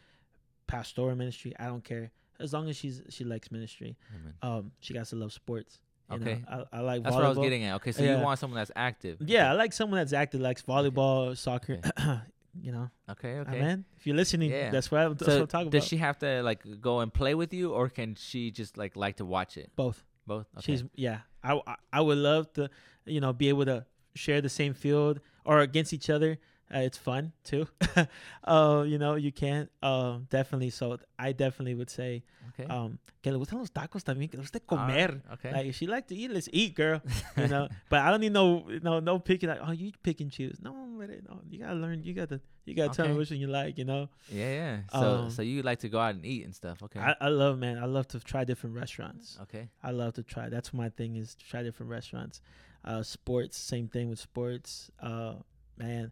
pastoral 0.67 1.15
ministry 1.15 1.53
i 1.59 1.65
don't 1.65 1.83
care 1.83 2.11
as 2.39 2.53
long 2.53 2.69
as 2.69 2.75
she's 2.77 3.01
she 3.09 3.23
likes 3.23 3.51
ministry 3.51 3.95
Amen. 4.15 4.33
um 4.41 4.71
she 4.79 4.93
got 4.93 5.05
to 5.07 5.15
love 5.15 5.33
sports 5.33 5.79
you 6.11 6.19
know? 6.19 6.31
Okay. 6.31 6.43
I, 6.49 6.63
I 6.73 6.79
like 6.81 7.03
That's 7.03 7.15
volleyball 7.15 7.19
what 7.19 7.25
I 7.25 7.29
was 7.29 7.37
getting 7.39 7.63
at. 7.63 7.75
Okay, 7.75 7.91
so 7.93 8.03
Yeah. 8.03 8.17
you 8.17 8.23
want 8.23 8.37
someone 8.39 8.57
that's 8.59 8.71
active. 8.75 9.17
yeah 9.25 9.49
i 9.49 9.53
like 9.53 9.73
someone 9.73 9.99
that's 9.99 10.13
active 10.13 10.41
likes 10.41 10.61
volleyball 10.61 11.35
soccer 11.37 11.79
Okay. 11.97 12.19
you 12.61 12.71
know 12.71 12.89
Okay. 13.09 13.39
okay. 13.39 13.49
Okay. 13.51 13.59
man 13.59 13.85
if 13.97 14.05
you're 14.05 14.15
listening 14.15 14.51
Yeah. 14.51 14.69
that's 14.69 14.91
what, 14.91 15.01
I, 15.01 15.07
that's 15.09 15.25
so 15.25 15.31
what 15.33 15.41
i'm 15.41 15.47
talking 15.47 15.49
does 15.49 15.59
about 15.69 15.71
Does 15.81 15.87
she 15.87 15.97
have 15.97 16.19
to 16.19 16.43
like 16.43 16.61
go 16.81 16.99
and 16.99 17.11
play 17.13 17.33
with 17.35 17.53
you, 17.53 17.71
or 17.73 17.89
can 17.89 18.15
she 18.15 18.51
just 18.51 18.77
like 18.77 18.95
like 18.95 19.17
to 19.17 19.25
watch 19.25 19.57
it? 19.57 19.71
both 19.75 20.03
Both. 20.27 20.47
Okay. 20.57 20.63
She's 20.65 20.83
yeah. 20.95 21.19
I, 21.43 21.59
I 21.67 21.75
I 21.91 22.01
would 22.01 22.17
love 22.17 22.51
to, 22.53 22.69
you 23.05 23.19
know, 23.19 23.33
be 23.33 23.49
able 23.49 23.65
to 23.65 23.85
share 24.15 24.39
the 24.41 24.49
same 24.49 24.73
field 24.73 25.19
or 25.45 25.59
against 25.59 25.93
each 25.93 26.09
other. 26.09 26.39
Uh, 26.73 26.79
it's 26.79 26.97
fun 26.97 27.31
too. 27.43 27.67
uh, 28.45 28.83
you 28.87 28.97
know, 28.97 29.15
you 29.15 29.31
can. 29.31 29.69
Uh, 29.83 30.19
definitely. 30.29 30.71
So 30.71 30.97
I 31.19 31.31
definitely 31.31 31.75
would 31.75 31.89
say, 31.89 32.23
Okay. 32.49 32.65
um, 32.69 32.97
que 33.21 33.31
le 33.31 33.37
gustan 33.37 33.59
los 33.59 33.69
tacos 33.69 34.03
también, 34.03 34.29
que 34.29 34.37
le 34.37 34.43
gusta 34.43 34.59
right, 34.59 34.67
comer. 34.67 35.21
Okay. 35.33 35.51
Like 35.51 35.65
if 35.67 35.75
she 35.75 35.85
like 35.87 36.07
to 36.07 36.15
eat, 36.15 36.31
let's 36.31 36.49
eat, 36.51 36.73
girl. 36.75 37.01
You 37.37 37.47
know, 37.47 37.67
but 37.89 37.99
I 37.99 38.09
don't 38.09 38.21
need 38.21 38.31
no, 38.31 38.65
no, 38.81 38.99
no 38.99 39.19
picking. 39.19 39.49
Like, 39.49 39.59
oh, 39.61 39.71
you 39.71 39.91
pick 40.01 40.21
and 40.21 40.31
choose. 40.31 40.57
No, 40.61 40.71
no. 40.71 41.41
You 41.49 41.59
gotta 41.59 41.75
learn. 41.75 42.03
You 42.03 42.13
gotta, 42.13 42.39
you 42.65 42.75
gotta 42.75 42.93
tell 42.93 43.07
me 43.07 43.13
which 43.15 43.29
one 43.29 43.39
you 43.39 43.47
like. 43.47 43.77
You 43.77 43.85
know, 43.85 44.09
yeah, 44.31 44.51
yeah. 44.51 44.77
So, 44.91 45.09
um, 45.15 45.29
so 45.31 45.41
you 45.41 45.61
like 45.61 45.79
to 45.79 45.89
go 45.89 45.99
out 45.99 46.15
and 46.15 46.25
eat 46.25 46.45
and 46.45 46.55
stuff. 46.55 46.81
Okay. 46.81 46.99
I, 46.99 47.15
I 47.19 47.27
love, 47.27 47.59
man. 47.59 47.77
I 47.77 47.85
love 47.85 48.07
to 48.09 48.19
try 48.19 48.45
different 48.45 48.75
restaurants. 48.75 49.37
okay. 49.43 49.69
I 49.83 49.91
love 49.91 50.13
to 50.13 50.23
try. 50.23 50.49
That's 50.49 50.73
my 50.73 50.89
thing 50.89 51.17
is 51.17 51.35
to 51.35 51.45
try 51.45 51.61
different 51.61 51.91
restaurants. 51.91 52.41
Uh, 52.83 53.01
sports, 53.01 53.57
same 53.57 53.87
thing 53.87 54.09
with 54.09 54.19
sports. 54.19 54.91
Uh, 55.01 55.35
man, 55.77 56.11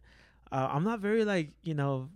uh, 0.50 0.68
I'm 0.70 0.84
not 0.84 1.00
very 1.00 1.24
like 1.24 1.50
you 1.62 1.74
know, 1.74 2.08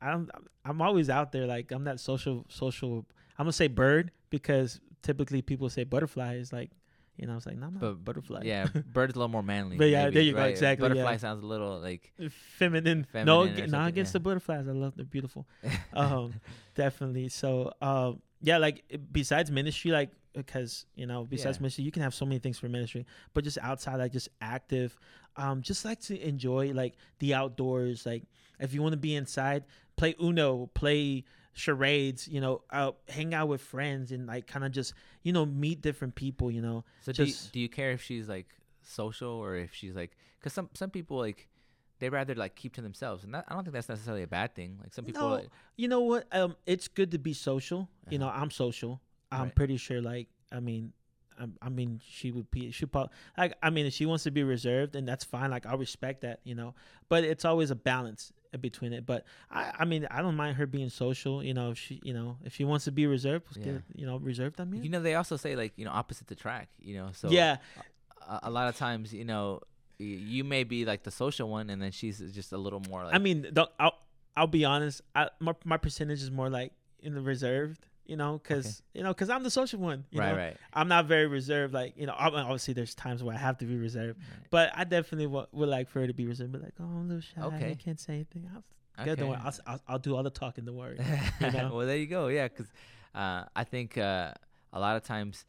I 0.00 0.10
don't. 0.10 0.30
I'm 0.64 0.80
always 0.82 1.08
out 1.10 1.32
there. 1.32 1.46
Like 1.46 1.70
I'm 1.72 1.84
not 1.84 2.00
social. 2.00 2.44
Social. 2.48 3.06
I'm 3.38 3.44
gonna 3.44 3.52
say 3.52 3.68
bird 3.68 4.10
because 4.30 4.80
typically 5.02 5.42
people 5.42 5.68
say 5.68 5.84
butterfly 5.84 6.36
is 6.36 6.52
like, 6.52 6.70
you 7.16 7.26
know, 7.26 7.36
it's 7.36 7.46
like 7.46 7.56
no, 7.56 7.66
I'm 7.66 7.78
But, 7.78 8.04
butterfly. 8.04 8.42
Yeah, 8.44 8.66
bird's 8.92 9.14
a 9.14 9.18
little 9.18 9.28
more 9.28 9.42
manly. 9.42 9.76
But 9.76 9.88
yeah, 9.88 10.04
maybe, 10.04 10.14
there 10.14 10.22
you 10.22 10.32
go, 10.32 10.38
right? 10.38 10.50
exactly, 10.50 10.88
yeah. 10.88 10.94
Butterfly 10.94 11.16
sounds 11.18 11.42
a 11.42 11.46
little 11.46 11.78
like 11.80 12.12
feminine. 12.30 13.06
Feminine 13.12 13.26
no, 13.26 13.44
ag- 13.44 13.70
not 13.70 13.88
against 13.88 14.10
yeah. 14.10 14.14
the 14.14 14.20
butterflies. 14.20 14.68
I 14.68 14.72
love 14.72 14.94
they're 14.96 15.04
beautiful. 15.04 15.46
um, 15.92 16.34
definitely. 16.74 17.28
So, 17.28 17.72
um, 17.80 18.22
yeah, 18.40 18.58
like 18.58 18.84
besides 19.12 19.50
ministry, 19.50 19.90
like 19.90 20.10
because 20.34 20.86
you 20.94 21.06
know, 21.06 21.24
besides 21.24 21.58
Yeah. 21.58 21.62
ministry, 21.62 21.84
you 21.84 21.90
can 21.92 22.02
have 22.02 22.14
so 22.14 22.24
many 22.26 22.38
things 22.38 22.58
for 22.58 22.68
ministry, 22.68 23.06
but 23.34 23.44
just 23.44 23.58
outside, 23.58 23.96
like 23.96 24.12
just 24.12 24.28
active, 24.40 24.98
um, 25.36 25.62
just 25.62 25.84
like 25.84 26.00
to 26.00 26.20
enjoy 26.20 26.72
like 26.72 26.94
the 27.18 27.34
outdoors. 27.34 28.06
Like 28.06 28.24
if 28.58 28.72
you 28.74 28.82
want 28.82 28.92
to 28.92 28.98
be 28.98 29.14
inside, 29.14 29.64
play 29.96 30.14
Uno, 30.20 30.66
play 30.74 31.24
charades. 31.52 32.28
You 32.28 32.40
know, 32.40 32.62
out 32.70 32.98
hang 33.08 33.34
out 33.34 33.48
with 33.48 33.60
friends 33.60 34.12
and 34.12 34.26
like 34.26 34.46
kind 34.46 34.64
of 34.64 34.72
just 34.72 34.94
you 35.22 35.32
know 35.32 35.44
meet 35.46 35.80
different 35.80 36.14
people. 36.14 36.50
You 36.50 36.62
know, 36.62 36.84
So 37.00 37.12
do 37.12 37.24
you, 37.24 37.34
do 37.52 37.60
you 37.60 37.68
care 37.68 37.90
if 37.92 38.02
she's 38.02 38.28
like 38.28 38.48
social 38.82 39.30
or 39.30 39.56
if 39.56 39.72
she's 39.74 39.94
like 39.94 40.16
because 40.38 40.52
some 40.52 40.68
some 40.74 40.90
people 40.90 41.18
like 41.18 41.48
they 42.00 42.08
rather 42.08 42.34
like 42.34 42.56
keep 42.56 42.74
to 42.74 42.80
themselves 42.80 43.22
and 43.22 43.32
that, 43.32 43.44
I 43.46 43.54
don't 43.54 43.62
think 43.62 43.74
that's 43.74 43.88
necessarily 43.88 44.24
a 44.24 44.26
bad 44.26 44.56
thing. 44.56 44.76
Like 44.82 44.92
some 44.92 45.04
people 45.04 45.22
No, 45.22 45.34
like, 45.34 45.50
you 45.76 45.86
know 45.86 46.00
what? 46.00 46.26
Um, 46.32 46.56
it's 46.66 46.88
good 46.88 47.12
to 47.12 47.18
be 47.18 47.32
social. 47.32 47.88
You 48.10 48.18
know, 48.18 48.26
Uh-huh. 48.26 48.40
I'm 48.42 48.50
social. 48.50 49.00
I'm 49.32 49.42
Right. 49.44 49.54
pretty 49.54 49.76
sure. 49.78 50.00
Like, 50.00 50.28
I 50.52 50.60
mean, 50.60 50.92
I, 51.40 51.46
I 51.62 51.68
mean, 51.70 52.00
she 52.06 52.30
would 52.30 52.50
be. 52.50 52.70
She 52.70 52.86
probably 52.86 53.10
like. 53.38 53.54
I 53.62 53.70
mean, 53.70 53.86
if 53.86 53.94
she 53.94 54.06
wants 54.06 54.24
to 54.24 54.30
be 54.30 54.42
reserved, 54.44 54.94
and 54.96 55.08
that's 55.08 55.24
fine. 55.24 55.50
Like, 55.50 55.64
I'll 55.66 55.78
respect 55.78 56.20
that. 56.20 56.40
You 56.44 56.54
know, 56.54 56.74
but 57.08 57.24
it's 57.24 57.44
always 57.44 57.70
a 57.70 57.74
balance 57.74 58.32
between 58.60 58.92
it. 58.92 59.06
But 59.06 59.24
I, 59.50 59.72
I 59.80 59.84
mean, 59.86 60.06
I 60.10 60.20
don't 60.20 60.36
mind 60.36 60.56
her 60.58 60.66
being 60.66 60.90
social. 60.90 61.42
You 61.42 61.54
know, 61.54 61.70
if 61.70 61.78
she, 61.78 62.00
you 62.04 62.12
know, 62.12 62.36
if 62.44 62.54
she 62.54 62.64
wants 62.64 62.84
to 62.84 62.92
be 62.92 63.06
reserved, 63.06 63.46
Yeah. 63.56 63.64
que, 63.64 63.82
you 63.96 64.04
know, 64.06 64.18
reserved. 64.18 64.60
I 64.60 64.64
mean, 64.64 64.84
you 64.84 64.90
know 64.90 65.00
they 65.00 65.14
also 65.14 65.36
say 65.38 65.56
like 65.56 65.72
you 65.76 65.84
know 65.86 65.92
opposite 65.92 66.26
the 66.26 66.34
track. 66.36 66.68
You 66.78 66.96
know 66.98 67.08
so 67.12 67.30
yeah, 67.30 67.56
a, 68.28 68.40
a 68.44 68.50
lot 68.50 68.68
of 68.68 68.76
times 68.76 69.12
you 69.14 69.24
know 69.24 69.60
you 69.98 70.42
may 70.44 70.64
be 70.64 70.84
like 70.84 71.04
the 71.04 71.10
social 71.12 71.48
one 71.48 71.70
and 71.70 71.80
then 71.80 71.92
she's 71.92 72.18
just 72.32 72.52
a 72.52 72.58
little 72.58 72.82
more 72.90 73.04
like 73.04 73.14
I 73.14 73.18
mean, 73.18 73.46
don't, 73.52 73.70
I'll 73.78 73.94
I'll 74.36 74.46
be 74.46 74.64
honest. 74.66 75.00
I 75.14 75.30
my, 75.40 75.54
my 75.64 75.76
percentage 75.78 76.20
is 76.22 76.30
more 76.30 76.50
like 76.50 76.72
in 77.00 77.14
the 77.14 77.20
reserved. 77.22 77.86
You 78.04 78.16
know, 78.16 78.38
because 78.42 78.82
you 78.94 79.02
know, 79.04 79.10
because 79.10 79.30
I'm 79.30 79.42
the 79.44 79.50
social 79.50 79.78
one. 79.78 80.04
You 80.10 80.20
right 80.20 80.32
know? 80.32 80.36
right 80.38 80.56
I'm 80.72 80.88
not 80.88 81.06
very 81.06 81.26
reserved. 81.28 81.72
Like 81.72 81.94
you 81.96 82.06
know, 82.06 82.14
obviously 82.18 82.74
there's 82.74 82.94
times 82.94 83.22
where 83.22 83.34
I 83.34 83.38
have 83.38 83.58
to 83.58 83.64
be 83.64 83.76
reserved, 83.76 84.18
Right. 84.18 84.46
but 84.50 84.72
I 84.74 84.84
definitely 84.84 85.26
w- 85.26 85.46
would 85.52 85.68
like 85.68 85.88
for 85.88 86.00
her 86.00 86.06
to 86.08 86.12
be 86.12 86.26
reserved. 86.26 86.52
Be 86.52 86.58
like, 86.58 86.74
oh, 86.80 86.84
I'm 86.84 86.96
a 86.96 87.02
little 87.02 87.20
shy. 87.20 87.40
Okay. 87.40 87.70
I 87.70 87.74
can't 87.74 88.00
say 88.00 88.14
anything. 88.14 88.50
I'll, 88.52 89.04
good, 89.04 89.18
don't. 89.20 89.34
I'll, 89.36 89.54
I'll, 89.66 89.80
I'll 89.88 89.98
do 90.00 90.16
all 90.16 90.22
the 90.24 90.30
talking. 90.30 90.64
Don't 90.64 90.76
worry. 90.76 90.98
you 91.40 91.50
know? 91.52 91.70
well, 91.74 91.86
there 91.86 91.96
you 91.96 92.06
go. 92.08 92.26
Yeah, 92.26 92.48
because 92.48 92.66
uh, 93.14 93.44
I 93.54 93.62
think 93.64 93.96
uh, 93.96 94.32
a 94.72 94.80
lot 94.80 94.96
of 94.96 95.04
times 95.04 95.44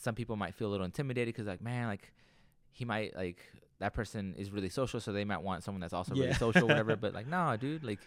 some 0.00 0.14
people 0.14 0.36
might 0.36 0.54
feel 0.54 0.68
a 0.68 0.72
little 0.72 0.86
intimidated 0.86 1.34
because, 1.34 1.46
like, 1.46 1.62
man, 1.62 1.86
like 1.86 2.12
he 2.72 2.84
might 2.84 3.16
like 3.16 3.38
that 3.78 3.94
person 3.94 4.34
is 4.36 4.50
really 4.50 4.68
social, 4.68 5.00
so 5.00 5.12
they 5.12 5.24
might 5.24 5.42
want 5.42 5.64
someone 5.64 5.80
that's 5.80 5.92
also 5.94 6.14
really 6.14 6.28
Yeah. 6.28 6.36
social, 6.36 6.68
whatever. 6.68 6.94
But 7.00 7.14
like, 7.14 7.26
no, 7.26 7.56
dude, 7.58 7.84
like, 7.84 8.00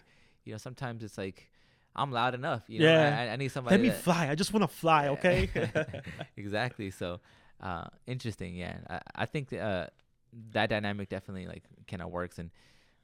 you 0.44 0.52
know, 0.52 0.58
sometimes 0.58 1.02
it's 1.02 1.18
like 1.18 1.50
I'm 1.96 2.12
loud 2.12 2.34
enough. 2.34 2.62
You 2.68 2.80
know, 2.80 2.86
Yeah. 2.92 3.26
I, 3.30 3.32
I 3.32 3.36
need 3.36 3.50
somebody. 3.50 3.74
Let 3.76 3.82
me 3.82 3.88
that- 3.88 4.00
fly. 4.00 4.28
I 4.30 4.34
just 4.34 4.52
want 4.52 4.62
to 4.62 4.68
fly. 4.68 5.08
Okay. 5.08 5.48
exactly. 6.36 6.90
So, 6.90 7.20
uh, 7.60 7.84
interesting. 8.06 8.54
Yeah, 8.54 8.76
I, 8.88 9.00
I 9.16 9.26
think 9.26 9.52
uh, 9.52 9.86
that 10.52 10.70
dynamic 10.70 11.08
definitely 11.08 11.46
like 11.46 11.64
kind 11.88 12.02
of 12.02 12.10
works, 12.10 12.38
and 12.38 12.50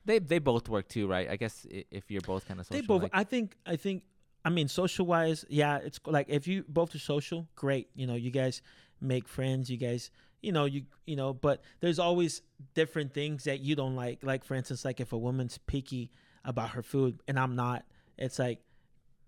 they 0.05 0.19
they 0.19 0.39
both 0.39 0.69
work 0.69 0.89
too, 0.89 1.07
right? 1.07 1.29
I 1.29 1.37
guess 1.37 1.67
if 1.71 2.11
you're 2.11 2.21
both 2.23 2.47
kind 2.47 2.61
of 2.61 2.67
social, 2.67 2.81
they 2.81 2.87
both. 2.87 3.03
like- 3.03 3.11
I 3.15 3.25
think. 3.25 3.57
I 3.67 3.77
think. 3.77 4.05
I 4.45 4.49
mean, 4.49 4.69
social 4.69 5.07
wise, 5.07 5.45
yeah, 5.49 5.79
it's 5.79 5.99
like 6.07 6.27
if 6.29 6.47
you 6.47 6.65
both 6.69 6.95
are 6.95 7.01
social, 7.01 7.49
great. 7.57 7.89
You 7.97 8.07
know, 8.07 8.15
you 8.15 8.31
guys 8.31 8.63
make 9.01 9.27
friends. 9.27 9.69
You 9.69 9.77
guys, 9.77 10.13
you 10.41 10.53
know, 10.53 10.67
you 10.67 10.83
you 11.05 11.17
know. 11.17 11.35
But 11.35 11.63
there's 11.81 11.99
always 11.99 12.43
different 12.75 13.13
things 13.13 13.43
that 13.45 13.59
you 13.59 13.75
don't 13.75 13.97
like. 13.97 14.21
Like 14.23 14.45
for 14.45 14.55
instance, 14.55 14.85
like 14.85 15.01
if 15.01 15.13
a 15.13 15.19
woman's 15.19 15.59
picky 15.59 16.13
about 16.45 16.71
her 16.71 16.83
food 16.85 17.19
and 17.27 17.41
I'm 17.41 17.57
not, 17.57 17.85
it's 18.17 18.39
like 18.39 18.61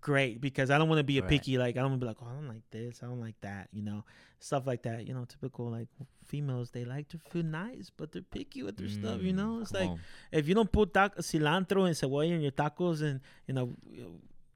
great 0.01 0.39
because 0.41 0.69
I 0.69 0.77
don't 0.77 0.87
want 0.89 0.99
to 0.99 1.03
be 1.03 1.17
a 1.17 1.21
Right. 1.21 1.29
picky. 1.29 1.57
Like 1.57 1.75
I 1.77 1.81
don't 1.81 1.91
want 1.91 2.01
to 2.01 2.05
be 2.05 2.09
like, 2.09 2.17
oh, 2.21 2.27
I 2.29 2.33
don't 2.33 2.47
like 2.47 2.63
this. 2.71 3.01
I 3.03 3.07
don't 3.07 3.19
like 3.21 3.39
that. 3.41 3.67
You 3.73 3.81
know, 3.83 4.03
stuff 4.39 4.65
like 4.65 4.83
that. 4.83 5.05
You 5.07 5.13
know, 5.13 5.25
typical 5.25 5.69
like 5.69 5.87
females. 6.25 6.71
They 6.71 6.85
like 6.85 7.09
their 7.09 7.21
food 7.29 7.45
nice, 7.45 7.91
but 7.95 8.11
they're 8.11 8.21
picky 8.21 8.63
with 8.63 8.77
their 8.77 8.89
stuff. 8.89 9.21
You 9.21 9.33
Mm, 9.33 9.37
know, 9.37 9.59
it's 9.61 9.73
like 9.73 9.89
on. 9.89 9.99
if 10.31 10.47
you 10.47 10.55
don't 10.55 10.71
put 10.71 10.93
tac- 10.93 11.17
cilantro 11.17 11.85
and 11.87 11.95
cebolla 11.95 12.31
in 12.31 12.41
your 12.41 12.51
tacos 12.51 13.01
and 13.01 13.19
you 13.47 13.53
know 13.53 13.75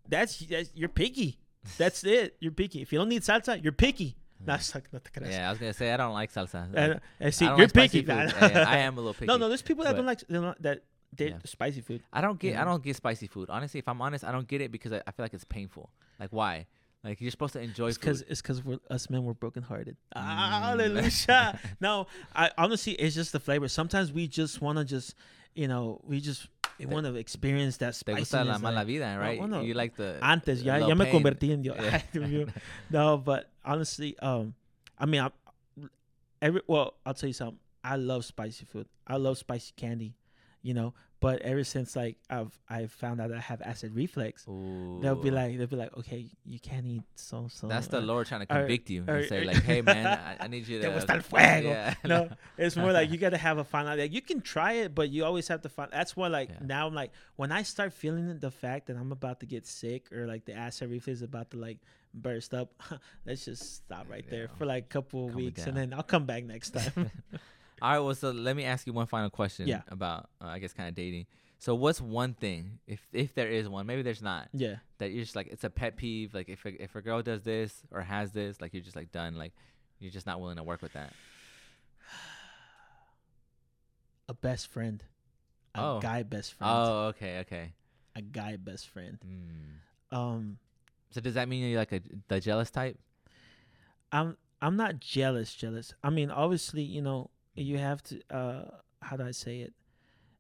that's, 0.08 0.38
that's 0.39 0.70
you're 0.76 0.89
picky 0.89 1.39
that's 1.78 2.04
it 2.04 2.36
you're 2.41 2.52
picky 2.52 2.82
if 2.82 2.91
you 2.91 3.00
don't 3.00 3.08
need 3.08 3.22
salsa 3.22 3.62
you're 3.64 3.72
picky 3.72 4.18
that's 4.46 4.76
like 4.76 4.91
not 4.91 5.02
the 5.06 5.10
creas. 5.10 5.30
Yeah, 5.32 5.48
I 5.48 5.50
was 5.52 5.60
gonna 5.60 5.74
say 5.74 5.94
I 5.94 5.98
don't 5.98 6.12
like 6.14 6.30
salsa. 6.34 6.66
And, 6.66 6.94
Like, 6.94 7.02
and 7.22 7.34
see 7.34 7.46
I 7.46 7.50
you're 7.56 7.68
like 7.68 7.74
picky. 7.74 8.02
Yeah, 8.08 8.66
I 8.68 8.78
am 8.80 8.98
a 8.98 9.00
little 9.00 9.14
picky. 9.14 9.28
no 9.28 9.38
no 9.38 9.48
there's 9.48 9.62
people 9.62 9.86
that 9.86 9.96
don't 9.96 10.06
like 10.06 10.20
that 10.60 10.84
they 11.16 11.30
Yeah. 11.30 11.38
spicy 11.45 11.82
food 11.82 12.01
I 12.11 12.22
don't 12.22 12.39
get. 12.39 12.57
I 12.57 12.64
don't 12.66 12.84
get 12.84 12.95
spicy 12.95 13.28
food. 13.28 13.49
Honestly, 13.49 13.80
if 13.80 13.88
I'm 13.88 14.01
honest, 14.01 14.24
I 14.24 14.32
don't 14.32 14.47
get 14.47 14.61
it 14.61 14.72
because 14.72 14.91
I, 14.93 15.01
I 15.07 15.11
feel 15.11 15.24
like 15.24 15.34
it's 15.34 15.43
painful. 15.43 15.89
Like 16.20 16.30
why? 16.32 16.68
Like 17.03 17.20
you're 17.20 17.32
supposed 17.32 17.53
to 17.53 17.59
enjoy 17.61 17.88
it's 17.89 17.97
food. 17.97 18.01
because 18.05 18.22
it's 18.24 18.41
because 18.41 18.64
we're 18.64 18.80
us 18.89 19.09
men 19.09 19.24
we're 19.26 19.34
brokenhearted 19.34 19.97
Mm. 20.16 20.22
hallelujah 20.61 21.59
no 21.82 22.07
I 22.34 22.49
honestly 22.57 22.93
it's 22.93 23.14
just 23.14 23.34
the 23.34 23.39
flavor 23.41 23.68
sometimes 23.68 24.14
we 24.14 24.26
just 24.28 24.61
want 24.61 24.78
to 24.78 24.86
just 24.86 25.14
you 25.53 25.68
know 25.68 25.99
we 26.05 26.22
just 26.22 26.47
we 26.80 26.86
want 26.86 27.05
to 27.05 27.16
experience 27.16 27.76
that 27.78 27.93
Te 28.05 28.14
gusta 28.16 28.43
la 28.45 28.57
mala 28.57 28.86
vida, 28.86 29.18
right? 29.20 29.38
bueno, 29.38 29.61
you 29.61 29.74
like 29.74 29.95
the 29.97 30.18
antes 30.22 30.61
ya, 30.64 30.78
ya 30.78 30.95
me 30.95 31.05
pain. 31.05 31.14
convertí 31.22 31.51
en 31.51 31.61
Dios. 31.61 31.76
Yeah. 31.80 31.93
Ay, 32.01 32.03
Dios 32.14 32.30
mío. 32.30 32.49
no, 32.89 33.18
but 33.18 33.49
honestly, 33.66 34.18
um, 34.20 34.53
I 34.97 35.05
mean, 35.05 35.22
I, 35.22 35.30
every 36.41 36.61
well, 36.68 36.95
I'll 37.05 37.14
tell 37.14 37.28
you 37.28 37.34
something. 37.34 37.59
I 37.84 37.95
love 37.97 38.26
spicy 38.26 38.66
food. 38.66 38.88
I 39.05 39.18
love 39.18 39.38
spicy 39.38 39.74
candy, 39.76 40.16
you 40.64 40.74
know. 40.74 40.95
But 41.20 41.41
ever 41.43 41.64
since 41.64 41.95
like 41.95 42.18
I've 42.30 42.51
I 42.68 42.88
found 42.88 43.22
out 43.22 43.32
I 43.32 43.39
have 43.39 43.61
acid 43.61 43.95
reflux, 43.95 44.43
they'll 44.45 45.16
be 45.16 45.32
like 45.32 45.57
they'll 45.57 45.68
be 45.68 45.78
like, 45.78 45.95
okay, 45.99 46.26
you 46.43 46.59
can't 46.59 46.86
eat 46.86 47.03
so 47.16 47.47
so. 47.49 47.68
That's 47.68 47.88
the 47.88 48.01
Lord 48.01 48.28
trying 48.28 48.45
to 48.45 48.53
or- 48.53 48.59
convict 48.59 48.89
you 48.89 49.05
or- 49.07 49.16
and 49.24 49.30
say 49.30 49.45
like, 49.45 49.64
"Hey 49.64 49.82
man, 49.82 50.05
I, 50.05 50.43
I 50.43 50.47
need 50.47 50.68
you 50.68 50.80
Te 50.82 50.88
to." 50.88 50.91
gusta 50.91 51.14
el 51.14 51.22
fuego. 51.22 51.70
Yeah. 51.70 51.93
No, 52.03 52.28
it's 52.57 52.76
more 52.76 52.91
like 52.91 53.09
you 53.09 53.18
got 53.26 53.30
to 53.30 53.38
have 53.38 53.57
a 53.57 53.64
final. 53.64 53.97
Like 53.97 54.11
you 54.11 54.22
can 54.22 54.41
try 54.41 54.74
it, 54.84 54.93
but 54.93 55.11
you 55.11 55.24
always 55.24 55.47
have 55.47 55.61
to 55.61 55.70
find. 55.70 55.89
That's 55.93 56.18
why, 56.18 56.28
like 56.28 56.49
Yeah. 56.49 56.57
now, 56.66 56.88
I'm 56.88 56.93
like 56.95 57.11
when 57.38 57.53
I 57.53 57.64
start 57.64 57.93
feeling 57.93 58.38
the 58.39 58.51
fact 58.51 58.88
that 58.88 58.97
I'm 58.97 59.14
about 59.14 59.39
to 59.41 59.45
get 59.45 59.66
sick 59.66 60.11
or 60.11 60.28
like 60.28 60.43
the 60.43 60.53
acid 60.55 60.89
reflux 60.91 61.20
is 61.20 61.22
about 61.24 61.51
to 61.51 61.57
like 61.57 61.78
burst 62.14 62.53
up. 62.53 62.74
let's 63.26 63.45
just 63.45 63.76
stop 63.78 64.07
right 64.09 64.26
there 64.30 64.49
for 64.57 64.66
like 64.66 64.84
a 64.84 64.88
couple 64.88 65.28
of 65.28 65.32
Calm 65.32 65.38
weeks, 65.38 65.66
and 65.68 65.78
then 65.78 65.93
I'll 65.93 66.03
come 66.03 66.26
back 66.26 66.43
next 66.43 66.72
time. 66.72 67.09
All 67.84 67.92
right. 67.92 68.00
Well, 68.00 68.16
so 68.16 68.32
let 68.32 68.56
me 68.56 68.64
ask 68.64 68.88
you 68.88 68.94
one 68.94 69.06
final 69.08 69.30
question. 69.30 69.68
Yeah. 69.68 69.82
About 69.90 70.30
uh, 70.42 70.48
I 70.48 70.60
guess 70.60 70.72
kind 70.74 70.88
of 70.90 70.96
dating. 70.96 71.26
So 71.60 71.76
what's 71.76 72.00
one 72.02 72.34
thing, 72.34 72.80
if 72.88 73.02
if 73.14 73.36
there 73.36 73.50
is 73.50 73.68
one, 73.70 73.86
maybe 73.86 74.02
there's 74.02 74.22
not, 74.22 74.48
yeah, 74.54 74.78
that 75.00 75.12
you're 75.12 75.24
just 75.24 75.36
like 75.36 75.48
it's 75.48 75.64
a 75.66 75.70
pet 75.70 75.96
peeve. 75.98 76.34
Like 76.34 76.48
if 76.50 76.66
a, 76.66 76.82
if 76.82 76.96
a 76.96 77.02
girl 77.02 77.22
does 77.22 77.44
this 77.44 77.84
or 77.92 78.02
has 78.02 78.32
this, 78.32 78.60
like 78.62 78.74
you're 78.74 78.84
just 78.84 78.96
like 78.96 79.12
done. 79.12 79.36
Like 79.36 79.52
you're 80.00 80.12
just 80.12 80.26
not 80.26 80.40
willing 80.42 80.58
to 80.58 80.64
work 80.64 80.82
with 80.82 80.94
that. 80.94 81.12
a 84.30 84.34
best 84.34 84.68
friend, 84.68 85.04
a 85.76 85.82
Oh. 85.82 86.00
guy 86.00 86.24
best 86.24 86.54
friend, 86.54 86.72
Oh, 86.74 87.06
okay, 87.08 87.40
okay. 87.40 87.74
a 88.16 88.22
guy 88.22 88.56
best 88.58 88.88
friend. 88.90 89.18
Mm. 89.26 90.16
Um, 90.18 90.58
So 91.12 91.22
does 91.22 91.34
that 91.36 91.48
mean 91.50 91.70
you're 91.70 91.80
like 91.80 91.92
a 91.92 92.02
the 92.28 92.40
jealous 92.40 92.72
type? 92.72 92.98
I'm 94.12 94.38
I'm 94.62 94.76
not 94.78 95.00
jealous. 95.00 95.54
Jealous. 95.54 95.94
I 96.04 96.10
mean, 96.10 96.30
obviously, 96.32 96.84
you 96.84 97.02
know, 97.02 97.30
you 97.56 97.78
have 97.78 98.01
to. 98.04 98.22
uh 98.30 98.66
How 99.01 99.18
do 99.18 99.24
I 99.24 99.32
say 99.32 99.60
it? 99.62 99.74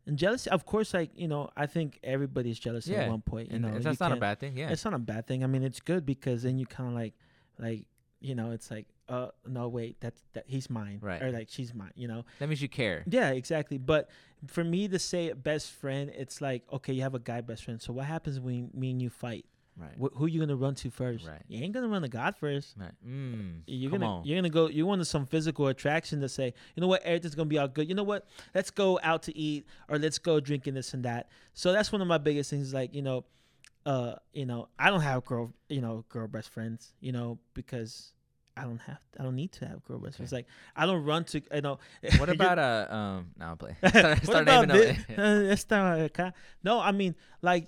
And 0.05 0.17
jealousy, 0.17 0.49
of 0.49 0.65
course, 0.65 0.93
like 0.93 1.11
you 1.15 1.27
know, 1.27 1.49
I 1.55 1.65
think 1.65 1.99
everybody's 2.03 2.59
jealous 2.59 2.87
Yeah, 2.87 3.03
at 3.03 3.09
one 3.09 3.21
point. 3.21 3.49
You 3.49 3.55
and 3.55 3.65
know, 3.65 3.79
that's 3.79 3.99
you 3.99 4.05
not 4.05 4.11
a 4.17 4.19
bad 4.19 4.39
thing. 4.39 4.57
Yeah. 4.57 4.69
It's 4.69 4.83
not 4.83 4.93
a 4.93 4.99
bad 4.99 5.27
thing. 5.27 5.43
I 5.43 5.47
mean, 5.47 5.63
it's 5.63 5.79
good 5.79 6.05
because 6.05 6.43
then 6.43 6.57
you 6.57 6.65
kind 6.65 6.89
of 6.89 6.95
like, 6.95 7.13
like 7.57 7.85
you 8.19 8.35
know, 8.35 8.51
it's 8.51 8.69
like 8.69 8.87
uh, 9.09 9.27
no, 9.45 9.67
wait, 9.67 9.99
that's 9.99 10.21
that 10.33 10.45
he's 10.47 10.69
mine, 10.69 10.99
Right. 11.01 11.21
Or 11.21 11.31
like 11.31 11.47
she's 11.49 11.73
mine, 11.73 11.91
you 11.95 12.07
know? 12.07 12.23
That 12.39 12.47
means 12.47 12.61
you 12.61 12.69
care. 12.69 13.03
Yeah, 13.07 13.31
exactly. 13.31 13.77
But 13.77 14.09
for 14.47 14.63
me 14.63 14.87
to 14.87 14.97
say 14.99 15.31
best 15.33 15.71
friend, 15.71 16.09
it's 16.15 16.41
like 16.41 16.63
okay, 16.71 16.93
you 16.93 17.01
have 17.01 17.15
a 17.15 17.19
guy 17.19 17.41
best 17.41 17.63
friend. 17.65 17.81
So 17.81 17.93
what 17.93 18.05
happens 18.05 18.39
when 18.39 18.71
me 18.73 18.91
and 18.91 19.01
you 19.01 19.09
fight? 19.09 19.45
Right. 19.75 19.91
Wh- 19.99 20.15
who 20.17 20.27
you 20.27 20.39
gonna 20.39 20.55
run 20.55 20.75
to 20.75 20.89
first? 20.91 21.25
Right. 21.27 21.41
You 21.47 21.63
ain't 21.63 21.73
gonna 21.73 21.87
run 21.87 22.03
to 22.03 22.07
God 22.07 22.35
first. 22.35 22.75
Right. 22.77 22.91
Mm, 23.07 23.61
You're 23.65 23.89
come 23.89 24.01
gonna 24.01 24.17
on. 24.19 24.25
you're 24.25 24.37
gonna 24.37 24.49
go 24.49 24.67
you 24.67 24.85
want 24.85 25.05
some 25.07 25.25
physical 25.25 25.67
attraction 25.67 26.21
to 26.21 26.29
say, 26.29 26.53
you 26.75 26.81
know 26.81 26.87
what, 26.87 27.01
everything's 27.03 27.33
gonna 27.35 27.49
be 27.49 27.57
all 27.57 27.67
good. 27.67 27.89
You 27.89 27.95
know 27.95 28.03
what? 28.03 28.27
Let's 28.53 28.69
go 28.69 28.99
out 29.01 29.23
to 29.23 29.37
eat 29.37 29.65
or 29.89 29.97
let's 29.97 30.19
go 30.19 30.39
drinking 30.39 30.75
this 30.75 30.93
and 30.93 31.03
that. 31.05 31.29
So 31.53 31.73
that's 31.73 31.91
one 31.91 32.01
of 32.01 32.07
my 32.07 32.19
biggest 32.19 32.51
things, 32.51 32.73
like, 32.73 32.93
you 32.93 33.01
know, 33.01 33.25
uh, 33.85 34.13
you 34.31 34.45
know, 34.45 34.69
I 34.77 34.89
don't 34.91 35.01
have 35.01 35.25
girl 35.25 35.51
you 35.69 35.81
know, 35.81 36.05
girl 36.07 36.27
best 36.27 36.49
friends, 36.49 36.93
you 36.99 37.11
know, 37.11 37.39
because 37.55 38.13
I 38.55 38.65
don't 38.65 38.79
have 38.81 38.99
I 39.19 39.23
don't 39.23 39.35
need 39.35 39.53
to 39.53 39.65
have 39.67 39.83
girl 39.85 39.97
best 39.97 40.17
friends. 40.17 40.31
Like 40.31 40.45
I 40.75 40.85
don't 40.85 41.03
run 41.03 41.23
to 41.25 41.41
you 41.51 41.61
know 41.61 41.79
what 42.17 42.29
about 42.29 42.59
uh 42.59 42.93
um? 42.93 43.31
No, 43.39 43.45
I'll 43.47 43.55
play. 43.55 43.75
Start, 43.87 44.23
start 44.23 44.45
naming 44.45 44.69
thi- 44.69 45.15
them. 45.15 45.57
uh. 46.19 46.31
No, 46.63 46.79
I 46.79 46.91
mean, 46.91 47.15
like, 47.41 47.65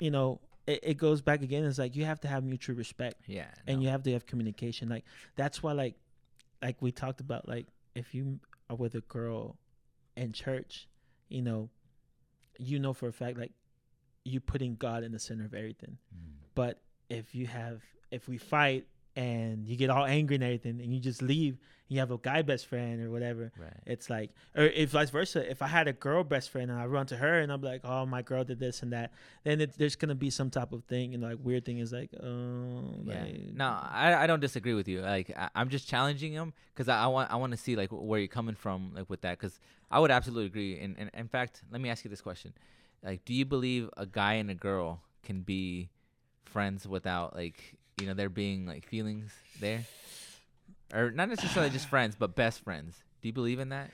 you 0.00 0.10
know, 0.10 0.40
it, 0.66 0.80
it 0.82 0.94
goes 0.94 1.20
back 1.22 1.42
again. 1.42 1.64
It's 1.64 1.78
like 1.78 1.96
you 1.96 2.04
have 2.04 2.20
to 2.20 2.28
have 2.28 2.44
mutual 2.44 2.76
respect 2.76 3.22
yeah. 3.26 3.46
and 3.66 3.78
no. 3.78 3.82
you 3.84 3.88
have 3.90 4.02
to 4.04 4.12
have 4.12 4.26
communication. 4.26 4.88
Like 4.88 5.04
that's 5.36 5.62
why, 5.62 5.72
like, 5.72 5.94
like 6.62 6.80
we 6.80 6.92
talked 6.92 7.20
about, 7.20 7.48
like 7.48 7.66
if 7.94 8.14
you 8.14 8.40
are 8.70 8.76
with 8.76 8.94
a 8.94 9.00
girl 9.02 9.56
in 10.16 10.32
church, 10.32 10.88
you 11.28 11.42
know, 11.42 11.68
you 12.58 12.78
know 12.78 12.92
for 12.92 13.08
a 13.08 13.12
fact, 13.12 13.38
like, 13.38 13.52
you 14.24 14.40
putting 14.40 14.76
God 14.76 15.02
in 15.02 15.12
the 15.12 15.18
center 15.18 15.44
of 15.44 15.52
everything. 15.52 15.98
Mm. 16.14 16.32
But 16.54 16.80
if 17.10 17.34
you 17.34 17.46
have, 17.46 17.82
if 18.10 18.26
we 18.26 18.38
fight 18.38 18.86
and 19.16 19.66
you 19.66 19.76
get 19.76 19.90
all 19.90 20.04
angry 20.04 20.34
and 20.36 20.44
everything, 20.44 20.80
and 20.80 20.92
you 20.92 20.98
just 21.00 21.22
leave, 21.22 21.58
you 21.88 22.00
have 22.00 22.10
a 22.10 22.18
guy 22.18 22.42
best 22.42 22.66
friend 22.66 23.00
or 23.04 23.10
whatever, 23.10 23.52
Right. 23.56 23.72
it's 23.86 24.10
like, 24.10 24.30
or 24.56 24.64
if 24.64 24.90
vice 24.90 25.10
versa, 25.10 25.48
if 25.48 25.62
I 25.62 25.68
had 25.68 25.86
a 25.86 25.92
girl 25.92 26.24
best 26.24 26.50
friend 26.50 26.70
and 26.70 26.80
I 26.80 26.86
run 26.86 27.06
to 27.06 27.16
her 27.16 27.38
and 27.40 27.52
I'm 27.52 27.60
like, 27.60 27.82
oh, 27.84 28.06
my 28.06 28.22
girl 28.22 28.42
did 28.42 28.58
this 28.58 28.82
and 28.82 28.92
that, 28.92 29.12
then 29.44 29.60
it, 29.60 29.78
there's 29.78 29.94
gonna 29.94 30.14
be 30.16 30.30
some 30.30 30.50
type 30.50 30.72
of 30.72 30.82
thing 30.84 31.14
and 31.14 31.22
like 31.22 31.38
weird 31.42 31.64
thing 31.64 31.78
is 31.78 31.92
like, 31.92 32.10
oh, 32.22 32.82
Yeah. 33.04 33.22
like, 33.24 33.54
No, 33.54 33.66
I, 33.66 34.24
I 34.24 34.26
don't 34.26 34.40
disagree 34.40 34.74
with 34.74 34.88
you. 34.88 35.00
Like 35.02 35.30
I, 35.36 35.48
I'm 35.54 35.68
just 35.68 35.86
challenging 35.88 36.32
him 36.32 36.52
because 36.74 36.88
I, 36.88 37.04
I 37.04 37.06
want 37.06 37.30
I 37.30 37.36
want 37.36 37.52
to 37.52 37.58
see 37.58 37.76
like 37.76 37.90
where 37.90 38.18
you're 38.18 38.26
coming 38.28 38.54
from 38.56 38.92
like 38.96 39.08
with 39.08 39.20
that 39.20 39.38
because 39.38 39.60
I 39.90 40.00
would 40.00 40.10
absolutely 40.10 40.46
agree. 40.46 40.80
And, 40.80 40.96
and 40.98 41.10
in 41.14 41.28
fact, 41.28 41.62
let 41.70 41.80
me 41.80 41.88
ask 41.90 42.02
you 42.04 42.10
this 42.10 42.20
question: 42.22 42.52
Like, 43.04 43.24
do 43.24 43.32
you 43.34 43.44
believe 43.44 43.90
a 43.96 44.06
guy 44.06 44.34
and 44.34 44.50
a 44.50 44.54
girl 44.54 45.02
can 45.22 45.42
be 45.42 45.90
friends 46.44 46.86
without 46.88 47.34
like 47.36 47.76
you 48.00 48.06
know 48.06 48.14
there 48.14 48.28
being 48.28 48.66
like 48.66 48.86
feelings 48.86 49.32
there, 49.60 49.84
or 50.92 51.10
not 51.10 51.28
necessarily 51.28 51.70
just 51.70 51.88
friends, 51.90 52.16
but 52.18 52.34
best 52.34 52.60
friends? 52.62 52.96
Do 53.22 53.28
you 53.28 53.32
believe 53.32 53.58
in 53.58 53.70
that? 53.70 53.90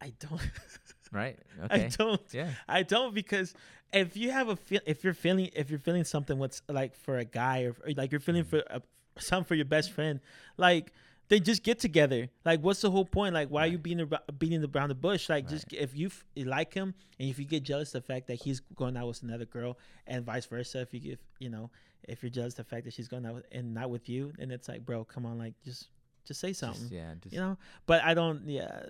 I 0.00 0.12
don't, 0.18 0.40
Right. 1.12 1.38
Okay. 1.64 1.86
I 1.86 1.88
don't, 1.88 2.20
Yeah. 2.32 2.50
I 2.68 2.82
don't 2.84 3.14
because 3.14 3.52
if 3.92 4.16
you 4.16 4.30
have 4.30 4.48
a 4.48 4.56
feel, 4.56 4.80
if 4.86 5.02
you're 5.02 5.14
feeling, 5.14 5.50
if 5.54 5.68
you're 5.70 5.80
feeling 5.80 6.04
something, 6.04 6.38
what's 6.38 6.62
like 6.68 6.94
for 6.94 7.18
a 7.18 7.24
guy 7.24 7.64
or, 7.64 7.70
or 7.84 7.92
like 7.96 8.12
you're 8.12 8.20
feeling 8.20 8.44
mm. 8.44 8.48
for 8.48 8.62
a, 8.70 8.80
something 9.18 9.46
for 9.46 9.54
your 9.54 9.66
best 9.66 9.92
friend, 9.92 10.20
like. 10.56 10.92
They 11.30 11.40
just 11.40 11.62
get 11.62 11.78
together. 11.78 12.28
Like, 12.44 12.60
what's 12.60 12.82
the 12.82 12.90
whole 12.90 13.06
point? 13.06 13.32
Like, 13.34 13.48
why 13.48 13.62
are 13.62 13.66
you 13.66 13.76
Right. 13.78 13.82
beating 13.82 14.00
about, 14.00 14.38
beating 14.38 14.62
around 14.64 14.88
the 14.90 14.94
bush? 14.96 15.28
Like, 15.30 15.48
just 15.48 15.72
if 15.72 15.96
you, 15.96 16.08
f- 16.08 16.24
like 16.36 16.74
him 16.74 16.92
and 17.18 17.30
if 17.30 17.38
you 17.38 17.44
get 17.46 17.62
jealous 17.62 17.94
of 17.94 18.02
the 18.02 18.06
fact 18.12 18.26
that 18.26 18.34
he's 18.42 18.60
going 18.74 18.96
out 18.96 19.06
with 19.06 19.22
another 19.22 19.44
girl, 19.46 19.78
and 20.06 20.24
vice 20.26 20.44
versa, 20.46 20.80
if 20.80 20.92
you 20.92 21.00
get, 21.00 21.20
you 21.38 21.48
know, 21.48 21.70
if 22.08 22.22
you're 22.22 22.30
jealous 22.30 22.54
of 22.58 22.66
the 22.66 22.70
fact 22.76 22.84
that 22.84 22.92
she's 22.92 23.08
going 23.08 23.24
out 23.24 23.34
with, 23.34 23.46
and 23.52 23.72
not 23.72 23.88
with 23.90 24.08
you, 24.08 24.32
and 24.40 24.50
it's 24.52 24.68
like, 24.68 24.84
bro, 24.84 25.04
come 25.04 25.24
on, 25.24 25.38
like, 25.38 25.54
just, 25.64 25.88
just 26.26 26.40
say 26.40 26.52
something 26.52 26.80
Just, 26.82 26.92
yeah. 26.92 27.14
Just, 27.22 27.34
you 27.34 27.40
know 27.40 27.56
but 27.86 28.04
i 28.04 28.12
don't 28.14 28.46
yeah 28.46 28.82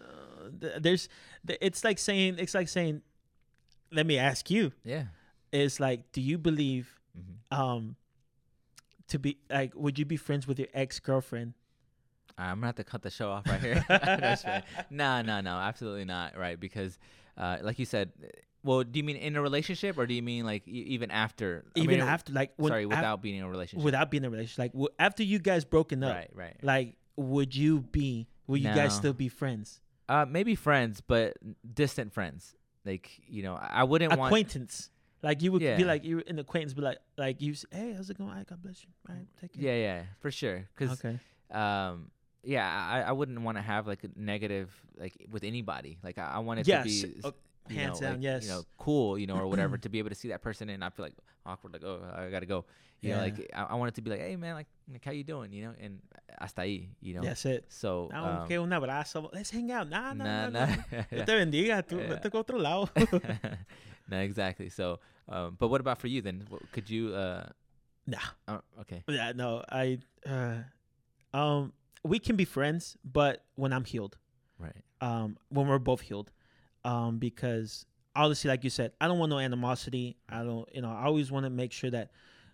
uh, 0.00 0.78
there's 0.78 1.08
it's 1.60 1.82
like 1.84 1.98
saying 1.98 2.36
it's 2.38 2.54
like 2.54 2.68
saying 2.68 3.02
let 3.90 4.06
me 4.06 4.16
ask 4.18 4.50
you 4.50 4.72
Yeah. 4.84 5.06
is 5.52 5.80
like 5.80 6.12
do 6.12 6.20
you 6.20 6.38
believe 6.38 6.98
hmm 7.14 7.58
um 7.60 7.96
to 9.08 9.18
be 9.18 9.38
like 9.50 9.72
would 9.74 9.98
you 9.98 10.04
be 10.04 10.16
friends 10.16 10.46
with 10.46 10.58
your 10.58 10.68
ex-girlfriend 10.74 11.54
I'm 12.38 12.56
gonna 12.56 12.66
have 12.66 12.74
to 12.76 12.84
cut 12.84 13.02
the 13.02 13.10
show 13.10 13.30
off 13.30 13.46
right 13.46 13.60
here. 13.60 13.84
No, 14.90 15.22
no, 15.22 15.40
no, 15.48 15.56
absolutely 15.56 16.04
not. 16.04 16.36
Right, 16.36 16.58
because, 16.58 16.98
uh, 17.36 17.58
like 17.62 17.78
you 17.78 17.84
said, 17.86 18.12
well, 18.62 18.82
do 18.82 18.98
you 18.98 19.04
mean 19.04 19.16
in 19.16 19.36
a 19.36 19.42
relationship, 19.42 19.96
or 19.98 20.06
do 20.06 20.14
you 20.14 20.22
mean 20.22 20.44
like 20.44 20.66
e- 20.66 20.70
even 20.88 21.10
after? 21.10 21.64
I 21.76 21.80
even 21.80 22.00
mean, 22.00 22.08
after 22.08 22.32
like 22.32 22.52
when, 22.56 22.70
sorry, 22.70 22.84
af- 22.84 22.90
without 22.90 23.22
being 23.22 23.36
in 23.36 23.44
a 23.44 23.48
relationship. 23.48 23.84
without 23.84 24.10
being 24.10 24.22
in 24.24 24.28
a 24.28 24.30
relationship 24.30 24.58
like 24.58 24.72
w- 24.72 24.88
after 24.98 25.22
you 25.22 25.38
guys 25.38 25.64
broken 25.64 26.02
up 26.04 26.14
right, 26.14 26.30
right. 26.34 26.56
like 26.62 26.96
would 27.16 27.54
you 27.54 27.80
be 27.80 28.26
will 28.46 28.56
you 28.58 28.64
guys 28.74 28.94
still 28.94 29.12
be 29.14 29.28
friends 29.28 29.80
Uh, 30.08 30.24
maybe 30.28 30.54
friends, 30.54 31.00
but 31.00 31.36
distant 31.74 32.12
friends. 32.12 32.54
Like 32.84 33.10
you 33.26 33.42
know, 33.42 33.54
I 33.60 33.82
wouldn't 33.84 34.16
want. 34.16 34.28
acquaintance 34.30 34.90
like 35.22 35.42
you 35.42 35.50
would 35.52 35.62
Yeah. 35.62 35.76
be 35.76 35.84
like 35.84 36.04
you're 36.04 36.22
an 36.28 36.38
acquaintance 36.38 36.74
be 36.74 36.82
like 36.82 36.98
like 37.16 37.40
you 37.40 37.54
say, 37.54 37.66
hey 37.72 37.92
how's 37.94 38.10
it 38.10 38.18
going 38.18 38.30
All 38.30 38.36
right, 38.36 38.46
god 38.46 38.62
bless 38.62 38.82
you 38.84 38.90
all 39.08 39.14
right 39.16 39.26
take 39.40 39.52
care 39.54 39.62
Yeah, 39.64 39.76
yeah, 39.76 40.02
for 40.20 40.30
sure. 40.30 40.68
Because 40.76 40.92
okay 41.02 41.18
um, 41.50 42.10
yeah, 42.46 42.66
I, 42.66 43.02
I 43.02 43.12
wouldn't 43.12 43.40
want 43.40 43.58
to 43.58 43.62
have 43.62 43.86
like 43.86 44.04
a 44.04 44.08
negative 44.16 44.70
like 44.98 45.26
with 45.30 45.44
anybody. 45.44 45.98
Like 46.02 46.18
I, 46.18 46.34
I 46.34 46.38
want 46.38 46.60
it 46.60 46.68
yes 46.68 46.84
to 46.84 47.06
be. 47.08 47.20
uh, 47.24 47.32
you 47.68 47.76
hands 47.76 48.00
know, 48.00 48.06
down 48.06 48.14
like, 48.14 48.22
yes 48.22 48.44
you 48.44 48.48
know, 48.48 48.62
cool, 48.78 49.18
you 49.18 49.26
know, 49.26 49.34
or 49.36 49.48
whatever, 49.48 49.76
to 49.84 49.88
be 49.88 49.98
able 49.98 50.10
to 50.10 50.14
see 50.14 50.28
that 50.28 50.40
person 50.40 50.70
and 50.70 50.78
not 50.78 50.94
feel 50.94 51.04
like 51.04 51.14
awkward, 51.44 51.72
like, 51.72 51.82
oh, 51.82 52.00
I 52.14 52.30
gotta 52.30 52.46
go. 52.46 52.64
You 53.02 53.10
know, 53.10 53.16
Yeah. 53.16 53.22
like 53.22 53.50
I, 53.52 53.62
I 53.64 53.74
want 53.74 53.88
it 53.88 53.94
to 53.96 54.02
be 54.02 54.10
like, 54.10 54.20
hey 54.20 54.36
man, 54.36 54.54
like, 54.54 54.68
like 54.90 55.04
how 55.04 55.10
you 55.10 55.24
doing? 55.24 55.52
You 55.52 55.64
know, 55.64 55.74
and 55.80 55.98
hasta 56.38 56.62
ahí, 56.62 56.86
you 57.02 57.14
know. 57.14 57.22
that's 57.22 57.44
it 57.44 57.64
So 57.68 58.08
I 58.12 58.16
don't 58.22 58.42
um, 58.42 58.48
care 58.48 58.60
un 58.60 58.70
abrazo. 58.70 59.28
Let's 59.34 59.50
hang 59.50 59.70
out. 59.72 59.90
Nah, 59.90 60.12
nah, 60.14 60.24
nah, 60.24 60.48
nah. 60.48 60.66
nah. 60.66 60.76
nah. 61.10 61.24
Te 61.24 61.32
bendiga. 61.34 61.82
Tú 61.82 61.98
Yeah. 61.98 62.08
vete 62.22 62.32
otro 62.32 62.58
lado. 62.58 62.88
no, 64.08 64.16
exactly. 64.20 64.68
So, 64.70 65.00
um, 65.28 65.56
but 65.58 65.68
what 65.68 65.80
about 65.80 65.98
for 65.98 66.06
you 66.06 66.22
then? 66.22 66.46
What, 66.48 66.62
could 66.72 66.88
you? 66.88 67.14
Uh, 67.14 67.46
nah. 68.06 68.18
oh, 68.48 68.60
okay. 68.82 69.02
Yeah, 69.08 69.32
no. 69.34 69.62
I, 69.68 69.98
uh, 70.24 70.62
um, 71.36 71.72
we 72.04 72.18
can 72.18 72.36
be 72.36 72.44
friends, 72.44 72.96
but 73.04 73.44
when 73.56 73.72
I'm 73.72 73.84
healed, 73.84 74.16
Right. 74.58 74.82
um, 75.00 75.36
when 75.48 75.66
we're 75.68 75.78
both 75.78 76.00
healed, 76.00 76.30
um, 76.84 77.18
because 77.18 77.84
obviously, 78.14 78.48
like 78.48 78.64
you 78.64 78.70
said, 78.70 78.92
I 79.00 79.08
don't 79.08 79.18
want 79.18 79.30
no 79.30 79.38
animosity. 79.38 80.16
I 80.28 80.42
don't, 80.44 80.68
you 80.74 80.80
know, 80.82 80.90
I 80.90 81.04
always 81.04 81.30
want 81.30 81.44
to 81.44 81.50
make 81.50 81.72
sure 81.72 81.90
that 81.90 82.10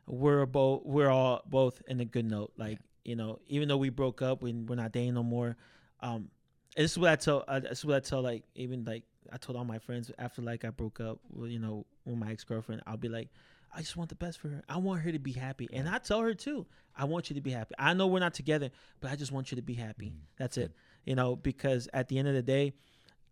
we're 0.06 0.46
both, 0.46 0.84
we're 0.84 1.10
all 1.10 1.42
both 1.46 1.82
in 1.86 2.00
a 2.00 2.04
good 2.04 2.24
note. 2.24 2.52
Like, 2.56 2.78
you 3.04 3.14
know, 3.16 3.40
even 3.46 3.68
though 3.68 3.76
we 3.76 3.90
broke 3.90 4.22
up, 4.22 4.42
we, 4.42 4.52
we're 4.52 4.76
not 4.76 4.92
dating 4.92 5.14
no 5.14 5.22
more. 5.22 5.56
Um, 6.00 6.30
and 6.76 6.84
this 6.84 6.92
is 6.92 6.98
what 6.98 7.10
I 7.10 7.16
tell. 7.16 7.44
Uh, 7.46 7.60
this 7.60 7.78
is 7.78 7.84
what 7.84 7.96
I 7.96 8.00
tell. 8.00 8.22
Like, 8.22 8.44
even 8.54 8.84
like 8.84 9.04
I 9.32 9.36
told 9.36 9.56
all 9.58 9.64
my 9.64 9.78
friends 9.78 10.10
after 10.18 10.40
like 10.42 10.64
I 10.64 10.70
broke 10.70 11.00
up, 11.00 11.18
you 11.44 11.58
know, 11.58 11.86
with 12.04 12.16
my 12.16 12.32
ex 12.32 12.42
girlfriend, 12.44 12.82
I'll 12.86 12.96
be 12.96 13.08
like, 13.08 13.28
I 13.74 13.80
just 13.80 13.96
want 13.96 14.08
the 14.10 14.14
best 14.16 14.38
for 14.38 14.48
her. 14.48 14.62
I 14.68 14.76
want 14.76 15.00
her 15.02 15.12
to 15.12 15.18
be 15.18 15.32
happy, 15.32 15.68
and 15.72 15.88
I 15.88 15.98
tell 15.98 16.20
her 16.20 16.34
too. 16.34 16.66
I 16.96 17.04
want 17.06 17.30
you 17.30 17.34
to 17.36 17.40
be 17.40 17.50
happy. 17.50 17.74
I 17.78 17.94
know 17.94 18.06
we're 18.06 18.18
not 18.20 18.34
together, 18.34 18.70
but 19.00 19.10
I 19.10 19.16
just 19.16 19.32
want 19.32 19.50
you 19.50 19.56
to 19.56 19.62
be 19.62 19.74
happy. 19.74 20.08
Mm, 20.10 20.18
That's 20.38 20.58
it. 20.58 20.72
You 21.06 21.14
know, 21.14 21.36
because 21.36 21.88
at 21.94 22.08
the 22.08 22.18
end 22.18 22.28
of 22.28 22.34
the 22.34 22.42
day, 22.42 22.74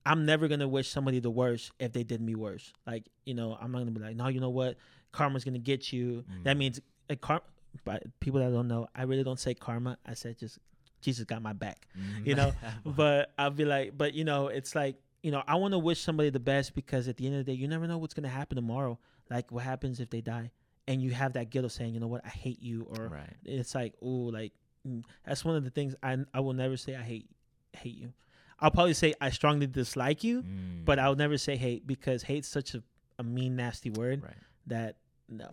I'm 0.07 0.25
never 0.25 0.49
gonna 0.49 0.67
wish 0.69 0.89
somebody 0.89 1.21
the 1.21 1.31
worst 1.31 1.73
if 1.79 1.93
they 1.93 2.05
did 2.05 2.21
me 2.23 2.35
worse. 2.35 2.73
Like, 2.87 3.05
you 3.27 3.35
know, 3.35 3.57
I'm 3.61 3.71
not 3.71 3.81
gonna 3.81 3.91
be 3.91 4.01
like, 4.01 4.17
no, 4.17 4.29
you 4.29 4.41
know 4.41 4.49
what, 4.51 4.77
karma's 5.13 5.45
gonna 5.45 5.59
get 5.59 5.93
you. 5.93 6.25
That 6.45 6.57
Mm. 6.57 6.59
means 6.59 6.81
a 7.11 7.17
car. 7.17 7.43
But 7.85 8.03
people 8.19 8.41
that 8.41 8.51
don't 8.51 8.67
know, 8.67 8.89
I 8.95 9.03
really 9.03 9.23
don't 9.23 9.39
say 9.39 9.55
karma. 9.55 9.99
I 10.07 10.15
said 10.15 10.39
just 10.39 10.59
Jesus 11.03 11.25
got 11.25 11.41
my 11.41 11.53
back 11.55 11.87
Mhm. 11.99 12.27
you 12.27 12.35
know 12.35 12.53
but 12.85 13.33
i'll 13.39 13.51
be 13.51 13.65
like 13.65 13.97
but 13.97 14.13
you 14.13 14.23
know 14.23 14.49
it's 14.49 14.75
like 14.75 14.97
you 15.23 15.31
know 15.31 15.43
i 15.49 15.55
want 15.55 15.73
to 15.73 15.79
wish 15.79 15.99
somebody 15.99 16.29
the 16.29 16.39
best 16.39 16.75
because 16.75 17.09
at 17.09 17.17
the 17.17 17.25
end 17.27 17.37
of 17.37 17.47
the 17.47 17.51
day 17.53 17.57
you 17.59 17.67
never 17.67 17.87
know 17.87 17.97
what's 17.97 18.13
going 18.13 18.25
to 18.25 18.29
happen 18.29 18.55
tomorrow 18.57 18.99
like 19.31 19.51
what 19.53 19.65
happens 19.65 20.01
if 20.01 20.11
they 20.11 20.21
die 20.21 20.51
and 20.89 21.01
you 21.01 21.11
have 21.13 21.33
that 21.35 21.51
guilt 21.51 21.65
of 21.65 21.73
saying 21.73 21.95
you 21.95 22.01
know 22.01 22.07
what 22.09 22.23
i 22.25 22.29
hate 22.29 22.61
you 22.63 22.87
or 22.91 23.09
right. 23.09 23.37
it's 23.45 23.75
like 23.75 23.95
oh 24.03 24.07
like 24.09 24.53
mm, 24.87 25.03
that's 25.25 25.45
one 25.45 25.57
of 25.57 25.65
the 25.65 25.71
things 25.71 25.95
i 26.03 26.17
i 26.35 26.41
will 26.41 26.53
never 26.53 26.77
say 26.77 26.97
i 26.97 27.03
hate 27.03 27.29
hate 27.75 27.95
you 27.95 28.13
i'll 28.61 28.71
probably 28.71 28.95
say 28.95 29.15
i 29.21 29.31
strongly 29.31 29.67
dislike 29.67 30.25
you 30.25 30.43
Mm, 30.43 30.85
but 30.85 30.99
i'll 30.99 31.15
never 31.17 31.39
say 31.39 31.57
hate 31.57 31.87
because 31.87 32.23
hate's 32.25 32.49
such 32.49 32.75
a, 32.75 32.83
a 33.19 33.23
mean 33.23 33.57
nasty 33.57 33.91
word 33.91 34.23
right. 34.23 34.33
that 34.67 34.97
no 35.29 35.51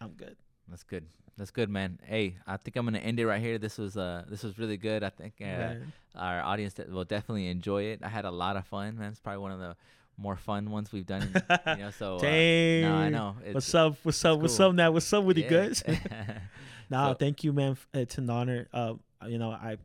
i'm 0.00 0.10
good 0.10 0.36
That's 0.68 0.82
good. 0.82 1.06
That's 1.38 1.50
good, 1.52 1.68
man. 1.68 1.98
Hey, 2.02 2.38
I 2.46 2.56
think 2.56 2.76
I'm 2.76 2.86
gonna 2.86 2.98
end 2.98 3.20
it 3.20 3.26
right 3.26 3.40
here. 3.42 3.58
This 3.58 3.76
was 3.76 3.94
uh, 3.96 4.24
this 4.26 4.42
was 4.42 4.58
really 4.58 4.78
good. 4.78 5.04
I 5.04 5.10
think 5.10 5.34
uh, 5.42 5.44
Right. 5.44 5.78
our 6.16 6.40
audience 6.40 6.74
will 6.88 7.04
definitely 7.04 7.46
enjoy 7.48 7.82
it. 7.92 8.00
I 8.02 8.08
had 8.08 8.24
a 8.24 8.30
lot 8.30 8.56
of 8.56 8.64
fun, 8.66 8.96
man. 8.98 9.10
It's 9.10 9.20
probably 9.20 9.42
one 9.42 9.52
of 9.52 9.60
the 9.60 9.76
more 10.18 10.36
fun 10.36 10.70
ones 10.70 10.92
we've 10.92 11.06
done. 11.06 11.22
you 11.66 11.76
know, 11.76 11.90
so 11.90 12.16
uh, 12.16 12.20
Dang. 12.20 12.82
no, 12.82 12.94
I 12.94 13.08
know. 13.10 13.36
It's, 13.44 13.54
what's 13.54 13.74
up 13.74 13.96
what's 14.02 14.24
up 14.24 14.40
what's 14.40 14.56
cool. 14.56 14.66
up 14.68 14.74
now 14.74 14.90
what's 14.90 15.12
up 15.12 15.24
with 15.24 15.36
you 15.38 15.48
guys 15.48 15.82
No, 16.90 17.10
So- 17.10 17.14
thank 17.14 17.42
you, 17.44 17.52
man. 17.52 17.76
It's 17.92 18.16
an 18.18 18.30
honor. 18.30 18.68
Uh, 18.72 18.94
you 19.26 19.38
know, 19.38 19.50
I 19.50 19.76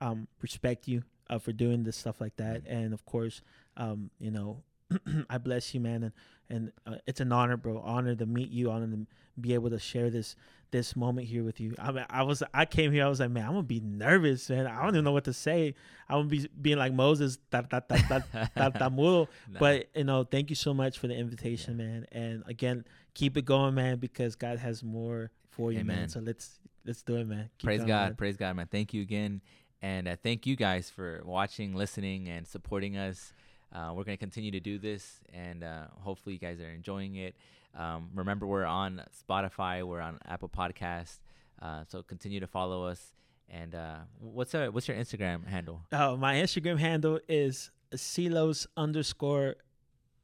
um 0.00 0.26
respect 0.42 0.88
you 0.88 1.02
uh, 1.28 1.38
for 1.38 1.52
doing 1.52 1.84
this 1.84 1.96
stuff 1.96 2.20
like 2.20 2.36
that, 2.36 2.64
Mm-hmm. 2.64 2.72
and 2.76 2.92
of 2.94 3.04
course, 3.04 3.40
um, 3.76 4.10
you 4.18 4.30
know, 4.30 4.62
I 5.30 5.38
bless 5.38 5.72
you, 5.74 5.80
man, 5.80 6.02
and 6.04 6.12
and 6.48 6.72
uh, 6.86 6.96
it's 7.06 7.20
an 7.20 7.32
honor, 7.32 7.56
bro. 7.56 7.78
Honor 7.78 8.14
to 8.16 8.26
meet 8.26 8.50
you, 8.50 8.70
honor 8.70 8.88
to 8.88 9.06
be 9.40 9.54
able 9.54 9.70
to 9.70 9.78
share 9.78 10.10
this 10.10 10.34
this 10.70 10.96
moment 10.96 11.26
here 11.26 11.44
with 11.44 11.60
you. 11.60 11.74
I 11.78 11.92
mean, 11.92 12.04
I 12.08 12.22
was 12.22 12.42
I 12.54 12.64
came 12.64 12.92
here, 12.92 13.04
I 13.04 13.08
was 13.08 13.20
like, 13.20 13.30
man, 13.30 13.44
I'm 13.44 13.52
gonna 13.52 13.62
be 13.62 13.80
nervous, 13.80 14.48
man. 14.50 14.66
I 14.66 14.82
don't 14.82 14.94
even 14.94 15.04
know 15.04 15.12
what 15.12 15.24
to 15.24 15.32
say. 15.32 15.74
I'm 16.08 16.18
gonna 16.18 16.28
be 16.28 16.48
being 16.60 16.78
like 16.78 16.92
Moses, 16.92 17.38
ta, 17.50 17.62
ta, 17.62 17.80
ta, 17.80 17.96
ta, 17.96 18.20
ta, 18.56 18.68
ta, 18.70 18.90
mudo. 18.90 19.28
Nah. 19.48 19.58
But 19.58 19.88
you 19.94 20.04
know, 20.04 20.24
thank 20.24 20.50
you 20.50 20.56
so 20.56 20.72
much 20.74 20.98
for 20.98 21.08
the 21.08 21.14
invitation, 21.14 21.76
man. 21.76 22.06
And 22.12 22.42
again, 22.46 22.84
keep 23.14 23.36
it 23.36 23.44
going, 23.44 23.74
man, 23.74 23.98
because 23.98 24.36
God 24.36 24.58
has 24.58 24.82
more 24.82 25.30
for 25.50 25.72
you, 25.72 25.80
Amen. 25.80 25.96
man. 25.96 26.08
So 26.08 26.20
let's 26.20 26.58
let's 26.84 27.02
do 27.02 27.16
it, 27.16 27.26
man. 27.26 27.50
Keep 27.58 27.66
praise 27.66 27.78
going, 27.80 27.88
God, 27.88 28.04
man. 28.08 28.14
praise 28.16 28.36
God, 28.36 28.56
man. 28.56 28.68
Thank 28.70 28.94
you 28.94 29.02
again, 29.02 29.40
and 29.82 30.08
uh, 30.08 30.16
thank 30.22 30.46
you 30.46 30.56
guys 30.56 30.90
for 30.90 31.22
watching, 31.24 31.74
listening, 31.74 32.28
and 32.28 32.46
supporting 32.46 32.96
us. 32.96 33.32
Uh, 33.72 33.92
we're 33.94 34.04
gonna 34.04 34.16
continue 34.16 34.50
to 34.50 34.60
do 34.60 34.78
this, 34.78 35.20
and 35.32 35.62
uh, 35.62 35.84
hopefully, 36.00 36.34
you 36.34 36.40
guys 36.40 36.60
are 36.60 36.70
enjoying 36.70 37.16
it. 37.16 37.34
Um, 37.74 38.10
remember, 38.14 38.46
we're 38.46 38.64
on 38.64 39.02
Spotify, 39.28 39.82
we're 39.86 40.00
on 40.00 40.18
Apple 40.26 40.48
Podcast, 40.48 41.20
uh, 41.62 41.84
so 41.88 42.02
continue 42.02 42.40
to 42.40 42.46
follow 42.46 42.84
us. 42.84 43.12
And 43.48 43.74
uh, 43.74 43.96
what's 44.20 44.54
uh, 44.54 44.68
what's 44.70 44.86
your 44.88 44.96
Instagram 44.96 45.46
handle? 45.46 45.82
Oh, 45.92 46.16
my 46.16 46.34
Instagram 46.36 46.78
handle 46.78 47.18
is 47.28 47.70
Silos 47.94 48.66
underscore 48.76 49.56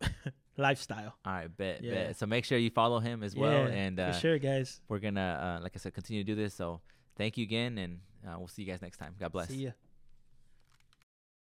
lifestyle. 0.56 1.14
All 1.24 1.32
right, 1.32 1.56
bet, 1.56 1.82
Yeah. 1.82 1.92
bet. 2.06 2.16
So 2.16 2.26
make 2.26 2.44
sure 2.44 2.58
you 2.58 2.70
follow 2.70 3.00
him 3.00 3.22
as 3.22 3.34
well, 3.36 3.68
Yeah, 3.68 3.74
and 3.74 4.00
uh, 4.00 4.12
for 4.12 4.18
sure, 4.20 4.38
guys. 4.38 4.80
we're 4.88 4.98
gonna, 5.00 5.56
uh, 5.58 5.62
like 5.62 5.72
I 5.74 5.78
said, 5.78 5.94
continue 5.94 6.22
to 6.22 6.26
do 6.26 6.34
this. 6.34 6.54
So 6.54 6.80
thank 7.16 7.36
you 7.36 7.42
again, 7.44 7.78
and 7.78 8.00
uh, 8.26 8.36
we'll 8.38 8.48
see 8.48 8.62
you 8.62 8.68
guys 8.68 8.82
next 8.82 8.98
time. 8.98 9.14
God 9.18 9.32
bless. 9.32 9.48
See 9.48 9.64
ya. 9.64 9.70